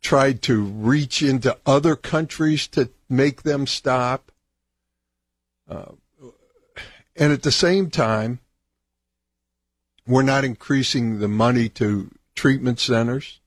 tried 0.00 0.40
to 0.44 0.62
reach 0.62 1.20
into 1.20 1.58
other 1.66 1.94
countries 1.94 2.66
to 2.68 2.88
make 3.06 3.42
them 3.42 3.66
stop. 3.66 4.32
Uh, 5.68 5.92
and 7.16 7.34
at 7.34 7.42
the 7.42 7.52
same 7.52 7.90
time, 7.90 8.38
we're 10.06 10.22
not 10.22 10.46
increasing 10.46 11.18
the 11.18 11.28
money 11.28 11.68
to 11.68 12.10
treatment 12.34 12.80
centers. 12.80 13.40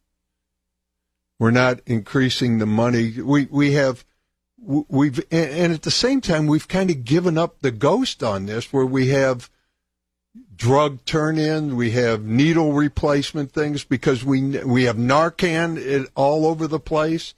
We're 1.40 1.49
not 1.49 1.80
increasing 1.88 2.60
the 2.60 2.68
money. 2.68 3.19
We 3.19 3.45
we 3.45 3.72
have 3.72 4.06
we've 4.61 5.26
and 5.32 5.74
at 5.74 5.82
the 5.82 5.90
same 5.90 6.22
time 6.22 6.45
we've 6.45 6.68
kind 6.68 6.91
of 6.91 7.03
given 7.03 7.36
up 7.36 7.61
the 7.61 7.72
ghost 7.72 8.22
on 8.22 8.45
this, 8.45 8.72
where 8.72 8.86
we 8.86 9.07
have 9.07 9.49
drug 10.55 11.05
turn-in, 11.05 11.76
we 11.76 11.91
have 11.91 12.23
needle 12.23 12.73
replacement 12.73 13.51
things 13.51 13.84
because 13.84 14.23
we 14.26 14.59
we 14.64 14.84
have 14.84 14.97
Narcan 14.97 16.07
all 16.15 16.45
over 16.45 16.68
the 16.68 16.80
place 16.80 17.35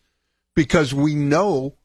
because 0.55 0.93
we 0.93 1.15
know 1.15 1.75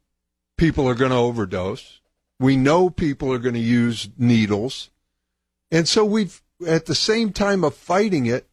people 0.57 0.89
are 0.89 0.95
going 0.95 1.11
to 1.11 1.17
overdose. 1.17 2.01
We 2.39 2.57
know 2.57 2.91
people 2.91 3.33
are 3.33 3.39
going 3.39 3.55
to 3.55 3.61
use 3.61 4.09
needles. 4.19 4.91
And 5.71 5.89
so 5.89 6.05
we've, 6.05 6.43
at 6.67 6.87
the 6.87 6.95
same 6.95 7.33
time 7.33 7.65
of 7.65 7.75
fighting 7.75 8.27
it, 8.27 8.47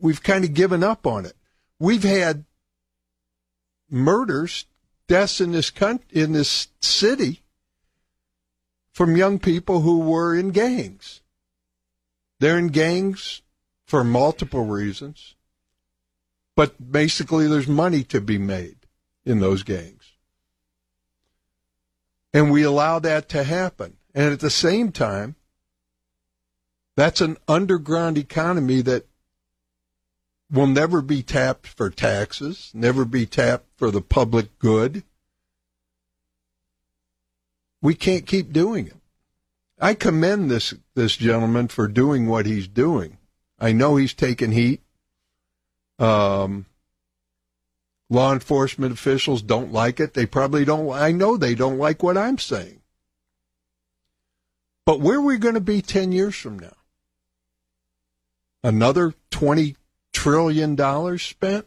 we've 0.00 0.22
kind 0.22 0.44
of 0.44 0.54
given 0.54 0.82
up 0.82 1.06
on 1.06 1.26
it. 1.26 1.34
We've 1.78 2.02
had 2.02 2.44
murders, 3.90 4.66
deaths 5.06 5.40
in 5.40 5.52
this 5.52 5.70
country, 5.70 6.06
in 6.12 6.32
this 6.32 6.68
city 6.80 7.42
from 8.92 9.16
young 9.16 9.38
people 9.38 9.80
who 9.80 10.00
were 10.00 10.34
in 10.34 10.50
gangs. 10.50 11.20
They're 12.40 12.58
in 12.58 12.68
gangs 12.68 13.42
for 13.86 14.04
multiple 14.04 14.64
reasons, 14.64 15.34
but 16.54 16.92
basically 16.92 17.46
there's 17.46 17.68
money 17.68 18.04
to 18.04 18.20
be 18.20 18.38
made 18.38 18.76
in 19.24 19.40
those 19.40 19.62
gangs. 19.62 20.12
And 22.32 22.50
we 22.50 22.62
allow 22.62 22.98
that 22.98 23.28
to 23.30 23.42
happen. 23.42 23.96
And 24.14 24.32
at 24.32 24.40
the 24.40 24.50
same 24.50 24.92
time, 24.92 25.36
that's 26.96 27.20
an 27.20 27.36
underground 27.46 28.18
economy 28.18 28.82
that 28.82 29.06
will 30.50 30.66
never 30.66 31.00
be 31.00 31.22
tapped 31.22 31.66
for 31.66 31.90
taxes, 31.90 32.70
never 32.74 33.04
be 33.04 33.26
tapped 33.26 33.66
for 33.76 33.90
the 33.90 34.00
public 34.00 34.58
good. 34.58 35.02
We 37.80 37.94
can't 37.94 38.26
keep 38.26 38.52
doing 38.52 38.88
it. 38.88 38.97
I 39.80 39.94
commend 39.94 40.50
this 40.50 40.74
this 40.94 41.16
gentleman 41.16 41.68
for 41.68 41.86
doing 41.86 42.26
what 42.26 42.46
he's 42.46 42.66
doing. 42.66 43.18
I 43.58 43.72
know 43.72 43.96
he's 43.96 44.14
taken 44.14 44.52
heat. 44.52 44.82
Um, 45.98 46.66
law 48.08 48.32
enforcement 48.32 48.92
officials 48.92 49.42
don't 49.42 49.72
like 49.72 50.00
it. 50.00 50.14
They 50.14 50.26
probably 50.26 50.64
don't. 50.64 50.90
I 50.92 51.12
know 51.12 51.36
they 51.36 51.54
don't 51.54 51.78
like 51.78 52.02
what 52.02 52.16
I'm 52.16 52.38
saying. 52.38 52.80
But 54.84 55.00
where 55.00 55.18
are 55.18 55.22
we 55.22 55.36
going 55.36 55.54
to 55.54 55.60
be 55.60 55.82
10 55.82 56.12
years 56.12 56.34
from 56.34 56.58
now? 56.58 56.72
Another 58.64 59.14
20 59.30 59.76
trillion 60.12 60.74
dollars 60.74 61.22
spent? 61.22 61.66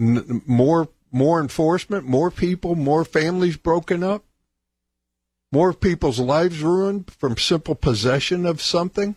N- 0.00 0.42
more 0.46 0.88
more 1.12 1.40
enforcement, 1.40 2.06
more 2.06 2.30
people, 2.30 2.74
more 2.74 3.04
families 3.04 3.56
broken 3.58 4.02
up? 4.02 4.24
More 5.52 5.74
people's 5.74 6.18
lives 6.18 6.62
ruined 6.62 7.10
from 7.10 7.36
simple 7.36 7.74
possession 7.74 8.46
of 8.46 8.62
something? 8.62 9.16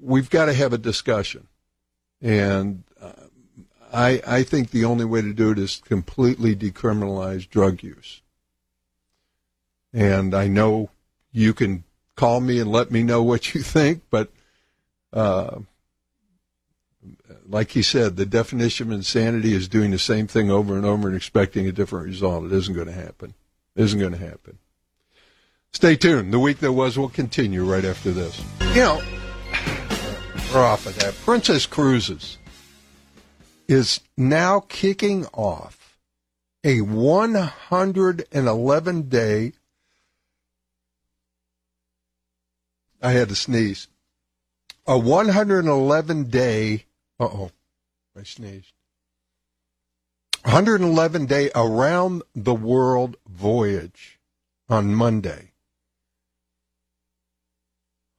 We've 0.00 0.30
got 0.30 0.46
to 0.46 0.54
have 0.54 0.72
a 0.72 0.78
discussion. 0.78 1.48
And 2.22 2.84
uh, 3.00 3.12
I, 3.92 4.22
I 4.24 4.42
think 4.44 4.70
the 4.70 4.84
only 4.84 5.04
way 5.04 5.22
to 5.22 5.32
do 5.32 5.50
it 5.50 5.58
is 5.58 5.82
completely 5.84 6.54
decriminalize 6.54 7.50
drug 7.50 7.82
use. 7.82 8.22
And 9.92 10.32
I 10.32 10.46
know 10.46 10.90
you 11.32 11.52
can 11.52 11.82
call 12.14 12.40
me 12.40 12.60
and 12.60 12.70
let 12.70 12.92
me 12.92 13.02
know 13.02 13.24
what 13.24 13.54
you 13.54 13.62
think, 13.62 14.02
but 14.08 14.30
uh, 15.12 15.58
like 17.48 17.72
he 17.72 17.82
said, 17.82 18.16
the 18.16 18.26
definition 18.26 18.88
of 18.88 18.92
insanity 18.92 19.54
is 19.54 19.68
doing 19.68 19.90
the 19.90 19.98
same 19.98 20.26
thing 20.26 20.50
over 20.50 20.76
and 20.76 20.86
over 20.86 21.08
and 21.08 21.16
expecting 21.16 21.66
a 21.66 21.72
different 21.72 22.06
result. 22.06 22.44
It 22.44 22.52
isn't 22.52 22.74
going 22.74 22.86
to 22.86 22.92
happen. 22.92 23.34
It 23.76 23.82
isn't 23.82 24.00
going 24.00 24.12
to 24.12 24.18
happen. 24.18 24.58
Stay 25.72 25.96
tuned. 25.96 26.32
The 26.32 26.38
week 26.38 26.58
that 26.58 26.72
was 26.72 26.96
will 26.96 27.08
continue 27.08 27.64
right 27.64 27.84
after 27.84 28.12
this. 28.12 28.40
You 28.74 28.76
know, 28.76 29.02
we're 30.52 30.64
off 30.64 30.86
of 30.86 30.96
that. 31.00 31.14
Princess 31.24 31.66
Cruises 31.66 32.38
is 33.66 34.00
now 34.16 34.60
kicking 34.60 35.26
off 35.32 35.98
a 36.62 36.80
111 36.80 39.02
day. 39.08 39.52
I 43.02 43.10
had 43.10 43.28
to 43.28 43.34
sneeze. 43.34 43.88
A 44.86 44.96
111 44.98 46.24
day 46.24 46.84
uh 47.20 47.24
oh, 47.24 47.50
I 48.18 48.22
sneezed. 48.22 48.72
111 50.42 51.26
day 51.26 51.50
around 51.54 52.22
the 52.34 52.54
world 52.54 53.16
voyage 53.26 54.18
on 54.68 54.94
Monday. 54.94 55.52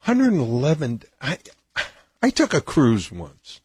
111. 0.06 1.04
I 1.22 1.38
I 2.22 2.30
took 2.30 2.54
a 2.54 2.62
cruise 2.62 3.12
once. 3.12 3.62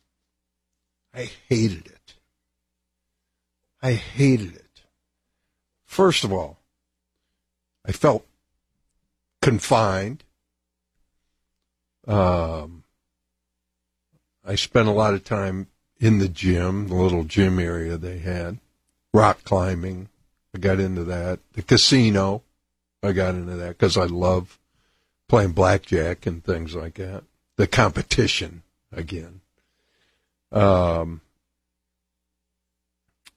I 1.15 1.31
hated 1.49 1.87
it. 1.87 2.15
I 3.83 3.93
hated 3.93 4.55
it. 4.55 4.83
First 5.85 6.25
of 6.25 6.33
all, 6.33 6.59
I 7.87 7.93
felt 7.93 8.27
confined. 9.41 10.25
Um, 12.07 12.80
I 14.51 14.57
spent 14.57 14.89
a 14.89 14.93
lot 14.93 15.15
of 15.15 15.23
time 15.23 15.69
in 16.01 16.19
the 16.19 16.29
gym, 16.29 16.89
the 16.89 16.97
little 16.97 17.23
gym 17.23 17.61
area 17.61 17.97
they 17.97 18.19
had, 18.19 18.59
rock 19.15 19.45
climbing. 19.45 20.09
I 20.53 20.59
got 20.59 20.81
into 20.81 21.05
that. 21.05 21.39
The 21.53 21.63
casino, 21.63 22.43
I 23.01 23.13
got 23.13 23.37
into 23.37 23.55
that 23.55 23.79
because 23.79 23.97
I 23.97 24.07
love 24.07 24.59
playing 25.29 25.53
blackjack 25.53 26.27
and 26.27 26.43
things 26.43 26.75
like 26.75 26.95
that. 26.95 27.23
The 27.59 27.69
competition 27.69 28.65
again. 28.91 29.41
Um, 30.51 31.21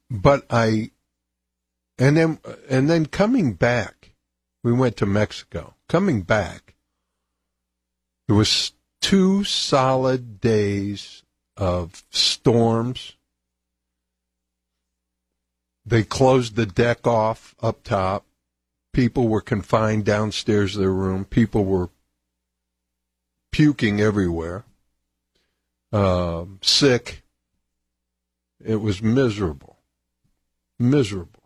but 0.10 0.48
I, 0.50 0.90
and 2.00 2.18
then, 2.18 2.40
and 2.68 2.90
then 2.90 3.06
coming 3.06 3.54
back, 3.54 4.16
we 4.64 4.74
went 4.74 4.98
to 4.98 5.06
Mexico. 5.06 5.76
Coming 5.88 6.24
back, 6.24 6.74
it 8.28 8.32
was 8.32 8.72
two 9.04 9.44
solid 9.44 10.40
days 10.40 11.24
of 11.58 12.04
storms. 12.10 13.14
They 15.86 16.04
closed 16.04 16.56
the 16.56 16.66
deck 16.66 17.06
off 17.06 17.54
up 17.62 17.84
top. 17.84 18.26
People 18.94 19.28
were 19.28 19.42
confined 19.42 20.06
downstairs 20.06 20.74
to 20.74 20.80
their 20.80 20.94
room. 20.94 21.26
People 21.26 21.66
were 21.66 21.90
puking 23.52 24.00
everywhere, 24.00 24.64
uh, 25.92 26.46
sick. 26.62 27.24
It 28.64 28.78
was 28.78 29.02
miserable. 29.02 29.80
Miserable. 30.80 31.43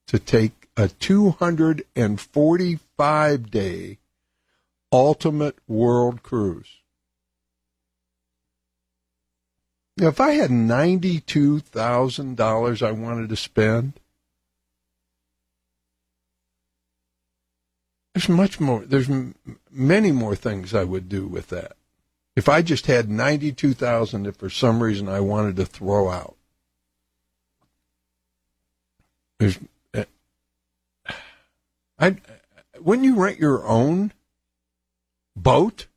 to 0.08 0.20
take 0.20 0.68
a 0.76 0.90
245 0.90 3.52
day 3.52 4.00
Ultimate 4.92 5.56
World 5.66 6.24
Cruise. 6.24 6.82
Now, 9.96 10.10
if 10.10 10.20
I 10.20 10.32
had 10.32 10.52
$92,000 10.52 12.86
I 12.86 12.92
wanted 12.92 13.30
to 13.30 13.38
spend, 13.38 13.94
there's 18.14 18.28
much 18.28 18.60
more, 18.60 18.84
there's 18.86 19.10
m- 19.10 19.36
many 19.72 20.12
more 20.12 20.36
things 20.36 20.76
I 20.76 20.84
would 20.84 21.08
do 21.08 21.28
with 21.28 21.48
that. 21.48 21.77
If 22.38 22.48
I 22.48 22.62
just 22.62 22.86
had 22.86 23.10
92,000 23.10 24.24
that 24.24 24.38
for 24.38 24.48
some 24.48 24.84
reason 24.84 25.10
I 25.10 25.22
wanted 25.22 25.56
to 25.56 25.66
throw 25.66 26.08
out. 26.08 26.36
There's, 29.40 29.58
uh, 29.96 30.04
I, 31.98 32.18
when 32.80 33.04
you 33.04 33.16
rent 33.16 33.40
your 33.40 33.66
own 33.66 34.14
boat, 35.36 35.88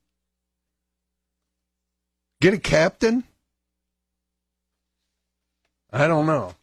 get 2.41 2.55
a 2.55 2.59
captain, 2.59 3.25
I 5.93 6.09
don't 6.09 6.25
know. 6.25 6.55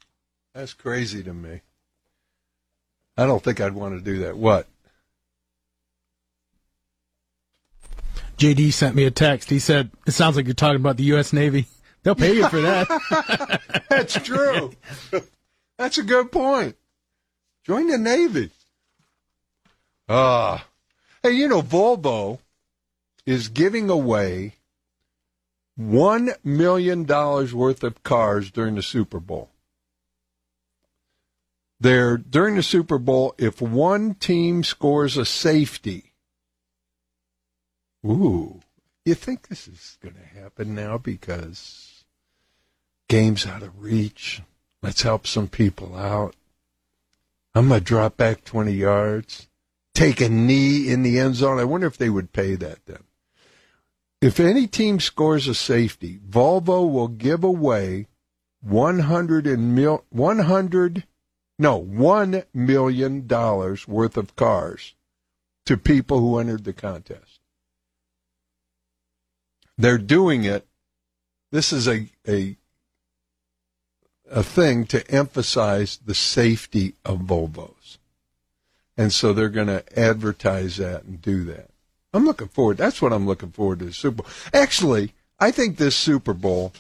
That's 0.56 0.74
crazy 0.74 1.22
to 1.22 1.36
me. 1.36 1.62
I 3.16 3.28
don't 3.28 3.44
think 3.44 3.62
I'd 3.62 3.76
want 3.76 3.96
to 3.96 4.04
do 4.04 4.22
that. 4.22 4.38
What? 4.38 4.66
JD 8.38 8.72
sent 8.72 8.96
me 8.96 9.06
a 9.06 9.12
text. 9.12 9.50
He 9.50 9.60
said, 9.60 9.92
It 10.06 10.12
sounds 10.12 10.36
like 10.36 10.46
you're 10.46 10.54
talking 10.54 10.78
about 10.78 10.98
the 10.98 11.04
U.S. 11.06 11.34
Navy. 11.34 11.66
They'll 12.04 12.16
pay 12.16 12.36
you 12.36 12.48
for 12.48 12.62
that. 12.62 13.62
That's 13.90 14.14
true. 14.22 14.74
That's 15.78 15.98
a 15.98 16.04
good 16.04 16.32
point. 16.32 16.76
Join 17.66 17.88
the 17.88 17.98
Navy. 17.98 18.52
Ah. 20.08 20.68
Hey, 21.22 21.32
you 21.32 21.48
know, 21.48 21.62
Volvo 21.62 22.40
is 23.26 23.50
giving 23.50 23.90
away 23.90 24.54
$1 25.80 26.34
million 26.44 27.06
worth 27.06 27.84
of 27.84 28.04
cars 28.04 28.52
during 28.52 28.76
the 28.76 28.82
Super 28.82 29.20
Bowl. 29.20 29.50
There, 31.80 32.18
during 32.18 32.56
the 32.56 32.64
Super 32.64 32.98
Bowl, 32.98 33.36
if 33.38 33.62
one 33.62 34.16
team 34.16 34.64
scores 34.64 35.18
a 35.18 35.26
safety, 35.26 36.07
ooh, 38.08 38.62
you 39.06 39.14
think 39.16 39.48
this 39.48 39.68
is 39.68 39.98
going 40.02 40.16
to 40.16 40.40
happen 40.40 40.76
now 40.76 40.98
because 40.98 42.04
game's 43.08 43.46
out 43.46 43.64
of 43.64 43.82
reach. 43.82 44.42
Let's 44.82 45.02
help 45.02 45.28
some 45.28 45.48
people 45.48 45.96
out. 45.96 46.36
I'm 47.56 47.70
going 47.70 47.80
to 47.80 47.84
drop 47.84 48.18
back 48.18 48.44
20 48.44 48.72
yards, 48.72 49.48
take 49.94 50.22
a 50.22 50.30
knee 50.30 50.90
in 50.90 51.04
the 51.04 51.20
end 51.20 51.36
zone. 51.36 51.60
I 51.60 51.64
wonder 51.64 51.88
if 51.88 51.98
they 51.98 52.10
would 52.10 52.34
pay 52.34 52.56
that 52.56 52.86
then. 52.86 53.04
If 54.22 54.40
any 54.40 54.68
team 54.68 55.00
scores 55.00 55.48
a 55.48 55.56
safety, 55.56 56.20
Volvo 56.28 56.92
will 56.92 57.08
give 57.08 57.44
away 57.44 58.08
100 58.62 59.48
and 59.48 59.76
mil, 59.76 60.04
100 60.10 61.04
no, 61.60 61.78
1 61.78 62.44
million 62.54 63.26
dollars 63.26 63.88
worth 63.88 64.16
of 64.16 64.36
cars 64.36 64.94
to 65.66 65.76
people 65.76 66.20
who 66.20 66.38
entered 66.38 66.66
the 66.66 66.74
contest. 66.74 67.27
They're 69.78 69.98
doing 69.98 70.44
it. 70.44 70.66
This 71.52 71.72
is 71.72 71.88
a 71.88 72.10
a 72.28 72.58
a 74.30 74.44
thing 74.44 74.86
to 74.86 75.10
emphasize 75.10 76.00
the 76.06 76.16
safety 76.16 76.96
of 77.06 77.20
Volvos. 77.20 77.98
And 78.98 79.14
so 79.14 79.32
they're 79.32 79.50
going 79.50 79.68
to 79.68 79.98
advertise 79.98 80.78
that 80.78 81.04
and 81.04 81.22
do 81.22 81.44
that. 81.46 81.70
I'm 82.14 82.26
looking 82.26 82.48
forward. 82.48 82.78
That's 82.78 83.02
what 83.02 83.14
I'm 83.14 83.28
looking 83.28 83.52
forward 83.52 83.80
to 83.80 83.86
the 83.86 83.94
Super 83.94 84.24
Bowl. 84.24 84.32
Actually, 84.54 85.14
I 85.40 85.52
think 85.52 85.78
this 85.78 85.96
Super 85.96 86.34
Bowl 86.34 86.74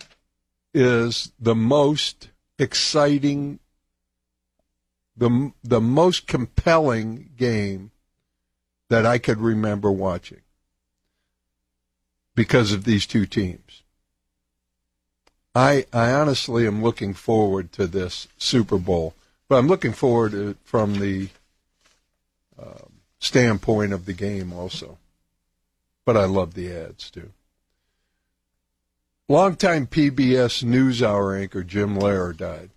is 0.73 1.31
the 1.39 1.55
most 1.55 2.29
exciting, 2.57 3.59
the 5.15 5.53
the 5.63 5.81
most 5.81 6.27
compelling 6.27 7.29
game 7.37 7.91
that 8.89 9.05
I 9.05 9.19
could 9.19 9.39
remember 9.39 9.91
watching 9.91 10.41
because 12.37 12.71
of 12.71 12.85
these 12.85 13.05
two 13.05 13.25
teams. 13.25 13.81
I 15.53 15.87
I 15.91 16.13
honestly 16.13 16.65
am 16.65 16.81
looking 16.81 17.13
forward 17.13 17.73
to 17.73 17.85
this 17.85 18.29
Super 18.37 18.77
Bowl, 18.77 19.13
but 19.49 19.57
I'm 19.57 19.67
looking 19.67 19.91
forward 19.91 20.31
to 20.31 20.55
from 20.63 20.99
the 20.99 21.27
uh, 22.57 22.87
standpoint 23.19 23.91
of 23.91 24.05
the 24.05 24.13
game 24.13 24.53
also 24.53 24.97
but 26.07 26.15
I 26.15 26.23
love 26.23 26.53
the 26.53 26.71
ads 26.71 27.11
too. 27.11 27.33
Longtime 29.27 29.87
PBS 29.87 30.63
NewsHour 30.63 31.37
anchor 31.37 31.63
Jim 31.63 31.97
Lehrer 31.97 32.35
died, 32.35 32.69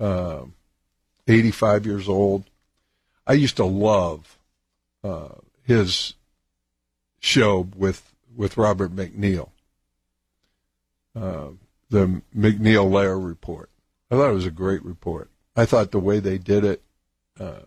uh, 0.00 0.46
85 1.28 1.84
years 1.84 2.08
old. 2.08 2.44
I 3.26 3.34
used 3.34 3.56
to 3.58 3.66
love 3.66 4.38
uh, 5.04 5.34
his 5.64 6.14
show 7.20 7.68
with 7.76 8.11
with 8.36 8.56
Robert 8.56 8.94
MacNeil, 8.94 9.50
uh, 11.14 11.48
the 11.90 12.22
MacNeil 12.36 12.90
Lehrer 12.90 13.24
report. 13.24 13.70
I 14.10 14.16
thought 14.16 14.30
it 14.30 14.34
was 14.34 14.46
a 14.46 14.50
great 14.50 14.84
report. 14.84 15.30
I 15.56 15.64
thought 15.64 15.90
the 15.90 15.98
way 15.98 16.18
they 16.18 16.38
did 16.38 16.64
it, 16.64 16.82
uh, 17.38 17.60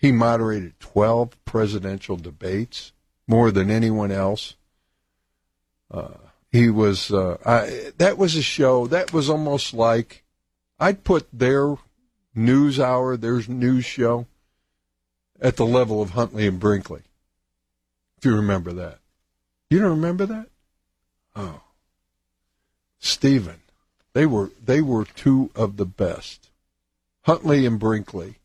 he 0.00 0.12
moderated 0.12 0.78
12 0.80 1.44
presidential 1.44 2.16
debates 2.16 2.92
more 3.26 3.50
than 3.50 3.70
anyone 3.70 4.10
else. 4.10 4.56
Uh, 5.90 6.14
he 6.50 6.68
was 6.68 7.10
uh, 7.10 7.38
I, 7.44 7.92
that 7.98 8.18
was 8.18 8.36
a 8.36 8.42
show 8.42 8.86
that 8.88 9.12
was 9.12 9.30
almost 9.30 9.74
like 9.74 10.24
I'd 10.78 11.04
put 11.04 11.26
their 11.32 11.76
news 12.34 12.80
hour, 12.80 13.16
their 13.16 13.40
news 13.48 13.84
show, 13.84 14.26
at 15.40 15.56
the 15.56 15.66
level 15.66 16.02
of 16.02 16.10
Huntley 16.10 16.46
and 16.46 16.60
Brinkley. 16.60 17.02
If 18.18 18.24
you 18.24 18.36
remember 18.36 18.72
that, 18.72 18.98
you 19.72 19.80
don't 19.80 19.90
remember 19.90 20.26
that? 20.26 20.48
Oh, 21.34 21.62
Stephen, 22.98 23.60
they 24.12 24.26
were 24.26 24.50
they 24.62 24.80
were 24.80 25.04
two 25.04 25.50
of 25.54 25.76
the 25.76 25.86
best. 25.86 26.50
Huntley 27.22 27.64
and 27.64 27.78
Brinkley. 27.78 28.36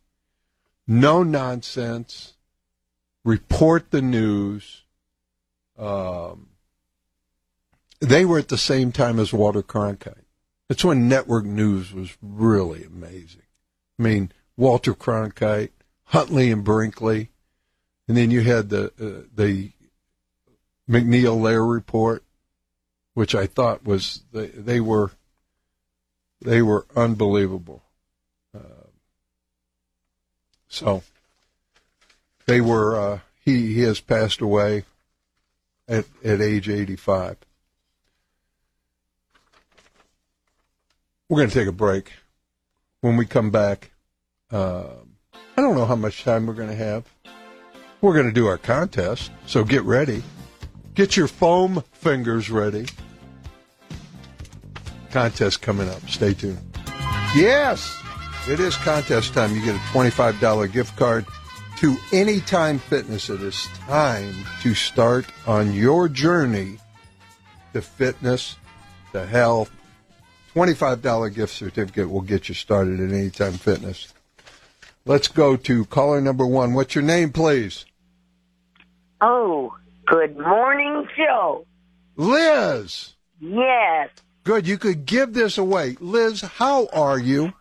No 0.88 1.24
nonsense. 1.24 2.34
Report 3.26 3.92
the 3.92 4.02
news. 4.02 4.84
Um, 5.78 6.50
they 8.00 8.24
were 8.24 8.40
at 8.40 8.48
the 8.48 8.58
same 8.58 8.92
time 8.92 9.20
as 9.20 9.34
Walter 9.34 9.64
Cronkite. 9.64 10.24
That's 10.70 10.86
when 10.86 11.10
network 11.10 11.46
news 11.46 11.94
was 11.94 12.18
really 12.22 12.84
amazing. 12.84 13.42
I 14.00 14.04
mean, 14.04 14.32
Walter 14.56 14.94
Cronkite, 14.94 15.72
Huntley 16.06 16.52
and 16.52 16.64
Brinkley, 16.64 17.32
and 18.08 18.16
then 18.16 18.32
you 18.32 18.42
had 18.42 18.70
the 18.70 18.86
uh, 19.00 19.28
the 19.36 19.72
MacNeil 20.90 21.40
Lehrer 21.40 21.72
report, 21.72 22.24
which 23.14 23.36
I 23.36 23.46
thought 23.48 23.86
was 23.86 24.24
they 24.32 24.48
they 24.48 24.80
were 24.80 25.12
they 26.42 26.62
were 26.62 26.86
unbelievable. 26.96 27.84
Uh, 28.56 28.88
so 30.68 31.04
they 32.46 32.62
were. 32.62 33.00
Uh, 33.00 33.20
he 33.44 33.74
he 33.74 33.82
has 33.82 34.00
passed 34.00 34.42
away 34.42 34.84
at 35.88 36.06
at 36.24 36.42
age 36.42 36.70
eighty 36.70 36.96
five. 36.96 37.38
We're 41.30 41.38
going 41.38 41.50
to 41.50 41.54
take 41.54 41.68
a 41.68 41.74
break. 41.74 42.14
When 43.02 43.18
we 43.18 43.26
come 43.26 43.52
back, 43.52 43.92
uh, 44.52 44.86
I 45.34 45.62
don't 45.62 45.76
know 45.76 45.86
how 45.86 45.96
much 45.96 46.24
time 46.24 46.46
we're 46.46 46.54
going 46.54 46.70
to 46.70 46.76
have. 46.76 47.06
We're 48.02 48.14
going 48.14 48.28
to 48.28 48.32
do 48.32 48.48
our 48.48 48.58
contest, 48.58 49.32
so 49.46 49.64
get 49.64 49.84
ready. 49.84 50.24
Get 50.98 51.16
your 51.16 51.28
foam 51.28 51.84
fingers 51.92 52.50
ready. 52.50 52.88
Contest 55.12 55.62
coming 55.62 55.88
up. 55.88 56.02
Stay 56.10 56.34
tuned. 56.34 56.58
Yes, 57.36 58.02
it 58.50 58.60
is 58.60 58.76
contest 58.78 59.36
time. 59.36 59.54
You 59.54 59.64
get 59.64 59.76
a 59.76 59.90
$25 59.94 60.74
gift 60.74 60.98
card 60.98 61.28
to 61.78 61.96
Anytime 62.12 62.80
Fitness. 62.80 63.30
It 63.30 63.44
is 63.44 63.68
time 63.86 64.34
to 64.64 64.74
start 64.74 65.28
on 65.46 65.72
your 65.72 66.10
journey 66.10 66.80
to 67.74 67.84
fitness, 67.84 68.56
to 69.12 69.24
health. 69.24 69.70
$25 70.56 71.36
gift 71.36 71.54
certificate 71.54 72.10
will 72.10 72.22
get 72.22 72.50
you 72.50 72.56
started 72.56 73.00
at 73.00 73.12
Anytime 73.12 73.54
Fitness. 73.54 74.12
Let's 75.06 75.28
go 75.28 75.58
to 75.58 75.86
caller 75.86 76.22
number 76.22 76.48
one. 76.48 76.74
What's 76.74 76.96
your 76.96 77.04
name, 77.04 77.32
please? 77.32 77.86
Oh, 79.22 79.76
good 80.08 80.38
morning, 80.38 81.08
Joe. 81.16 81.66
Liz. 82.16 83.14
Yes, 83.40 84.10
Good. 84.44 84.66
You 84.68 84.78
could 84.78 85.06
give 85.06 85.34
this 85.34 85.58
away. 85.58 85.98
Liz, 86.00 86.42
how 86.42 86.88
are 86.88 87.20
you? 87.20 87.54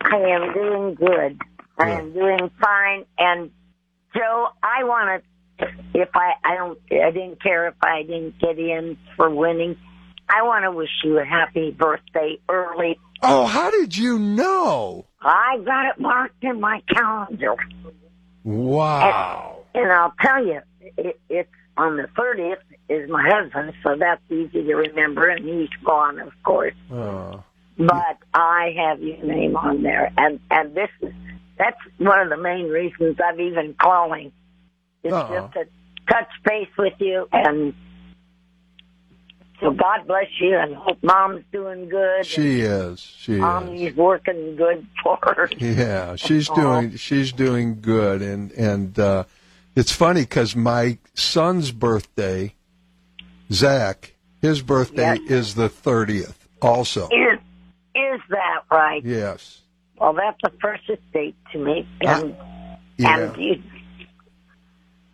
I 0.00 0.16
am 0.16 0.52
doing 0.54 0.94
good. 0.94 1.38
I 1.78 1.90
am 1.90 2.12
doing 2.14 2.50
fine. 2.60 3.04
And 3.18 3.50
Joe, 4.14 4.48
I 4.62 4.84
want 4.84 5.22
to. 5.22 5.66
If 5.94 6.08
I, 6.14 6.32
I 6.42 6.56
don't, 6.56 6.78
I 6.90 7.10
didn't 7.10 7.42
care 7.42 7.68
if 7.68 7.74
I 7.82 8.02
didn't 8.02 8.38
get 8.40 8.58
in 8.58 8.96
for 9.16 9.28
winning. 9.28 9.76
I 10.30 10.42
want 10.42 10.64
to 10.64 10.72
wish 10.72 10.88
you 11.04 11.18
a 11.18 11.24
happy 11.24 11.70
birthday 11.72 12.38
early. 12.48 12.98
Oh, 13.22 13.44
how 13.44 13.70
did 13.70 13.94
you 13.96 14.18
know? 14.18 15.04
I 15.20 15.58
got 15.64 15.90
it 15.90 16.00
marked 16.00 16.42
in 16.42 16.58
my 16.60 16.80
calendar, 16.88 17.54
Wow. 18.44 19.58
and 19.74 19.92
I'll 19.92 20.14
tell 20.22 20.44
you, 20.46 20.60
it, 20.96 21.20
it's 21.28 21.50
on 21.80 21.96
the 21.96 22.06
thirtieth. 22.16 22.58
Is 22.88 23.08
my 23.08 23.22
husband, 23.24 23.72
so 23.84 23.94
that's 23.96 24.20
easy 24.30 24.64
to 24.64 24.74
remember, 24.74 25.28
and 25.28 25.44
he's 25.44 25.68
gone, 25.84 26.18
of 26.18 26.32
course. 26.42 26.74
Oh, 26.92 27.40
but 27.78 28.16
I 28.34 28.74
have 28.76 29.00
your 29.00 29.22
name 29.24 29.56
on 29.56 29.82
there, 29.82 30.12
and 30.18 30.40
and 30.50 30.74
this 30.74 30.88
is 31.00 31.12
that's 31.56 31.78
one 31.98 32.18
of 32.18 32.30
the 32.30 32.36
main 32.36 32.68
reasons 32.68 33.16
I'm 33.24 33.40
even 33.40 33.74
calling. 33.80 34.32
It's 35.04 35.12
Uh-uh. 35.14 35.40
just 35.40 35.52
to 35.54 35.64
touch 36.12 36.28
base 36.44 36.68
with 36.76 36.94
you, 36.98 37.28
and 37.32 37.72
so 39.60 39.70
God 39.70 40.06
bless 40.08 40.26
you, 40.40 40.56
and 40.56 40.74
hope 40.74 40.98
Mom's 41.02 41.44
doing 41.52 41.88
good. 41.88 42.26
she 42.26 42.62
is. 42.62 42.98
She 42.98 43.34
and 43.34 43.40
is. 43.40 43.40
Mommy's 43.42 43.94
working 43.94 44.56
good 44.56 44.84
for 45.04 45.16
her. 45.22 45.48
Yeah, 45.58 46.16
she's 46.16 46.48
doing 46.48 46.96
she's 46.96 47.30
doing 47.30 47.80
good, 47.80 48.20
and 48.20 48.50
and 48.52 48.98
uh, 48.98 49.24
it's 49.80 49.92
funny 49.92 50.20
because 50.20 50.54
my 50.54 50.98
son's 51.14 51.72
birthday, 51.72 52.54
Zach, 53.50 54.14
his 54.42 54.60
birthday 54.60 55.16
Yes. 55.22 55.30
is 55.30 55.54
the 55.54 55.70
thirtieth. 55.70 56.46
Also, 56.60 57.06
Is 57.08 57.38
is 57.94 58.20
that 58.28 58.60
right? 58.70 59.02
yes, 59.02 59.62
Well, 59.98 60.12
that's 60.12 60.36
the 60.42 60.52
first 60.60 60.82
date 61.14 61.34
to 61.52 61.58
me, 61.58 61.88
and 62.02 62.36
yeah. 62.98 63.18
and 63.30 63.36
you. 63.42 63.62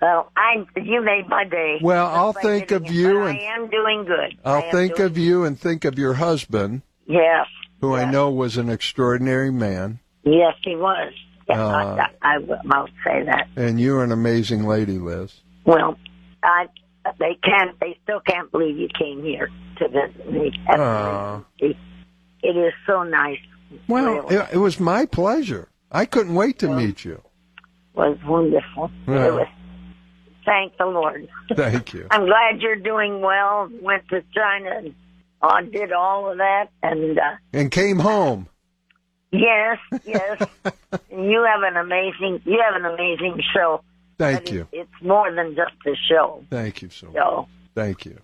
Well, 0.03 0.31
I 0.37 0.67
you 0.77 1.01
made 1.01 1.29
my 1.29 1.45
day. 1.45 1.79
Well, 1.81 2.07
I'll 2.09 2.33
think 2.33 2.73
of 2.73 2.91
you 2.91 3.23
and- 3.25 3.39
I 3.39 3.43
am 3.57 3.69
doing 3.69 4.05
good. 4.05 4.37
I'll 4.45 4.69
think 4.73 4.99
of 4.99 5.17
you 5.17 5.45
and 5.45 5.59
think 5.59 5.85
of 5.85 5.97
your 5.99 6.15
husband, 6.15 6.83
Yes. 7.07 7.47
who 7.81 7.95
I 7.95 8.11
know 8.11 8.31
was 8.31 8.57
an 8.57 8.69
extraordinary 8.69 9.53
man, 9.53 10.01
Yes, 10.25 10.55
he 10.65 10.75
was. 10.75 11.13
Yeah, 11.49 11.65
Uh, 11.65 12.07
I, 12.23 12.35
I, 12.35 12.39
will 12.39 12.59
I'll 12.71 12.89
say 13.05 13.25
that. 13.25 13.49
and 13.57 13.81
you're 13.81 14.03
an 14.03 14.13
amazing 14.13 14.65
lady, 14.67 14.99
Liz. 14.99 15.41
Well, 15.65 15.97
I 16.43 16.67
they 17.19 17.39
can't. 17.43 17.79
They 17.81 17.97
still 18.03 18.21
can't 18.21 18.51
believe 18.51 18.77
you 18.77 18.89
came 18.99 19.23
here 19.23 19.49
to 19.79 19.89
visit 19.89 20.33
me. 20.33 20.53
Aw. 20.69 21.41
it, 21.59 21.77
it 22.43 22.57
is 22.57 22.73
so 22.87 23.03
nice. 23.05 23.39
Well, 23.89 24.23
really. 24.23 24.37
it, 24.37 24.49
it 24.55 24.59
was 24.59 24.81
my 24.81 25.07
pleasure. 25.07 25.69
I 25.91 26.05
couldn't 26.05 26.35
wait 26.35 26.59
to 26.61 26.69
meet 26.69 27.05
you. 27.05 27.23
was 27.95 28.19
wonderful. 28.27 28.91
Yeah. 29.07 29.27
It 29.27 29.33
was. 29.35 29.47
Thank 30.45 30.77
the 30.79 30.87
Lord. 30.87 31.29
Thank 31.55 31.93
you. 31.93 32.07
I'm 32.11 32.27
glad 32.27 32.61
you're 32.61 32.77
doing 32.77 33.21
well. 33.21 33.69
Went 33.83 34.09
to 34.11 34.23
China 34.35 34.71
and 34.79 34.95
uh, 35.43 35.61
did 35.63 35.93
all 35.93 36.31
of 36.31 36.39
that, 36.39 36.67
and 36.83 37.19
uh, 37.19 37.23
And 37.53 37.71
came 37.71 37.99
home. 37.99 38.49
Yes, 39.33 39.79
yes. 40.05 40.43
You 41.11 41.45
have 41.45 41.63
an 41.63 41.77
amazing. 41.77 42.43
You 42.45 42.63
have 42.63 42.75
an 42.81 42.85
amazing 42.85 43.41
show. 43.55 43.83
Thank 44.19 44.51
you. 44.53 44.69
it- 44.73 44.81
It's 44.81 45.03
more 45.03 45.33
than 45.33 45.55
just 45.55 45.73
a 45.87 45.95
show. 46.09 46.45
Thank 46.51 46.83
you 46.83 46.91
so 46.91 47.07
much. 47.07 47.15
So, 47.17 47.49
Thank 47.75 48.05
you. 48.07 48.19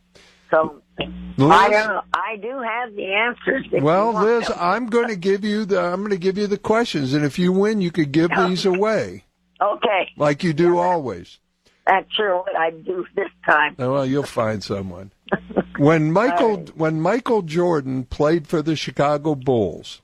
so 0.50 0.82
I 1.00 1.04
Liz? 1.06 1.08
don't 1.38 1.70
know. 1.88 2.02
I 2.14 2.36
do 2.36 2.60
have 2.60 2.94
the 2.94 3.12
answers. 3.12 3.66
Well, 3.82 4.12
Liz, 4.12 4.48
them. 4.48 4.56
I'm 4.60 4.86
going 4.86 5.08
to 5.16 5.16
give 5.16 5.44
you 5.44 5.64
the 5.64 5.80
I'm 5.80 6.00
going 6.00 6.10
to 6.10 6.18
give 6.18 6.36
you 6.38 6.46
the 6.46 6.58
questions, 6.58 7.14
and 7.14 7.24
if 7.24 7.38
you 7.38 7.52
win, 7.52 7.80
you 7.80 7.90
could 7.90 8.12
give 8.12 8.30
these 8.36 8.64
away 8.66 9.24
okay, 9.60 10.10
like 10.16 10.42
you 10.44 10.52
do 10.52 10.78
always. 10.78 11.38
that's 11.86 12.12
sure 12.14 12.36
what 12.38 12.56
I 12.56 12.70
do 12.70 13.06
this 13.16 13.28
time. 13.46 13.74
Oh, 13.78 13.92
Well, 13.92 14.06
you'll 14.06 14.22
find 14.24 14.62
someone. 14.62 15.12
When 15.78 16.12
Michael 16.12 16.58
when 16.76 17.00
Michael 17.00 17.40
Jordan 17.42 18.04
played 18.04 18.46
for 18.46 18.60
the 18.62 18.76
Chicago 18.76 19.34
Bulls, 19.34 20.02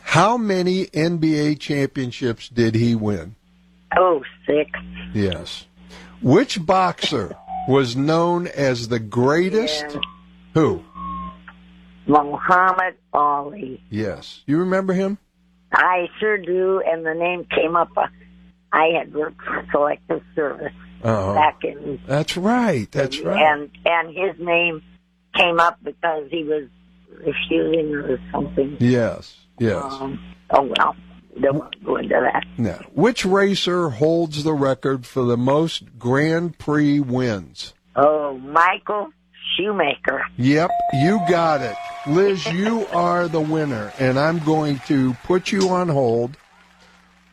how 0.00 0.36
many 0.36 0.86
NBA 0.86 1.58
championships 1.60 2.48
did 2.48 2.74
he 2.74 2.94
win? 2.94 3.34
Oh, 3.96 4.22
six. 4.46 4.70
Yes. 5.12 5.66
Which 6.22 6.64
boxer 6.64 7.36
was 7.68 7.94
known 7.96 8.46
as 8.46 8.88
the 8.88 8.98
greatest? 8.98 9.84
Yeah. 9.90 10.00
Who? 10.54 10.84
Muhammad 12.06 12.94
Ali. 13.12 13.82
Yes. 13.90 14.40
You 14.46 14.58
remember 14.58 14.92
him? 14.92 15.18
I 15.72 16.08
sure 16.20 16.36
do, 16.38 16.82
and 16.84 17.04
the 17.06 17.14
name 17.14 17.46
came 17.54 17.76
up. 17.76 17.90
Uh, 17.96 18.06
I 18.72 18.88
had 18.98 19.14
worked 19.14 19.40
for 19.42 19.64
Selective 19.70 20.22
Service 20.34 20.72
Oh, 21.04 21.34
back 21.34 21.64
in, 21.64 22.00
that's 22.06 22.36
right. 22.36 22.90
That's 22.92 23.18
right. 23.20 23.36
and 23.42 23.70
and 23.84 24.08
his 24.16 24.38
name 24.38 24.82
came 25.34 25.58
up 25.58 25.78
because 25.82 26.28
he 26.30 26.44
was 26.44 26.68
refusing 27.10 27.92
or 27.94 28.18
something. 28.30 28.76
Yes. 28.78 29.36
Yes. 29.58 29.84
Um, 29.84 30.18
oh 30.50 30.62
well, 30.62 30.96
don't 31.40 31.58
want 31.58 31.72
to 31.72 31.78
go 31.80 31.96
into 31.96 32.08
that. 32.08 32.44
Now, 32.58 32.80
which 32.94 33.24
racer 33.24 33.90
holds 33.90 34.44
the 34.44 34.52
record 34.52 35.06
for 35.06 35.24
the 35.24 35.36
most 35.36 35.98
Grand 35.98 36.58
Prix 36.58 37.00
wins? 37.00 37.74
Oh, 37.96 38.38
Michael 38.38 39.12
Shoemaker. 39.56 40.24
Yep, 40.36 40.70
you 40.94 41.20
got 41.28 41.60
it. 41.60 41.76
Liz, 42.06 42.44
you 42.46 42.86
are 42.88 43.28
the 43.28 43.40
winner, 43.40 43.92
and 43.98 44.18
I'm 44.18 44.38
going 44.40 44.80
to 44.86 45.14
put 45.24 45.52
you 45.52 45.68
on 45.70 45.88
hold. 45.88 46.36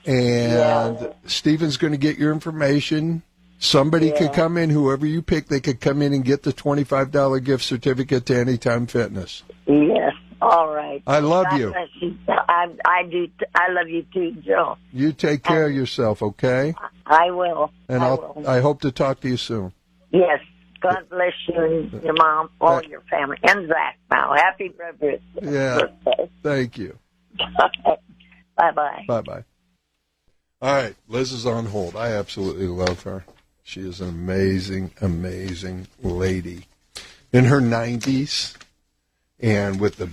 And 0.05 1.13
Stephen's 1.25 1.77
going 1.77 1.91
to 1.91 1.97
get 1.97 2.17
your 2.17 2.31
information. 2.31 3.21
Somebody 3.59 4.11
could 4.11 4.31
come 4.31 4.57
in, 4.57 4.69
whoever 4.69 5.05
you 5.05 5.21
pick, 5.21 5.47
they 5.47 5.59
could 5.59 5.81
come 5.81 6.01
in 6.01 6.13
and 6.13 6.23
get 6.23 6.43
the 6.43 6.53
$25 6.53 7.43
gift 7.43 7.63
certificate 7.63 8.25
to 8.27 8.37
Anytime 8.37 8.87
Fitness. 8.87 9.43
Yes. 9.67 10.13
All 10.41 10.73
right. 10.73 11.01
I 11.05 11.19
love 11.19 11.47
God 11.49 11.59
you. 11.59 11.73
you. 12.01 12.17
I 12.27 12.67
I 12.85 13.03
do. 13.03 13.27
t- 13.27 13.45
I 13.55 13.71
love 13.71 13.89
you 13.89 14.05
too, 14.13 14.31
Joe. 14.41 14.77
You 14.93 15.11
take 15.11 15.43
care 15.43 15.65
of 15.67 15.73
yourself, 15.73 16.21
okay? 16.21 16.73
I 17.05 17.31
will. 17.31 17.71
And 17.87 18.01
I 18.03 18.07
I'll, 18.07 18.33
will. 18.35 18.47
I 18.47 18.61
hope 18.61 18.81
to 18.81 18.91
talk 18.91 19.19
to 19.21 19.27
you 19.29 19.37
soon. 19.37 19.73
yes. 20.11 20.39
God 20.81 21.09
bless 21.09 21.33
you 21.49 21.61
and 21.61 22.03
your 22.03 22.13
mom, 22.13 22.49
all 22.61 22.81
your 22.83 23.01
family, 23.09 23.35
and 23.43 23.67
Zach. 23.67 23.97
Now, 24.09 24.33
happy 24.33 24.69
birthday. 24.69 25.19
Yeah. 25.41 25.81
Thank 26.41 26.77
you. 26.77 26.97
bye 28.57 28.71
bye. 28.71 29.03
Bye 29.05 29.21
bye. 29.21 29.43
All 30.61 30.73
right, 30.73 30.95
Liz 31.09 31.33
is 31.33 31.45
on 31.45 31.65
hold. 31.65 31.97
I 31.97 32.11
absolutely 32.13 32.67
love 32.67 33.03
her. 33.03 33.25
She 33.61 33.81
is 33.81 33.99
an 33.99 34.07
amazing, 34.07 34.91
amazing 35.01 35.87
lady. 36.01 36.65
In 37.33 37.43
her 37.45 37.59
90s 37.59 38.55
and 39.41 39.81
with 39.81 39.97
the 39.97 40.11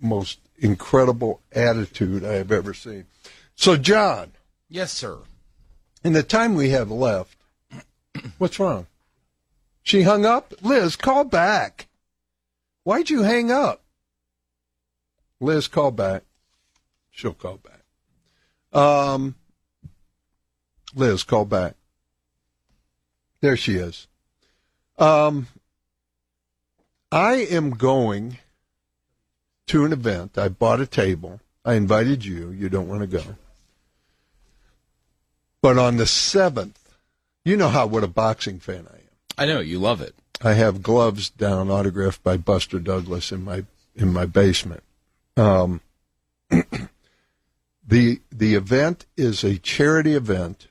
most 0.00 0.38
incredible 0.58 1.40
attitude 1.52 2.24
I 2.24 2.34
have 2.34 2.52
ever 2.52 2.74
seen. 2.74 3.06
So, 3.54 3.76
John, 3.76 4.32
Yes, 4.68 4.92
sir. 4.92 5.18
in 6.04 6.12
the 6.12 6.22
time 6.22 6.54
we 6.54 6.70
have 6.70 6.90
left, 6.90 7.36
what's 8.38 8.58
wrong? 8.58 8.86
She 9.82 10.02
hung 10.02 10.24
up? 10.26 10.52
Liz, 10.62 10.96
call 10.96 11.24
back. 11.24 11.86
Why'd 12.82 13.10
you 13.10 13.22
hang 13.22 13.50
up? 13.52 13.82
Liz, 15.40 15.68
call 15.68 15.90
back. 15.90 16.22
She'll 17.10 17.34
call 17.34 17.58
back. 17.58 17.82
Um, 18.78 19.36
Liz, 20.94 21.22
call 21.22 21.44
back. 21.44 21.74
There 23.40 23.56
she 23.56 23.76
is. 23.76 24.06
Um, 24.98 25.46
I 27.12 27.34
am 27.34 27.70
going 27.70 28.38
to 29.66 29.84
an 29.84 29.92
event. 29.92 30.38
I 30.38 30.48
bought 30.48 30.80
a 30.80 30.86
table. 30.86 31.40
I 31.64 31.74
invited 31.74 32.24
you. 32.24 32.50
You 32.50 32.68
don't 32.68 32.88
want 32.88 33.00
to 33.00 33.06
go. 33.06 33.36
But 35.60 35.78
on 35.78 35.96
the 35.96 36.04
7th, 36.04 36.76
you 37.44 37.56
know 37.56 37.68
how 37.68 37.86
what 37.86 38.04
a 38.04 38.08
boxing 38.08 38.60
fan 38.60 38.86
I 38.90 38.96
am. 38.96 39.02
I 39.38 39.46
know 39.46 39.60
you 39.60 39.78
love 39.78 40.00
it. 40.00 40.14
I 40.42 40.52
have 40.52 40.82
gloves 40.82 41.30
down 41.30 41.70
autographed 41.70 42.22
by 42.22 42.36
Buster 42.36 42.78
Douglas 42.78 43.32
in 43.32 43.44
my 43.44 43.64
in 43.94 44.12
my 44.12 44.26
basement. 44.26 44.82
Um, 45.36 45.80
the 46.50 48.20
the 48.30 48.54
event 48.54 49.06
is 49.16 49.42
a 49.42 49.58
charity 49.58 50.14
event 50.14 50.68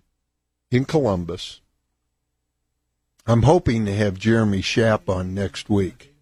in 0.70 0.86
Columbus. 0.86 1.62
I'm 3.28 3.44
hoping 3.44 3.86
to 3.86 3.96
have 3.96 4.20
Jeremy 4.20 4.62
Schaap 4.62 5.10
on 5.10 5.34
next 5.34 5.70
week 5.70 6.15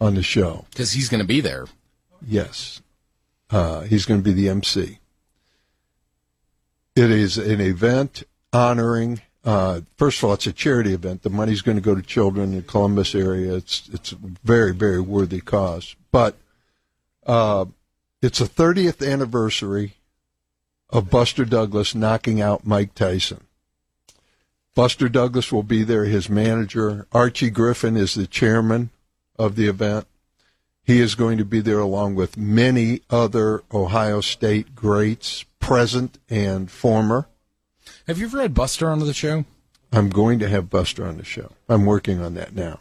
on 0.00 0.14
the 0.14 0.22
show. 0.22 0.66
Because 0.70 0.92
he's 0.92 1.08
going 1.08 1.20
to 1.20 1.26
be 1.26 1.40
there. 1.40 1.66
Yes. 2.26 2.82
Uh, 3.50 3.82
he's 3.82 4.06
going 4.06 4.20
to 4.20 4.24
be 4.24 4.32
the 4.32 4.48
MC. 4.48 4.98
It 6.94 7.10
is 7.10 7.38
an 7.38 7.60
event 7.60 8.24
honoring, 8.52 9.22
uh, 9.44 9.82
first 9.96 10.18
of 10.18 10.24
all, 10.24 10.34
it's 10.34 10.46
a 10.46 10.52
charity 10.52 10.92
event. 10.92 11.22
The 11.22 11.30
money's 11.30 11.62
going 11.62 11.76
to 11.76 11.82
go 11.82 11.94
to 11.94 12.02
children 12.02 12.50
in 12.50 12.56
the 12.56 12.62
Columbus 12.62 13.14
area. 13.14 13.54
It's, 13.54 13.88
it's 13.92 14.12
a 14.12 14.16
very, 14.44 14.72
very 14.72 15.00
worthy 15.00 15.40
cause. 15.40 15.94
But 16.10 16.36
uh, 17.26 17.66
it's 18.20 18.40
a 18.40 18.46
30th 18.46 19.06
anniversary 19.06 19.94
of 20.90 21.10
Buster 21.10 21.44
Douglas 21.44 21.94
knocking 21.94 22.40
out 22.40 22.66
Mike 22.66 22.94
Tyson. 22.94 23.44
Buster 24.74 25.08
Douglas 25.08 25.52
will 25.52 25.62
be 25.62 25.82
there. 25.82 26.04
His 26.04 26.28
manager, 26.28 27.06
Archie 27.12 27.50
Griffin, 27.50 27.96
is 27.96 28.14
the 28.14 28.26
chairman 28.26 28.90
of 29.38 29.56
the 29.56 29.68
event. 29.68 30.06
He 30.82 31.00
is 31.00 31.14
going 31.14 31.38
to 31.38 31.44
be 31.44 31.60
there 31.60 31.80
along 31.80 32.14
with 32.14 32.36
many 32.36 33.02
other 33.10 33.62
Ohio 33.72 34.20
State 34.20 34.74
greats, 34.74 35.44
present 35.60 36.18
and 36.30 36.70
former. 36.70 37.28
Have 38.06 38.18
you 38.18 38.26
ever 38.26 38.40
had 38.40 38.54
Buster 38.54 38.90
on 38.90 39.00
the 39.00 39.12
show? 39.12 39.44
I'm 39.92 40.10
going 40.10 40.38
to 40.38 40.48
have 40.48 40.70
Buster 40.70 41.06
on 41.06 41.18
the 41.18 41.24
show. 41.24 41.52
I'm 41.68 41.84
working 41.84 42.22
on 42.22 42.34
that 42.34 42.54
now. 42.54 42.80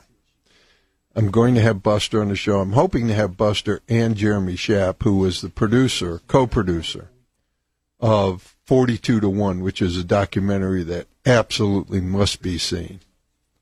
I'm 1.16 1.32
going 1.32 1.56
to 1.56 1.62
have 1.62 1.84
Buster 1.84 2.22
on 2.22 2.30
the 2.30 2.36
show. 2.36 2.60
I'm 2.60 2.74
hoping 2.74 3.08
to 3.08 3.14
have 3.14 3.38
Buster 3.38 3.82
and 3.90 4.16
Jeremy 4.16 4.54
Schaap, 4.54 5.04
who 5.04 5.18
was 5.18 5.42
the 5.42 5.50
producer, 5.50 6.22
co-producer 6.28 7.10
of 8.00 8.56
42 8.66 9.22
to 9.22 9.30
1, 9.30 9.62
which 9.62 9.82
is 9.82 9.98
a 9.98 10.04
documentary 10.04 10.84
that 10.84 11.08
absolutely 11.26 12.02
must 12.02 12.42
be 12.42 12.58
seen. 12.58 13.00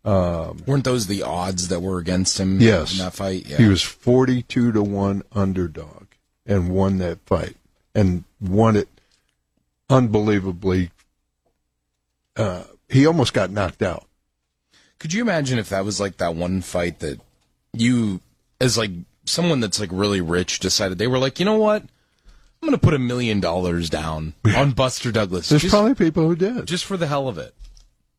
Weren't 0.05 0.83
those 0.83 1.07
the 1.07 1.23
odds 1.23 1.67
that 1.69 1.81
were 1.81 1.97
against 1.97 2.39
him 2.39 2.59
Yes. 2.61 2.93
in 2.93 2.99
that 2.99 3.13
fight? 3.13 3.45
Yeah. 3.47 3.57
He 3.57 3.65
was 3.65 3.81
42 3.81 4.71
to 4.71 4.83
1 4.83 5.23
underdog 5.31 6.05
and 6.45 6.69
won 6.69 6.99
that 6.99 7.19
fight 7.25 7.55
and 7.95 8.23
won 8.39 8.75
it 8.75 8.87
unbelievably. 9.89 10.91
Uh, 12.35 12.63
he 12.89 13.05
almost 13.05 13.33
got 13.33 13.49
knocked 13.49 13.81
out. 13.81 14.05
Could 14.99 15.13
you 15.13 15.21
imagine 15.21 15.59
if 15.59 15.69
that 15.69 15.85
was 15.85 15.99
like 15.99 16.17
that 16.17 16.35
one 16.35 16.61
fight 16.61 16.99
that 16.99 17.19
you, 17.73 18.21
as 18.61 18.77
like 18.77 18.91
someone 19.25 19.59
that's 19.59 19.79
like 19.79 19.89
really 19.91 20.21
rich, 20.21 20.59
decided 20.59 20.97
they 20.97 21.07
were 21.07 21.17
like, 21.19 21.39
you 21.39 21.45
know 21.45 21.57
what? 21.57 21.81
I'm 21.81 22.69
going 22.69 22.71
to 22.71 22.77
put 22.83 22.93
a 22.93 22.99
million 22.99 23.39
dollars 23.39 23.89
down 23.89 24.33
on 24.55 24.71
Buster 24.71 25.11
Douglas. 25.11 25.49
There's 25.49 25.61
just, 25.63 25.73
probably 25.73 25.93
people 25.93 26.27
who 26.27 26.35
did. 26.35 26.65
just 26.65 26.85
for 26.85 26.97
the 26.97 27.07
hell 27.07 27.27
of 27.27 27.37
it. 27.37 27.53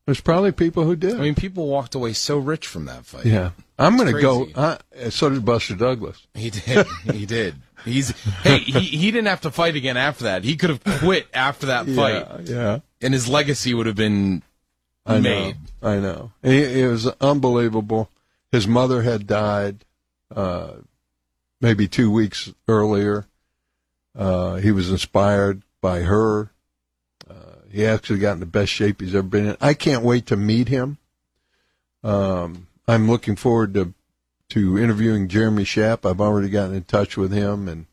There's 0.07 0.21
probably 0.21 0.51
people 0.53 0.85
who 0.85 0.95
did. 0.95 1.15
I 1.15 1.19
mean, 1.19 1.35
people 1.35 1.67
walked 1.67 1.93
away 1.93 2.13
so 2.13 2.37
rich 2.39 2.65
from 2.65 2.85
that 2.85 3.05
fight. 3.05 3.25
yeah. 3.25 3.51
I'm 3.77 3.95
going 3.97 4.11
to 4.15 4.19
go. 4.21 4.47
Uh, 4.55 4.77
so 5.11 5.29
did 5.29 5.45
Buster 5.45 5.75
Douglas. 5.75 6.25
He 6.33 6.49
did. 6.49 6.87
He 7.13 7.25
did. 7.27 7.55
He's 7.85 8.09
hey. 8.41 8.57
He, 8.59 8.79
he 8.79 9.11
didn't 9.11 9.27
have 9.27 9.41
to 9.41 9.51
fight 9.51 9.75
again 9.75 9.97
after 9.97 10.23
that. 10.23 10.43
He 10.43 10.55
could 10.55 10.69
have 10.71 10.83
quit 10.99 11.27
after 11.33 11.67
that 11.67 11.85
fight, 11.85 12.25
Yeah. 12.45 12.55
Yeah. 12.55 12.79
and 13.01 13.13
his 13.13 13.27
legacy 13.29 13.73
would 13.75 13.85
have 13.85 13.95
been 13.97 14.41
I 15.05 15.19
made. 15.19 15.57
know. 15.83 15.89
I 15.89 15.99
know. 15.99 16.31
It, 16.41 16.77
it 16.77 16.87
was 16.87 17.05
unbelievable. 17.21 18.09
His 18.51 18.65
mother 18.67 19.03
had 19.03 19.27
died 19.27 19.85
uh, 20.35 20.71
maybe 21.61 21.87
two 21.87 22.09
weeks 22.09 22.51
earlier. 22.67 23.27
Uh, 24.17 24.55
he 24.55 24.71
was 24.71 24.89
inspired 24.89 25.61
by 25.81 25.99
her. 25.99 26.49
He 27.77 27.85
actually 27.85 28.17
got 28.17 28.31
in 28.31 28.39
the 28.39 28.47
best 28.47 28.71
shape 28.71 29.01
he's 29.01 29.13
ever 29.13 29.27
been 29.27 29.49
in. 29.49 29.57
I 29.61 29.75
can't 29.75 30.01
wait 30.01 30.25
to 30.25 30.35
meet 30.35 30.67
him. 30.67 30.97
Um, 32.03 32.65
I'm 32.87 33.07
looking 33.07 33.35
forward 33.35 33.75
to 33.75 33.93
to 34.49 34.79
interviewing 34.79 35.27
Jeremy 35.27 35.63
Schaap. 35.63 36.03
I've 36.03 36.19
already 36.19 36.49
gotten 36.49 36.73
in 36.73 36.85
touch 36.85 37.17
with 37.17 37.31
him, 37.31 37.67
and 37.67 37.85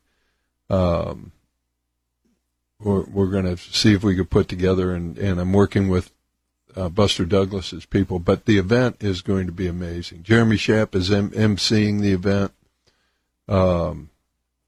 um, 0.71 1.33
we're 2.79 3.03
we're 3.03 3.27
going 3.27 3.45
to 3.45 3.57
see 3.57 3.93
if 3.93 4.03
we 4.03 4.15
could 4.15 4.31
put 4.31 4.47
together. 4.47 4.91
And, 4.91 5.19
and 5.19 5.39
I'm 5.39 5.53
working 5.53 5.87
with 5.87 6.11
uh, 6.75 6.89
Buster 6.89 7.23
Douglas's 7.23 7.85
people. 7.85 8.17
But 8.17 8.45
the 8.45 8.57
event 8.57 9.03
is 9.03 9.21
going 9.21 9.45
to 9.45 9.51
be 9.51 9.67
amazing. 9.67 10.23
Jeremy 10.23 10.55
Schaap 10.55 10.95
is 10.95 11.11
emceeing 11.11 12.01
the 12.01 12.11
event. 12.11 12.53
Um, 13.47 14.09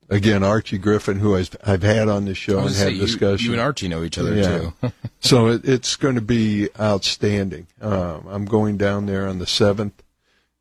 again, 0.10 0.44
Archie 0.44 0.78
Griffin, 0.78 1.20
who 1.20 1.36
I've, 1.36 1.56
I've 1.66 1.84
had 1.84 2.08
on 2.08 2.26
the 2.26 2.34
show 2.36 2.60
and 2.60 2.70
had 2.70 2.76
gonna 2.76 2.86
say, 2.86 2.92
you, 2.92 3.02
discussion. 3.02 3.46
you 3.48 3.52
and 3.54 3.62
Archie 3.62 3.88
know 3.88 4.04
each 4.04 4.18
other 4.18 4.36
Yeah. 4.36 4.72
too. 4.82 4.92
so 5.20 5.48
it, 5.48 5.68
it's 5.68 5.96
going 5.96 6.16
to 6.16 6.22
be 6.22 6.70
outstanding. 6.80 7.68
Um, 7.82 8.26
I'm 8.30 8.46
going 8.46 8.78
down 8.78 9.06
there 9.06 9.28
on 9.28 9.40
the 9.40 9.48
seventh, 9.48 10.02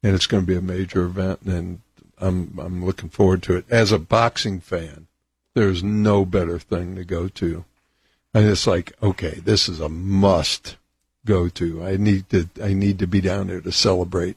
and 0.03 0.15
it's 0.15 0.27
going 0.27 0.43
to 0.43 0.47
be 0.47 0.57
a 0.57 0.61
major 0.63 1.03
event, 1.05 1.41
and 1.43 1.81
I'm 2.19 2.59
I'm 2.61 2.85
looking 2.85 3.09
forward 3.09 3.43
to 3.45 3.57
it. 3.57 3.65
As 3.71 3.93
a 3.93 3.99
boxing 3.99 4.61
fan, 4.61 5.07
there's 5.55 5.83
no 5.83 6.25
better 6.25 6.59
thing 6.59 6.95
to 6.97 7.05
go 7.05 7.29
to, 7.29 7.65
and 8.35 8.47
it's 8.49 8.67
like, 8.67 8.93
okay, 9.03 9.41
this 9.45 9.69
is 9.69 9.81
a 9.81 9.89
must 9.89 10.77
go 11.25 11.49
to. 11.51 11.85
I 11.85 11.97
need 11.97 12.29
to 12.31 12.49
I 12.63 12.73
need 12.73 12.99
to 13.01 13.07
be 13.07 13.21
down 13.21 13.49
there 13.49 13.61
to 13.61 13.73
celebrate. 13.73 14.37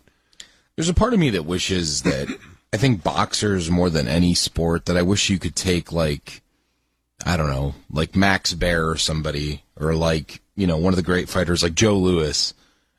There's 0.75 0.89
a 0.89 0.93
part 0.93 1.13
of 1.13 1.19
me 1.19 1.29
that 1.31 1.45
wishes 1.45 2.01
that 2.03 2.29
I 2.71 2.77
think 2.77 3.03
boxers 3.03 3.71
more 3.71 3.89
than 3.89 4.07
any 4.07 4.33
sport 4.33 4.85
that 4.85 4.97
I 4.97 5.01
wish 5.01 5.29
you 5.29 5.39
could 5.39 5.55
take 5.55 5.91
like 5.91 6.41
I 7.25 7.35
don't 7.35 7.49
know, 7.49 7.75
like 7.91 8.15
Max 8.15 8.53
Baer 8.53 8.89
or 8.89 8.95
somebody 8.95 9.63
or 9.77 9.93
like, 9.93 10.41
you 10.55 10.67
know, 10.67 10.77
one 10.77 10.93
of 10.93 10.97
the 10.97 11.03
great 11.03 11.29
fighters 11.29 11.63
like 11.63 11.75
Joe 11.75 11.97
Louis 11.97 12.53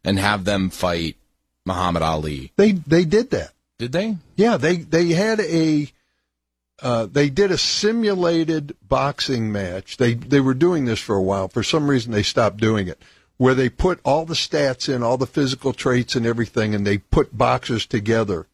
and 0.05 0.19
have 0.19 0.45
them 0.45 0.71
fight 0.71 1.17
Muhammad 1.65 2.03
Ali. 2.03 2.53
They 2.57 2.73
they 2.73 3.05
did 3.05 3.31
that. 3.31 3.53
Did 3.79 3.93
they? 3.93 4.17
Yeah, 4.37 4.57
they 4.57 4.77
they 4.77 5.09
had 5.09 5.41
a 5.41 5.91
uh, 6.83 7.07
they 7.07 7.29
did 7.29 7.51
a 7.51 7.59
simulated 7.59 8.77
boxing 8.87 9.53
match. 9.53 9.97
They 9.97 10.15
they 10.15 10.41
were 10.41 10.55
doing 10.55 10.85
this 10.85 11.01
for 11.01 11.17
a 11.17 11.23
while. 11.23 11.49
For 11.49 11.63
some 11.63 11.89
reason, 11.89 12.13
they 12.13 12.23
stopped 12.23 12.59
doing 12.59 12.89
it. 12.89 13.01
Where 13.37 13.55
they 13.55 13.71
put 13.71 14.01
all 14.05 14.27
the 14.27 14.35
stats 14.35 14.93
in, 14.95 15.03
all 15.03 15.17
the 15.17 15.27
physical 15.27 15.73
traits 15.73 16.15
and 16.15 16.27
everything, 16.27 16.75
and 16.75 16.87
they 16.87 16.99
put 16.99 17.37
boxers 17.37 17.87
together. 17.87 18.47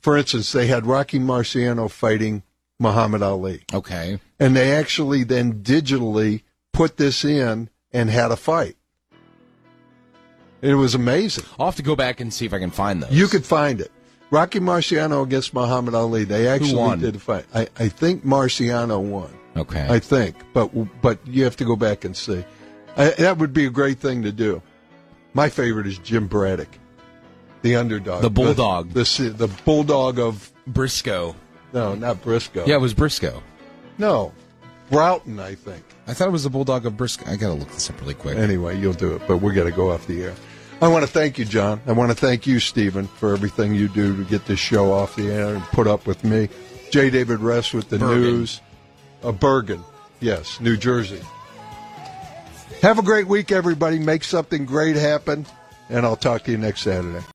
For 0.00 0.16
instance, 0.16 0.52
they 0.52 0.66
had 0.66 0.86
Rocky 0.86 1.18
Marciano 1.18 1.90
fighting 1.90 2.42
Muhammad 2.78 3.22
Ali, 3.22 3.62
Okay. 3.74 4.18
and 4.38 4.56
they 4.56 4.72
actually 4.72 5.24
then 5.24 5.62
digitally 5.62 6.42
put 6.72 6.96
this 6.96 7.24
in 7.24 7.68
and 7.92 8.08
had 8.10 8.30
a 8.30 8.36
fight. 8.36 8.76
It 10.62 10.74
was 10.74 10.94
amazing. 10.94 11.44
I'll 11.58 11.66
have 11.66 11.76
to 11.76 11.82
go 11.82 11.96
back 11.96 12.20
and 12.20 12.32
see 12.32 12.46
if 12.46 12.52
I 12.52 12.58
can 12.58 12.70
find 12.70 13.02
those. 13.02 13.12
You 13.12 13.28
could 13.28 13.44
find 13.46 13.80
it. 13.80 13.90
Rocky 14.30 14.60
Marciano 14.60 15.22
against 15.22 15.54
Muhammad 15.54 15.94
Ali. 15.94 16.24
They 16.24 16.46
actually 16.46 16.98
did 16.98 17.16
a 17.16 17.18
fight. 17.18 17.46
I, 17.54 17.66
I 17.78 17.88
think 17.88 18.24
Marciano 18.24 19.00
won. 19.02 19.30
Okay. 19.56 19.86
I 19.90 19.98
think, 19.98 20.36
but 20.52 20.68
but 21.02 21.18
you 21.26 21.42
have 21.44 21.56
to 21.56 21.64
go 21.64 21.74
back 21.76 22.04
and 22.04 22.16
see. 22.16 22.44
I, 22.96 23.10
that 23.10 23.38
would 23.38 23.52
be 23.52 23.66
a 23.66 23.70
great 23.70 23.98
thing 23.98 24.22
to 24.22 24.30
do. 24.32 24.62
My 25.34 25.48
favorite 25.48 25.86
is 25.86 25.98
Jim 25.98 26.28
Braddock, 26.28 26.68
the 27.62 27.76
underdog, 27.76 28.22
The 28.22 28.30
bulldog. 28.30 28.90
the 28.90 29.02
the, 29.04 29.46
the 29.46 29.48
bulldog 29.64 30.18
of 30.18 30.50
Briscoe. 30.66 31.34
no, 31.72 31.94
not 31.94 32.22
Briscoe. 32.22 32.64
Yeah, 32.66 32.76
it 32.76 32.80
was 32.80 32.94
Briscoe. 32.94 33.42
no, 33.98 34.32
Broughton, 34.90 35.38
I 35.38 35.54
think. 35.54 35.84
I 36.08 36.14
thought 36.14 36.26
it 36.28 36.32
was 36.32 36.42
the 36.44 36.50
bulldog 36.50 36.84
of 36.86 36.96
Briscoe. 36.96 37.30
I 37.30 37.36
gotta 37.36 37.54
look 37.54 37.70
this 37.70 37.88
up 37.90 38.00
really 38.00 38.14
quick. 38.14 38.36
Anyway, 38.36 38.76
you'll 38.78 38.92
do 38.92 39.14
it, 39.14 39.22
but 39.28 39.36
we're 39.38 39.52
going 39.52 39.70
to 39.70 39.76
go 39.76 39.92
off 39.92 40.06
the 40.08 40.24
air. 40.24 40.34
I 40.82 40.88
want 40.88 41.04
to 41.04 41.10
thank 41.12 41.38
you, 41.38 41.44
John. 41.44 41.80
I 41.86 41.92
want 41.92 42.10
to 42.10 42.16
thank 42.16 42.46
you, 42.46 42.58
Stephen, 42.58 43.06
for 43.06 43.32
everything 43.34 43.74
you 43.74 43.86
do 43.88 44.16
to 44.16 44.24
get 44.24 44.46
this 44.46 44.58
show 44.58 44.92
off 44.92 45.14
the 45.14 45.30
air 45.30 45.54
and 45.54 45.62
put 45.64 45.86
up 45.86 46.06
with 46.06 46.24
me. 46.24 46.48
J. 46.90 47.08
David 47.10 47.38
Rest 47.40 47.74
with 47.74 47.88
the 47.90 47.98
Bergen. 47.98 48.20
news. 48.20 48.60
Uh, 49.22 49.30
Bergen, 49.30 49.84
yes, 50.20 50.58
New 50.60 50.76
Jersey. 50.76 51.20
Have 52.82 52.98
a 52.98 53.02
great 53.02 53.26
week, 53.28 53.52
everybody. 53.52 53.98
Make 53.98 54.24
something 54.24 54.64
great 54.64 54.96
happen, 54.96 55.44
and 55.90 56.04
I'll 56.06 56.16
talk 56.16 56.44
to 56.44 56.50
you 56.50 56.56
next 56.58 56.80
Saturday. 56.80 57.22